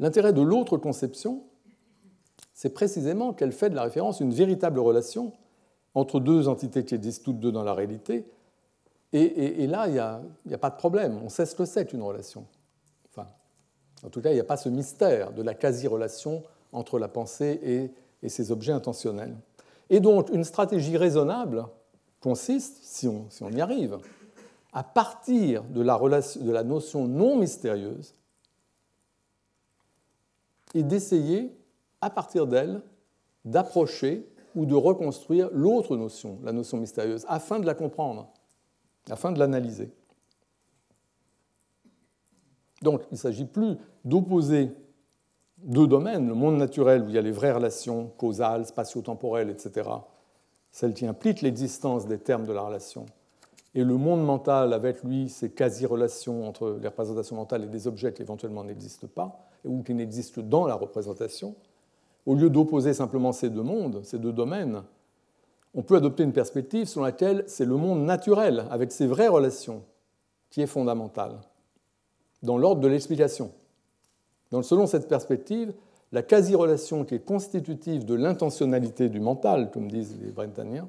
L'intérêt 0.00 0.32
de 0.32 0.42
l'autre 0.42 0.76
conception, 0.78 1.44
c'est 2.54 2.70
précisément 2.70 3.32
qu'elle 3.32 3.52
fait 3.52 3.70
de 3.70 3.76
la 3.76 3.82
référence 3.82 4.20
une 4.20 4.32
véritable 4.32 4.80
relation 4.80 5.32
entre 5.94 6.20
deux 6.20 6.48
entités 6.48 6.84
qui 6.84 6.94
existent 6.94 7.26
toutes 7.26 7.40
deux 7.40 7.52
dans 7.52 7.62
la 7.62 7.74
réalité. 7.74 8.26
Et, 9.12 9.66
là, 9.66 9.86
il 9.88 9.92
n'y 9.92 10.54
a, 10.54 10.58
pas 10.58 10.68
de 10.68 10.76
problème. 10.76 11.18
On 11.24 11.30
sait 11.30 11.46
ce 11.46 11.54
que 11.54 11.64
c'est 11.64 11.86
qu'une 11.86 12.02
relation. 12.02 12.44
En 14.06 14.10
tout 14.10 14.20
cas, 14.20 14.30
il 14.30 14.34
n'y 14.34 14.40
a 14.40 14.44
pas 14.44 14.56
ce 14.56 14.68
mystère 14.68 15.32
de 15.32 15.42
la 15.42 15.54
quasi-relation 15.54 16.44
entre 16.72 16.98
la 16.98 17.08
pensée 17.08 17.60
et, 17.62 17.90
ses 18.28 18.50
objets 18.50 18.72
intentionnels. 18.72 19.36
Et 19.88 20.00
donc, 20.00 20.30
une 20.30 20.42
stratégie 20.42 20.96
raisonnable 20.96 21.66
consiste, 22.20 22.78
si 22.82 23.06
on, 23.06 23.30
si 23.30 23.44
on 23.44 23.50
y 23.50 23.60
arrive, 23.60 23.98
à 24.72 24.82
partir 24.82 25.62
de 25.62 25.80
la, 25.80 25.98
de 25.98 26.50
la 26.50 26.64
notion 26.64 27.06
non 27.06 27.36
mystérieuse 27.36 28.14
et 30.74 30.82
d'essayer, 30.82 31.56
à 32.00 32.10
partir 32.10 32.48
d'elle, 32.48 32.82
d'approcher 33.44 34.28
ou 34.56 34.66
de 34.66 34.74
reconstruire 34.74 35.50
l'autre 35.52 35.96
notion, 35.96 36.38
la 36.42 36.52
notion 36.52 36.78
mystérieuse, 36.78 37.24
afin 37.28 37.60
de 37.60 37.66
la 37.66 37.74
comprendre, 37.74 38.28
afin 39.08 39.30
de 39.30 39.38
l'analyser. 39.38 39.92
Donc 42.82 43.02
il 43.10 43.14
ne 43.14 43.18
s'agit 43.18 43.44
plus 43.44 43.76
d'opposer 44.06 44.70
deux 45.58 45.86
domaines, 45.86 46.28
le 46.28 46.34
monde 46.34 46.56
naturel 46.56 47.02
où 47.02 47.08
il 47.08 47.14
y 47.14 47.18
a 47.18 47.22
les 47.22 47.32
vraies 47.32 47.52
relations 47.52 48.12
causales, 48.16 48.64
spatio-temporelles, 48.64 49.50
etc., 49.50 49.90
celles 50.70 50.94
qui 50.94 51.06
impliquent 51.06 51.42
l'existence 51.42 52.06
des 52.06 52.18
termes 52.18 52.46
de 52.46 52.52
la 52.52 52.62
relation, 52.62 53.06
et 53.74 53.84
le 53.84 53.96
monde 53.96 54.24
mental, 54.24 54.72
avec 54.72 55.02
lui, 55.02 55.28
ses 55.28 55.50
quasi-relations 55.50 56.46
entre 56.48 56.78
les 56.80 56.88
représentations 56.88 57.36
mentales 57.36 57.64
et 57.64 57.68
des 57.68 57.86
objets 57.86 58.12
qui 58.12 58.22
éventuellement 58.22 58.64
n'existent 58.64 59.08
pas, 59.12 59.48
ou 59.64 59.82
qui 59.82 59.92
n'existent 59.92 60.40
dans 60.40 60.66
la 60.66 60.74
représentation, 60.74 61.54
au 62.24 62.34
lieu 62.34 62.48
d'opposer 62.48 62.94
simplement 62.94 63.32
ces 63.32 63.50
deux 63.50 63.62
mondes, 63.62 64.04
ces 64.04 64.18
deux 64.18 64.32
domaines, 64.32 64.82
on 65.74 65.82
peut 65.82 65.96
adopter 65.96 66.22
une 66.22 66.32
perspective 66.32 66.86
selon 66.86 67.04
laquelle 67.04 67.44
c'est 67.48 67.66
le 67.66 67.76
monde 67.76 68.04
naturel, 68.04 68.64
avec 68.70 68.92
ses 68.92 69.06
vraies 69.06 69.28
relations, 69.28 69.82
qui 70.50 70.62
est 70.62 70.66
fondamental, 70.66 71.40
dans 72.42 72.56
l'ordre 72.56 72.80
de 72.80 72.88
l'explication. 72.88 73.50
Donc, 74.52 74.64
selon 74.64 74.86
cette 74.86 75.08
perspective, 75.08 75.74
la 76.12 76.22
quasi-relation 76.22 77.04
qui 77.04 77.16
est 77.16 77.24
constitutive 77.24 78.04
de 78.04 78.14
l'intentionnalité 78.14 79.08
du 79.08 79.20
mental, 79.20 79.70
comme 79.70 79.90
disent 79.90 80.16
les 80.20 80.30
Brentaniens, 80.30 80.88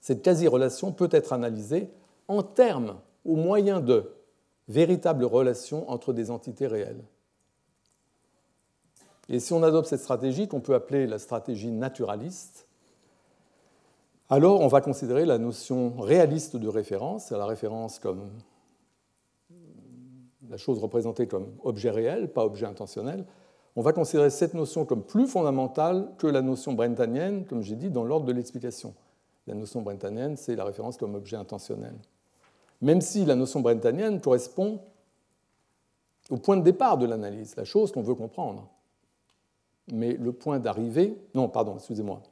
cette 0.00 0.22
quasi-relation 0.22 0.92
peut 0.92 1.08
être 1.12 1.32
analysée 1.32 1.90
en 2.28 2.42
termes, 2.42 2.96
au 3.24 3.36
moyen 3.36 3.80
de 3.80 4.12
véritables 4.68 5.24
relations 5.24 5.88
entre 5.90 6.12
des 6.12 6.30
entités 6.30 6.66
réelles. 6.66 7.02
Et 9.28 9.40
si 9.40 9.52
on 9.52 9.62
adopte 9.62 9.88
cette 9.88 10.00
stratégie, 10.00 10.46
qu'on 10.46 10.60
peut 10.60 10.74
appeler 10.74 11.06
la 11.06 11.18
stratégie 11.18 11.72
naturaliste, 11.72 12.68
alors 14.28 14.60
on 14.60 14.68
va 14.68 14.80
considérer 14.80 15.24
la 15.24 15.38
notion 15.38 15.94
réaliste 16.00 16.56
de 16.56 16.68
référence, 16.68 17.30
la 17.30 17.46
référence 17.46 17.98
comme 17.98 18.30
la 20.50 20.56
chose 20.56 20.78
représentée 20.78 21.26
comme 21.26 21.48
objet 21.64 21.90
réel, 21.90 22.32
pas 22.32 22.44
objet 22.44 22.66
intentionnel. 22.66 23.24
On 23.74 23.82
va 23.82 23.92
considérer 23.92 24.30
cette 24.30 24.54
notion 24.54 24.84
comme 24.84 25.02
plus 25.02 25.26
fondamentale 25.26 26.08
que 26.18 26.26
la 26.26 26.42
notion 26.42 26.72
brentanienne, 26.72 27.44
comme 27.44 27.62
j'ai 27.62 27.76
dit, 27.76 27.90
dans 27.90 28.04
l'ordre 28.04 28.26
de 28.26 28.32
l'explication. 28.32 28.94
La 29.46 29.54
notion 29.54 29.82
brentanienne, 29.82 30.36
c'est 30.36 30.56
la 30.56 30.64
référence 30.64 30.96
comme 30.96 31.14
objet 31.14 31.36
intentionnel. 31.36 31.94
Même 32.80 33.00
si 33.00 33.24
la 33.24 33.34
notion 33.34 33.60
brentanienne 33.60 34.20
correspond 34.20 34.80
au 36.30 36.36
point 36.36 36.56
de 36.56 36.62
départ 36.62 36.98
de 36.98 37.06
l'analyse, 37.06 37.54
la 37.56 37.64
chose 37.64 37.92
qu'on 37.92 38.02
veut 38.02 38.14
comprendre. 38.14 38.68
Mais 39.92 40.14
le 40.14 40.32
point 40.32 40.58
d'arrivée, 40.58 41.16
non, 41.34 41.48
pardon, 41.48 41.76
excusez-moi, 41.76 42.22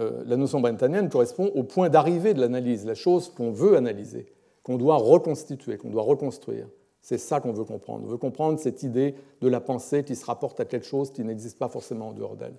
euh, 0.00 0.22
la 0.26 0.36
notion 0.36 0.60
brentanienne 0.60 1.08
correspond 1.08 1.50
au 1.54 1.62
point 1.62 1.88
d'arrivée 1.88 2.34
de 2.34 2.40
l'analyse, 2.40 2.86
la 2.86 2.94
chose 2.94 3.28
qu'on 3.28 3.50
veut 3.50 3.76
analyser, 3.76 4.26
qu'on 4.62 4.78
doit 4.78 4.96
reconstituer, 4.96 5.76
qu'on 5.76 5.90
doit 5.90 6.02
reconstruire. 6.02 6.66
C'est 7.02 7.18
ça 7.18 7.40
qu'on 7.40 7.52
veut 7.52 7.64
comprendre. 7.64 8.04
On 8.04 8.08
veut 8.08 8.16
comprendre 8.16 8.58
cette 8.60 8.84
idée 8.84 9.16
de 9.40 9.48
la 9.48 9.60
pensée 9.60 10.04
qui 10.04 10.14
se 10.14 10.24
rapporte 10.24 10.60
à 10.60 10.64
quelque 10.64 10.86
chose 10.86 11.10
qui 11.10 11.24
n'existe 11.24 11.58
pas 11.58 11.68
forcément 11.68 12.08
en 12.08 12.12
dehors 12.12 12.36
d'elle. 12.36 12.54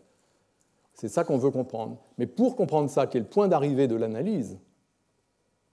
C'est 0.93 1.07
ça 1.07 1.23
qu'on 1.23 1.37
veut 1.37 1.49
comprendre. 1.49 1.97
Mais 2.17 2.27
pour 2.27 2.55
comprendre 2.55 2.89
ça, 2.89 3.07
qui 3.07 3.17
est 3.17 3.21
le 3.21 3.25
point 3.25 3.47
d'arrivée 3.47 3.87
de 3.87 3.95
l'analyse, 3.95 4.57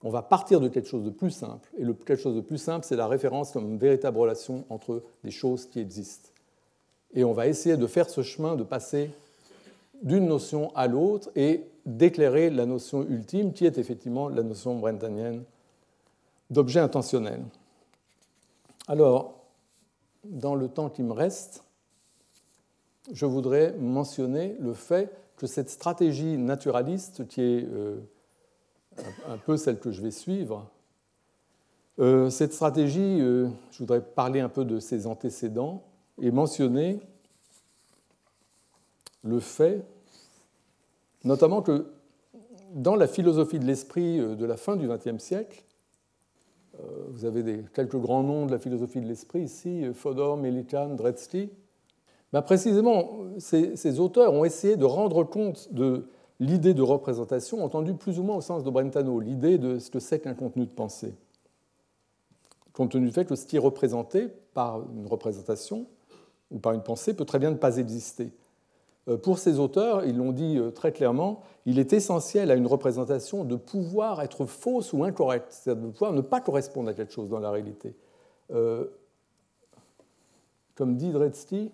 on 0.03 0.11
va 0.11 0.23
partir 0.23 0.61
de 0.61 0.69
quelque 0.69 0.89
chose 0.89 1.05
de 1.05 1.11
plus 1.11 1.31
simple. 1.31 1.69
Et 1.77 1.85
le 1.85 1.93
quelque 1.93 2.23
chose 2.23 2.37
de 2.37 2.41
plus 2.41 2.59
simple, 2.59 2.87
c'est 2.87 2.97
la 2.97 3.09
référence 3.09 3.51
comme 3.51 3.69
une 3.71 3.79
véritable 3.79 4.19
relation 4.19 4.65
entre 4.71 5.03
des 5.25 5.31
choses 5.31 5.67
qui 5.67 5.81
existent. 5.81 6.31
Et 7.13 7.25
on 7.25 7.33
va 7.33 7.49
essayer 7.49 7.77
de 7.77 7.87
faire 7.87 8.09
ce 8.09 8.23
chemin, 8.23 8.55
de 8.55 8.63
passer 8.63 9.11
d'une 10.03 10.27
notion 10.27 10.75
à 10.75 10.87
l'autre 10.87 11.31
et 11.35 11.67
d'éclairer 11.85 12.51
la 12.51 12.67
notion 12.67 13.03
ultime 13.03 13.53
qui 13.53 13.67
est 13.67 13.79
effectivement 13.79 14.29
la 14.29 14.43
notion 14.43 14.79
brentanienne 14.79 15.43
d'objet 16.49 16.81
intentionnel. 16.81 17.43
Alors, 18.91 19.45
dans 20.25 20.57
le 20.57 20.67
temps 20.67 20.91
qui 20.91 21.05
me 21.05 21.13
reste, 21.13 21.63
je 23.13 23.25
voudrais 23.25 23.73
mentionner 23.79 24.57
le 24.59 24.73
fait 24.75 25.17
que 25.37 25.47
cette 25.47 25.71
stratégie 25.71 26.37
naturaliste, 26.37 27.29
qui 27.29 27.41
est 27.41 27.69
euh, 27.71 28.01
un 29.29 29.39
peu 29.39 29.57
celle 29.57 29.79
que 29.79 29.93
je 29.93 30.03
vais 30.03 30.11
suivre, 30.11 30.69
euh, 32.01 32.31
cette 32.31 32.53
stratégie, 32.53 33.21
euh, 33.21 33.49
je 33.71 33.79
voudrais 33.79 34.01
parler 34.01 34.41
un 34.41 34.49
peu 34.49 34.65
de 34.65 34.81
ses 34.81 35.07
antécédents 35.07 35.85
et 36.21 36.33
mentionner 36.33 36.99
le 39.23 39.39
fait, 39.39 39.85
notamment 41.23 41.63
que 41.63 41.93
dans 42.75 42.97
la 42.97 43.07
philosophie 43.07 43.61
de 43.61 43.67
l'esprit 43.67 44.19
de 44.19 44.45
la 44.45 44.57
fin 44.57 44.75
du 44.75 44.89
XXe 44.89 45.23
siècle, 45.23 45.63
vous 47.11 47.25
avez 47.25 47.65
quelques 47.75 47.97
grands 47.97 48.23
noms 48.23 48.47
de 48.47 48.53
la 48.53 48.59
philosophie 48.59 49.01
de 49.01 49.07
l'esprit 49.07 49.43
ici, 49.43 49.85
euh, 49.85 49.93
Fodor, 49.93 50.37
Melikan, 50.37 50.95
Dretsky. 50.95 51.51
Ben 52.33 52.43
précisément, 52.43 53.19
ces, 53.39 53.99
auteurs 53.99 54.33
ont 54.33 54.45
essayé 54.45 54.77
de 54.77 54.85
rendre 54.85 55.25
compte 55.25 55.73
de 55.73 56.07
l'idée 56.39 56.75
de 56.75 56.83
représentation, 56.83 57.65
entendue 57.65 57.95
plus 57.95 58.21
ou 58.21 58.23
moins 58.23 58.37
au 58.37 58.41
sens 58.41 58.63
de 58.63 58.71
Brentano, 58.71 59.19
l'idée 59.19 59.59
de 59.59 59.79
ce 59.79 59.91
que 59.91 59.99
c'est 59.99 60.21
qu'un 60.21 60.35
contenu 60.35 60.65
de 60.65 60.71
pensée. 60.71 61.13
Compte 62.73 62.93
tenu 62.93 63.07
du 63.07 63.13
fait 63.13 63.25
que 63.25 63.35
ce 63.35 63.47
qui 63.47 63.57
est 63.57 63.61
représenté 63.61 64.29
par 64.55 64.83
une 64.97 65.07
représentation 65.07 65.87
ou 66.53 66.59
par 66.59 66.73
une 66.73 66.83
pensée 66.83 67.15
peut 67.15 67.25
très 67.25 67.41
bien 67.41 67.51
ne 67.51 67.57
pas 67.57 67.79
exister. 67.79 68.31
Euh, 69.11 69.17
pour 69.17 69.39
ces 69.39 69.59
auteurs, 69.59 70.05
ils 70.05 70.17
l'ont 70.17 70.33
dit 70.33 70.59
euh, 70.59 70.71
très 70.71 70.93
clairement, 70.93 71.43
il 71.67 71.79
est 71.79 71.93
essentiel 71.93 72.51
à 72.51 72.55
une 72.55 72.67
représentation 72.67 73.45
de 73.45 73.57
pouvoir 73.57 74.23
être 74.23 74.47
fausse 74.47 74.93
ou 74.93 75.05
incorrecte, 75.05 75.49
c'est-à-dire 75.51 75.85
de 75.85 75.91
pouvoir 75.91 76.13
ne 76.13 76.21
pas 76.21 76.41
correspondre 76.41 76.89
à 76.91 76.95
quelque 76.95 77.13
chose 77.13 77.29
dans 77.29 77.41
la 77.41 77.51
réalité. 77.51 77.95
Euh, 78.53 78.87
comme 80.75 80.97
dit 80.97 81.11
Dretsky 81.11 81.71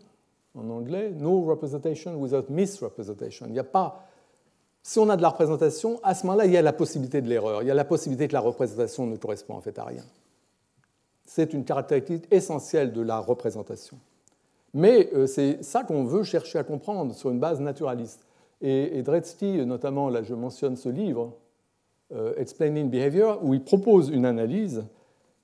en 0.54 0.70
anglais, 0.70 1.10
no 1.10 1.44
representation 1.44 2.16
without 2.16 2.48
misrepresentation. 2.48 3.46
Il 3.46 3.52
n'y 3.52 3.58
a 3.58 3.64
pas. 3.64 4.08
Si 4.82 4.98
on 4.98 5.08
a 5.10 5.16
de 5.16 5.22
la 5.22 5.28
représentation, 5.28 6.00
à 6.02 6.14
ce 6.14 6.26
moment-là, 6.26 6.46
il 6.46 6.52
y 6.52 6.56
a 6.56 6.62
la 6.62 6.72
possibilité 6.72 7.20
de 7.20 7.28
l'erreur. 7.28 7.62
Il 7.62 7.68
y 7.68 7.70
a 7.70 7.74
la 7.74 7.84
possibilité 7.84 8.28
que 8.28 8.32
la 8.32 8.40
représentation 8.40 9.06
ne 9.06 9.16
correspond 9.16 9.54
en 9.54 9.60
fait 9.60 9.78
à 9.78 9.84
rien. 9.84 10.04
C'est 11.24 11.52
une 11.52 11.64
caractéristique 11.64 12.26
essentielle 12.30 12.92
de 12.92 13.00
la 13.02 13.18
représentation. 13.18 13.98
Mais 14.74 15.10
euh, 15.14 15.26
c'est 15.26 15.62
ça 15.62 15.84
qu'on 15.84 16.04
veut 16.04 16.22
chercher 16.22 16.58
à 16.58 16.64
comprendre 16.64 17.14
sur 17.14 17.30
une 17.30 17.38
base 17.38 17.60
naturaliste. 17.60 18.26
Et, 18.60 19.02
Dretsky, 19.02 19.64
notamment, 19.66 20.08
là 20.08 20.22
je 20.22 20.34
mentionne 20.34 20.76
ce 20.76 20.88
livre, 20.88 21.34
euh, 22.12 22.34
Explaining 22.36 22.88
Behavior, 22.88 23.40
où 23.42 23.54
il 23.54 23.62
propose 23.62 24.08
une 24.08 24.24
analyse 24.24 24.84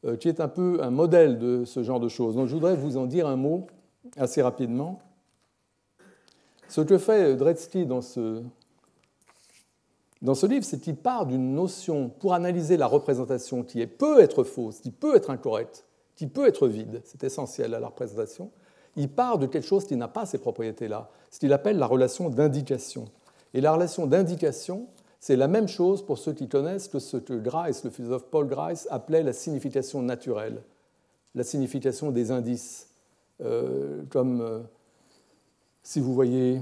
euh, 0.04 0.16
qui 0.16 0.28
est 0.28 0.40
un 0.40 0.48
peu 0.48 0.78
un 0.82 0.90
modèle 0.90 1.38
de 1.38 1.64
ce 1.64 1.82
genre 1.82 2.00
de 2.00 2.08
choses. 2.08 2.36
Donc 2.36 2.48
je 2.48 2.54
voudrais 2.54 2.76
vous 2.76 2.96
en 2.96 3.06
dire 3.06 3.26
un 3.26 3.36
mot 3.36 3.66
assez 4.16 4.42
rapidement. 4.42 4.98
Ce 6.68 6.80
que 6.80 6.96
fait 6.96 7.36
Dretsky 7.36 7.84
dans 7.84 8.00
ce, 8.00 8.42
dans 10.22 10.34
ce 10.34 10.46
livre, 10.46 10.64
c'est 10.64 10.80
qu'il 10.80 10.96
part 10.96 11.26
d'une 11.26 11.54
notion 11.54 12.08
pour 12.08 12.32
analyser 12.32 12.76
la 12.76 12.86
représentation 12.86 13.62
qui 13.62 13.84
peut 13.86 14.20
être 14.20 14.44
fausse, 14.44 14.80
qui 14.80 14.90
peut 14.90 15.16
être 15.16 15.30
incorrecte, 15.30 15.84
qui 16.14 16.28
peut 16.28 16.46
être 16.46 16.68
vide, 16.68 17.02
c'est 17.04 17.24
essentiel 17.24 17.74
à 17.74 17.80
la 17.80 17.88
représentation, 17.88 18.50
il 18.96 19.08
part 19.08 19.38
de 19.38 19.46
quelque 19.46 19.66
chose 19.66 19.86
qui 19.86 19.96
n'a 19.96 20.08
pas 20.08 20.26
ces 20.26 20.38
propriétés-là, 20.38 21.10
ce 21.30 21.38
qu'il 21.38 21.52
appelle 21.52 21.78
la 21.78 21.86
relation 21.86 22.28
d'indication. 22.28 23.06
Et 23.54 23.60
la 23.60 23.72
relation 23.72 24.06
d'indication, 24.06 24.86
c'est 25.20 25.36
la 25.36 25.48
même 25.48 25.68
chose 25.68 26.04
pour 26.04 26.18
ceux 26.18 26.32
qui 26.32 26.48
connaissent 26.48 26.88
que 26.88 26.98
ce 26.98 27.16
que 27.16 27.34
Grice, 27.34 27.84
le 27.84 27.90
philosophe 27.90 28.24
Paul 28.30 28.46
Grice, 28.46 28.86
appelait 28.90 29.22
la 29.22 29.32
signification 29.32 30.02
naturelle, 30.02 30.62
la 31.34 31.44
signification 31.44 32.10
des 32.10 32.30
indices. 32.30 32.88
Euh, 33.40 34.02
comme 34.10 34.40
euh, 34.40 34.60
si 35.82 36.00
vous 36.00 36.14
voyez 36.14 36.60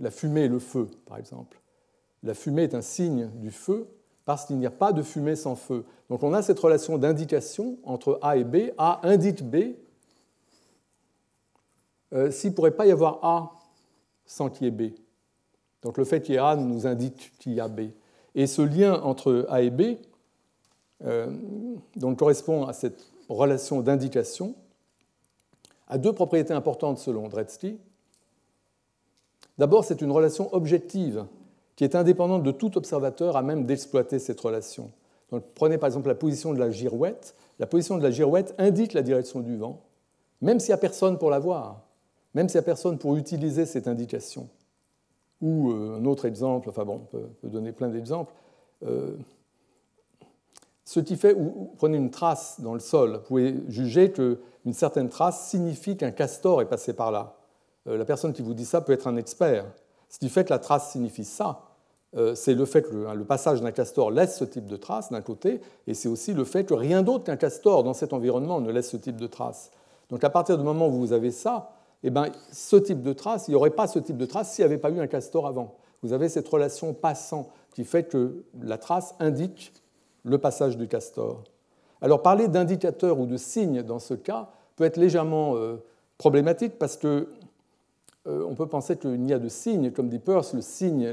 la 0.00 0.10
fumée 0.10 0.44
et 0.44 0.48
le 0.48 0.58
feu, 0.58 0.88
par 1.06 1.18
exemple. 1.18 1.60
La 2.22 2.34
fumée 2.34 2.64
est 2.64 2.74
un 2.74 2.82
signe 2.82 3.30
du 3.36 3.50
feu 3.50 3.86
parce 4.24 4.44
qu'il 4.44 4.58
n'y 4.58 4.66
a 4.66 4.70
pas 4.70 4.92
de 4.92 5.02
fumée 5.02 5.36
sans 5.36 5.54
feu. 5.54 5.84
Donc 6.10 6.22
on 6.22 6.34
a 6.34 6.42
cette 6.42 6.58
relation 6.58 6.98
d'indication 6.98 7.78
entre 7.84 8.18
A 8.22 8.36
et 8.36 8.44
B. 8.44 8.72
A 8.78 9.00
indique 9.04 9.48
B, 9.48 9.74
euh, 12.12 12.30
s'il 12.30 12.50
ne 12.50 12.54
pourrait 12.54 12.72
pas 12.72 12.86
y 12.86 12.90
avoir 12.90 13.18
A 13.22 13.52
sans 14.26 14.50
qu'il 14.50 14.64
y 14.64 14.68
ait 14.68 14.70
B. 14.70 14.92
Donc 15.82 15.98
le 15.98 16.04
fait 16.04 16.20
qu'il 16.20 16.34
y 16.34 16.38
ait 16.38 16.40
A 16.40 16.56
nous 16.56 16.86
indique 16.86 17.32
qu'il 17.38 17.54
y 17.54 17.60
a 17.60 17.68
B. 17.68 17.90
Et 18.34 18.46
ce 18.46 18.62
lien 18.62 19.00
entre 19.02 19.46
A 19.48 19.62
et 19.62 19.70
B 19.70 19.96
euh, 21.04 21.30
donc, 21.96 22.18
correspond 22.18 22.66
à 22.66 22.72
cette 22.72 23.06
relation 23.28 23.80
d'indication, 23.80 24.54
a 25.86 25.98
deux 25.98 26.12
propriétés 26.12 26.52
importantes 26.52 26.98
selon 26.98 27.28
Dretsky. 27.28 27.78
D'abord, 29.58 29.84
c'est 29.84 30.00
une 30.00 30.10
relation 30.10 30.52
objective 30.54 31.24
qui 31.76 31.84
est 31.84 31.94
indépendante 31.94 32.42
de 32.42 32.50
tout 32.50 32.76
observateur 32.76 33.36
à 33.36 33.42
même 33.42 33.64
d'exploiter 33.64 34.18
cette 34.18 34.40
relation. 34.40 34.90
Prenez 35.54 35.78
par 35.78 35.86
exemple 35.86 36.08
la 36.08 36.14
position 36.14 36.52
de 36.52 36.58
la 36.58 36.70
girouette. 36.70 37.34
La 37.58 37.66
position 37.66 37.96
de 37.96 38.02
la 38.02 38.10
girouette 38.10 38.54
indique 38.58 38.92
la 38.92 39.02
direction 39.02 39.40
du 39.40 39.56
vent, 39.56 39.82
même 40.40 40.60
s'il 40.60 40.70
n'y 40.70 40.74
a 40.74 40.78
personne 40.78 41.18
pour 41.18 41.30
la 41.30 41.38
voir 41.38 41.87
même 42.38 42.48
s'il 42.48 42.58
n'y 42.58 42.62
a 42.62 42.66
personne 42.66 42.98
pour 42.98 43.16
utiliser 43.16 43.66
cette 43.66 43.88
indication. 43.88 44.48
Ou 45.40 45.72
euh, 45.72 45.98
un 45.98 46.04
autre 46.04 46.24
exemple, 46.24 46.68
enfin 46.70 46.84
bon, 46.84 47.00
on 47.02 47.18
peut, 47.18 47.48
donner 47.48 47.72
plein 47.72 47.88
d'exemples. 47.88 48.32
Euh, 48.86 49.16
ce 50.84 51.00
qui 51.00 51.16
fait, 51.16 51.34
ou, 51.34 51.72
prenez 51.78 51.96
une 51.96 52.12
trace 52.12 52.60
dans 52.60 52.74
le 52.74 52.80
sol, 52.80 53.14
vous 53.14 53.26
pouvez 53.26 53.56
juger 53.68 54.12
qu'une 54.12 54.72
certaine 54.72 55.08
trace 55.08 55.48
signifie 55.48 55.96
qu'un 55.96 56.12
castor 56.12 56.62
est 56.62 56.68
passé 56.68 56.92
par 56.92 57.10
là. 57.10 57.34
Euh, 57.88 57.98
la 57.98 58.04
personne 58.04 58.32
qui 58.32 58.42
vous 58.42 58.54
dit 58.54 58.64
ça 58.64 58.82
peut 58.82 58.92
être 58.92 59.08
un 59.08 59.16
expert. 59.16 59.64
Ce 60.08 60.20
qui 60.20 60.28
fait 60.28 60.44
que 60.44 60.50
la 60.50 60.60
trace 60.60 60.92
signifie 60.92 61.24
ça, 61.24 61.64
c'est 62.34 62.54
le 62.54 62.64
fait 62.64 62.80
que 62.80 63.12
le 63.12 63.24
passage 63.24 63.60
d'un 63.60 63.70
castor 63.70 64.10
laisse 64.10 64.38
ce 64.38 64.44
type 64.44 64.64
de 64.64 64.76
trace 64.76 65.10
d'un 65.10 65.20
côté, 65.20 65.60
et 65.86 65.92
c'est 65.92 66.08
aussi 66.08 66.32
le 66.32 66.44
fait 66.44 66.64
que 66.64 66.72
rien 66.72 67.02
d'autre 67.02 67.24
qu'un 67.24 67.36
castor 67.36 67.84
dans 67.84 67.92
cet 67.92 68.14
environnement 68.14 68.62
ne 68.62 68.70
laisse 68.70 68.88
ce 68.88 68.96
type 68.96 69.16
de 69.16 69.26
trace. 69.26 69.70
Donc 70.08 70.24
à 70.24 70.30
partir 70.30 70.56
du 70.56 70.64
moment 70.64 70.88
où 70.88 70.92
vous 70.92 71.12
avez 71.12 71.30
ça, 71.30 71.77
eh 72.02 72.10
ben, 72.10 72.26
ce 72.52 72.76
type 72.76 73.02
de 73.02 73.12
trace, 73.12 73.48
il 73.48 73.52
n'y 73.52 73.54
aurait 73.56 73.70
pas 73.70 73.86
ce 73.86 73.98
type 73.98 74.16
de 74.16 74.26
trace 74.26 74.52
s'il 74.52 74.64
n'y 74.64 74.66
avait 74.66 74.78
pas 74.78 74.90
eu 74.90 75.00
un 75.00 75.06
castor 75.06 75.46
avant. 75.46 75.76
Vous 76.02 76.12
avez 76.12 76.28
cette 76.28 76.48
relation 76.48 76.94
passant 76.94 77.48
qui 77.74 77.84
fait 77.84 78.04
que 78.04 78.44
la 78.60 78.78
trace 78.78 79.14
indique 79.18 79.72
le 80.24 80.38
passage 80.38 80.76
du 80.76 80.86
castor. 80.86 81.42
Alors 82.00 82.22
parler 82.22 82.48
d'indicateur 82.48 83.18
ou 83.18 83.26
de 83.26 83.36
signe 83.36 83.82
dans 83.82 83.98
ce 83.98 84.14
cas 84.14 84.50
peut 84.76 84.84
être 84.84 84.96
légèrement 84.96 85.56
euh, 85.56 85.76
problématique 86.18 86.78
parce 86.78 86.96
que 86.96 87.28
euh, 88.26 88.44
on 88.48 88.54
peut 88.54 88.66
penser 88.66 88.96
qu'il 88.96 89.20
n'y 89.20 89.32
a 89.32 89.38
de 89.38 89.48
signe, 89.48 89.90
comme 89.90 90.08
dit 90.08 90.18
Peirce, 90.18 90.54
le 90.54 90.60
signe, 90.60 91.12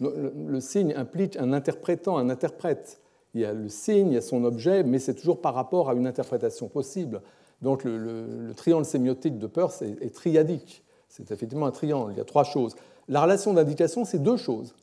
le 0.00 0.60
signe 0.60 0.94
implique 0.96 1.36
un 1.36 1.52
interprétant, 1.52 2.16
un 2.18 2.30
interprète. 2.30 3.00
Il 3.34 3.42
y 3.42 3.44
a 3.44 3.52
le 3.52 3.68
signe, 3.68 4.08
il 4.08 4.14
y 4.14 4.16
a 4.16 4.22
son 4.22 4.44
objet, 4.44 4.82
mais 4.82 4.98
c'est 4.98 5.14
toujours 5.14 5.40
par 5.40 5.54
rapport 5.54 5.90
à 5.90 5.94
une 5.94 6.06
interprétation 6.06 6.68
possible. 6.68 7.20
Donc 7.62 7.84
le, 7.84 8.52
triangle 8.56 8.84
sémiotique 8.84 9.38
de 9.38 9.46
Peirce 9.46 9.82
est, 9.82 10.14
triadique. 10.14 10.84
C'est 11.08 11.30
effectivement 11.30 11.66
un 11.66 11.70
triangle. 11.70 12.12
Il 12.12 12.18
y 12.18 12.20
a 12.20 12.24
trois 12.24 12.44
choses. 12.44 12.76
La 13.08 13.22
relation 13.22 13.52
d'indication, 13.52 14.04
c'est 14.04 14.18
deux 14.18 14.36
choses. 14.36 14.74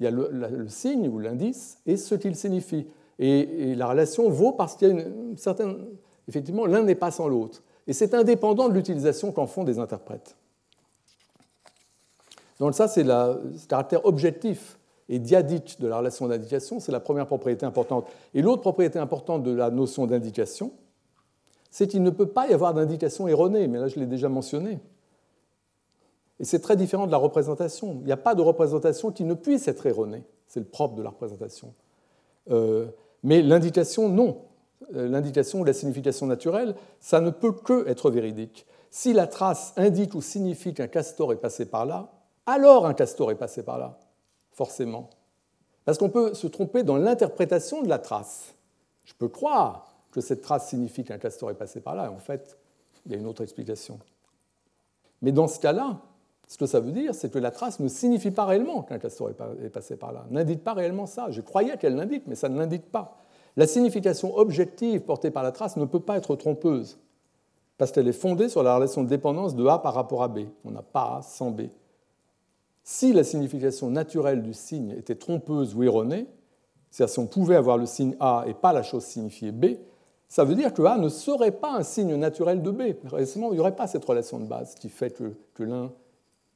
Il 0.00 0.04
y 0.04 0.06
a 0.06 0.10
le, 0.10 0.68
signe 0.68 1.08
ou 1.08 1.18
l'indice 1.18 1.78
et 1.86 1.96
ce 1.96 2.14
qu'il 2.14 2.34
signifie. 2.36 2.86
Et, 3.18 3.74
la 3.74 3.86
relation 3.86 4.28
vaut 4.30 4.52
parce 4.52 4.76
qu'il 4.76 4.88
y 4.88 4.90
a 4.90 4.94
une, 4.94 5.36
certaine... 5.36 5.76
Effectivement, 6.28 6.66
l'un 6.66 6.82
n'est 6.82 6.94
pas 6.94 7.10
sans 7.10 7.28
l'autre. 7.28 7.62
Et 7.86 7.92
c'est 7.92 8.14
indépendant 8.14 8.68
de 8.68 8.74
l'utilisation 8.74 9.32
qu'en 9.32 9.46
font 9.46 9.64
des 9.64 9.78
interprètes. 9.78 10.36
Donc 12.60 12.74
ça, 12.74 12.86
c'est 12.86 13.02
le 13.02 13.40
caractère 13.68 14.06
objectif 14.06 14.78
et 15.08 15.18
diadique 15.18 15.80
de 15.80 15.88
la 15.88 15.98
relation 15.98 16.28
d'indication, 16.28 16.80
c'est 16.80 16.92
la 16.92 17.00
première 17.00 17.26
propriété 17.26 17.66
importante. 17.66 18.06
Et 18.34 18.40
l'autre 18.40 18.62
propriété 18.62 18.98
importante 18.98 19.42
de 19.42 19.50
la 19.50 19.70
notion 19.70 20.06
d'indication, 20.06 20.72
c'est 21.72 21.88
qu'il 21.88 22.02
ne 22.02 22.10
peut 22.10 22.26
pas 22.26 22.46
y 22.46 22.52
avoir 22.52 22.74
d'indication 22.74 23.26
erronée, 23.26 23.66
mais 23.66 23.78
là 23.78 23.88
je 23.88 23.98
l'ai 23.98 24.06
déjà 24.06 24.28
mentionné. 24.28 24.78
Et 26.38 26.44
c'est 26.44 26.60
très 26.60 26.76
différent 26.76 27.06
de 27.06 27.10
la 27.10 27.16
représentation. 27.16 27.96
Il 28.00 28.04
n'y 28.04 28.12
a 28.12 28.18
pas 28.18 28.34
de 28.34 28.42
représentation 28.42 29.10
qui 29.10 29.24
ne 29.24 29.32
puisse 29.32 29.66
être 29.68 29.86
erronée. 29.86 30.22
C'est 30.46 30.60
le 30.60 30.66
propre 30.66 30.94
de 30.96 31.02
la 31.02 31.08
représentation. 31.08 31.72
Euh, 32.50 32.86
mais 33.22 33.40
l'indication, 33.40 34.10
non. 34.10 34.42
Euh, 34.94 35.08
l'indication 35.08 35.60
ou 35.60 35.64
la 35.64 35.72
signification 35.72 36.26
naturelle, 36.26 36.74
ça 37.00 37.20
ne 37.20 37.30
peut 37.30 37.52
que 37.52 37.88
être 37.88 38.10
véridique. 38.10 38.66
Si 38.90 39.14
la 39.14 39.26
trace 39.26 39.72
indique 39.76 40.14
ou 40.14 40.20
signifie 40.20 40.74
qu'un 40.74 40.88
castor 40.88 41.32
est 41.32 41.36
passé 41.36 41.64
par 41.64 41.86
là, 41.86 42.12
alors 42.44 42.84
un 42.84 42.92
castor 42.92 43.30
est 43.30 43.36
passé 43.36 43.62
par 43.62 43.78
là, 43.78 43.98
forcément. 44.50 45.08
Parce 45.86 45.96
qu'on 45.96 46.10
peut 46.10 46.34
se 46.34 46.48
tromper 46.48 46.82
dans 46.82 46.98
l'interprétation 46.98 47.82
de 47.82 47.88
la 47.88 47.98
trace. 47.98 48.54
Je 49.04 49.14
peux 49.14 49.28
croire 49.28 49.91
que 50.12 50.20
cette 50.20 50.42
trace 50.42 50.68
signifie 50.68 51.02
qu'un 51.02 51.18
castor 51.18 51.50
est 51.50 51.54
passé 51.54 51.80
par 51.80 51.96
là, 51.96 52.04
et 52.04 52.08
en 52.08 52.18
fait, 52.18 52.56
il 53.06 53.12
y 53.12 53.14
a 53.16 53.18
une 53.18 53.26
autre 53.26 53.42
explication. 53.42 53.98
Mais 55.22 55.32
dans 55.32 55.48
ce 55.48 55.58
cas-là, 55.58 55.98
ce 56.46 56.58
que 56.58 56.66
ça 56.66 56.80
veut 56.80 56.92
dire, 56.92 57.14
c'est 57.14 57.32
que 57.32 57.38
la 57.38 57.50
trace 57.50 57.80
ne 57.80 57.88
signifie 57.88 58.30
pas 58.30 58.44
réellement 58.44 58.82
qu'un 58.82 58.98
castor 58.98 59.30
est 59.30 59.70
passé 59.70 59.96
par 59.96 60.12
là, 60.12 60.26
n'indique 60.30 60.62
pas 60.62 60.74
réellement 60.74 61.06
ça. 61.06 61.30
Je 61.30 61.40
croyais 61.40 61.76
qu'elle 61.78 61.96
l'indique, 61.96 62.24
mais 62.26 62.34
ça 62.34 62.48
ne 62.48 62.58
l'indique 62.58 62.92
pas. 62.92 63.16
La 63.56 63.66
signification 63.66 64.36
objective 64.36 65.00
portée 65.00 65.30
par 65.30 65.42
la 65.42 65.50
trace 65.52 65.76
ne 65.76 65.84
peut 65.84 66.00
pas 66.00 66.16
être 66.16 66.36
trompeuse, 66.36 66.98
parce 67.78 67.90
qu'elle 67.90 68.06
est 68.06 68.12
fondée 68.12 68.48
sur 68.48 68.62
la 68.62 68.76
relation 68.76 69.02
de 69.02 69.08
dépendance 69.08 69.56
de 69.56 69.66
A 69.66 69.78
par 69.78 69.94
rapport 69.94 70.22
à 70.22 70.28
B. 70.28 70.40
On 70.64 70.70
n'a 70.70 70.82
pas 70.82 71.16
A 71.16 71.22
sans 71.22 71.50
B. 71.50 71.62
Si 72.84 73.12
la 73.12 73.24
signification 73.24 73.90
naturelle 73.90 74.42
du 74.42 74.52
signe 74.54 74.90
était 74.90 75.14
trompeuse 75.14 75.74
ou 75.74 75.82
erronée, 75.82 76.26
c'est-à-dire 76.90 77.12
si 77.12 77.18
on 77.18 77.26
pouvait 77.26 77.56
avoir 77.56 77.78
le 77.78 77.86
signe 77.86 78.14
A 78.20 78.44
et 78.46 78.54
pas 78.54 78.72
la 78.72 78.82
chose 78.82 79.04
signifiée 79.04 79.52
B, 79.52 79.76
ça 80.32 80.44
veut 80.44 80.54
dire 80.54 80.72
que 80.72 80.80
A 80.80 80.96
ne 80.96 81.10
serait 81.10 81.50
pas 81.50 81.74
un 81.74 81.82
signe 81.82 82.14
naturel 82.14 82.62
de 82.62 82.70
B. 82.70 82.94
Récemment, 83.04 83.50
il 83.50 83.56
n'y 83.56 83.60
aurait 83.60 83.76
pas 83.76 83.86
cette 83.86 84.02
relation 84.02 84.38
de 84.38 84.46
base 84.46 84.74
qui 84.76 84.88
fait 84.88 85.10
que, 85.10 85.34
que 85.52 85.62
l'un 85.62 85.92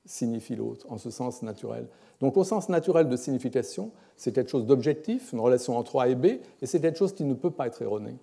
signifie 0.06 0.56
l'autre, 0.56 0.86
en 0.88 0.96
ce 0.96 1.10
sens 1.10 1.42
naturel. 1.42 1.86
Donc 2.22 2.38
au 2.38 2.44
sens 2.44 2.70
naturel 2.70 3.06
de 3.10 3.16
signification, 3.18 3.90
c'est 4.16 4.32
quelque 4.32 4.48
chose 4.48 4.64
d'objectif, 4.64 5.30
une 5.34 5.40
relation 5.40 5.76
entre 5.76 6.00
A 6.00 6.08
et 6.08 6.14
B, 6.14 6.24
et 6.24 6.40
c'est 6.62 6.80
quelque 6.80 6.96
chose 6.96 7.12
qui 7.12 7.24
ne 7.24 7.34
peut 7.34 7.50
pas 7.50 7.66
être 7.66 7.82
erroné. 7.82 8.16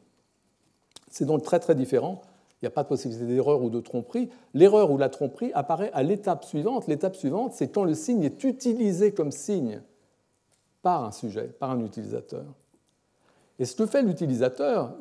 C'est 1.12 1.26
donc 1.26 1.44
très 1.44 1.60
très 1.60 1.76
différent. 1.76 2.24
Il 2.60 2.66
n'y 2.66 2.68
a 2.68 2.72
pas 2.72 2.82
de 2.82 2.88
possibilité 2.88 3.28
d'erreur 3.28 3.62
ou 3.62 3.70
de 3.70 3.80
tromperie. 3.80 4.30
L'erreur 4.56 4.90
ou 4.90 4.98
la 4.98 5.10
tromperie 5.10 5.52
apparaît 5.54 5.92
à 5.94 6.02
l'étape 6.02 6.46
suivante. 6.46 6.88
L'étape 6.88 7.16
suivante, 7.16 7.54
c'est 7.54 7.68
quand 7.68 7.84
le 7.84 7.94
signe 7.94 8.24
est 8.24 8.44
utilisé 8.44 9.14
comme 9.14 9.32
signe 9.32 9.84
par 10.82 11.06
un 11.06 11.12
sujet, 11.12 11.44
par 11.60 11.70
un 11.70 11.80
utilisateur. 11.86 12.44
Et 13.60 13.66
ce 13.66 13.76
que 13.76 13.86
fait 13.86 14.02
l'utilisateur, 14.02 14.94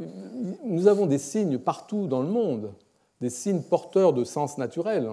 nous 0.64 0.86
avons 0.86 1.06
des 1.06 1.18
signes 1.18 1.58
partout 1.58 2.06
dans 2.06 2.22
le 2.22 2.28
monde, 2.28 2.72
des 3.20 3.30
signes 3.30 3.62
porteurs 3.62 4.12
de 4.12 4.24
sens 4.24 4.58
naturel. 4.58 5.08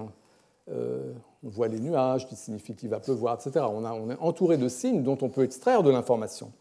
Euh, 0.70 1.14
on 1.44 1.49
voit 1.49 1.68
les 1.68 1.80
nuages 1.80 2.28
qui 2.28 2.36
signifient 2.36 2.76
qu'il 2.76 2.90
va 2.90 2.99
pleuvoir, 2.99 3.36
etc. 3.40 3.66
On, 3.70 3.86
on, 3.86 4.10
est 4.10 4.18
entouré 4.20 4.57
de 4.57 4.68
signes 4.68 5.03
dont 5.03 5.18
on 5.22 5.30
peut 5.30 5.44
extraire 5.44 5.84
de 5.84 5.90
l'information. 5.90 6.52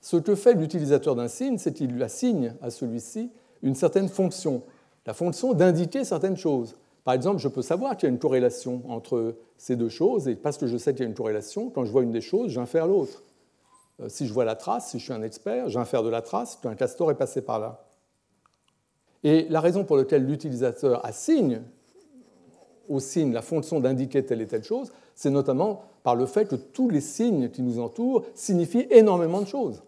Ce 0.00 0.16
que 0.16 0.34
fait 0.34 0.54
l'utilisateur 0.54 1.14
d'un 1.14 1.28
signe, 1.28 1.58
c'est 1.58 1.72
qu'il 1.72 1.90
lui 1.90 2.02
assigne 2.02 2.54
à 2.62 2.70
celui-ci 2.70 3.30
une 3.62 3.74
certaine 3.74 4.08
fonction, 4.08 4.62
la 5.06 5.14
fonction 5.14 5.52
d'indiquer 5.52 6.04
certaines 6.04 6.36
choses. 6.36 6.76
Par 7.04 7.12
exemple, 7.14 7.38
je 7.38 7.48
peux 7.48 7.62
savoir 7.62 7.96
qu'il 7.96 8.08
y 8.08 8.10
a 8.10 8.12
une 8.12 8.18
corrélation 8.18 8.82
entre 8.88 9.36
ces 9.58 9.76
deux 9.76 9.90
choses, 9.90 10.26
et 10.26 10.34
parce 10.34 10.56
que 10.56 10.66
je 10.66 10.76
sais 10.76 10.92
qu'il 10.92 11.02
y 11.02 11.06
a 11.06 11.08
une 11.08 11.14
corrélation, 11.14 11.70
quand 11.70 11.84
je 11.84 11.92
vois 11.92 12.02
une 12.02 12.12
des 12.12 12.22
choses, 12.22 12.50
j'infère 12.50 12.86
l'autre. 12.86 13.22
Euh, 14.00 14.08
si 14.08 14.26
je 14.26 14.32
vois 14.32 14.44
la 14.44 14.56
trace, 14.56 14.90
si 14.90 14.98
je 14.98 15.04
suis 15.04 15.12
un 15.12 15.22
expert, 15.22 15.68
j'infère 15.68 16.02
de 16.02 16.08
la 16.08 16.22
trace 16.22 16.56
qu'un 16.56 16.74
castor 16.74 17.10
est 17.10 17.16
passé 17.16 17.42
par 17.42 17.58
là. 17.58 17.84
Et 19.22 19.46
la 19.48 19.60
raison 19.60 19.84
pour 19.84 19.96
laquelle 19.96 20.26
l'utilisateur 20.26 21.04
assigne 21.04 21.62
au 22.88 23.00
signe 23.00 23.32
la 23.32 23.42
fonction 23.42 23.80
d'indiquer 23.80 24.24
telle 24.24 24.42
et 24.42 24.46
telle 24.46 24.64
chose, 24.64 24.92
c'est 25.14 25.30
notamment 25.30 25.82
par 26.02 26.16
le 26.16 26.26
fait 26.26 26.46
que 26.46 26.56
tous 26.56 26.90
les 26.90 27.00
signes 27.00 27.48
qui 27.48 27.62
nous 27.62 27.78
entourent 27.78 28.24
signifient 28.34 28.86
énormément 28.90 29.40
de 29.40 29.46
choses. 29.46 29.82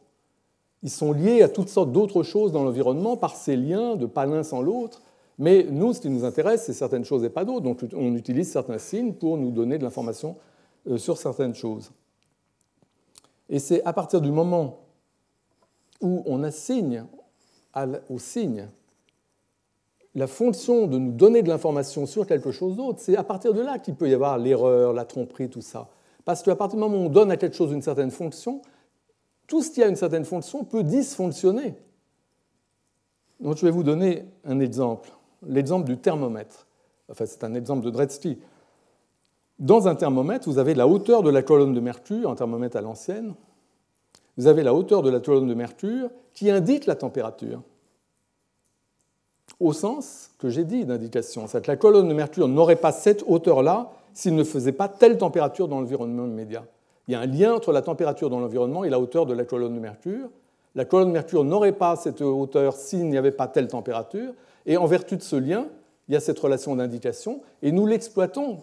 Ils 0.83 0.91
sont 0.91 1.13
liés 1.13 1.43
à 1.43 1.49
toutes 1.49 1.69
sortes 1.69 1.93
d'autres 1.93 2.23
choses 2.23 2.53
dans 2.53 2.65
l'environnement 2.65 3.17
par 3.17 3.37
ces 3.37 3.57
liens 3.57 3.97
de 3.97 4.07
pas 4.07 4.25
l'un 4.25 4.43
sans 4.43 4.63
l'autre. 4.63 5.03
Mais 5.39 5.67
nous, 5.69 5.93
ce 5.93 6.01
qui 6.01 6.09
nous 6.09 6.25
intéresse, 6.25 6.65
c'est 6.65 6.73
certaines 6.73 7.05
choses 7.05 7.25
et 7.25 7.29
pas 7.29 7.45
d'autres. 7.45 7.63
Donc 7.63 7.81
on 7.95 8.15
utilise 8.15 8.51
certains 8.51 8.79
signes 8.79 9.13
pour 9.13 9.37
nous 9.37 9.51
donner 9.51 9.77
de 9.79 9.85
l'information 9.85 10.37
euh, 10.89 10.97
sur 10.97 11.19
certaines 11.19 11.55
choses. 11.55 11.91
Et 13.49 13.59
c'est 13.59 13.85
à 13.85 13.93
partir 13.93 14.21
du 14.21 14.31
moment 14.31 14.81
où 16.01 16.23
on 16.27 16.43
assigne 16.43 17.05
au 18.09 18.19
signe 18.19 18.69
la 20.17 20.27
fonction 20.27 20.87
de 20.87 20.99
nous 20.99 21.13
donner 21.13 21.43
de 21.43 21.49
l'information 21.49 22.07
sur 22.07 22.27
quelque 22.27 22.51
chose 22.51 22.75
d'autre, 22.75 23.01
c'est 23.01 23.17
à 23.17 23.23
partir 23.23 23.53
de 23.53 23.61
là 23.61 23.79
qu'il 23.79 23.95
peut 23.95 24.09
y 24.09 24.15
avoir 24.15 24.39
l'erreur, 24.39 24.95
la 24.95 25.05
tromperie, 25.05 25.51
tout 25.51 25.61
ça. 25.61 25.91
Parce 26.25 26.43
qu'à 26.43 26.57
partir 26.57 26.79
du 26.79 26.81
moment 26.81 26.97
où 26.97 27.07
on 27.07 27.11
donne 27.11 27.31
à 27.31 27.37
quelque 27.37 27.55
chose 27.55 27.71
une 27.71 27.83
certaine 27.83 28.11
fonction, 28.11 28.63
tout 29.47 29.63
ce 29.63 29.71
qui 29.71 29.83
a 29.83 29.89
une 29.89 29.97
certaine 29.97 30.25
fonction 30.25 30.65
peut 30.65 30.83
dysfonctionner. 30.83 31.75
Donc 33.41 33.59
je 33.59 33.67
vais 33.67 33.71
vous 33.71 33.83
donner 33.83 34.25
un 34.45 34.59
exemple, 34.59 35.11
l'exemple 35.47 35.85
du 35.85 35.99
thermomètre. 35.99 36.67
Enfin, 37.11 37.27
c'est 37.27 37.45
un 37.45 37.55
exemple 37.55 37.85
de 37.85 37.91
Dretzky. 37.91 38.39
Dans 39.59 39.89
un 39.89 39.95
thermomètre, 39.95 40.49
vous 40.49 40.59
avez 40.59 40.75
la 40.75 40.87
hauteur 40.87 41.23
de 41.23 41.31
la 41.31 41.43
colonne 41.43 41.73
de 41.73 41.81
mercure, 41.81 42.31
un 42.31 42.35
thermomètre 42.35 42.77
à 42.77 42.83
l'ancienne. 42.83 43.35
Vous 44.37 44.47
avez 44.47 44.63
la 44.63 44.75
hauteur 44.75 45.03
de 45.03 45.11
la 45.11 45.21
colonne 45.21 45.47
de 45.47 45.55
mercure 45.55 46.11
qui 46.35 46.51
indique 46.51 46.87
la 46.87 46.95
température 46.95 47.63
au 49.61 49.73
sens 49.73 50.31
que 50.39 50.51
j'ai 50.51 50.65
dit 50.65 50.85
d'indication. 50.85 51.47
C'est 51.47 51.63
que 51.63 51.71
la 51.71 51.77
colonne 51.77 52.09
de 52.09 52.15
mercure 52.15 52.49
n'aurait 52.49 52.77
pas 52.77 52.93
cette 52.93 53.25
hauteur-là 53.27 53.91
s'il 54.13 54.35
ne 54.35 54.45
faisait 54.45 54.73
pas 54.73 54.89
telle 54.89 55.19
température 55.19 55.69
dans 55.69 55.81
l'environnement 55.81 56.27
immédiat. 56.27 56.65
Il 57.09 57.13
y 57.13 57.15
a 57.15 57.21
un 57.21 57.27
lien 57.27 57.55
entre 57.55 57.73
la 57.73 57.83
température 57.83 58.31
dans 58.31 58.41
l'environnement 58.41 58.85
et 58.85 58.91
la 58.91 59.01
hauteur 59.01 59.27
de 59.27 59.35
la 59.35 59.45
colonne 59.45 59.75
de 59.75 59.81
mercure. 59.81 60.29
La 60.75 60.85
colonne 60.85 61.09
de 61.09 61.13
mercure 61.13 61.45
n'aurait 61.45 61.73
pas 61.73 61.97
cette 61.97 62.21
hauteur 62.21 62.75
s'il 62.75 63.09
n'y 63.09 63.17
avait 63.17 63.31
pas 63.31 63.47
telle 63.47 63.69
température. 63.69 64.33
Et 64.67 64.77
en 64.77 64.87
vertu 64.87 65.17
de 65.17 65.23
ce 65.23 65.37
lien, 65.37 65.67
il 66.09 66.15
y 66.15 66.17
a 66.17 66.21
cette 66.21 66.39
relation 66.39 66.77
d'indication. 66.77 67.41
Et 67.63 67.73
nous 67.73 67.87
l'exploitons 67.87 68.59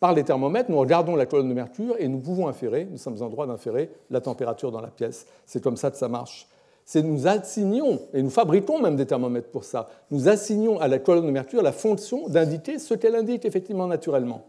par 0.00 0.12
les 0.14 0.24
thermomètres. 0.24 0.70
Nous 0.70 0.78
regardons 0.78 1.16
la 1.16 1.26
colonne 1.26 1.48
de 1.48 1.54
mercure 1.54 1.96
et 1.98 2.08
nous 2.08 2.18
pouvons 2.18 2.48
inférer, 2.48 2.86
nous 2.90 2.98
sommes 2.98 3.22
en 3.22 3.28
droit 3.28 3.46
d'inférer 3.46 3.90
la 4.10 4.20
température 4.20 4.70
dans 4.70 4.80
la 4.80 4.88
pièce. 4.88 5.26
C'est 5.46 5.62
comme 5.62 5.76
ça 5.76 5.90
que 5.90 5.96
ça 5.96 6.08
marche 6.08 6.48
c'est 6.86 7.02
nous 7.02 7.26
assignons, 7.26 8.00
et 8.14 8.22
nous 8.22 8.30
fabriquons 8.30 8.80
même 8.80 8.94
des 8.94 9.06
thermomètres 9.06 9.50
pour 9.50 9.64
ça, 9.64 9.90
nous 10.12 10.28
assignons 10.28 10.78
à 10.78 10.86
la 10.86 11.00
colonne 11.00 11.26
de 11.26 11.32
mercure 11.32 11.60
la 11.60 11.72
fonction 11.72 12.28
d'indiquer 12.28 12.78
ce 12.78 12.94
qu'elle 12.94 13.16
indique 13.16 13.44
effectivement 13.44 13.88
naturellement. 13.88 14.46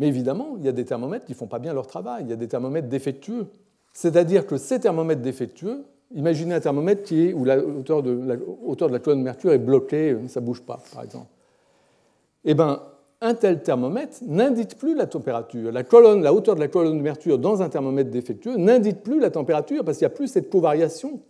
Mais 0.00 0.08
évidemment, 0.08 0.56
il 0.58 0.64
y 0.64 0.68
a 0.68 0.72
des 0.72 0.84
thermomètres 0.84 1.26
qui 1.26 1.32
ne 1.32 1.36
font 1.36 1.46
pas 1.46 1.60
bien 1.60 1.72
leur 1.72 1.86
travail, 1.86 2.24
il 2.24 2.30
y 2.30 2.32
a 2.32 2.36
des 2.36 2.48
thermomètres 2.48 2.88
défectueux. 2.88 3.46
C'est-à-dire 3.92 4.48
que 4.48 4.56
ces 4.56 4.80
thermomètres 4.80 5.22
défectueux, 5.22 5.84
imaginez 6.12 6.54
un 6.54 6.60
thermomètre 6.60 7.04
qui 7.04 7.32
où 7.32 7.44
la 7.44 7.58
hauteur, 7.58 8.02
de 8.02 8.10
la, 8.10 8.34
hauteur 8.66 8.88
de 8.88 8.92
la 8.92 8.98
colonne 8.98 9.20
de 9.20 9.24
mercure 9.24 9.52
est 9.52 9.58
bloquée, 9.58 10.16
ça 10.26 10.40
ne 10.40 10.46
bouge 10.46 10.62
pas, 10.62 10.80
par 10.92 11.04
exemple. 11.04 11.28
Eh 12.44 12.54
bien, 12.54 12.82
un 13.20 13.34
tel 13.34 13.62
thermomètre 13.62 14.18
n'indique 14.22 14.78
plus 14.78 14.94
la 14.94 15.06
température. 15.06 15.72
La, 15.72 15.82
hauteur 16.32 16.54
de 16.54 16.60
la 16.60 16.68
colonne 16.68 16.98
de 16.98 17.02
mercure 17.02 17.38
dans 17.38 17.62
un 17.62 17.68
thermomètre 17.68 18.10
défectueux 18.10 18.56
n'indique 18.56 19.02
plus 19.02 19.20
la 19.20 19.30
température 19.30 19.84
parce 19.84 19.98
qu'il 19.98 20.06
n'y 20.06 20.12
a 20.12 20.16
plus 20.16 20.28
cette 20.28 20.50
covariation 20.50 21.20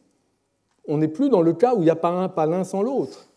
on 0.90 0.98
n'est 0.98 1.08
plus 1.08 1.28
dans 1.28 1.42
le 1.42 1.52
cas 1.52 1.74
où 1.74 1.78
il 1.78 1.84
n'y 1.84 1.90
a 1.90 1.96
pas 1.96 2.10
un, 2.10 2.28
pas 2.28 2.46
l'un 2.46 2.64
sans 2.64 2.82
l'autre. 2.82 3.28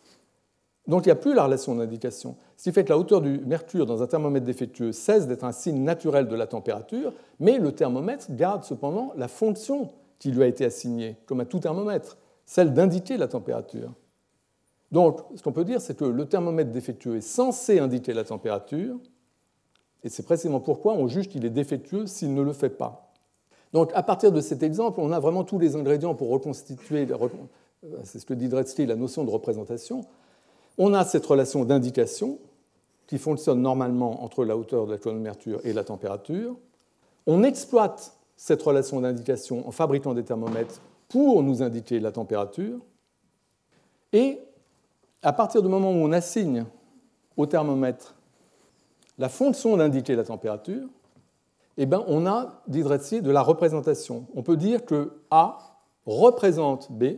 Donc 0.87 1.05
il 1.05 1.09
n'y 1.09 1.13
a 1.13 1.15
plus 1.15 1.33
la 1.33 1.45
relation 1.45 1.75
d'indication. 1.75 2.35
Ce 2.57 2.63
qui 2.63 2.71
fait 2.71 2.83
que 2.83 2.89
la 2.89 2.97
hauteur 2.97 3.21
du 3.21 3.39
mercure 3.45 3.85
dans 3.85 4.01
un 4.01 4.07
thermomètre 4.07 4.45
défectueux 4.45 4.91
cesse 4.91 5.27
d'être 5.27 5.43
un 5.43 5.51
signe 5.51 5.81
naturel 5.81 6.27
de 6.27 6.35
la 6.35 6.47
température, 6.47 7.13
mais 7.39 7.59
le 7.59 7.71
thermomètre 7.71 8.25
garde 8.31 8.63
cependant 8.63 9.13
la 9.15 9.27
fonction 9.27 9.89
qui 10.19 10.31
lui 10.31 10.43
a 10.43 10.47
été 10.47 10.65
assignée, 10.65 11.15
comme 11.25 11.39
à 11.39 11.45
tout 11.45 11.59
thermomètre, 11.59 12.17
celle 12.45 12.73
d'indiquer 12.73 13.17
la 13.17 13.27
température. 13.27 13.93
Donc 14.93 15.21
ce 15.35 15.41
qu'on 15.41 15.51
peut 15.51 15.65
dire, 15.65 15.81
c'est 15.81 15.97
que 15.97 16.05
le 16.05 16.25
thermomètre 16.27 16.71
défectueux 16.71 17.17
est 17.17 17.21
censé 17.21 17.79
indiquer 17.79 18.13
la 18.13 18.23
température, 18.23 18.99
et 20.03 20.09
c'est 20.09 20.21
précisément 20.21 20.59
pourquoi 20.59 20.93
on 20.93 21.07
juge 21.07 21.27
qu'il 21.27 21.45
est 21.45 21.49
défectueux 21.49 22.05
s'il 22.05 22.35
ne 22.35 22.43
le 22.43 22.53
fait 22.53 22.69
pas. 22.69 23.11
Donc 23.73 23.89
à 23.95 24.03
partir 24.03 24.31
de 24.31 24.39
cet 24.39 24.61
exemple, 24.61 24.99
on 25.01 25.11
a 25.11 25.19
vraiment 25.19 25.43
tous 25.43 25.57
les 25.57 25.75
ingrédients 25.75 26.13
pour 26.13 26.29
reconstituer, 26.29 27.07
c'est 28.03 28.19
ce 28.19 28.25
que 28.25 28.35
dit 28.35 28.49
Dretzky, 28.49 28.85
la 28.85 28.95
notion 28.95 29.23
de 29.23 29.31
représentation. 29.31 30.05
On 30.77 30.93
a 30.93 31.03
cette 31.03 31.25
relation 31.25 31.65
d'indication 31.65 32.37
qui 33.07 33.17
fonctionne 33.17 33.63
normalement 33.63 34.23
entre 34.23 34.45
la 34.45 34.55
hauteur 34.55 34.85
de 34.85 34.91
la 34.91 34.99
colonne 34.99 35.17
de 35.17 35.23
mercure 35.23 35.59
et 35.63 35.73
la 35.73 35.83
température. 35.83 36.55
On 37.25 37.41
exploite 37.41 38.15
cette 38.35 38.61
relation 38.61 39.01
d'indication 39.01 39.67
en 39.67 39.71
fabriquant 39.71 40.13
des 40.13 40.23
thermomètres 40.23 40.81
pour 41.09 41.41
nous 41.41 41.63
indiquer 41.63 41.99
la 41.99 42.11
température. 42.11 42.79
Et 44.11 44.39
à 45.23 45.33
partir 45.33 45.61
du 45.61 45.69
moment 45.69 45.91
où 45.91 45.95
on 45.95 46.11
assigne 46.11 46.65
au 47.37 47.45
thermomètre 47.45 48.15
la 49.17 49.29
fonction 49.29 49.77
d'indiquer 49.77 50.15
la 50.15 50.23
température, 50.23 50.87
eh 51.77 51.85
ben, 51.85 52.03
on 52.07 52.25
a, 52.25 52.61
dit 52.67 52.83
Dretzi, 52.83 53.21
de 53.21 53.31
la 53.31 53.41
représentation. 53.41 54.27
On 54.35 54.43
peut 54.43 54.57
dire 54.57 54.85
que 54.85 55.13
A 55.31 55.79
représente 56.05 56.91
B, 56.91 57.15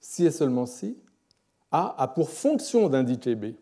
si 0.00 0.24
et 0.24 0.30
seulement 0.30 0.66
si, 0.66 0.96
A 1.70 1.94
a 1.98 2.08
pour 2.08 2.30
fonction 2.30 2.88
d'indiquer 2.88 3.34
B. 3.34 3.54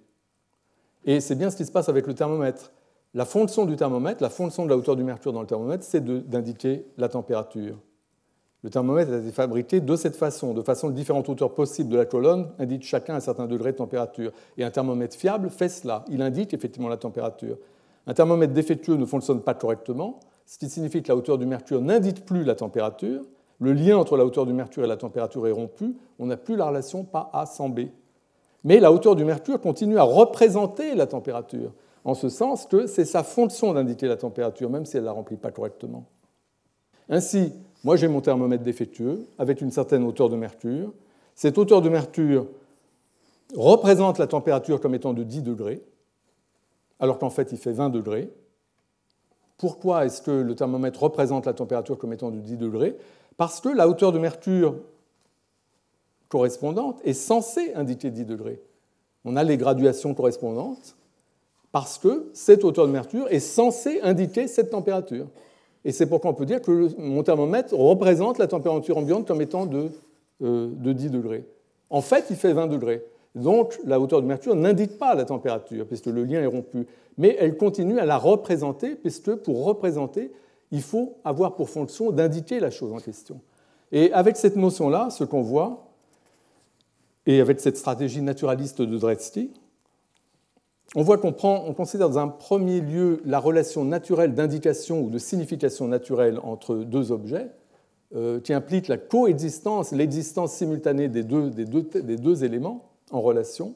Et 1.05 1.21
c'est 1.21 1.35
bien 1.35 1.51
ce 1.51 1.57
qui 1.57 1.65
se 1.65 1.73
passe 1.73 1.89
avec 1.89 2.07
le 2.07 2.15
thermomètre. 2.15 2.73
La 3.15 3.25
fonction 3.25 3.65
du 3.65 3.77
thermomètre, 3.77 4.23
la 4.23 4.31
fonction 4.31 4.65
de 4.65 4.71
la 4.71 4.77
hauteur 4.77 4.97
du 4.97 5.05
mercure 5.05 5.33
dans 5.33 5.41
le 5.41 5.47
thermomètre, 5.47 5.85
c'est 5.85 6.05
d'indiquer 6.05 6.85
la 6.99 7.09
température. 7.09 7.79
Le 8.67 8.71
thermomètre 8.71 9.13
a 9.13 9.19
été 9.19 9.31
fabriqué 9.31 9.81
de 9.81 9.95
cette 9.95 10.17
façon, 10.17 10.53
de 10.53 10.61
façon 10.61 10.89
que 10.89 10.95
différentes 10.95 11.29
hauteurs 11.29 11.55
possibles 11.55 11.89
de 11.89 11.97
la 11.97 12.05
colonne 12.05 12.49
indiquent 12.59 12.83
chacun 12.83 13.15
un 13.15 13.21
certain 13.21 13.47
degré 13.47 13.71
de 13.71 13.77
température. 13.77 14.33
Et 14.59 14.65
un 14.65 14.73
thermomètre 14.73 15.17
fiable 15.17 15.51
fait 15.51 15.69
cela. 15.69 16.05
Il 16.09 16.21
indique 16.21 16.53
effectivement 16.53 16.89
la 16.89 16.97
température. 16.97 17.59
Un 18.09 18.13
thermomètre 18.13 18.53
défectueux 18.53 18.97
ne 18.97 19.07
fonctionne 19.07 19.41
pas 19.41 19.55
correctement, 19.55 20.19
ce 20.47 20.59
qui 20.59 20.69
signifie 20.69 21.01
que 21.01 21.07
la 21.07 21.15
hauteur 21.15 21.39
du 21.39 21.47
mercure 21.47 21.81
n'indique 21.81 22.25
plus 22.25 22.43
la 22.43 22.57
température. 22.57 23.23
Le 23.61 23.73
lien 23.73 23.99
entre 23.99 24.17
la 24.17 24.25
hauteur 24.25 24.47
du 24.47 24.53
mercure 24.53 24.83
et 24.83 24.89
la 24.89 24.97
température 24.97 25.47
est 25.47 25.53
rompu. 25.53 25.95
On 26.19 26.27
n'a 26.27 26.37
plus 26.37 26.57
la 26.57 26.67
relation 26.67 27.05
pas 27.05 27.31
A 27.35 27.47
sans 27.47 27.69
B. 27.69 27.83
Mais 28.65 28.81
la 28.81 28.91
hauteur 28.91 29.15
du 29.15 29.25
mercure 29.25 29.61
continue 29.61 29.97
à 29.97 30.03
représenter 30.03 30.97
la 30.97 31.07
température, 31.07 31.73
en 32.03 32.15
ce 32.15 32.29
sens 32.29 32.67
que 32.67 32.89
c'est 32.89 33.05
sa 33.05 33.23
fonction 33.23 33.75
d'indiquer 33.75 34.09
la 34.09 34.17
température, 34.17 34.69
même 34.71 34.87
si 34.87 34.97
elle 34.97 35.05
ne 35.05 35.07
la 35.07 35.13
remplit 35.13 35.37
pas 35.37 35.53
correctement. 35.53 36.07
Ainsi, 37.09 37.53
moi 37.87 37.95
j'ai 37.95 38.09
mon 38.09 38.21
thermomètre 38.21 38.65
défectueux 38.65 39.29
avec 39.39 39.61
une 39.61 39.71
certaine 39.71 40.03
hauteur 40.03 40.29
de 40.29 40.35
mercure. 40.35 40.93
Cette 41.37 41.57
hauteur 41.57 41.83
de 41.83 41.89
mercure 41.89 42.49
représente 43.55 44.19
la 44.19 44.27
température 44.27 44.81
comme 44.81 44.97
étant 44.97 45.15
de 45.15 45.23
10 45.23 45.43
degrés, 45.43 45.81
alors 46.99 47.21
qu'en 47.21 47.31
fait 47.31 47.53
il 47.53 47.59
fait 47.59 47.71
20 47.71 47.91
degrés. 47.91 48.29
Pourquoi 49.57 50.05
est-ce 50.05 50.21
que 50.21 50.33
le 50.33 50.57
thermomètre 50.57 51.01
représente 51.01 51.47
la 51.47 51.55
température 51.55 51.97
comme 51.97 52.13
étant 52.13 52.33
de 52.33 52.41
10 52.41 52.57
degrés? 52.57 52.97
Parce 53.37 53.61
que 53.61 53.69
la 53.69 53.89
hauteur 53.89 54.11
de 54.11 54.19
mercure 54.19 54.75
correspondante 56.29 57.01
est 57.05 57.13
censée 57.13 57.73
indiquer 57.75 58.11
10 58.11 58.25
degrés. 58.25 58.61
On 59.25 59.37
a 59.37 59.45
les 59.45 59.57
graduations 59.57 60.13
correspondantes 60.13 60.97
parce 61.71 61.99
que 61.99 62.31
cette 62.33 62.65
hauteur 62.65 62.89
de 62.89 62.93
mercure 62.93 63.29
est 63.29 63.39
censée 63.39 64.01
indiquer 64.01 64.49
cette 64.49 64.71
température. 64.71 65.29
Et 65.87 65.93
c'est 65.93 66.07
pourquoi 66.07 66.33
on 66.33 66.35
peut 66.35 66.47
dire 66.47 66.61
que 66.61 67.01
mon 67.01 67.23
thermomètre 67.23 67.73
représente 67.73 68.39
la 68.39 68.49
température 68.49 68.99
ambiante 68.99 69.25
comme 69.25 69.41
étant 69.41 69.67
de, 69.67 69.89
10 70.41 70.43
euh, 70.43 71.09
degrés. 71.09 71.45
En 71.91 72.01
fait, 72.01 72.27
il 72.29 72.35
fait 72.35 72.53
20 72.53 72.67
degrés. 72.67 73.05
Donc 73.37 73.79
la 73.85 74.01
hauteur 74.01 74.21
de 74.21 74.27
mercure 74.27 74.57
n'indique 74.57 74.99
pas 74.99 75.15
la 75.15 75.25
température, 75.25 75.87
puisque 75.87 76.07
le 76.07 76.25
lien 76.25 76.41
est 76.41 76.47
rompu. 76.47 76.89
Mais 77.19 77.37
elle 77.39 77.57
continue 77.57 78.01
à 78.01 78.05
la 78.05 78.19
représenter, 78.19 78.97
puisque 78.97 79.33
pour 79.37 79.65
représenter, 79.65 80.33
il 80.73 80.83
faut 80.83 81.19
avoir 81.25 81.55
pour 81.55 81.71
fonction 81.71 82.11
d'indiquer 82.11 82.59
la 82.59 82.71
chose 82.71 82.93
en 82.93 82.99
question. 82.99 83.41
Et 83.93 84.13
avec 84.13 84.37
cette 84.37 84.57
notion-là, 84.57 85.11
ce 85.11 85.23
qu'on 85.23 85.43
voit, 85.43 85.87
et 87.27 87.41
avec 87.41 87.61
cette 87.61 87.77
stratégie 87.77 88.23
naturaliste 88.23 88.83
de 88.83 88.99
Dretsti, 88.99 89.53
on 90.95 91.03
voit 91.03 91.19
qu'on 91.19 91.35
on 91.43 91.75
considère 91.75 92.09
dans 92.09 92.19
un 92.19 92.29
premier 92.29 92.81
lieu 92.81 93.21
la 93.25 93.39
relation 93.39 93.85
naturelle 93.85 94.35
d'indication 94.35 95.03
ou 95.03 95.11
de 95.11 95.19
signification 95.19 95.89
naturelle 95.89 96.39
entre 96.43 96.77
deux 96.77 97.13
objets, 97.13 97.49
euh, 98.15 98.41
qui 98.41 98.53
implique 98.53 98.87
la 98.87 98.99
coexistence, 98.99 99.91
l'existence 99.91 100.55
simultanée 100.55 101.09
des 101.09 101.25
deux, 101.25 101.51
des, 101.51 101.65
deux, 101.65 101.83
des 101.83 102.17
deux, 102.17 102.45
éléments 102.45 102.85
en 103.11 103.21
relation, 103.21 103.75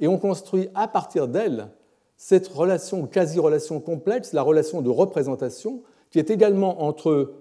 et 0.00 0.08
on 0.08 0.18
construit 0.18 0.70
à 0.74 0.88
partir 0.88 1.28
d'elle 1.28 1.68
cette 2.16 2.48
relation, 2.48 3.06
quasi-relation 3.06 3.80
complexe, 3.80 4.32
la 4.32 4.40
relation 4.40 4.80
de 4.80 4.88
représentation, 4.88 5.82
qui 6.10 6.18
est 6.18 6.30
également 6.30 6.84
entre 6.84 7.34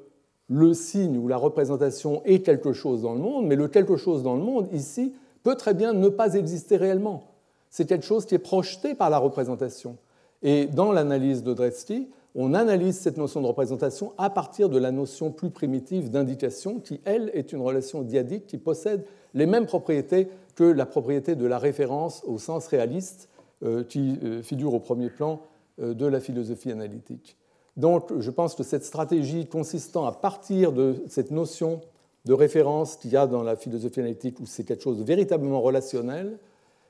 le 0.50 0.74
signe 0.74 1.18
ou 1.18 1.28
la 1.30 1.38
représentation 1.38 2.22
et 2.26 2.42
quelque 2.42 2.74
chose 2.74 3.02
dans 3.02 3.14
le 3.14 3.22
monde, 3.22 3.48
mais 3.48 3.56
le 3.56 3.70
quelque 3.70 3.96
chose 3.96 4.22
dans 4.22 4.36
le 4.36 4.44
monde, 4.44 4.68
ici, 4.74 5.14
peut 5.44 5.56
très 5.56 5.74
bien 5.74 5.94
ne 5.94 6.10
pas 6.10 6.34
exister 6.34 6.76
réellement. 6.76 7.35
C'est 7.76 7.86
quelque 7.86 8.06
chose 8.06 8.26
qui 8.26 8.36
est 8.36 8.40
projeté 8.40 8.96
par 8.96 9.10
la 9.10 9.18
représentation. 9.18 9.98
Et 10.42 10.66
dans 10.66 10.94
l'analyse 10.94 11.44
de 11.44 11.54
Dresty, 11.54 12.08
on 12.34 12.54
analyse 12.54 12.98
cette 12.98 13.18
notion 13.18 13.42
de 13.42 13.48
représentation 13.48 14.14
à 14.18 14.30
partir 14.30 14.70
de 14.70 14.78
la 14.78 14.92
notion 14.92 15.30
plus 15.30 15.50
primitive 15.50 16.10
d'indication, 16.10 16.80
qui, 16.80 17.02
elle, 17.04 17.30
est 17.34 17.52
une 17.52 17.60
relation 17.60 18.02
diadique 18.02 18.48
qui 18.48 18.58
possède 18.58 19.04
les 19.34 19.46
mêmes 19.46 19.66
propriétés 19.66 20.30
que 20.56 20.64
la 20.64 20.86
propriété 20.86 21.36
de 21.36 21.46
la 21.46 21.60
référence 21.60 22.24
au 22.24 22.38
sens 22.38 22.66
réaliste, 22.68 23.28
euh, 23.62 23.84
qui 23.84 24.20
euh, 24.24 24.42
figure 24.42 24.74
au 24.74 24.80
premier 24.80 25.10
plan 25.10 25.42
euh, 25.82 25.94
de 25.94 26.06
la 26.06 26.22
philosophie 26.22 26.72
analytique. 26.72 27.36
Donc, 27.76 28.18
je 28.18 28.32
pense 28.32 28.56
que 28.56 28.64
cette 28.64 28.86
stratégie 28.86 29.48
consistant 29.48 30.06
à 30.06 30.14
partir 30.14 30.72
de 30.72 31.04
cette 31.10 31.32
notion 31.32 31.82
de 32.24 32.32
référence 32.32 32.96
qu'il 32.96 33.12
y 33.12 33.18
a 33.18 33.28
dans 33.28 33.44
la 33.44 33.58
philosophie 33.58 34.00
analytique 34.00 34.40
où 34.40 34.46
c'est 34.46 34.64
quelque 34.64 34.82
chose 34.82 34.98
de 34.98 35.04
véritablement 35.04 35.60
relationnel, 35.60 36.40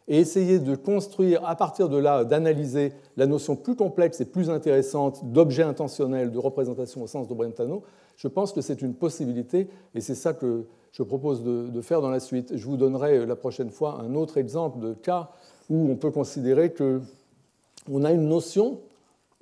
et 0.08 0.20
essayer 0.20 0.60
de 0.60 0.76
construire 0.76 1.46
à 1.46 1.56
partir 1.56 1.90
de 1.90 1.98
là, 1.98 2.24
d'analyser 2.24 2.94
la 3.18 3.26
notion 3.26 3.56
plus 3.56 3.76
complexe 3.76 4.22
et 4.22 4.26
plus 4.26 4.50
intéressante 4.50 5.32
d'objet 5.32 5.64
intentionnel, 5.64 6.32
de 6.32 6.38
représentation 6.38 7.02
au 7.02 7.08
sens 7.08 7.28
de 7.28 7.34
Brentano, 7.34 7.84
je 8.16 8.28
pense 8.28 8.54
que 8.54 8.62
c'est 8.62 8.82
une 8.82 8.94
possibilité 8.94 9.68
et 9.94 10.02
c'est 10.02 10.16
ça 10.16 10.34
que 10.34 10.66
je 10.92 11.04
propose 11.04 11.44
de, 11.44 11.82
faire 11.82 12.02
dans 12.02 12.10
la 12.10 12.20
suite. 12.20 12.56
Je 12.56 12.66
vous 12.66 12.78
donnerai 12.78 13.18
euh, 13.18 13.26
la 13.26 13.36
prochaine 13.36 13.72
fois 13.72 14.00
un 14.00 14.16
autre 14.16 14.38
exemple 14.38 14.80
de 14.80 14.94
cas 14.94 15.32
où 15.70 15.90
on 15.90 15.96
peut 15.96 16.12
considérer 16.12 16.74
qu'on 16.74 18.04
a 18.04 18.12
une 18.12 18.30
notion 18.30 18.80